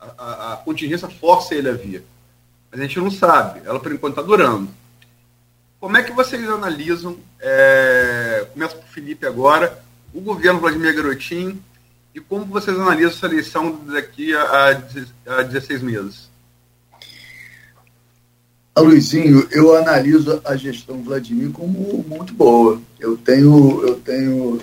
A, 0.00 0.06
a, 0.18 0.52
a 0.54 0.56
contingência 0.56 1.08
força 1.08 1.54
ele 1.54 1.68
a 1.68 1.72
vir. 1.72 2.02
Mas 2.70 2.80
a 2.80 2.82
gente 2.82 2.98
não 2.98 3.10
sabe. 3.10 3.60
Ela, 3.64 3.78
por 3.78 3.92
enquanto, 3.92 4.18
está 4.18 4.22
durando. 4.22 4.68
Como 5.84 5.98
é 5.98 6.02
que 6.02 6.12
vocês 6.12 6.42
analisam, 6.48 7.14
é, 7.38 8.46
começa 8.54 8.74
por 8.74 8.86
Felipe 8.86 9.26
agora, 9.26 9.84
o 10.14 10.20
governo 10.22 10.58
Vladimir 10.58 10.96
Garotinho 10.96 11.62
e 12.14 12.20
como 12.20 12.46
vocês 12.46 12.74
analisam 12.74 13.10
essa 13.10 13.26
eleição 13.26 13.78
daqui 13.84 14.34
a, 14.34 14.80
a 15.26 15.42
16 15.42 15.82
meses? 15.82 16.30
A 18.74 18.80
Luizinho, 18.80 19.46
eu 19.50 19.76
analiso 19.76 20.40
a 20.46 20.56
gestão 20.56 21.02
Vladimir 21.02 21.50
como 21.50 22.02
muito 22.08 22.32
boa. 22.32 22.80
Eu 22.98 23.18
tenho, 23.18 23.86
eu 23.86 23.96
tenho, 23.96 24.62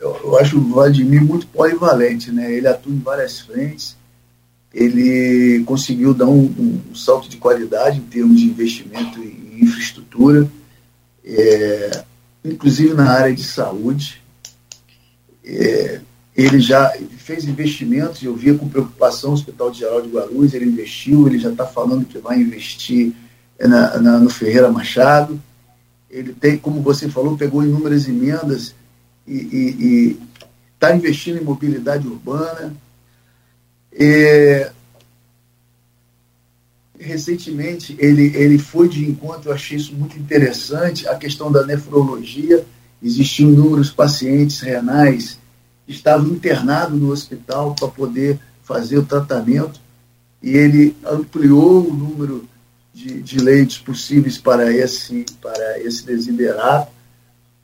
eu 0.00 0.38
acho 0.40 0.58
o 0.58 0.72
Vladimir 0.72 1.24
muito 1.24 1.46
polivalente, 1.46 2.32
né? 2.32 2.52
Ele 2.52 2.66
atua 2.66 2.92
em 2.92 2.98
várias 2.98 3.38
frentes, 3.38 3.96
ele 4.74 5.62
conseguiu 5.64 6.12
dar 6.12 6.26
um, 6.26 6.46
um, 6.90 6.94
salto 6.96 7.28
de 7.28 7.36
qualidade 7.36 7.98
em 7.98 8.06
termos 8.06 8.40
de 8.40 8.46
investimento 8.46 9.20
em 9.20 9.47
infraestrutura, 9.64 10.50
é, 11.24 12.04
inclusive 12.44 12.94
na 12.94 13.10
área 13.10 13.34
de 13.34 13.44
saúde. 13.44 14.22
É, 15.44 16.00
ele 16.36 16.60
já 16.60 16.92
fez 17.16 17.44
investimentos, 17.44 18.22
eu 18.22 18.34
via 18.34 18.54
com 18.54 18.68
preocupação 18.68 19.30
o 19.30 19.34
Hospital 19.34 19.70
de 19.70 19.80
Geral 19.80 20.00
de 20.00 20.08
Guarulhos, 20.08 20.54
ele 20.54 20.66
investiu, 20.66 21.26
ele 21.26 21.38
já 21.38 21.50
está 21.50 21.66
falando 21.66 22.06
que 22.06 22.18
vai 22.18 22.38
investir 22.38 23.12
na, 23.58 23.98
na, 23.98 24.18
no 24.18 24.30
Ferreira 24.30 24.70
Machado. 24.70 25.40
Ele 26.08 26.32
tem, 26.32 26.56
como 26.56 26.80
você 26.80 27.08
falou, 27.08 27.36
pegou 27.36 27.64
inúmeras 27.64 28.08
emendas 28.08 28.74
e 29.26 30.16
está 30.74 30.94
investindo 30.94 31.38
em 31.38 31.44
mobilidade 31.44 32.06
urbana. 32.06 32.72
É, 33.92 34.70
recentemente 36.98 37.96
ele, 37.98 38.36
ele 38.36 38.58
foi 38.58 38.88
de 38.88 39.04
encontro, 39.04 39.50
eu 39.50 39.54
achei 39.54 39.76
isso 39.76 39.94
muito 39.94 40.18
interessante, 40.18 41.06
a 41.08 41.14
questão 41.14 41.50
da 41.50 41.64
nefrologia. 41.64 42.64
Existiam 43.02 43.50
inúmeros 43.50 43.90
pacientes 43.90 44.60
renais 44.60 45.38
estava 45.88 46.28
internado 46.28 46.96
no 46.96 47.10
hospital 47.10 47.74
para 47.74 47.88
poder 47.88 48.38
fazer 48.62 48.98
o 48.98 49.04
tratamento 49.04 49.80
e 50.42 50.50
ele 50.50 50.94
ampliou 51.04 51.88
o 51.88 51.94
número 51.94 52.46
de, 52.92 53.22
de 53.22 53.38
leitos 53.38 53.78
possíveis 53.78 54.36
para 54.36 54.72
esse, 54.72 55.24
para 55.40 55.80
esse 55.80 56.04
desiderato. 56.04 56.92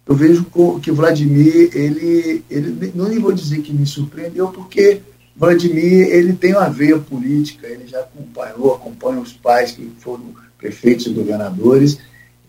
Eu 0.06 0.14
vejo 0.14 0.46
que 0.82 0.90
Vladimir, 0.90 1.70
ele, 1.74 2.44
ele 2.50 2.92
não 2.94 3.08
vou 3.20 3.32
dizer 3.32 3.60
que 3.60 3.72
me 3.72 3.86
surpreendeu, 3.86 4.48
porque 4.48 5.00
Vladimir 5.36 6.08
ele 6.08 6.32
tem 6.32 6.52
uma 6.54 6.68
veia 6.68 6.98
política, 6.98 7.66
ele 7.66 7.86
já 7.86 8.00
acompanhou, 8.00 8.74
acompanha 8.74 9.20
os 9.20 9.32
pais 9.32 9.72
que 9.72 9.90
foram 9.98 10.34
prefeitos 10.56 11.06
e 11.06 11.10
governadores, 11.10 11.98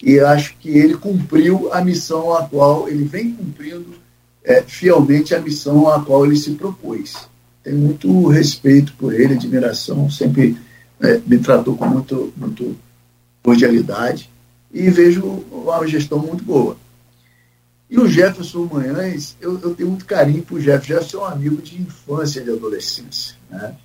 e 0.01 0.19
acho 0.19 0.55
que 0.57 0.69
ele 0.69 0.95
cumpriu 0.95 1.73
a 1.73 1.81
missão 1.81 2.33
a 2.33 2.47
qual 2.47 2.87
ele 2.87 3.05
vem 3.05 3.31
cumprindo 3.31 3.95
é, 4.43 4.61
fielmente 4.61 5.33
a 5.33 5.41
missão 5.41 5.89
a 5.89 6.03
qual 6.03 6.25
ele 6.25 6.35
se 6.35 6.51
propôs. 6.51 7.27
Tenho 7.63 7.77
muito 7.77 8.27
respeito 8.27 8.93
por 8.93 9.13
ele, 9.13 9.33
admiração, 9.33 10.09
sempre 10.09 10.55
é, 11.01 11.19
me 11.25 11.39
tratou 11.39 11.75
com 11.75 11.87
muito, 11.87 12.31
muito 12.37 12.77
cordialidade 13.41 14.29
e 14.71 14.89
vejo 14.89 15.23
uma 15.51 15.87
gestão 15.87 16.19
muito 16.19 16.43
boa. 16.43 16.77
E 17.89 17.99
o 17.99 18.07
Jefferson 18.07 18.65
Manhães, 18.65 19.37
eu, 19.39 19.59
eu 19.61 19.75
tenho 19.75 19.89
muito 19.89 20.05
carinho 20.05 20.43
por 20.43 20.59
Jefferson. 20.59 20.93
Jefferson 20.93 21.17
é 21.17 21.21
um 21.21 21.25
amigo 21.25 21.61
de 21.61 21.81
infância 21.81 22.39
e 22.39 22.43
de 22.43 22.51
adolescência. 22.51 23.35
Né? 23.49 23.75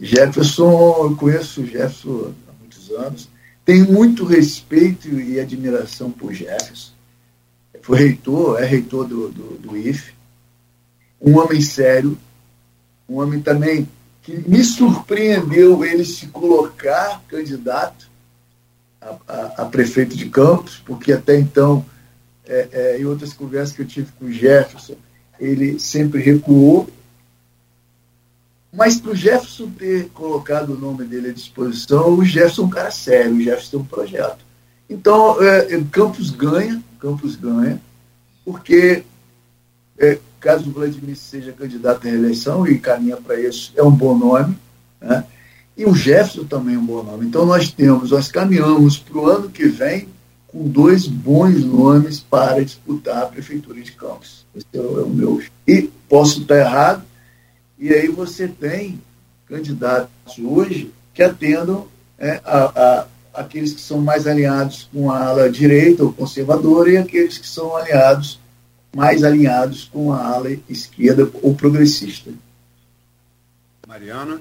Jefferson, 0.00 1.04
eu 1.04 1.16
conheço 1.16 1.62
o 1.62 1.66
Jefferson 1.66 2.32
há 2.48 2.52
muitos 2.58 2.90
anos, 2.90 3.28
tenho 3.64 3.92
muito 3.92 4.24
respeito 4.24 5.08
e 5.08 5.38
admiração 5.38 6.10
por 6.10 6.32
Jefferson 6.32 6.94
foi 7.84 7.98
reitor, 7.98 8.62
é 8.62 8.64
reitor 8.64 9.06
do, 9.06 9.28
do, 9.28 9.58
do 9.58 9.76
IFE, 9.76 10.14
um 11.20 11.36
homem 11.36 11.60
sério, 11.60 12.16
um 13.06 13.16
homem 13.20 13.42
também 13.42 13.86
que 14.22 14.32
me 14.48 14.64
surpreendeu 14.64 15.84
ele 15.84 16.02
se 16.02 16.28
colocar 16.28 17.20
candidato 17.28 18.08
a, 18.98 19.16
a, 19.28 19.62
a 19.62 19.64
prefeito 19.66 20.16
de 20.16 20.30
Campos, 20.30 20.82
porque 20.82 21.12
até 21.12 21.38
então, 21.38 21.84
é, 22.46 22.68
é, 22.72 23.00
em 23.00 23.04
outras 23.04 23.32
conversas 23.32 23.74
que 23.74 23.82
eu 23.82 23.86
tive 23.86 24.12
com 24.18 24.26
o 24.26 24.32
Jefferson, 24.32 24.96
ele 25.38 25.78
sempre 25.78 26.20
recuou. 26.20 26.88
Mas 28.72 29.00
para 29.00 29.12
o 29.12 29.16
Jefferson 29.16 29.70
ter 29.70 30.08
colocado 30.10 30.70
o 30.70 30.78
nome 30.78 31.04
dele 31.04 31.30
à 31.30 31.32
disposição, 31.32 32.18
o 32.18 32.24
Jefferson 32.24 32.62
é 32.62 32.64
um 32.66 32.70
cara 32.70 32.90
sério, 32.90 33.34
o 33.34 33.40
Jefferson 33.40 33.70
tem 33.70 33.80
um 33.80 33.84
projeto. 33.84 34.44
Então, 34.90 35.42
é, 35.42 35.74
é 35.74 35.84
Campos 35.90 36.30
ganha, 36.30 36.82
Campos 36.98 37.36
ganha, 37.36 37.80
porque 38.44 39.04
é, 39.98 40.18
caso 40.40 40.68
o 40.68 40.72
Vladimir 40.72 41.16
seja 41.16 41.52
candidato 41.52 42.06
à 42.06 42.10
reeleição 42.10 42.66
e 42.66 42.78
caminha 42.78 43.16
para 43.16 43.40
isso, 43.40 43.72
é 43.76 43.82
um 43.82 43.90
bom 43.90 44.16
nome, 44.16 44.56
né? 45.00 45.24
e 45.76 45.86
o 45.86 45.94
Jefferson 45.94 46.44
também 46.44 46.74
é 46.74 46.78
um 46.78 46.84
bom 46.84 47.02
nome. 47.02 47.26
Então 47.26 47.46
nós 47.46 47.70
temos, 47.72 48.10
nós 48.10 48.30
caminhamos 48.30 48.98
para 48.98 49.18
o 49.18 49.26
ano 49.26 49.48
que 49.48 49.66
vem 49.66 50.08
com 50.54 50.68
dois 50.68 51.08
bons 51.08 51.64
nomes 51.64 52.20
para 52.20 52.64
disputar 52.64 53.24
a 53.24 53.26
Prefeitura 53.26 53.80
de 53.80 53.90
Campos. 53.90 54.46
Esse 54.54 54.66
é 54.72 54.80
o 54.80 55.08
meu. 55.08 55.42
E 55.66 55.90
posso 56.08 56.42
estar 56.42 56.56
errado, 56.56 57.04
e 57.76 57.92
aí 57.92 58.06
você 58.06 58.46
tem 58.46 59.02
candidatos 59.48 60.38
hoje 60.38 60.92
que 61.12 61.24
atendam 61.24 61.88
é, 62.16 62.40
a, 62.44 63.00
a 63.00 63.06
aqueles 63.34 63.72
que 63.72 63.80
são 63.80 63.98
mais 64.00 64.28
alinhados 64.28 64.88
com 64.92 65.10
a 65.10 65.26
ala 65.26 65.50
direita 65.50 66.04
ou 66.04 66.12
conservadora 66.12 66.92
e 66.92 66.96
aqueles 66.96 67.36
que 67.36 67.48
são 67.48 67.74
alinhados 67.74 68.38
mais 68.94 69.24
alinhados 69.24 69.90
com 69.92 70.12
a 70.12 70.24
ala 70.24 70.50
esquerda 70.68 71.28
ou 71.42 71.52
progressista. 71.52 72.30
Mariana? 73.88 74.40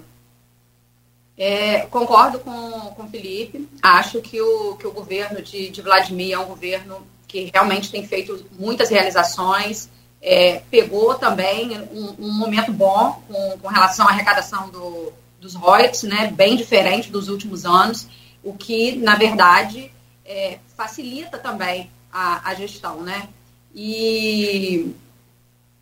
É, 1.45 1.79
concordo 1.87 2.39
com, 2.39 2.71
com 2.95 3.03
o 3.03 3.09
Felipe. 3.09 3.67
Acho 3.81 4.21
que 4.21 4.41
o, 4.41 4.77
que 4.77 4.87
o 4.87 4.93
governo 4.93 5.41
de, 5.41 5.69
de 5.69 5.81
Vladimir 5.81 6.35
é 6.35 6.39
um 6.39 6.45
governo 6.45 7.05
que 7.27 7.51
realmente 7.53 7.91
tem 7.91 8.07
feito 8.07 8.45
muitas 8.57 8.89
realizações. 8.89 9.89
É, 10.21 10.61
pegou 10.71 11.15
também 11.15 11.77
um, 11.91 12.15
um 12.17 12.31
momento 12.31 12.71
bom 12.71 13.21
com, 13.27 13.57
com, 13.57 13.67
relação 13.67 14.07
à 14.07 14.11
arrecadação 14.11 14.69
do, 14.69 15.11
dos 15.41 15.53
royalties, 15.53 16.03
né, 16.03 16.31
bem 16.33 16.55
diferente 16.55 17.11
dos 17.11 17.27
últimos 17.27 17.65
anos 17.65 18.07
o 18.41 18.53
que, 18.53 18.95
na 18.95 19.15
verdade, 19.15 19.91
é, 20.25 20.59
facilita 20.77 21.37
também 21.37 21.91
a, 22.09 22.51
a 22.51 22.53
gestão, 22.53 23.01
né? 23.01 23.27
E 23.75 24.95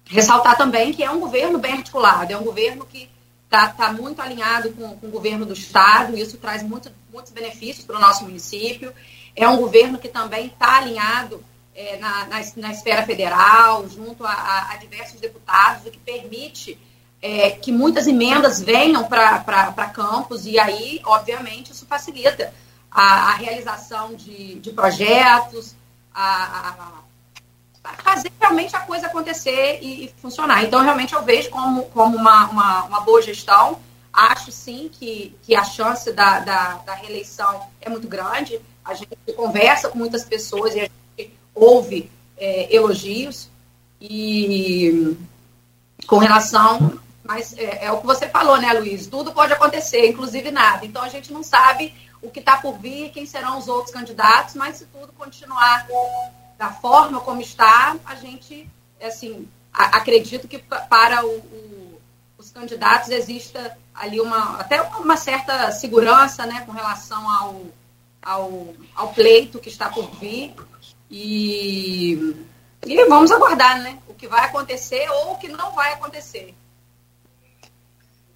ressaltar 0.05 0.57
também 0.57 0.91
que 0.91 1.03
é 1.03 1.11
um 1.11 1.19
governo 1.19 1.59
bem 1.59 1.73
articulado, 1.73 2.33
é 2.33 2.37
um 2.37 2.43
governo 2.43 2.83
que 2.83 3.07
está 3.51 3.67
tá 3.67 3.91
muito 3.91 4.21
alinhado 4.21 4.71
com, 4.71 4.95
com, 4.95 5.07
o 5.07 5.11
governo 5.11 5.45
do 5.45 5.51
Estado, 5.51 6.15
e 6.15 6.21
isso 6.21 6.37
traz 6.37 6.63
muito, 6.63 6.89
muitos 7.11 7.33
benefícios 7.33 7.85
para 7.85 7.97
o 7.97 7.99
nosso 7.99 8.23
município. 8.23 8.93
É 9.35 9.47
um 9.47 9.57
governo 9.57 9.97
que 9.97 10.07
também 10.07 10.47
está 10.47 10.77
alinhado 10.77 11.43
é, 11.75 11.97
na, 11.97 12.27
na, 12.27 12.41
na, 12.55 12.71
esfera 12.71 13.03
federal, 13.03 13.87
junto 13.89 14.25
a, 14.25 14.31
a, 14.31 14.71
a, 14.71 14.77
diversos 14.77 15.19
deputados, 15.19 15.85
o 15.85 15.91
que 15.91 15.99
permite 15.99 16.79
é, 17.21 17.51
que 17.51 17.73
muitas 17.73 18.07
emendas 18.07 18.61
venham 18.61 19.03
para 19.05 19.91
campos, 19.93 20.45
e 20.45 20.57
aí, 20.57 21.01
obviamente, 21.03 21.73
isso 21.73 21.85
facilita 21.85 22.53
a, 22.89 23.31
a 23.31 23.33
realização 23.33 24.15
de, 24.15 24.55
de 24.55 24.71
projetos, 24.71 25.75
a, 26.15 27.01
fazer 27.83 28.31
realmente 28.39 28.75
a 28.75 28.79
coisa 28.81 29.07
acontecer 29.07 29.79
e, 29.81 30.05
e, 30.05 30.13
funcionar. 30.21 30.63
Então, 30.63 30.81
realmente, 30.81 31.13
eu 31.13 31.23
vejo 31.23 31.49
como, 31.49 31.83
como 31.85 32.17
uma, 32.17 32.49
uma, 32.49 32.83
uma, 32.83 33.01
boa 33.01 33.21
gestão. 33.21 33.79
Acho, 34.13 34.51
sim, 34.51 34.89
que, 34.91 35.35
que 35.43 35.55
a 35.55 35.63
chance 35.63 36.11
da, 36.11 36.39
da, 36.39 36.73
da 36.85 36.93
reeleição 36.93 37.67
é 37.79 37.89
muito 37.89 38.07
grande. 38.07 38.59
A 38.83 38.93
gente 38.93 39.15
conversa 39.35 39.89
com 39.89 39.97
muitas 39.97 40.23
pessoas 40.23 40.75
e 40.75 40.81
a 40.81 40.89
gente 41.17 41.33
ouve 41.55 42.11
é, 42.37 42.75
elogios. 42.75 43.49
E 43.99 45.15
com 46.07 46.17
relação 46.17 46.99
mas 47.23 47.57
é, 47.57 47.85
é, 47.85 47.91
o 47.91 47.99
que 47.99 48.05
você 48.05 48.27
falou, 48.27 48.59
né, 48.59 48.73
Luiz? 48.73 49.07
Tudo 49.07 49.31
pode 49.31 49.53
acontecer, 49.53 50.09
inclusive 50.09 50.51
nada. 50.51 50.85
Então 50.85 51.01
a 51.01 51.07
gente 51.07 51.31
não 51.31 51.43
sabe 51.43 51.93
o 52.21 52.29
que 52.29 52.39
está 52.39 52.57
por 52.57 52.77
vir, 52.77 53.11
quem 53.11 53.25
serão 53.25 53.57
os 53.57 53.67
outros 53.67 53.93
candidatos, 53.93 54.55
mas 54.55 54.77
se 54.77 54.85
tudo 54.85 55.13
continuar 55.13 55.87
da 56.61 56.69
forma 56.69 57.19
como 57.21 57.41
está, 57.41 57.95
a 58.05 58.13
gente, 58.13 58.69
assim, 59.01 59.47
a, 59.73 59.97
acredito 59.97 60.47
que 60.47 60.59
para 60.59 61.25
o, 61.25 61.37
o, 61.37 62.01
os 62.37 62.51
candidatos 62.51 63.09
exista 63.09 63.75
ali 63.95 64.21
uma 64.21 64.59
até 64.59 64.79
uma 64.79 65.17
certa 65.17 65.71
segurança, 65.71 66.45
né, 66.45 66.61
com 66.63 66.71
relação 66.71 67.27
ao, 67.27 67.65
ao, 68.21 68.75
ao 68.93 69.07
pleito 69.11 69.57
que 69.57 69.69
está 69.69 69.89
por 69.89 70.11
vir. 70.19 70.53
E, 71.09 72.35
e 72.85 73.05
vamos 73.05 73.31
aguardar, 73.31 73.81
né? 73.81 73.97
O 74.07 74.13
que 74.13 74.27
vai 74.27 74.45
acontecer 74.45 75.09
ou 75.09 75.31
o 75.31 75.37
que 75.39 75.47
não 75.47 75.71
vai 75.71 75.93
acontecer. 75.93 76.53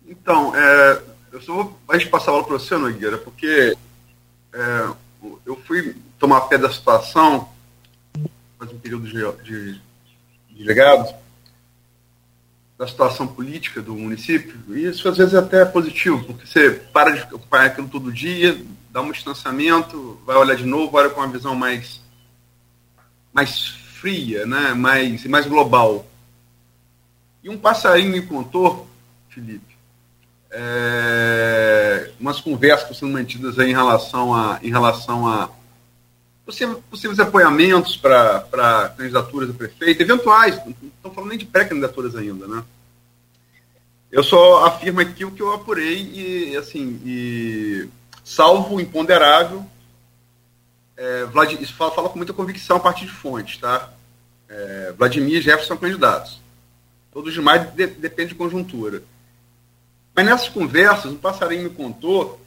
Então, 0.08 0.52
é, 0.56 1.02
eu 1.32 1.42
só 1.44 1.54
vou 1.54 1.80
passar 2.10 2.32
a 2.32 2.34
bola 2.34 2.44
para 2.44 2.58
você, 2.58 2.76
Nogueira, 2.76 3.20
porque 3.20 3.78
é, 4.52 4.90
eu 5.46 5.56
fui 5.68 5.96
tomar 6.18 6.42
pé 6.42 6.58
da 6.58 6.72
situação 6.72 7.54
faz 8.58 8.72
um 8.72 8.80
período 8.80 9.08
de, 9.08 9.44
de, 9.44 9.82
de 10.50 10.64
legado 10.64 11.14
da 12.78 12.88
situação 12.88 13.26
política 13.26 13.82
do 13.82 13.96
município, 13.96 14.60
e 14.76 14.86
isso 14.86 15.08
às 15.08 15.18
vezes 15.18 15.34
é 15.34 15.38
até 15.38 15.64
positivo, 15.64 16.24
porque 16.26 16.46
você 16.46 16.72
para 16.72 17.12
de 17.12 17.22
acompanhar 17.22 17.68
aquilo 17.68 17.88
todo 17.88 18.12
dia, 18.12 18.62
dá 18.92 19.02
um 19.02 19.12
distanciamento, 19.12 20.20
vai 20.26 20.36
olhar 20.36 20.56
de 20.56 20.66
novo, 20.66 20.98
olha 20.98 21.10
com 21.10 21.22
uma 21.22 21.32
visão 21.32 21.56
mais, 21.56 22.02
mais 23.34 23.68
fria, 23.68 24.46
né? 24.46 24.74
mais, 24.74 25.26
mais 25.26 25.46
global. 25.46 26.06
E 27.42 27.50
um 27.50 27.58
passarinho 27.58 28.12
me 28.12 28.22
contou, 28.22 28.90
Felipe, 29.30 29.76
é, 30.52 32.12
umas 32.20 32.42
conversas 32.42 32.98
sendo 32.98 33.14
mantidas 33.14 33.58
em 33.58 33.74
relação 33.74 34.34
a, 34.34 34.60
em 34.62 34.70
relação 34.70 35.28
a 35.28 35.50
possíveis 36.46 37.20
apoiamentos 37.20 37.98
para 37.98 38.94
candidaturas 38.96 39.50
a 39.50 39.54
prefeito, 39.54 40.02
eventuais, 40.02 40.56
não 40.66 40.74
estão 40.96 41.12
falando 41.12 41.30
nem 41.30 41.40
de 41.40 41.46
pré-candidaturas 41.46 42.16
ainda, 42.16 42.48
né? 42.48 42.64
Eu 44.12 44.24
só 44.24 44.66
afirmo 44.66 45.02
aqui 45.02 45.26
o 45.26 45.32
que 45.32 45.42
eu 45.42 45.54
apurei 45.54 46.02
e, 46.14 46.56
assim, 46.56 47.02
e, 47.04 47.90
salvo 48.24 48.80
imponderável, 48.80 49.66
é, 50.96 51.26
Vlad, 51.26 51.52
isso 51.54 51.74
fala, 51.74 51.92
fala, 51.92 52.10
com 52.10 52.18
muita 52.18 52.32
convicção 52.32 52.78
a 52.78 52.80
partir 52.80 53.06
de 53.06 53.12
fontes, 53.12 53.58
tá? 53.58 53.92
É, 54.48 54.94
Vladimir 54.98 55.40
e 55.40 55.42
Jefferson 55.42 55.70
são 55.70 55.78
candidatos. 55.78 56.40
Todos 57.12 57.30
os 57.30 57.34
demais 57.34 57.70
de, 57.74 57.88
depende 57.88 58.30
de 58.30 58.36
conjuntura. 58.36 59.04
Mas 60.14 60.26
nessas 60.26 60.50
conversas, 60.50 61.12
um 61.12 61.18
passarinho 61.18 61.64
me 61.64 61.70
contou 61.70 62.40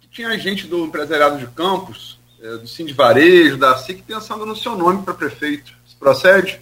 que 0.00 0.08
tinha 0.08 0.38
gente 0.38 0.66
do 0.66 0.86
empresariado 0.86 1.38
de 1.38 1.46
Campos, 1.48 2.19
é, 2.42 2.56
do 2.56 2.64
de 2.64 2.92
Varejo, 2.92 3.58
da 3.58 3.76
SIC, 3.76 4.02
pensando 4.02 4.46
no 4.46 4.56
seu 4.56 4.76
nome 4.76 5.02
para 5.02 5.14
prefeito. 5.14 5.72
Isso 5.86 5.96
procede? 5.98 6.60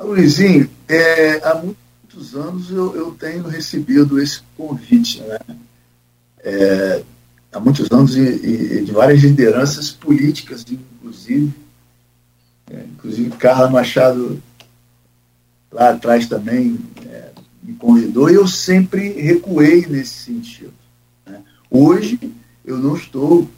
Luizinho, 0.00 0.70
é, 0.88 1.34
há 1.44 1.54
muitos 1.56 2.34
anos 2.34 2.70
eu, 2.70 2.96
eu, 2.96 3.10
tenho 3.12 3.46
recebido 3.46 4.20
esse 4.20 4.40
convite, 4.56 5.20
né? 5.22 5.38
É, 6.40 7.02
há 7.52 7.58
muitos 7.58 7.90
anos 7.90 8.16
e, 8.16 8.20
e, 8.20 8.84
de 8.84 8.92
várias 8.92 9.20
lideranças 9.20 9.90
políticas, 9.90 10.64
inclusive. 10.70 11.52
É, 12.70 12.84
inclusive 12.92 13.30
Carla 13.30 13.68
Machado 13.68 14.40
lá 15.72 15.90
atrás 15.90 16.26
também 16.26 16.78
é, 17.06 17.30
me 17.62 17.74
convidou 17.74 18.30
e 18.30 18.34
eu 18.34 18.46
sempre 18.46 19.10
recuei 19.20 19.84
nesse 19.86 20.24
sentido. 20.24 20.72
Né? 21.26 21.42
Hoje 21.70 22.18
eu 22.64 22.78
não 22.78 22.96
estou 22.96 23.48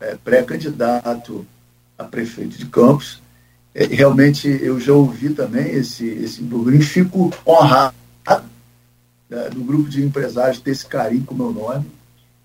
é, 0.00 0.16
pré-candidato 0.16 1.46
a 1.98 2.04
prefeito 2.04 2.56
de 2.56 2.66
Campos. 2.66 3.20
É, 3.74 3.84
realmente 3.84 4.48
eu 4.48 4.80
já 4.80 4.92
ouvi 4.92 5.30
também 5.30 5.70
esse, 5.70 6.06
esse 6.06 6.42
burburinho, 6.42 6.82
fico 6.82 7.30
honrado 7.46 7.94
é, 9.30 9.50
do 9.50 9.60
grupo 9.62 9.88
de 9.88 10.04
empresários 10.04 10.60
ter 10.60 10.72
esse 10.72 10.86
carinho 10.86 11.24
com 11.24 11.34
o 11.34 11.36
meu 11.36 11.52
nome. 11.52 11.86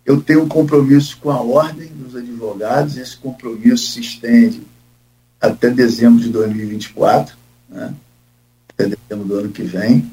Eu 0.05 0.21
tenho 0.21 0.43
um 0.43 0.47
compromisso 0.47 1.17
com 1.17 1.31
a 1.31 1.41
ordem 1.41 1.87
dos 1.87 2.15
advogados, 2.15 2.97
esse 2.97 3.17
compromisso 3.17 3.93
se 3.93 4.01
estende 4.01 4.61
até 5.41 5.69
dezembro 5.69 6.21
de 6.21 6.29
2024, 6.29 7.35
né? 7.69 7.93
até 8.69 8.83
dezembro 8.83 9.27
do 9.27 9.35
ano 9.39 9.49
que 9.49 9.63
vem. 9.63 10.11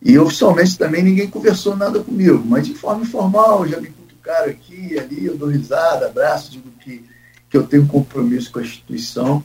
E 0.00 0.16
oficialmente 0.18 0.78
também 0.78 1.02
ninguém 1.02 1.28
conversou 1.28 1.76
nada 1.76 1.98
comigo, 1.98 2.44
mas 2.46 2.66
de 2.66 2.74
forma 2.74 3.02
informal, 3.02 3.66
já 3.66 3.80
me 3.80 3.88
cutucaram 4.26 4.50
aqui 4.50 4.88
e 4.92 4.98
ali, 4.98 5.26
eu 5.26 5.36
dou 5.36 5.48
risada, 5.48 6.06
abraço, 6.06 6.50
digo 6.50 6.68
que, 6.80 7.04
que 7.48 7.56
eu 7.56 7.62
tenho 7.62 7.86
compromisso 7.86 8.50
com 8.50 8.58
a 8.58 8.62
instituição, 8.62 9.42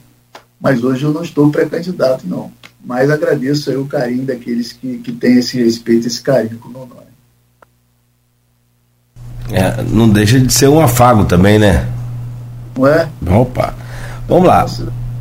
mas 0.60 0.82
hoje 0.82 1.04
eu 1.04 1.12
não 1.12 1.22
estou 1.22 1.50
pré-candidato, 1.50 2.26
não. 2.26 2.50
Mas 2.84 3.10
agradeço 3.10 3.70
aí 3.70 3.76
o 3.76 3.86
carinho 3.86 4.24
daqueles 4.24 4.72
que, 4.72 4.98
que 4.98 5.12
têm 5.12 5.38
esse 5.38 5.62
respeito, 5.62 6.08
esse 6.08 6.20
carinho 6.20 6.58
com 6.58 6.68
o 6.68 6.72
meu 6.72 6.86
nome. 6.86 7.02
É, 9.52 9.82
não 9.82 10.08
deixa 10.08 10.40
de 10.40 10.52
ser 10.52 10.68
um 10.68 10.80
afago 10.80 11.24
também, 11.24 11.58
né? 11.58 11.88
Não 12.76 12.86
é? 12.86 13.08
Opa. 13.30 13.74
Vamos 14.26 14.48
lá. 14.48 14.66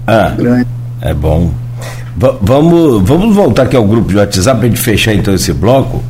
Ah, 0.08 0.36
é 1.02 1.14
bom. 1.14 1.54
V 2.16 2.38
vamos, 2.42 3.08
vamos 3.08 3.36
voltar 3.36 3.64
aqui 3.64 3.76
ao 3.76 3.86
grupo 3.86 4.10
de 4.10 4.18
WhatsApp 4.18 4.60
para 4.60 4.68
a 4.68 4.70
gente 4.70 4.82
fechar 4.82 5.14
então 5.14 5.34
esse 5.34 5.54
bloco. 5.54 6.04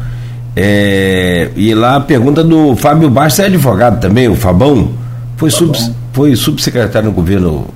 É, 0.55 1.49
e 1.55 1.73
lá 1.73 1.95
a 1.95 2.01
pergunta 2.01 2.43
do 2.43 2.75
Fábio 2.75 3.09
Bastos 3.09 3.39
é 3.39 3.45
advogado 3.45 4.01
também, 4.01 4.27
o 4.27 4.35
Fabão. 4.35 4.93
Foi, 5.37 5.49
tá 5.49 5.57
sub, 5.57 5.77
foi 6.13 6.35
subsecretário 6.35 7.09
no 7.09 7.15
governo 7.15 7.67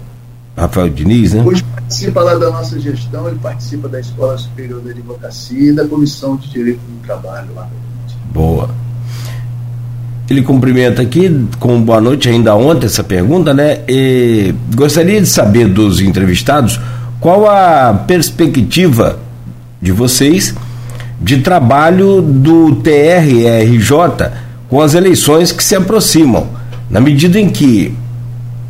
Rafael 0.57 0.89
Diniz, 0.89 1.33
né? 1.33 1.43
Hoje 1.43 1.63
participa 1.63 2.21
lá 2.21 2.35
da 2.35 2.49
nossa 2.49 2.79
gestão, 2.79 3.27
ele 3.27 3.39
participa 3.39 3.87
da 3.87 3.99
Escola 3.99 4.37
Superior 4.37 4.81
da 4.81 4.91
Advocacia 4.91 5.71
e 5.71 5.73
da 5.73 5.85
Comissão 5.87 6.35
de 6.35 6.49
Direito 6.49 6.79
do 6.79 7.05
Trabalho 7.05 7.47
lá. 7.55 7.67
Boa. 8.33 8.69
Ele 10.29 10.41
cumprimenta 10.41 11.01
aqui 11.01 11.47
com 11.59 11.81
boa 11.81 12.01
noite 12.01 12.27
ainda 12.27 12.55
ontem 12.55 12.87
essa 12.87 13.03
pergunta, 13.03 13.53
né? 13.53 13.81
E 13.87 14.53
gostaria 14.75 15.21
de 15.21 15.27
saber 15.27 15.67
dos 15.67 16.01
entrevistados 16.01 16.79
qual 17.19 17.47
a 17.47 17.93
perspectiva 17.93 19.19
de 19.81 19.91
vocês 19.91 20.55
de 21.19 21.37
trabalho 21.39 22.21
do 22.21 22.75
TRRJ 22.75 24.31
com 24.67 24.81
as 24.81 24.93
eleições 24.93 25.51
que 25.51 25.63
se 25.63 25.75
aproximam, 25.75 26.47
na 26.89 26.99
medida 26.99 27.39
em 27.39 27.49
que, 27.49 27.93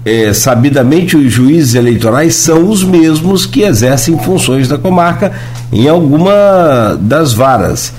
é, 0.04 0.34
sabidamente, 0.34 1.18
os 1.18 1.32
juízes 1.32 1.76
eleitorais 1.76 2.36
são 2.36 2.70
os 2.70 2.84
mesmos 2.84 3.46
que 3.46 3.64
exercem 3.64 4.18
funções 4.20 4.68
da 4.68 4.78
comarca 4.78 5.32
em 5.72 5.88
alguma 5.88 6.98
das 7.00 7.34
varas, 7.34 7.94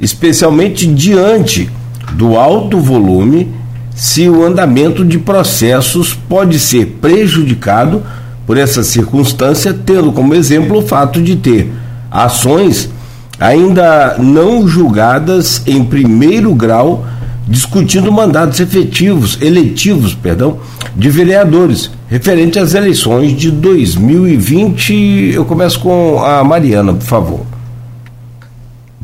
especialmente 0.00 0.86
diante 0.86 1.70
do 2.14 2.36
alto 2.36 2.80
volume, 2.80 3.48
se 3.94 4.28
o 4.28 4.44
andamento 4.44 5.04
de 5.04 5.18
processos 5.18 6.14
pode 6.14 6.58
ser 6.58 6.98
prejudicado 7.00 8.02
por 8.46 8.56
essa 8.56 8.82
circunstância, 8.82 9.72
tendo 9.72 10.12
como 10.12 10.34
exemplo 10.34 10.78
o 10.78 10.82
fato 10.82 11.22
de 11.22 11.36
ter 11.36 11.70
ações 12.10 12.90
ainda 13.38 14.16
não 14.18 14.66
julgadas 14.66 15.66
em 15.66 15.84
primeiro 15.84 16.54
grau 16.54 17.04
discutindo 17.46 18.12
mandatos 18.12 18.60
efetivos, 18.60 19.40
eletivos, 19.42 20.14
perdão, 20.14 20.60
de 20.94 21.10
vereadores, 21.10 21.90
referente 22.08 22.58
às 22.58 22.74
eleições 22.74 23.36
de 23.36 23.50
2020. 23.50 25.32
Eu 25.34 25.44
começo 25.44 25.80
com 25.80 26.22
a 26.22 26.44
Mariana, 26.44 26.94
por 26.94 27.02
favor. 27.02 27.46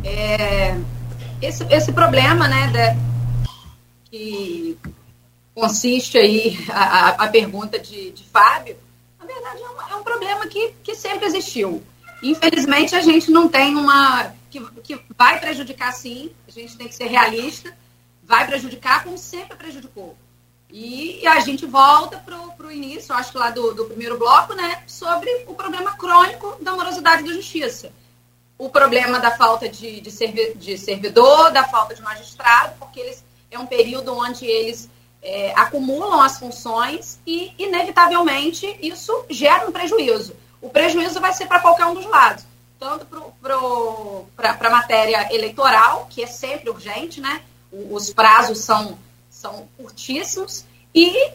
É, 0.05 0.77
esse, 1.43 1.65
esse 1.69 1.93
problema, 1.93 2.47
né, 2.47 2.69
de, 2.69 3.51
que 4.11 4.79
consiste 5.55 6.17
aí 6.17 6.59
a, 6.71 7.25
a 7.25 7.27
pergunta 7.27 7.79
de, 7.79 8.13
de 8.13 8.25
Fábio, 8.33 8.77
verdade, 9.29 9.63
é 9.63 9.69
um, 9.69 9.93
é 9.93 9.97
um 9.97 10.03
problema 10.03 10.47
que, 10.47 10.73
que 10.83 10.95
sempre 10.95 11.27
existiu. 11.27 11.83
Infelizmente, 12.23 12.95
a 12.95 13.01
gente 13.01 13.31
não 13.31 13.49
tem 13.49 13.77
uma. 13.77 14.35
Que, 14.51 14.61
que 14.82 15.01
vai 15.16 15.39
prejudicar, 15.39 15.93
sim, 15.93 16.31
a 16.47 16.51
gente 16.51 16.77
tem 16.77 16.89
que 16.89 16.95
ser 16.95 17.07
realista, 17.07 17.77
vai 18.23 18.47
prejudicar 18.47 19.05
como 19.05 19.19
sempre 19.19 19.57
prejudicou. 19.57 20.16
E, 20.70 21.27
a 21.27 21.40
gente 21.40 21.65
volta 21.65 22.19
para 22.19 22.66
o 22.66 22.70
início, 22.70 23.15
acho 23.15 23.32
que 23.32 23.39
lá 23.39 23.51
do, 23.51 23.73
do 23.74 23.86
primeiro 23.86 24.19
bloco, 24.19 24.55
né, 24.55 24.82
sobre 24.86 25.31
o 25.47 25.55
problema 25.55 25.97
crônico 25.97 26.57
da 26.62 26.73
morosidade 26.73 27.23
da 27.24 27.32
justiça. 27.32 27.90
O 28.59 28.69
problema 28.69 29.19
da 29.19 29.31
falta 29.31 29.69
de, 29.69 30.01
de, 30.01 30.11
servi, 30.11 30.55
de 30.57 30.77
servidor, 30.77 31.51
da 31.53 31.65
falta 31.65 31.95
de 31.95 32.03
magistrado, 32.03 32.74
porque 32.78 33.01
eles, 33.01 33.24
é 33.51 33.59
um 33.59 33.66
período 33.66 34.15
onde 34.15 34.45
eles 34.45 34.90
é, 35.23 35.53
acumulam 35.57 36.20
as 36.20 36.39
funções 36.39 37.19
e, 37.27 37.53
inevitavelmente, 37.59 38.78
isso 38.82 39.24
gera 39.31 39.66
um 39.66 39.73
prejuízo. 39.73 40.35
O 40.61 40.69
prejuízo 40.69 41.21
vai 41.21 41.33
ser 41.33 41.47
para 41.47 41.61
qualquer 41.61 41.87
um 41.87 41.95
dos 41.95 42.07
lados, 42.07 42.45
tanto 42.79 43.07
para 43.07 44.57
a 44.61 44.71
matéria 44.71 45.33
eleitoral, 45.35 46.07
que 46.11 46.23
é 46.23 46.27
sempre 46.27 46.71
urgente, 46.71 47.21
né? 47.21 47.43
os 47.71 48.13
prazos 48.13 48.59
são, 48.61 48.99
são 49.29 49.69
curtíssimos, 49.77 50.65
e 50.95 51.33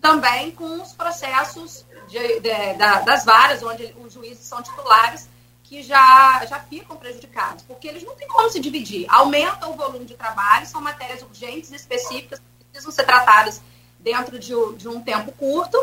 também 0.00 0.50
com 0.52 0.80
os 0.82 0.92
processos 0.92 1.84
de, 2.08 2.40
de, 2.40 2.74
da, 2.74 3.00
das 3.00 3.24
varas, 3.24 3.62
onde 3.62 3.94
os 4.04 4.12
juízes 4.12 4.44
são 4.44 4.62
titulares, 4.62 5.28
que 5.64 5.82
já, 5.82 6.44
já 6.46 6.58
ficam 6.60 6.96
prejudicados, 6.96 7.62
porque 7.62 7.88
eles 7.88 8.02
não 8.02 8.14
têm 8.16 8.26
como 8.28 8.50
se 8.50 8.60
dividir. 8.60 9.06
Aumenta 9.08 9.68
o 9.68 9.74
volume 9.74 10.04
de 10.04 10.14
trabalho, 10.14 10.66
são 10.66 10.80
matérias 10.80 11.22
urgentes 11.22 11.70
específicas 11.70 12.40
precisam 12.70 12.92
ser 12.92 13.04
tratadas 13.04 13.60
dentro 13.98 14.38
de, 14.38 14.52
de 14.76 14.88
um 14.88 15.00
tempo 15.00 15.32
curto. 15.32 15.76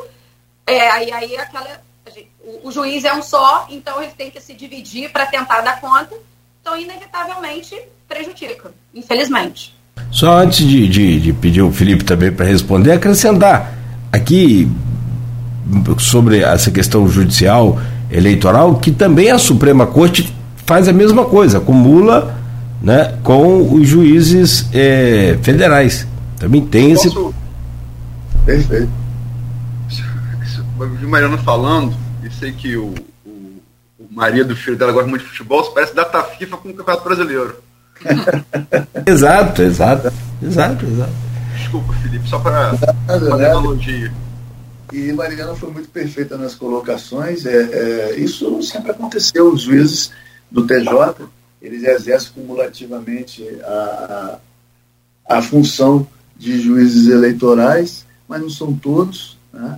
É, 0.66 0.90
aí, 0.90 1.12
aí 1.12 1.38
aquela, 1.38 1.82
o, 2.44 2.68
o, 2.68 2.72
juiz 2.72 3.04
é 3.04 3.14
um 3.14 3.22
só, 3.22 3.68
então 3.70 4.02
ele 4.02 4.12
tem 4.18 4.32
que 4.32 4.40
se 4.42 4.54
dividir 4.54 5.12
para 5.12 5.26
tentar 5.26 5.62
dar 5.62 5.80
conta. 5.80 6.16
Então, 6.62 6.78
inevitavelmente, 6.78 7.76
prejudica, 8.08 8.72
infelizmente. 8.94 9.76
Só 10.12 10.40
antes 10.40 10.66
de, 10.66 10.88
de, 10.88 11.20
de 11.20 11.34
pedir 11.34 11.62
o 11.62 11.72
Felipe 11.72 12.04
também 12.04 12.32
para 12.32 12.46
responder, 12.46 12.92
acrescentar 12.92 13.74
aqui 14.12 14.70
sobre 15.98 16.42
essa 16.42 16.72
questão 16.72 17.08
judicial 17.08 17.80
eleitoral, 18.12 18.76
que 18.76 18.92
também 18.92 19.32
a 19.32 19.38
Suprema 19.38 19.86
Corte 19.86 20.34
faz 20.66 20.88
a 20.88 20.94
mesma 20.94 21.26
coisa, 21.26 21.58
acumula 21.58 22.38
né, 22.82 23.16
com 23.24 23.74
os 23.74 23.88
juízes 23.88 24.68
é, 24.74 25.38
federais. 25.42 26.08
Também 26.38 26.62
tem 26.66 26.92
esse. 26.92 27.10
Posso... 27.10 27.34
Perfeito. 28.46 29.07
Vi 30.86 31.08
Mariana 31.08 31.38
falando, 31.40 31.96
e 32.24 32.32
sei 32.32 32.52
que 32.52 32.78
o, 32.78 32.94
o, 33.26 33.62
o 34.00 34.08
marido 34.12 34.50
do 34.50 34.56
filho 34.56 34.78
dela 34.78 34.92
gosta 34.92 35.10
muito 35.10 35.24
de 35.24 35.30
futebol, 35.30 35.62
isso 35.62 35.74
parece 35.74 35.96
data 35.96 36.24
FIFA 36.24 36.58
com 36.58 36.70
o 36.70 36.74
Campeonato 36.74 37.04
Brasileiro. 37.04 37.56
exato, 39.08 39.62
exato, 39.62 40.14
exato, 40.42 40.86
exato. 40.86 41.14
Desculpa, 41.58 41.94
Felipe, 41.94 42.30
só 42.30 42.40
para 42.40 42.78
fazer 43.08 43.32
analogia. 43.32 44.14
E 44.94 45.12
Mariana 45.12 45.56
foi 45.56 45.72
muito 45.72 45.90
perfeita 45.90 46.38
nas 46.38 46.56
colocações. 46.56 47.46
É, 47.46 47.56
é, 47.56 48.16
isso 48.16 48.62
sempre 48.64 48.92
aconteceu. 48.92 49.52
Os 49.52 49.62
juízes 49.62 50.12
do 50.50 50.66
TJ, 50.66 51.28
eles 51.62 51.84
exercem 51.84 52.32
cumulativamente 52.34 53.46
a, 53.64 54.40
a, 55.28 55.38
a 55.38 55.42
função 55.42 56.08
de 56.38 56.62
juízes 56.62 57.08
eleitorais, 57.08 58.06
mas 58.28 58.42
não 58.42 58.50
são 58.50 58.74
todos. 58.74 59.38
Né? 59.52 59.78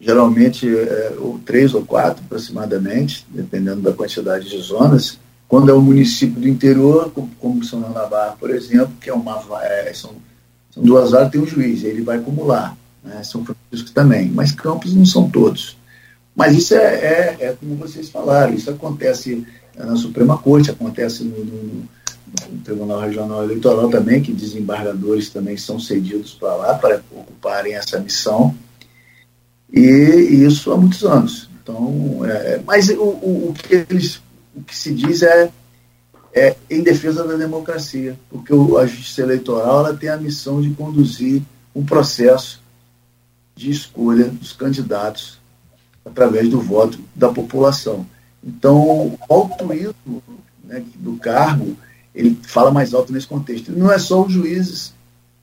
Geralmente, 0.00 0.68
é, 0.68 1.14
ou 1.18 1.38
três 1.38 1.74
ou 1.74 1.84
quatro 1.84 2.22
aproximadamente, 2.24 3.26
dependendo 3.30 3.80
da 3.80 3.92
quantidade 3.92 4.48
de 4.48 4.58
zonas. 4.58 5.18
Quando 5.48 5.70
é 5.70 5.74
um 5.74 5.80
município 5.80 6.40
do 6.40 6.48
interior, 6.48 7.10
como, 7.12 7.30
como 7.38 7.64
São 7.64 7.80
Barra, 7.80 8.36
por 8.38 8.50
exemplo, 8.50 8.92
que 9.00 9.08
é 9.08 9.14
uma, 9.14 9.40
é, 9.62 9.92
são, 9.94 10.12
são 10.70 10.82
duas 10.82 11.12
horas, 11.12 11.30
tem 11.30 11.40
um 11.40 11.46
juiz, 11.46 11.84
ele 11.84 12.02
vai 12.02 12.18
acumular 12.18 12.76
né? 13.04 13.22
São 13.22 13.44
Francisco 13.44 13.94
também, 13.94 14.30
mas 14.30 14.50
campos 14.50 14.94
não 14.94 15.04
são 15.04 15.28
todos. 15.28 15.76
Mas 16.34 16.56
isso 16.56 16.74
é, 16.74 16.78
é, 16.78 17.36
é, 17.40 17.52
como 17.52 17.76
vocês 17.76 18.08
falaram, 18.08 18.54
isso 18.54 18.70
acontece 18.70 19.46
na 19.76 19.94
Suprema 19.94 20.38
Corte, 20.38 20.70
acontece 20.70 21.22
no, 21.22 21.44
no, 21.44 21.62
no 22.50 22.58
Tribunal 22.64 23.00
Regional 23.00 23.44
Eleitoral 23.44 23.88
também, 23.88 24.22
que 24.22 24.32
desembargadores 24.32 25.28
também 25.28 25.56
são 25.56 25.78
cedidos 25.78 26.32
para 26.32 26.54
lá 26.56 26.74
para 26.74 27.02
ocuparem 27.12 27.74
essa 27.74 28.00
missão. 28.00 28.54
E, 29.74 30.46
isso 30.46 30.70
há 30.72 30.76
muitos 30.76 31.04
anos. 31.04 31.50
Então, 31.60 32.24
é, 32.24 32.60
mas 32.64 32.88
o, 32.90 33.02
o, 33.02 33.48
o, 33.48 33.54
que 33.54 33.74
eles, 33.90 34.22
o 34.54 34.62
que 34.62 34.76
se 34.76 34.94
diz 34.94 35.22
é, 35.22 35.50
é 36.32 36.54
em 36.70 36.82
defesa 36.82 37.26
da 37.26 37.34
democracia, 37.34 38.16
porque 38.30 38.52
a 38.52 38.86
justiça 38.86 39.22
eleitoral 39.22 39.80
ela 39.86 39.96
tem 39.96 40.08
a 40.08 40.16
missão 40.16 40.62
de 40.62 40.70
conduzir 40.70 41.42
um 41.74 41.84
processo 41.84 42.62
de 43.56 43.70
escolha 43.70 44.26
dos 44.26 44.52
candidatos 44.52 45.40
através 46.04 46.48
do 46.48 46.60
voto 46.60 47.00
da 47.14 47.30
população. 47.30 48.06
Então, 48.44 48.78
o 48.78 49.18
altruísmo 49.28 50.22
né, 50.62 50.84
do 50.96 51.16
cargo, 51.16 51.76
ele 52.14 52.38
fala 52.42 52.70
mais 52.70 52.94
alto 52.94 53.12
nesse 53.12 53.26
contexto. 53.26 53.72
Não 53.72 53.90
é 53.90 53.98
só 53.98 54.22
os 54.22 54.32
juízes 54.32 54.94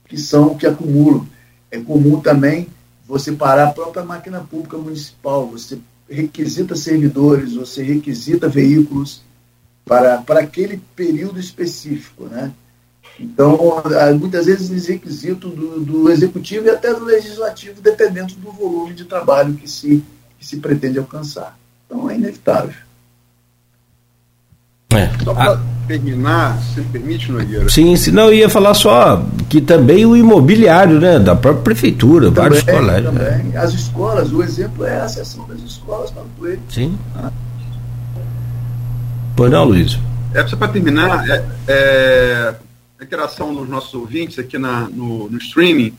que 0.05 0.17
são 0.17 0.55
que 0.55 0.67
acumulam. 0.67 1.27
É 1.69 1.79
comum 1.79 2.21
também 2.21 2.67
você 3.11 3.33
parar 3.33 3.67
a 3.67 3.73
própria 3.73 4.05
máquina 4.05 4.39
pública 4.39 4.77
municipal, 4.77 5.45
você 5.45 5.77
requisita 6.09 6.77
servidores, 6.77 7.55
você 7.55 7.83
requisita 7.83 8.47
veículos 8.47 9.21
para, 9.83 10.19
para 10.19 10.39
aquele 10.39 10.81
período 10.95 11.37
específico, 11.37 12.27
né? 12.27 12.53
Então, 13.19 13.83
muitas 14.17 14.45
vezes, 14.45 14.69
os 14.69 14.87
requisitos 14.87 15.53
do, 15.53 15.81
do 15.81 16.09
executivo 16.09 16.67
e 16.67 16.69
até 16.69 16.93
do 16.93 17.03
legislativo, 17.03 17.81
dependendo 17.81 18.33
do 18.35 18.49
volume 18.49 18.93
de 18.93 19.03
trabalho 19.03 19.55
que 19.55 19.69
se, 19.69 20.01
que 20.39 20.47
se 20.47 20.55
pretende 20.57 20.97
alcançar. 20.97 21.59
Então, 21.85 22.09
é 22.09 22.15
inevitável. 22.15 22.77
É. 24.93 25.09
Só 25.21 25.33
para 25.33 25.51
ah. 25.51 25.80
Terminar, 25.99 26.61
se 26.61 26.81
permite, 26.81 27.31
Nogueira? 27.31 27.69
Sim, 27.69 27.95
senão 27.95 28.27
eu 28.27 28.33
ia 28.33 28.49
falar 28.49 28.73
só 28.73 29.25
que 29.49 29.59
também 29.59 30.05
o 30.05 30.15
imobiliário, 30.15 30.99
né, 30.99 31.19
da 31.19 31.35
própria 31.35 31.63
prefeitura, 31.63 32.31
também, 32.31 32.43
vários 32.43 32.63
colégios. 32.63 33.13
Né? 33.13 33.25
Também. 33.25 33.43
Né? 33.51 33.57
As 33.57 33.73
escolas, 33.73 34.31
o 34.31 34.41
exemplo 34.41 34.85
é 34.85 35.01
a 35.01 35.09
sessão 35.09 35.45
das 35.47 35.59
escolas 35.59 36.11
para 36.11 36.23
o 36.23 36.57
Sim. 36.69 36.97
Ah. 37.15 37.31
Pois 39.35 39.51
não, 39.51 39.65
Luiz? 39.65 39.97
É, 40.33 40.47
só 40.47 40.55
para 40.55 40.69
terminar, 40.69 41.29
é, 41.29 41.45
é 41.67 42.55
a 42.99 43.03
interação 43.03 43.53
dos 43.53 43.67
nossos 43.67 43.93
ouvintes 43.93 44.39
aqui 44.39 44.57
na, 44.57 44.81
no, 44.89 45.29
no 45.29 45.37
streaming. 45.37 45.93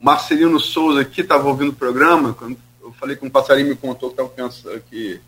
Marcelino 0.00 0.58
Souza 0.58 1.00
aqui 1.00 1.20
estava 1.20 1.48
ouvindo 1.48 1.70
o 1.70 1.74
programa, 1.74 2.32
quando 2.32 2.56
eu 2.82 2.92
falei 2.98 3.16
com 3.16 3.26
o 3.26 3.30
passarinho 3.30 3.68
me 3.68 3.76
contou 3.76 4.10
que, 4.10 4.22
pensando, 4.22 4.82
que 4.90 5.20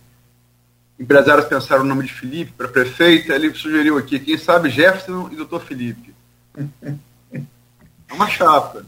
empresários 0.99 1.47
pensaram 1.47 1.83
o 1.83 1.87
nome 1.87 2.05
de 2.05 2.13
Felipe 2.13 2.53
para 2.57 2.69
prefeito, 2.69 3.33
ele 3.33 3.55
sugeriu 3.55 3.99
aqui, 3.99 4.19
quem 4.19 4.39
sabe 4.39 4.71
Jefferson 4.71 5.29
e 5.31 5.37
doutor 5.37 5.63
Felipe. 5.63 6.15
É 7.33 8.15
uma 8.15 8.29
chapa. 8.29 8.85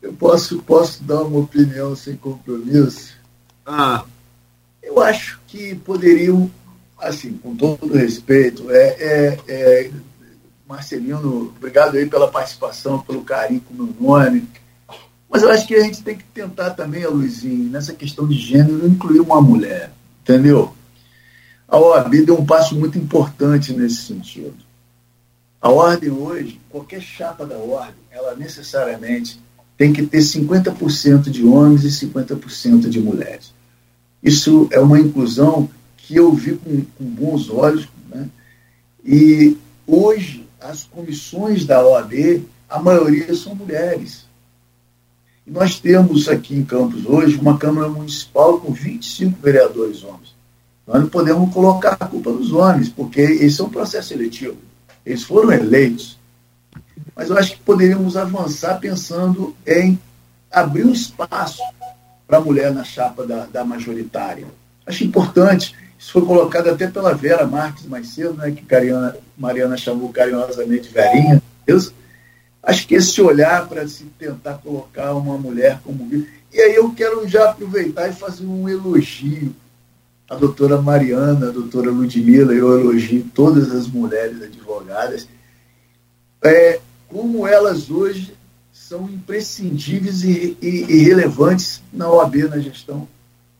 Eu 0.00 0.12
posso, 0.14 0.62
posso 0.62 1.02
dar 1.02 1.22
uma 1.22 1.40
opinião 1.40 1.94
sem 1.94 2.16
compromisso? 2.16 3.14
Ah. 3.66 4.04
Eu 4.82 5.00
acho 5.02 5.38
que 5.46 5.74
poderiam, 5.74 6.50
assim, 6.98 7.32
com 7.34 7.54
todo 7.54 7.92
respeito, 7.92 8.70
é, 8.70 8.96
é, 8.98 9.38
é 9.46 9.90
Marcelino, 10.66 11.52
obrigado 11.56 11.96
aí 11.96 12.06
pela 12.06 12.30
participação, 12.30 13.00
pelo 13.00 13.22
carinho 13.22 13.60
com 13.60 13.74
o 13.74 13.76
meu 13.76 13.94
nome. 14.00 14.48
Mas 15.28 15.42
eu 15.42 15.50
acho 15.50 15.66
que 15.66 15.74
a 15.74 15.82
gente 15.82 16.02
tem 16.02 16.16
que 16.16 16.24
tentar 16.24 16.70
também, 16.70 17.06
Luizinho, 17.06 17.70
nessa 17.70 17.92
questão 17.92 18.26
de 18.26 18.34
gênero, 18.34 18.86
incluir 18.86 19.20
uma 19.20 19.40
mulher, 19.40 19.92
entendeu? 20.22 20.74
A 21.70 21.78
OAB 21.78 22.24
deu 22.24 22.36
um 22.36 22.44
passo 22.44 22.74
muito 22.74 22.98
importante 22.98 23.72
nesse 23.72 24.02
sentido. 24.02 24.56
A 25.62 25.70
ordem 25.70 26.10
hoje, 26.10 26.60
qualquer 26.68 27.00
chapa 27.00 27.46
da 27.46 27.56
ordem, 27.56 27.94
ela 28.10 28.34
necessariamente 28.34 29.40
tem 29.76 29.92
que 29.92 30.04
ter 30.04 30.18
50% 30.18 31.30
de 31.30 31.44
homens 31.44 31.84
e 31.84 32.06
50% 32.06 32.88
de 32.88 33.00
mulheres. 33.00 33.54
Isso 34.20 34.68
é 34.72 34.80
uma 34.80 34.98
inclusão 34.98 35.70
que 35.96 36.16
eu 36.16 36.32
vi 36.32 36.56
com, 36.56 36.82
com 36.98 37.04
bons 37.04 37.48
olhos. 37.48 37.88
Né? 38.08 38.28
E 39.04 39.56
hoje 39.86 40.44
as 40.60 40.82
comissões 40.82 41.64
da 41.64 41.86
OAB, 41.86 42.42
a 42.68 42.80
maioria 42.80 43.32
são 43.36 43.54
mulheres. 43.54 44.26
E 45.46 45.52
nós 45.52 45.78
temos 45.78 46.28
aqui 46.28 46.56
em 46.56 46.64
Campos 46.64 47.06
hoje 47.06 47.36
uma 47.36 47.56
Câmara 47.56 47.88
Municipal 47.88 48.58
com 48.60 48.72
25 48.72 49.38
vereadores 49.40 50.02
homens. 50.02 50.39
Nós 50.90 51.02
não 51.02 51.08
podemos 51.08 51.54
colocar 51.54 51.96
a 52.00 52.06
culpa 52.06 52.30
nos 52.30 52.52
homens, 52.52 52.88
porque 52.88 53.20
esse 53.20 53.60
é 53.60 53.64
um 53.64 53.70
processo 53.70 54.12
eletivo. 54.12 54.56
Eles 55.06 55.22
foram 55.22 55.52
eleitos. 55.52 56.18
Mas 57.14 57.30
eu 57.30 57.38
acho 57.38 57.52
que 57.52 57.60
poderíamos 57.60 58.16
avançar 58.16 58.80
pensando 58.80 59.54
em 59.64 59.96
abrir 60.50 60.84
um 60.84 60.92
espaço 60.92 61.62
para 62.26 62.38
a 62.38 62.40
mulher 62.40 62.74
na 62.74 62.82
chapa 62.82 63.24
da, 63.24 63.46
da 63.46 63.64
majoritária. 63.64 64.46
Acho 64.84 65.04
importante 65.04 65.76
isso 65.96 66.10
foi 66.10 66.24
colocado 66.24 66.68
até 66.68 66.88
pela 66.88 67.14
Vera 67.14 67.46
Marques 67.46 67.86
mais 67.86 68.08
cedo, 68.08 68.34
né, 68.34 68.50
que 68.50 68.64
Cariana, 68.64 69.16
Mariana 69.38 69.76
chamou 69.76 70.08
carinhosamente 70.08 70.88
Verinha. 70.88 71.40
Deus. 71.64 71.94
Acho 72.60 72.88
que 72.88 72.96
esse 72.96 73.22
olhar 73.22 73.68
para 73.68 73.86
se 73.86 74.04
tentar 74.18 74.54
colocar 74.54 75.14
uma 75.14 75.38
mulher 75.38 75.78
como. 75.84 76.10
E 76.52 76.60
aí 76.60 76.74
eu 76.74 76.92
quero 76.94 77.28
já 77.28 77.50
aproveitar 77.50 78.08
e 78.08 78.12
fazer 78.12 78.44
um 78.44 78.68
elogio 78.68 79.54
à 80.30 80.36
doutora 80.36 80.80
Mariana, 80.80 81.48
à 81.48 81.50
doutora 81.50 81.90
Ludmila, 81.90 82.54
eu 82.54 82.78
elogio 82.78 83.26
todas 83.34 83.72
as 83.72 83.88
mulheres 83.88 84.40
advogadas, 84.40 85.26
é, 86.44 86.80
como 87.08 87.48
elas 87.48 87.90
hoje 87.90 88.32
são 88.72 89.10
imprescindíveis 89.10 90.22
e, 90.22 90.56
e, 90.62 90.84
e 90.88 91.02
relevantes 91.02 91.82
na 91.92 92.08
OAB, 92.08 92.48
na 92.48 92.60
gestão. 92.60 93.08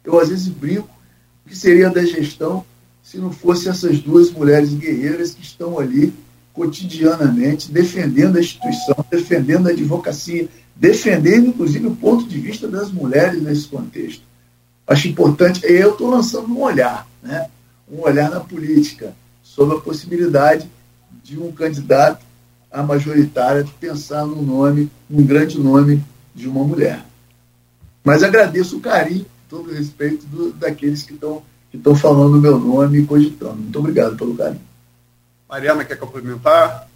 Eu 0.05 0.19
às 0.21 0.29
vezes 0.29 0.47
brinco 0.47 0.89
que 1.45 1.57
seria 1.57 1.91
da 1.91 2.05
gestão 2.05 2.65
se 3.03 3.19
não 3.19 3.33
fosse 3.33 3.69
essas 3.69 3.99
duas 3.99 4.31
mulheres 4.31 4.73
guerreiras 4.73 5.35
que 5.35 5.43
estão 5.43 5.77
ali 5.77 6.13
cotidianamente 6.53 7.73
defendendo 7.73 8.37
a 8.37 8.41
instituição, 8.41 9.05
defendendo 9.11 9.67
a 9.67 9.71
advocacia, 9.71 10.49
defendendo 10.77 11.49
inclusive 11.49 11.89
o 11.89 11.97
ponto 11.97 12.29
de 12.29 12.39
vista 12.39 12.69
das 12.69 12.93
mulheres 12.93 13.43
nesse 13.43 13.67
contexto. 13.67 14.30
Acho 14.91 15.07
importante, 15.07 15.61
eu 15.65 15.93
estou 15.93 16.11
lançando 16.11 16.49
um 16.49 16.61
olhar, 16.63 17.07
né? 17.23 17.49
um 17.89 18.01
olhar 18.01 18.29
na 18.29 18.41
política, 18.41 19.15
sobre 19.41 19.77
a 19.77 19.81
possibilidade 19.81 20.69
de 21.23 21.39
um 21.39 21.53
candidato 21.53 22.27
à 22.69 22.83
majoritária 22.83 23.65
pensar 23.79 24.27
no 24.27 24.43
nome, 24.43 24.91
num 25.09 25.25
grande 25.25 25.61
nome 25.61 26.03
de 26.35 26.49
uma 26.49 26.65
mulher. 26.65 27.05
Mas 28.03 28.25
agradeço 28.25 28.79
o 28.79 28.81
carinho 28.81 29.27
todo 29.49 29.71
o 29.71 29.73
respeito 29.73 30.27
do, 30.27 30.53
daqueles 30.53 31.05
que 31.05 31.15
estão 31.15 31.41
que 31.71 31.77
estão 31.77 31.95
falando 31.95 32.35
o 32.35 32.41
meu 32.41 32.59
nome 32.59 32.99
e 32.99 33.07
cogitando. 33.07 33.55
Muito 33.55 33.79
obrigado 33.79 34.17
pelo 34.17 34.37
carinho. 34.37 34.61
Mariana, 35.49 35.85
quer 35.85 35.97
complementar? 35.97 36.90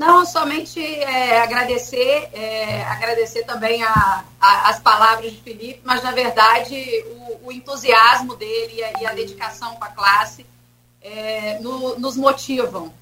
Não, 0.00 0.24
somente 0.24 0.80
é, 0.80 1.42
agradecer, 1.42 2.30
é, 2.32 2.82
agradecer 2.84 3.44
também 3.44 3.82
a, 3.82 4.24
a, 4.40 4.70
as 4.70 4.80
palavras 4.80 5.30
de 5.30 5.40
Felipe, 5.42 5.82
mas 5.84 6.02
na 6.02 6.10
verdade 6.10 7.04
o, 7.06 7.48
o 7.48 7.52
entusiasmo 7.52 8.34
dele 8.34 8.76
e 8.76 8.82
a, 8.82 9.02
e 9.02 9.06
a, 9.06 9.12
dedicação 9.12 9.74
com 9.76 9.84
a 9.84 9.88
classe 9.88 10.46
é, 11.02 11.58
no, 11.60 11.98
nos 11.98 12.16
motivam. 12.16 12.92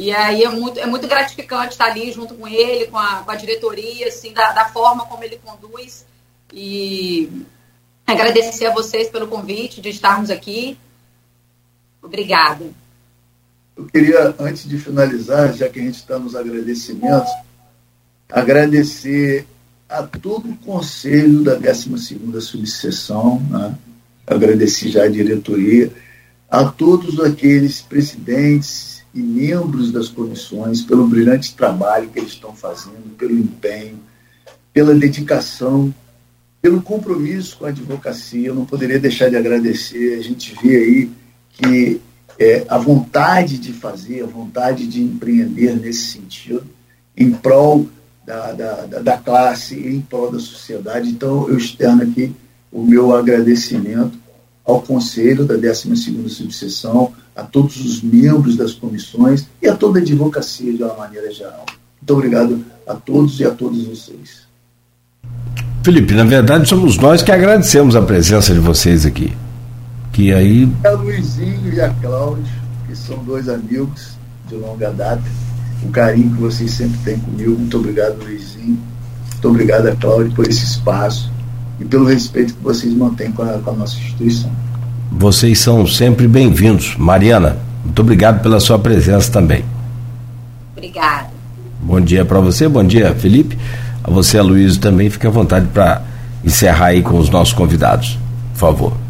E 0.00 0.10
aí 0.14 0.44
é 0.44 0.48
muito, 0.48 0.80
é 0.80 0.86
muito 0.86 1.06
gratificante 1.06 1.72
estar 1.72 1.86
ali 1.86 2.10
junto 2.10 2.34
com 2.34 2.48
ele, 2.48 2.86
com 2.86 2.98
a, 2.98 3.22
com 3.22 3.30
a 3.30 3.36
diretoria, 3.36 4.08
assim, 4.08 4.32
da, 4.32 4.52
da 4.52 4.64
forma 4.70 5.04
como 5.04 5.22
ele 5.24 5.38
conduz. 5.44 6.06
E 6.52 7.46
Agradecer 8.06 8.66
a 8.66 8.72
vocês 8.72 9.10
pelo 9.10 9.26
convite 9.26 9.80
de 9.80 9.88
estarmos 9.88 10.30
aqui. 10.30 10.78
Obrigada. 12.00 12.70
Eu 13.76 13.84
queria, 13.84 14.34
antes 14.38 14.68
de 14.68 14.78
finalizar, 14.78 15.52
já 15.52 15.68
que 15.68 15.78
a 15.78 15.82
gente 15.82 15.96
está 15.96 16.18
nos 16.18 16.34
agradecimentos, 16.34 17.30
agradecer 18.30 19.46
a 19.88 20.02
todo 20.02 20.50
o 20.50 20.56
conselho 20.56 21.42
da 21.44 21.58
12ª 21.58 22.40
subseção, 22.40 23.40
né? 23.50 23.76
agradeci 24.26 24.88
já 24.88 25.04
a 25.04 25.08
diretoria, 25.08 25.92
a 26.50 26.64
todos 26.64 27.20
aqueles 27.20 27.80
presidentes 27.80 29.04
e 29.14 29.20
membros 29.20 29.92
das 29.92 30.08
comissões 30.08 30.82
pelo 30.82 31.06
brilhante 31.06 31.54
trabalho 31.54 32.08
que 32.08 32.18
eles 32.18 32.32
estão 32.32 32.54
fazendo, 32.54 33.16
pelo 33.16 33.38
empenho, 33.38 33.98
pela 34.72 34.94
dedicação, 34.94 35.94
pelo 36.60 36.82
compromisso 36.82 37.58
com 37.58 37.66
a 37.66 37.68
advocacia. 37.68 38.48
Eu 38.48 38.54
não 38.54 38.64
poderia 38.64 38.98
deixar 38.98 39.30
de 39.30 39.36
agradecer. 39.36 40.18
A 40.18 40.22
gente 40.22 40.54
vê 40.62 40.76
aí 40.76 41.10
que 41.52 42.00
é, 42.38 42.64
a 42.68 42.78
vontade 42.78 43.58
de 43.58 43.72
fazer, 43.72 44.22
a 44.22 44.26
vontade 44.26 44.86
de 44.86 45.02
empreender 45.02 45.76
nesse 45.76 46.12
sentido, 46.12 46.64
em 47.16 47.30
prol 47.30 47.86
da, 48.26 48.52
da, 48.52 48.84
da 49.00 49.16
classe, 49.16 49.74
em 49.74 50.00
prol 50.00 50.30
da 50.30 50.38
sociedade. 50.38 51.08
Então, 51.08 51.48
eu 51.48 51.56
externo 51.56 52.02
aqui 52.02 52.34
o 52.70 52.82
meu 52.82 53.14
agradecimento 53.14 54.18
ao 54.64 54.82
Conselho 54.82 55.44
da 55.44 55.54
12ª 55.54 56.28
Subseção, 56.28 57.12
a 57.34 57.42
todos 57.42 57.76
os 57.84 58.02
membros 58.02 58.56
das 58.56 58.72
comissões 58.72 59.46
e 59.62 59.68
a 59.68 59.76
toda 59.76 59.98
a 59.98 60.02
advocacia 60.02 60.72
de 60.72 60.82
uma 60.82 60.94
maneira 60.94 61.32
geral. 61.32 61.64
Muito 62.00 62.12
obrigado 62.12 62.64
a 62.86 62.94
todos 62.94 63.38
e 63.38 63.44
a 63.44 63.50
todos 63.50 63.84
vocês. 63.84 64.46
Felipe, 65.82 66.14
na 66.14 66.24
verdade 66.24 66.68
somos 66.68 66.96
nós 66.98 67.22
que 67.22 67.30
agradecemos 67.30 67.94
a 67.94 68.02
presença 68.02 68.52
de 68.52 68.58
vocês 68.58 69.06
aqui. 69.06 69.32
Que 70.16 70.32
aí. 70.32 70.66
É 70.82 70.90
o 70.94 70.96
Luizinho 70.96 71.74
e 71.74 71.78
a 71.78 71.90
Cláudia, 71.90 72.50
que 72.88 72.96
são 72.96 73.18
dois 73.18 73.50
amigos 73.50 74.16
de 74.48 74.54
longa 74.54 74.90
data. 74.90 75.22
O 75.82 75.90
carinho 75.90 76.34
que 76.34 76.40
vocês 76.40 76.70
sempre 76.70 76.98
têm 77.04 77.18
comigo. 77.18 77.50
Muito 77.50 77.76
obrigado, 77.76 78.24
Luizinho. 78.24 78.78
Muito 79.32 79.48
obrigado 79.50 79.88
a 79.88 79.94
Cláudia 79.94 80.32
por 80.34 80.48
esse 80.48 80.64
espaço 80.64 81.30
e 81.78 81.84
pelo 81.84 82.06
respeito 82.06 82.54
que 82.54 82.62
vocês 82.62 82.94
mantêm 82.94 83.30
com 83.30 83.42
a, 83.42 83.58
com 83.58 83.68
a 83.68 83.72
nossa 83.74 83.98
instituição. 83.98 84.50
Vocês 85.12 85.58
são 85.58 85.86
sempre 85.86 86.26
bem-vindos. 86.26 86.96
Mariana, 86.96 87.58
muito 87.84 88.00
obrigado 88.00 88.40
pela 88.40 88.58
sua 88.58 88.78
presença 88.78 89.30
também. 89.30 89.66
Obrigada. 90.74 91.28
Bom 91.82 92.00
dia 92.00 92.24
para 92.24 92.40
você, 92.40 92.66
bom 92.66 92.82
dia, 92.82 93.14
Felipe. 93.14 93.58
A 94.02 94.10
você, 94.10 94.40
Luiz, 94.40 94.78
também 94.78 95.10
fique 95.10 95.26
à 95.26 95.30
vontade 95.30 95.66
para 95.66 96.00
encerrar 96.42 96.86
aí 96.86 97.02
com 97.02 97.18
os 97.18 97.28
nossos 97.28 97.52
convidados. 97.52 98.18
Por 98.54 98.58
favor. 98.58 99.05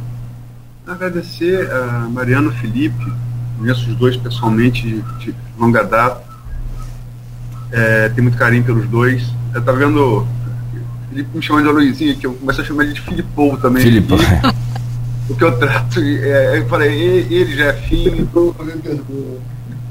Agradecer 0.87 1.71
a 1.71 2.09
Mariano 2.09 2.53
Felipe, 2.53 3.13
conheço 3.59 3.91
os 3.91 3.97
dois 3.97 4.17
pessoalmente 4.17 4.83
de, 4.83 5.03
de 5.19 5.35
longa 5.59 5.83
data. 5.83 6.25
É, 7.73 8.09
tenho 8.11 8.23
muito 8.23 8.39
carinho 8.39 8.65
pelos 8.65 8.89
dois. 8.89 9.23
Eu 9.53 9.61
estava 9.61 9.79
vendo 9.79 10.27
Felipe 11.09 11.37
me 11.37 11.43
chamando 11.43 11.67
de 11.67 11.73
Luizinho, 11.73 12.17
que 12.17 12.27
eu 12.27 12.35
comecei 12.35 12.63
a 12.63 12.67
chamar 12.67 12.85
ele 12.85 12.93
de 12.93 13.01
Filipão 13.01 13.57
também. 13.57 13.83
Filipão. 13.83 14.19
O 15.29 15.35
que 15.35 15.43
eu 15.43 15.59
trato, 15.59 15.99
é, 15.99 16.61
eu 16.61 16.69
falei, 16.69 16.97
ele 17.29 17.57
já 17.57 17.65
é 17.65 17.73
filho. 17.73 18.29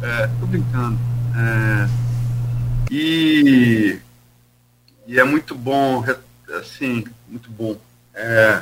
É, 0.02 0.30
tô 0.40 0.46
brincando. 0.48 0.98
É, 1.36 1.90
e 2.90 4.00
e 5.08 5.20
é 5.20 5.24
muito 5.24 5.54
bom, 5.54 6.04
assim, 6.60 7.04
muito 7.30 7.50
bom. 7.52 7.76
É, 8.14 8.62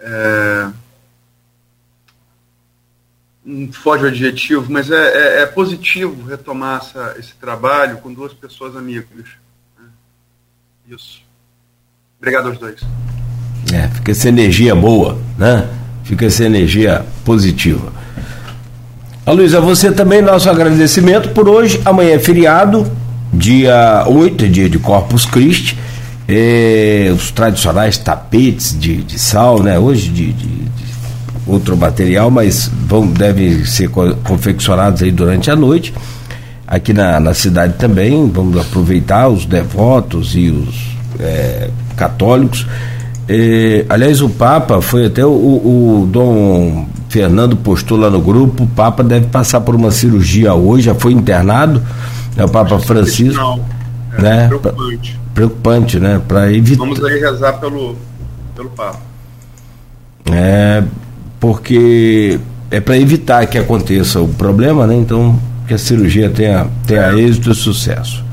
é, 0.00 0.68
não 3.44 3.72
foge 3.72 4.04
o 4.04 4.08
adjetivo, 4.08 4.66
mas 4.70 4.90
é, 4.90 4.94
é, 4.94 5.42
é 5.42 5.46
positivo 5.46 6.26
retomar 6.28 6.80
essa, 6.82 7.16
esse 7.18 7.34
trabalho 7.34 7.98
com 7.98 8.12
duas 8.12 8.32
pessoas 8.32 8.76
amigas. 8.76 9.26
Né? 9.78 9.86
Isso. 10.88 11.22
Obrigado 12.18 12.48
aos 12.48 12.58
dois. 12.58 12.80
É, 13.72 13.88
fica 13.88 14.12
essa 14.12 14.28
energia 14.28 14.74
boa, 14.74 15.18
né? 15.36 15.68
Fica 16.04 16.26
essa 16.26 16.44
energia 16.44 17.04
positiva. 17.24 17.92
A 19.26 19.32
Luísa, 19.32 19.60
você 19.60 19.92
também, 19.92 20.22
nosso 20.22 20.48
agradecimento 20.48 21.30
por 21.30 21.48
hoje. 21.48 21.80
Amanhã 21.84 22.14
é 22.14 22.18
feriado 22.18 22.90
Dia 23.32 24.04
8 24.08 24.44
é 24.44 24.48
dia 24.48 24.70
de 24.70 24.78
Corpus 24.78 25.26
Christi, 25.26 25.78
é, 26.28 27.10
os 27.14 27.30
tradicionais 27.30 27.96
tapetes 27.96 28.78
de, 28.78 29.02
de 29.02 29.18
sal, 29.18 29.62
né? 29.62 29.78
Hoje 29.78 30.10
de, 30.10 30.32
de, 30.32 30.46
de 30.46 30.84
outro 31.46 31.74
material, 31.76 32.30
mas 32.30 32.70
vão, 32.86 33.06
devem 33.06 33.64
ser 33.64 33.88
confeccionados 33.88 35.02
aí 35.02 35.10
durante 35.10 35.50
a 35.50 35.56
noite. 35.56 35.94
Aqui 36.66 36.92
na, 36.92 37.18
na 37.18 37.32
cidade 37.32 37.74
também, 37.78 38.30
vamos 38.30 38.60
aproveitar 38.60 39.28
os 39.28 39.46
devotos 39.46 40.34
e 40.36 40.50
os 40.50 40.98
é, 41.18 41.70
católicos. 41.96 42.66
É, 43.26 43.86
aliás, 43.88 44.20
o 44.20 44.28
Papa 44.28 44.82
foi 44.82 45.06
até 45.06 45.24
o, 45.24 45.30
o, 45.30 46.08
Dom 46.10 46.86
Fernando 47.08 47.56
postou 47.56 47.96
lá 47.98 48.10
no 48.10 48.20
grupo, 48.20 48.64
o 48.64 48.66
Papa 48.66 49.02
deve 49.02 49.28
passar 49.28 49.62
por 49.62 49.74
uma 49.74 49.90
cirurgia 49.90 50.52
hoje, 50.52 50.84
já 50.84 50.94
foi 50.94 51.12
internado 51.12 51.82
é 52.36 52.44
o 52.44 52.48
Papa 52.48 52.78
Francisco. 52.78 53.60
É 54.16 54.22
né? 54.22 54.46
preocupante. 54.46 55.18
Preocupante, 55.38 56.00
né? 56.00 56.20
Para 56.26 56.52
evitar. 56.52 56.84
Vamos 56.84 57.04
aí 57.04 57.20
rezar 57.20 57.52
pelo, 57.60 57.94
pelo 58.56 58.70
Papa. 58.70 58.98
É, 60.32 60.82
porque 61.38 62.40
é 62.68 62.80
para 62.80 62.98
evitar 62.98 63.46
que 63.46 63.56
aconteça 63.56 64.20
o 64.20 64.26
problema, 64.26 64.84
né? 64.84 64.96
Então, 64.96 65.38
que 65.68 65.74
a 65.74 65.78
cirurgia 65.78 66.28
tenha, 66.28 66.66
tenha 66.88 67.12
é. 67.12 67.20
êxito 67.20 67.52
e 67.52 67.54
sucesso. 67.54 68.24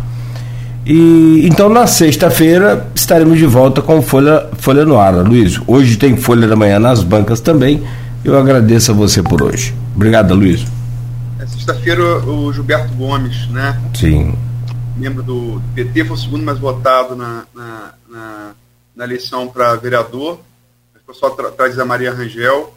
E 0.83 1.45
então 1.45 1.69
na 1.69 1.85
sexta-feira 1.85 2.87
estaremos 2.95 3.37
de 3.37 3.45
volta 3.45 3.83
com 3.83 4.01
Folha, 4.01 4.49
Folha 4.57 4.83
no 4.83 4.97
Ar, 4.97 5.13
Luiz. 5.13 5.61
Hoje 5.67 5.97
tem 5.97 6.17
Folha 6.17 6.47
da 6.47 6.55
Manhã 6.55 6.79
nas 6.79 7.03
bancas 7.03 7.39
também. 7.39 7.83
Eu 8.23 8.35
agradeço 8.35 8.89
a 8.89 8.95
você 8.95 9.21
por 9.21 9.43
hoje. 9.43 9.75
Obrigado, 9.95 10.33
Luiz. 10.33 10.65
Sexta-feira, 11.51 12.01
o 12.25 12.51
Gilberto 12.51 12.95
Gomes, 12.95 13.47
né? 13.49 13.79
Sim. 13.93 14.33
Membro 14.95 15.21
do, 15.21 15.61
PT, 15.73 16.05
foi 16.05 16.15
o 16.15 16.19
segundo 16.19 16.43
mais 16.43 16.57
votado 16.57 17.15
na, 17.15 17.45
na, 17.53 17.93
na, 18.07 18.55
na 18.95 19.03
eleição 19.03 19.47
para 19.47 19.75
vereador. 19.75 20.39
Ficou 20.93 21.13
só 21.13 21.27
atrás 21.27 21.75
da 21.75 21.83
Maria 21.83 22.13
Rangel. 22.13 22.73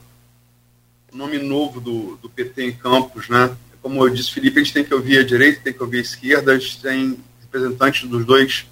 Nome 1.12 1.38
novo 1.38 1.80
do, 1.80 2.18
do 2.20 2.28
PT 2.28 2.64
em 2.64 2.72
Campos, 2.72 3.28
né? 3.28 3.50
Como 3.80 4.04
eu 4.04 4.10
disse, 4.10 4.32
Felipe, 4.32 4.60
a 4.60 4.62
gente 4.62 4.74
tem 4.74 4.84
que 4.84 4.92
ouvir 4.92 5.18
a 5.18 5.24
direita, 5.24 5.60
tem 5.64 5.72
que 5.72 5.82
ouvir 5.82 5.98
a 5.98 6.02
esquerda, 6.02 6.52
a 6.52 6.58
gente 6.58 6.82
tem 6.82 7.16
representantes 7.40 8.08
dos 8.08 8.26
dois, 8.26 8.66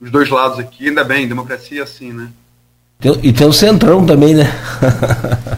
dos 0.00 0.10
dois 0.10 0.30
lados 0.30 0.58
aqui, 0.58 0.88
ainda 0.88 1.04
bem, 1.04 1.28
democracia 1.28 1.80
é 1.80 1.82
assim, 1.82 2.12
né? 2.12 2.30
E 3.22 3.32
tem 3.32 3.46
o 3.46 3.52
Centrão 3.52 4.06
também, 4.06 4.34
né? 4.34 4.50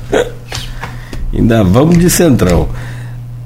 ainda 1.32 1.62
vamos 1.62 1.98
de 1.98 2.10
Centrão. 2.10 2.68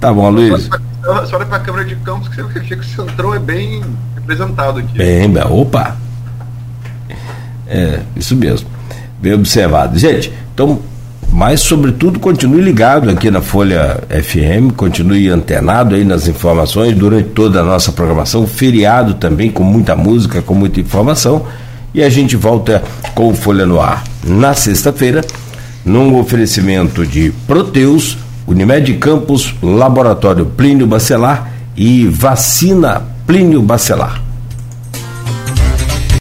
Tá 0.00 0.12
bom, 0.12 0.30
Luiz. 0.30 0.70
Só 1.02 1.36
olha 1.36 1.46
para 1.46 1.56
a 1.56 1.60
câmera 1.60 1.84
de 1.84 1.96
campos 1.96 2.28
que 2.28 2.42
você 2.42 2.60
vê 2.60 2.60
que 2.60 2.74
o 2.74 2.84
Centrão 2.84 3.34
é 3.34 3.38
bem 3.38 3.82
representado 4.14 4.80
aqui. 4.80 4.98
Bem, 4.98 5.32
opa! 5.38 5.96
É, 7.66 8.00
isso 8.16 8.36
mesmo. 8.36 8.68
Bem 9.20 9.32
observado. 9.32 9.98
Gente, 9.98 10.32
então, 10.52 10.80
mas 11.32 11.60
sobretudo 11.60 12.18
continue 12.18 12.60
ligado 12.60 13.08
aqui 13.08 13.30
na 13.30 13.40
Folha 13.40 14.02
FM, 14.08 14.74
continue 14.76 15.28
antenado 15.28 15.94
aí 15.94 16.04
nas 16.04 16.26
informações 16.26 16.96
durante 16.96 17.30
toda 17.30 17.60
a 17.60 17.62
nossa 17.62 17.92
programação, 17.92 18.46
feriado 18.46 19.14
também, 19.14 19.50
com 19.50 19.62
muita 19.62 19.94
música, 19.94 20.42
com 20.42 20.54
muita 20.54 20.80
informação. 20.80 21.46
E 21.94 22.02
a 22.02 22.08
gente 22.08 22.36
volta 22.36 22.82
com 23.14 23.28
o 23.28 23.34
Folha 23.34 23.64
no 23.64 23.80
Ar 23.80 24.04
na 24.24 24.54
sexta-feira, 24.54 25.22
num 25.84 26.18
oferecimento 26.18 27.06
de 27.06 27.32
Proteus 27.46 28.18
Unimed 28.50 28.98
Campos, 28.98 29.54
Laboratório 29.62 30.44
Plínio 30.44 30.84
Bacelar 30.84 31.52
e 31.76 32.08
Vacina 32.08 33.00
Plínio 33.24 33.62
Bacelar. 33.62 34.29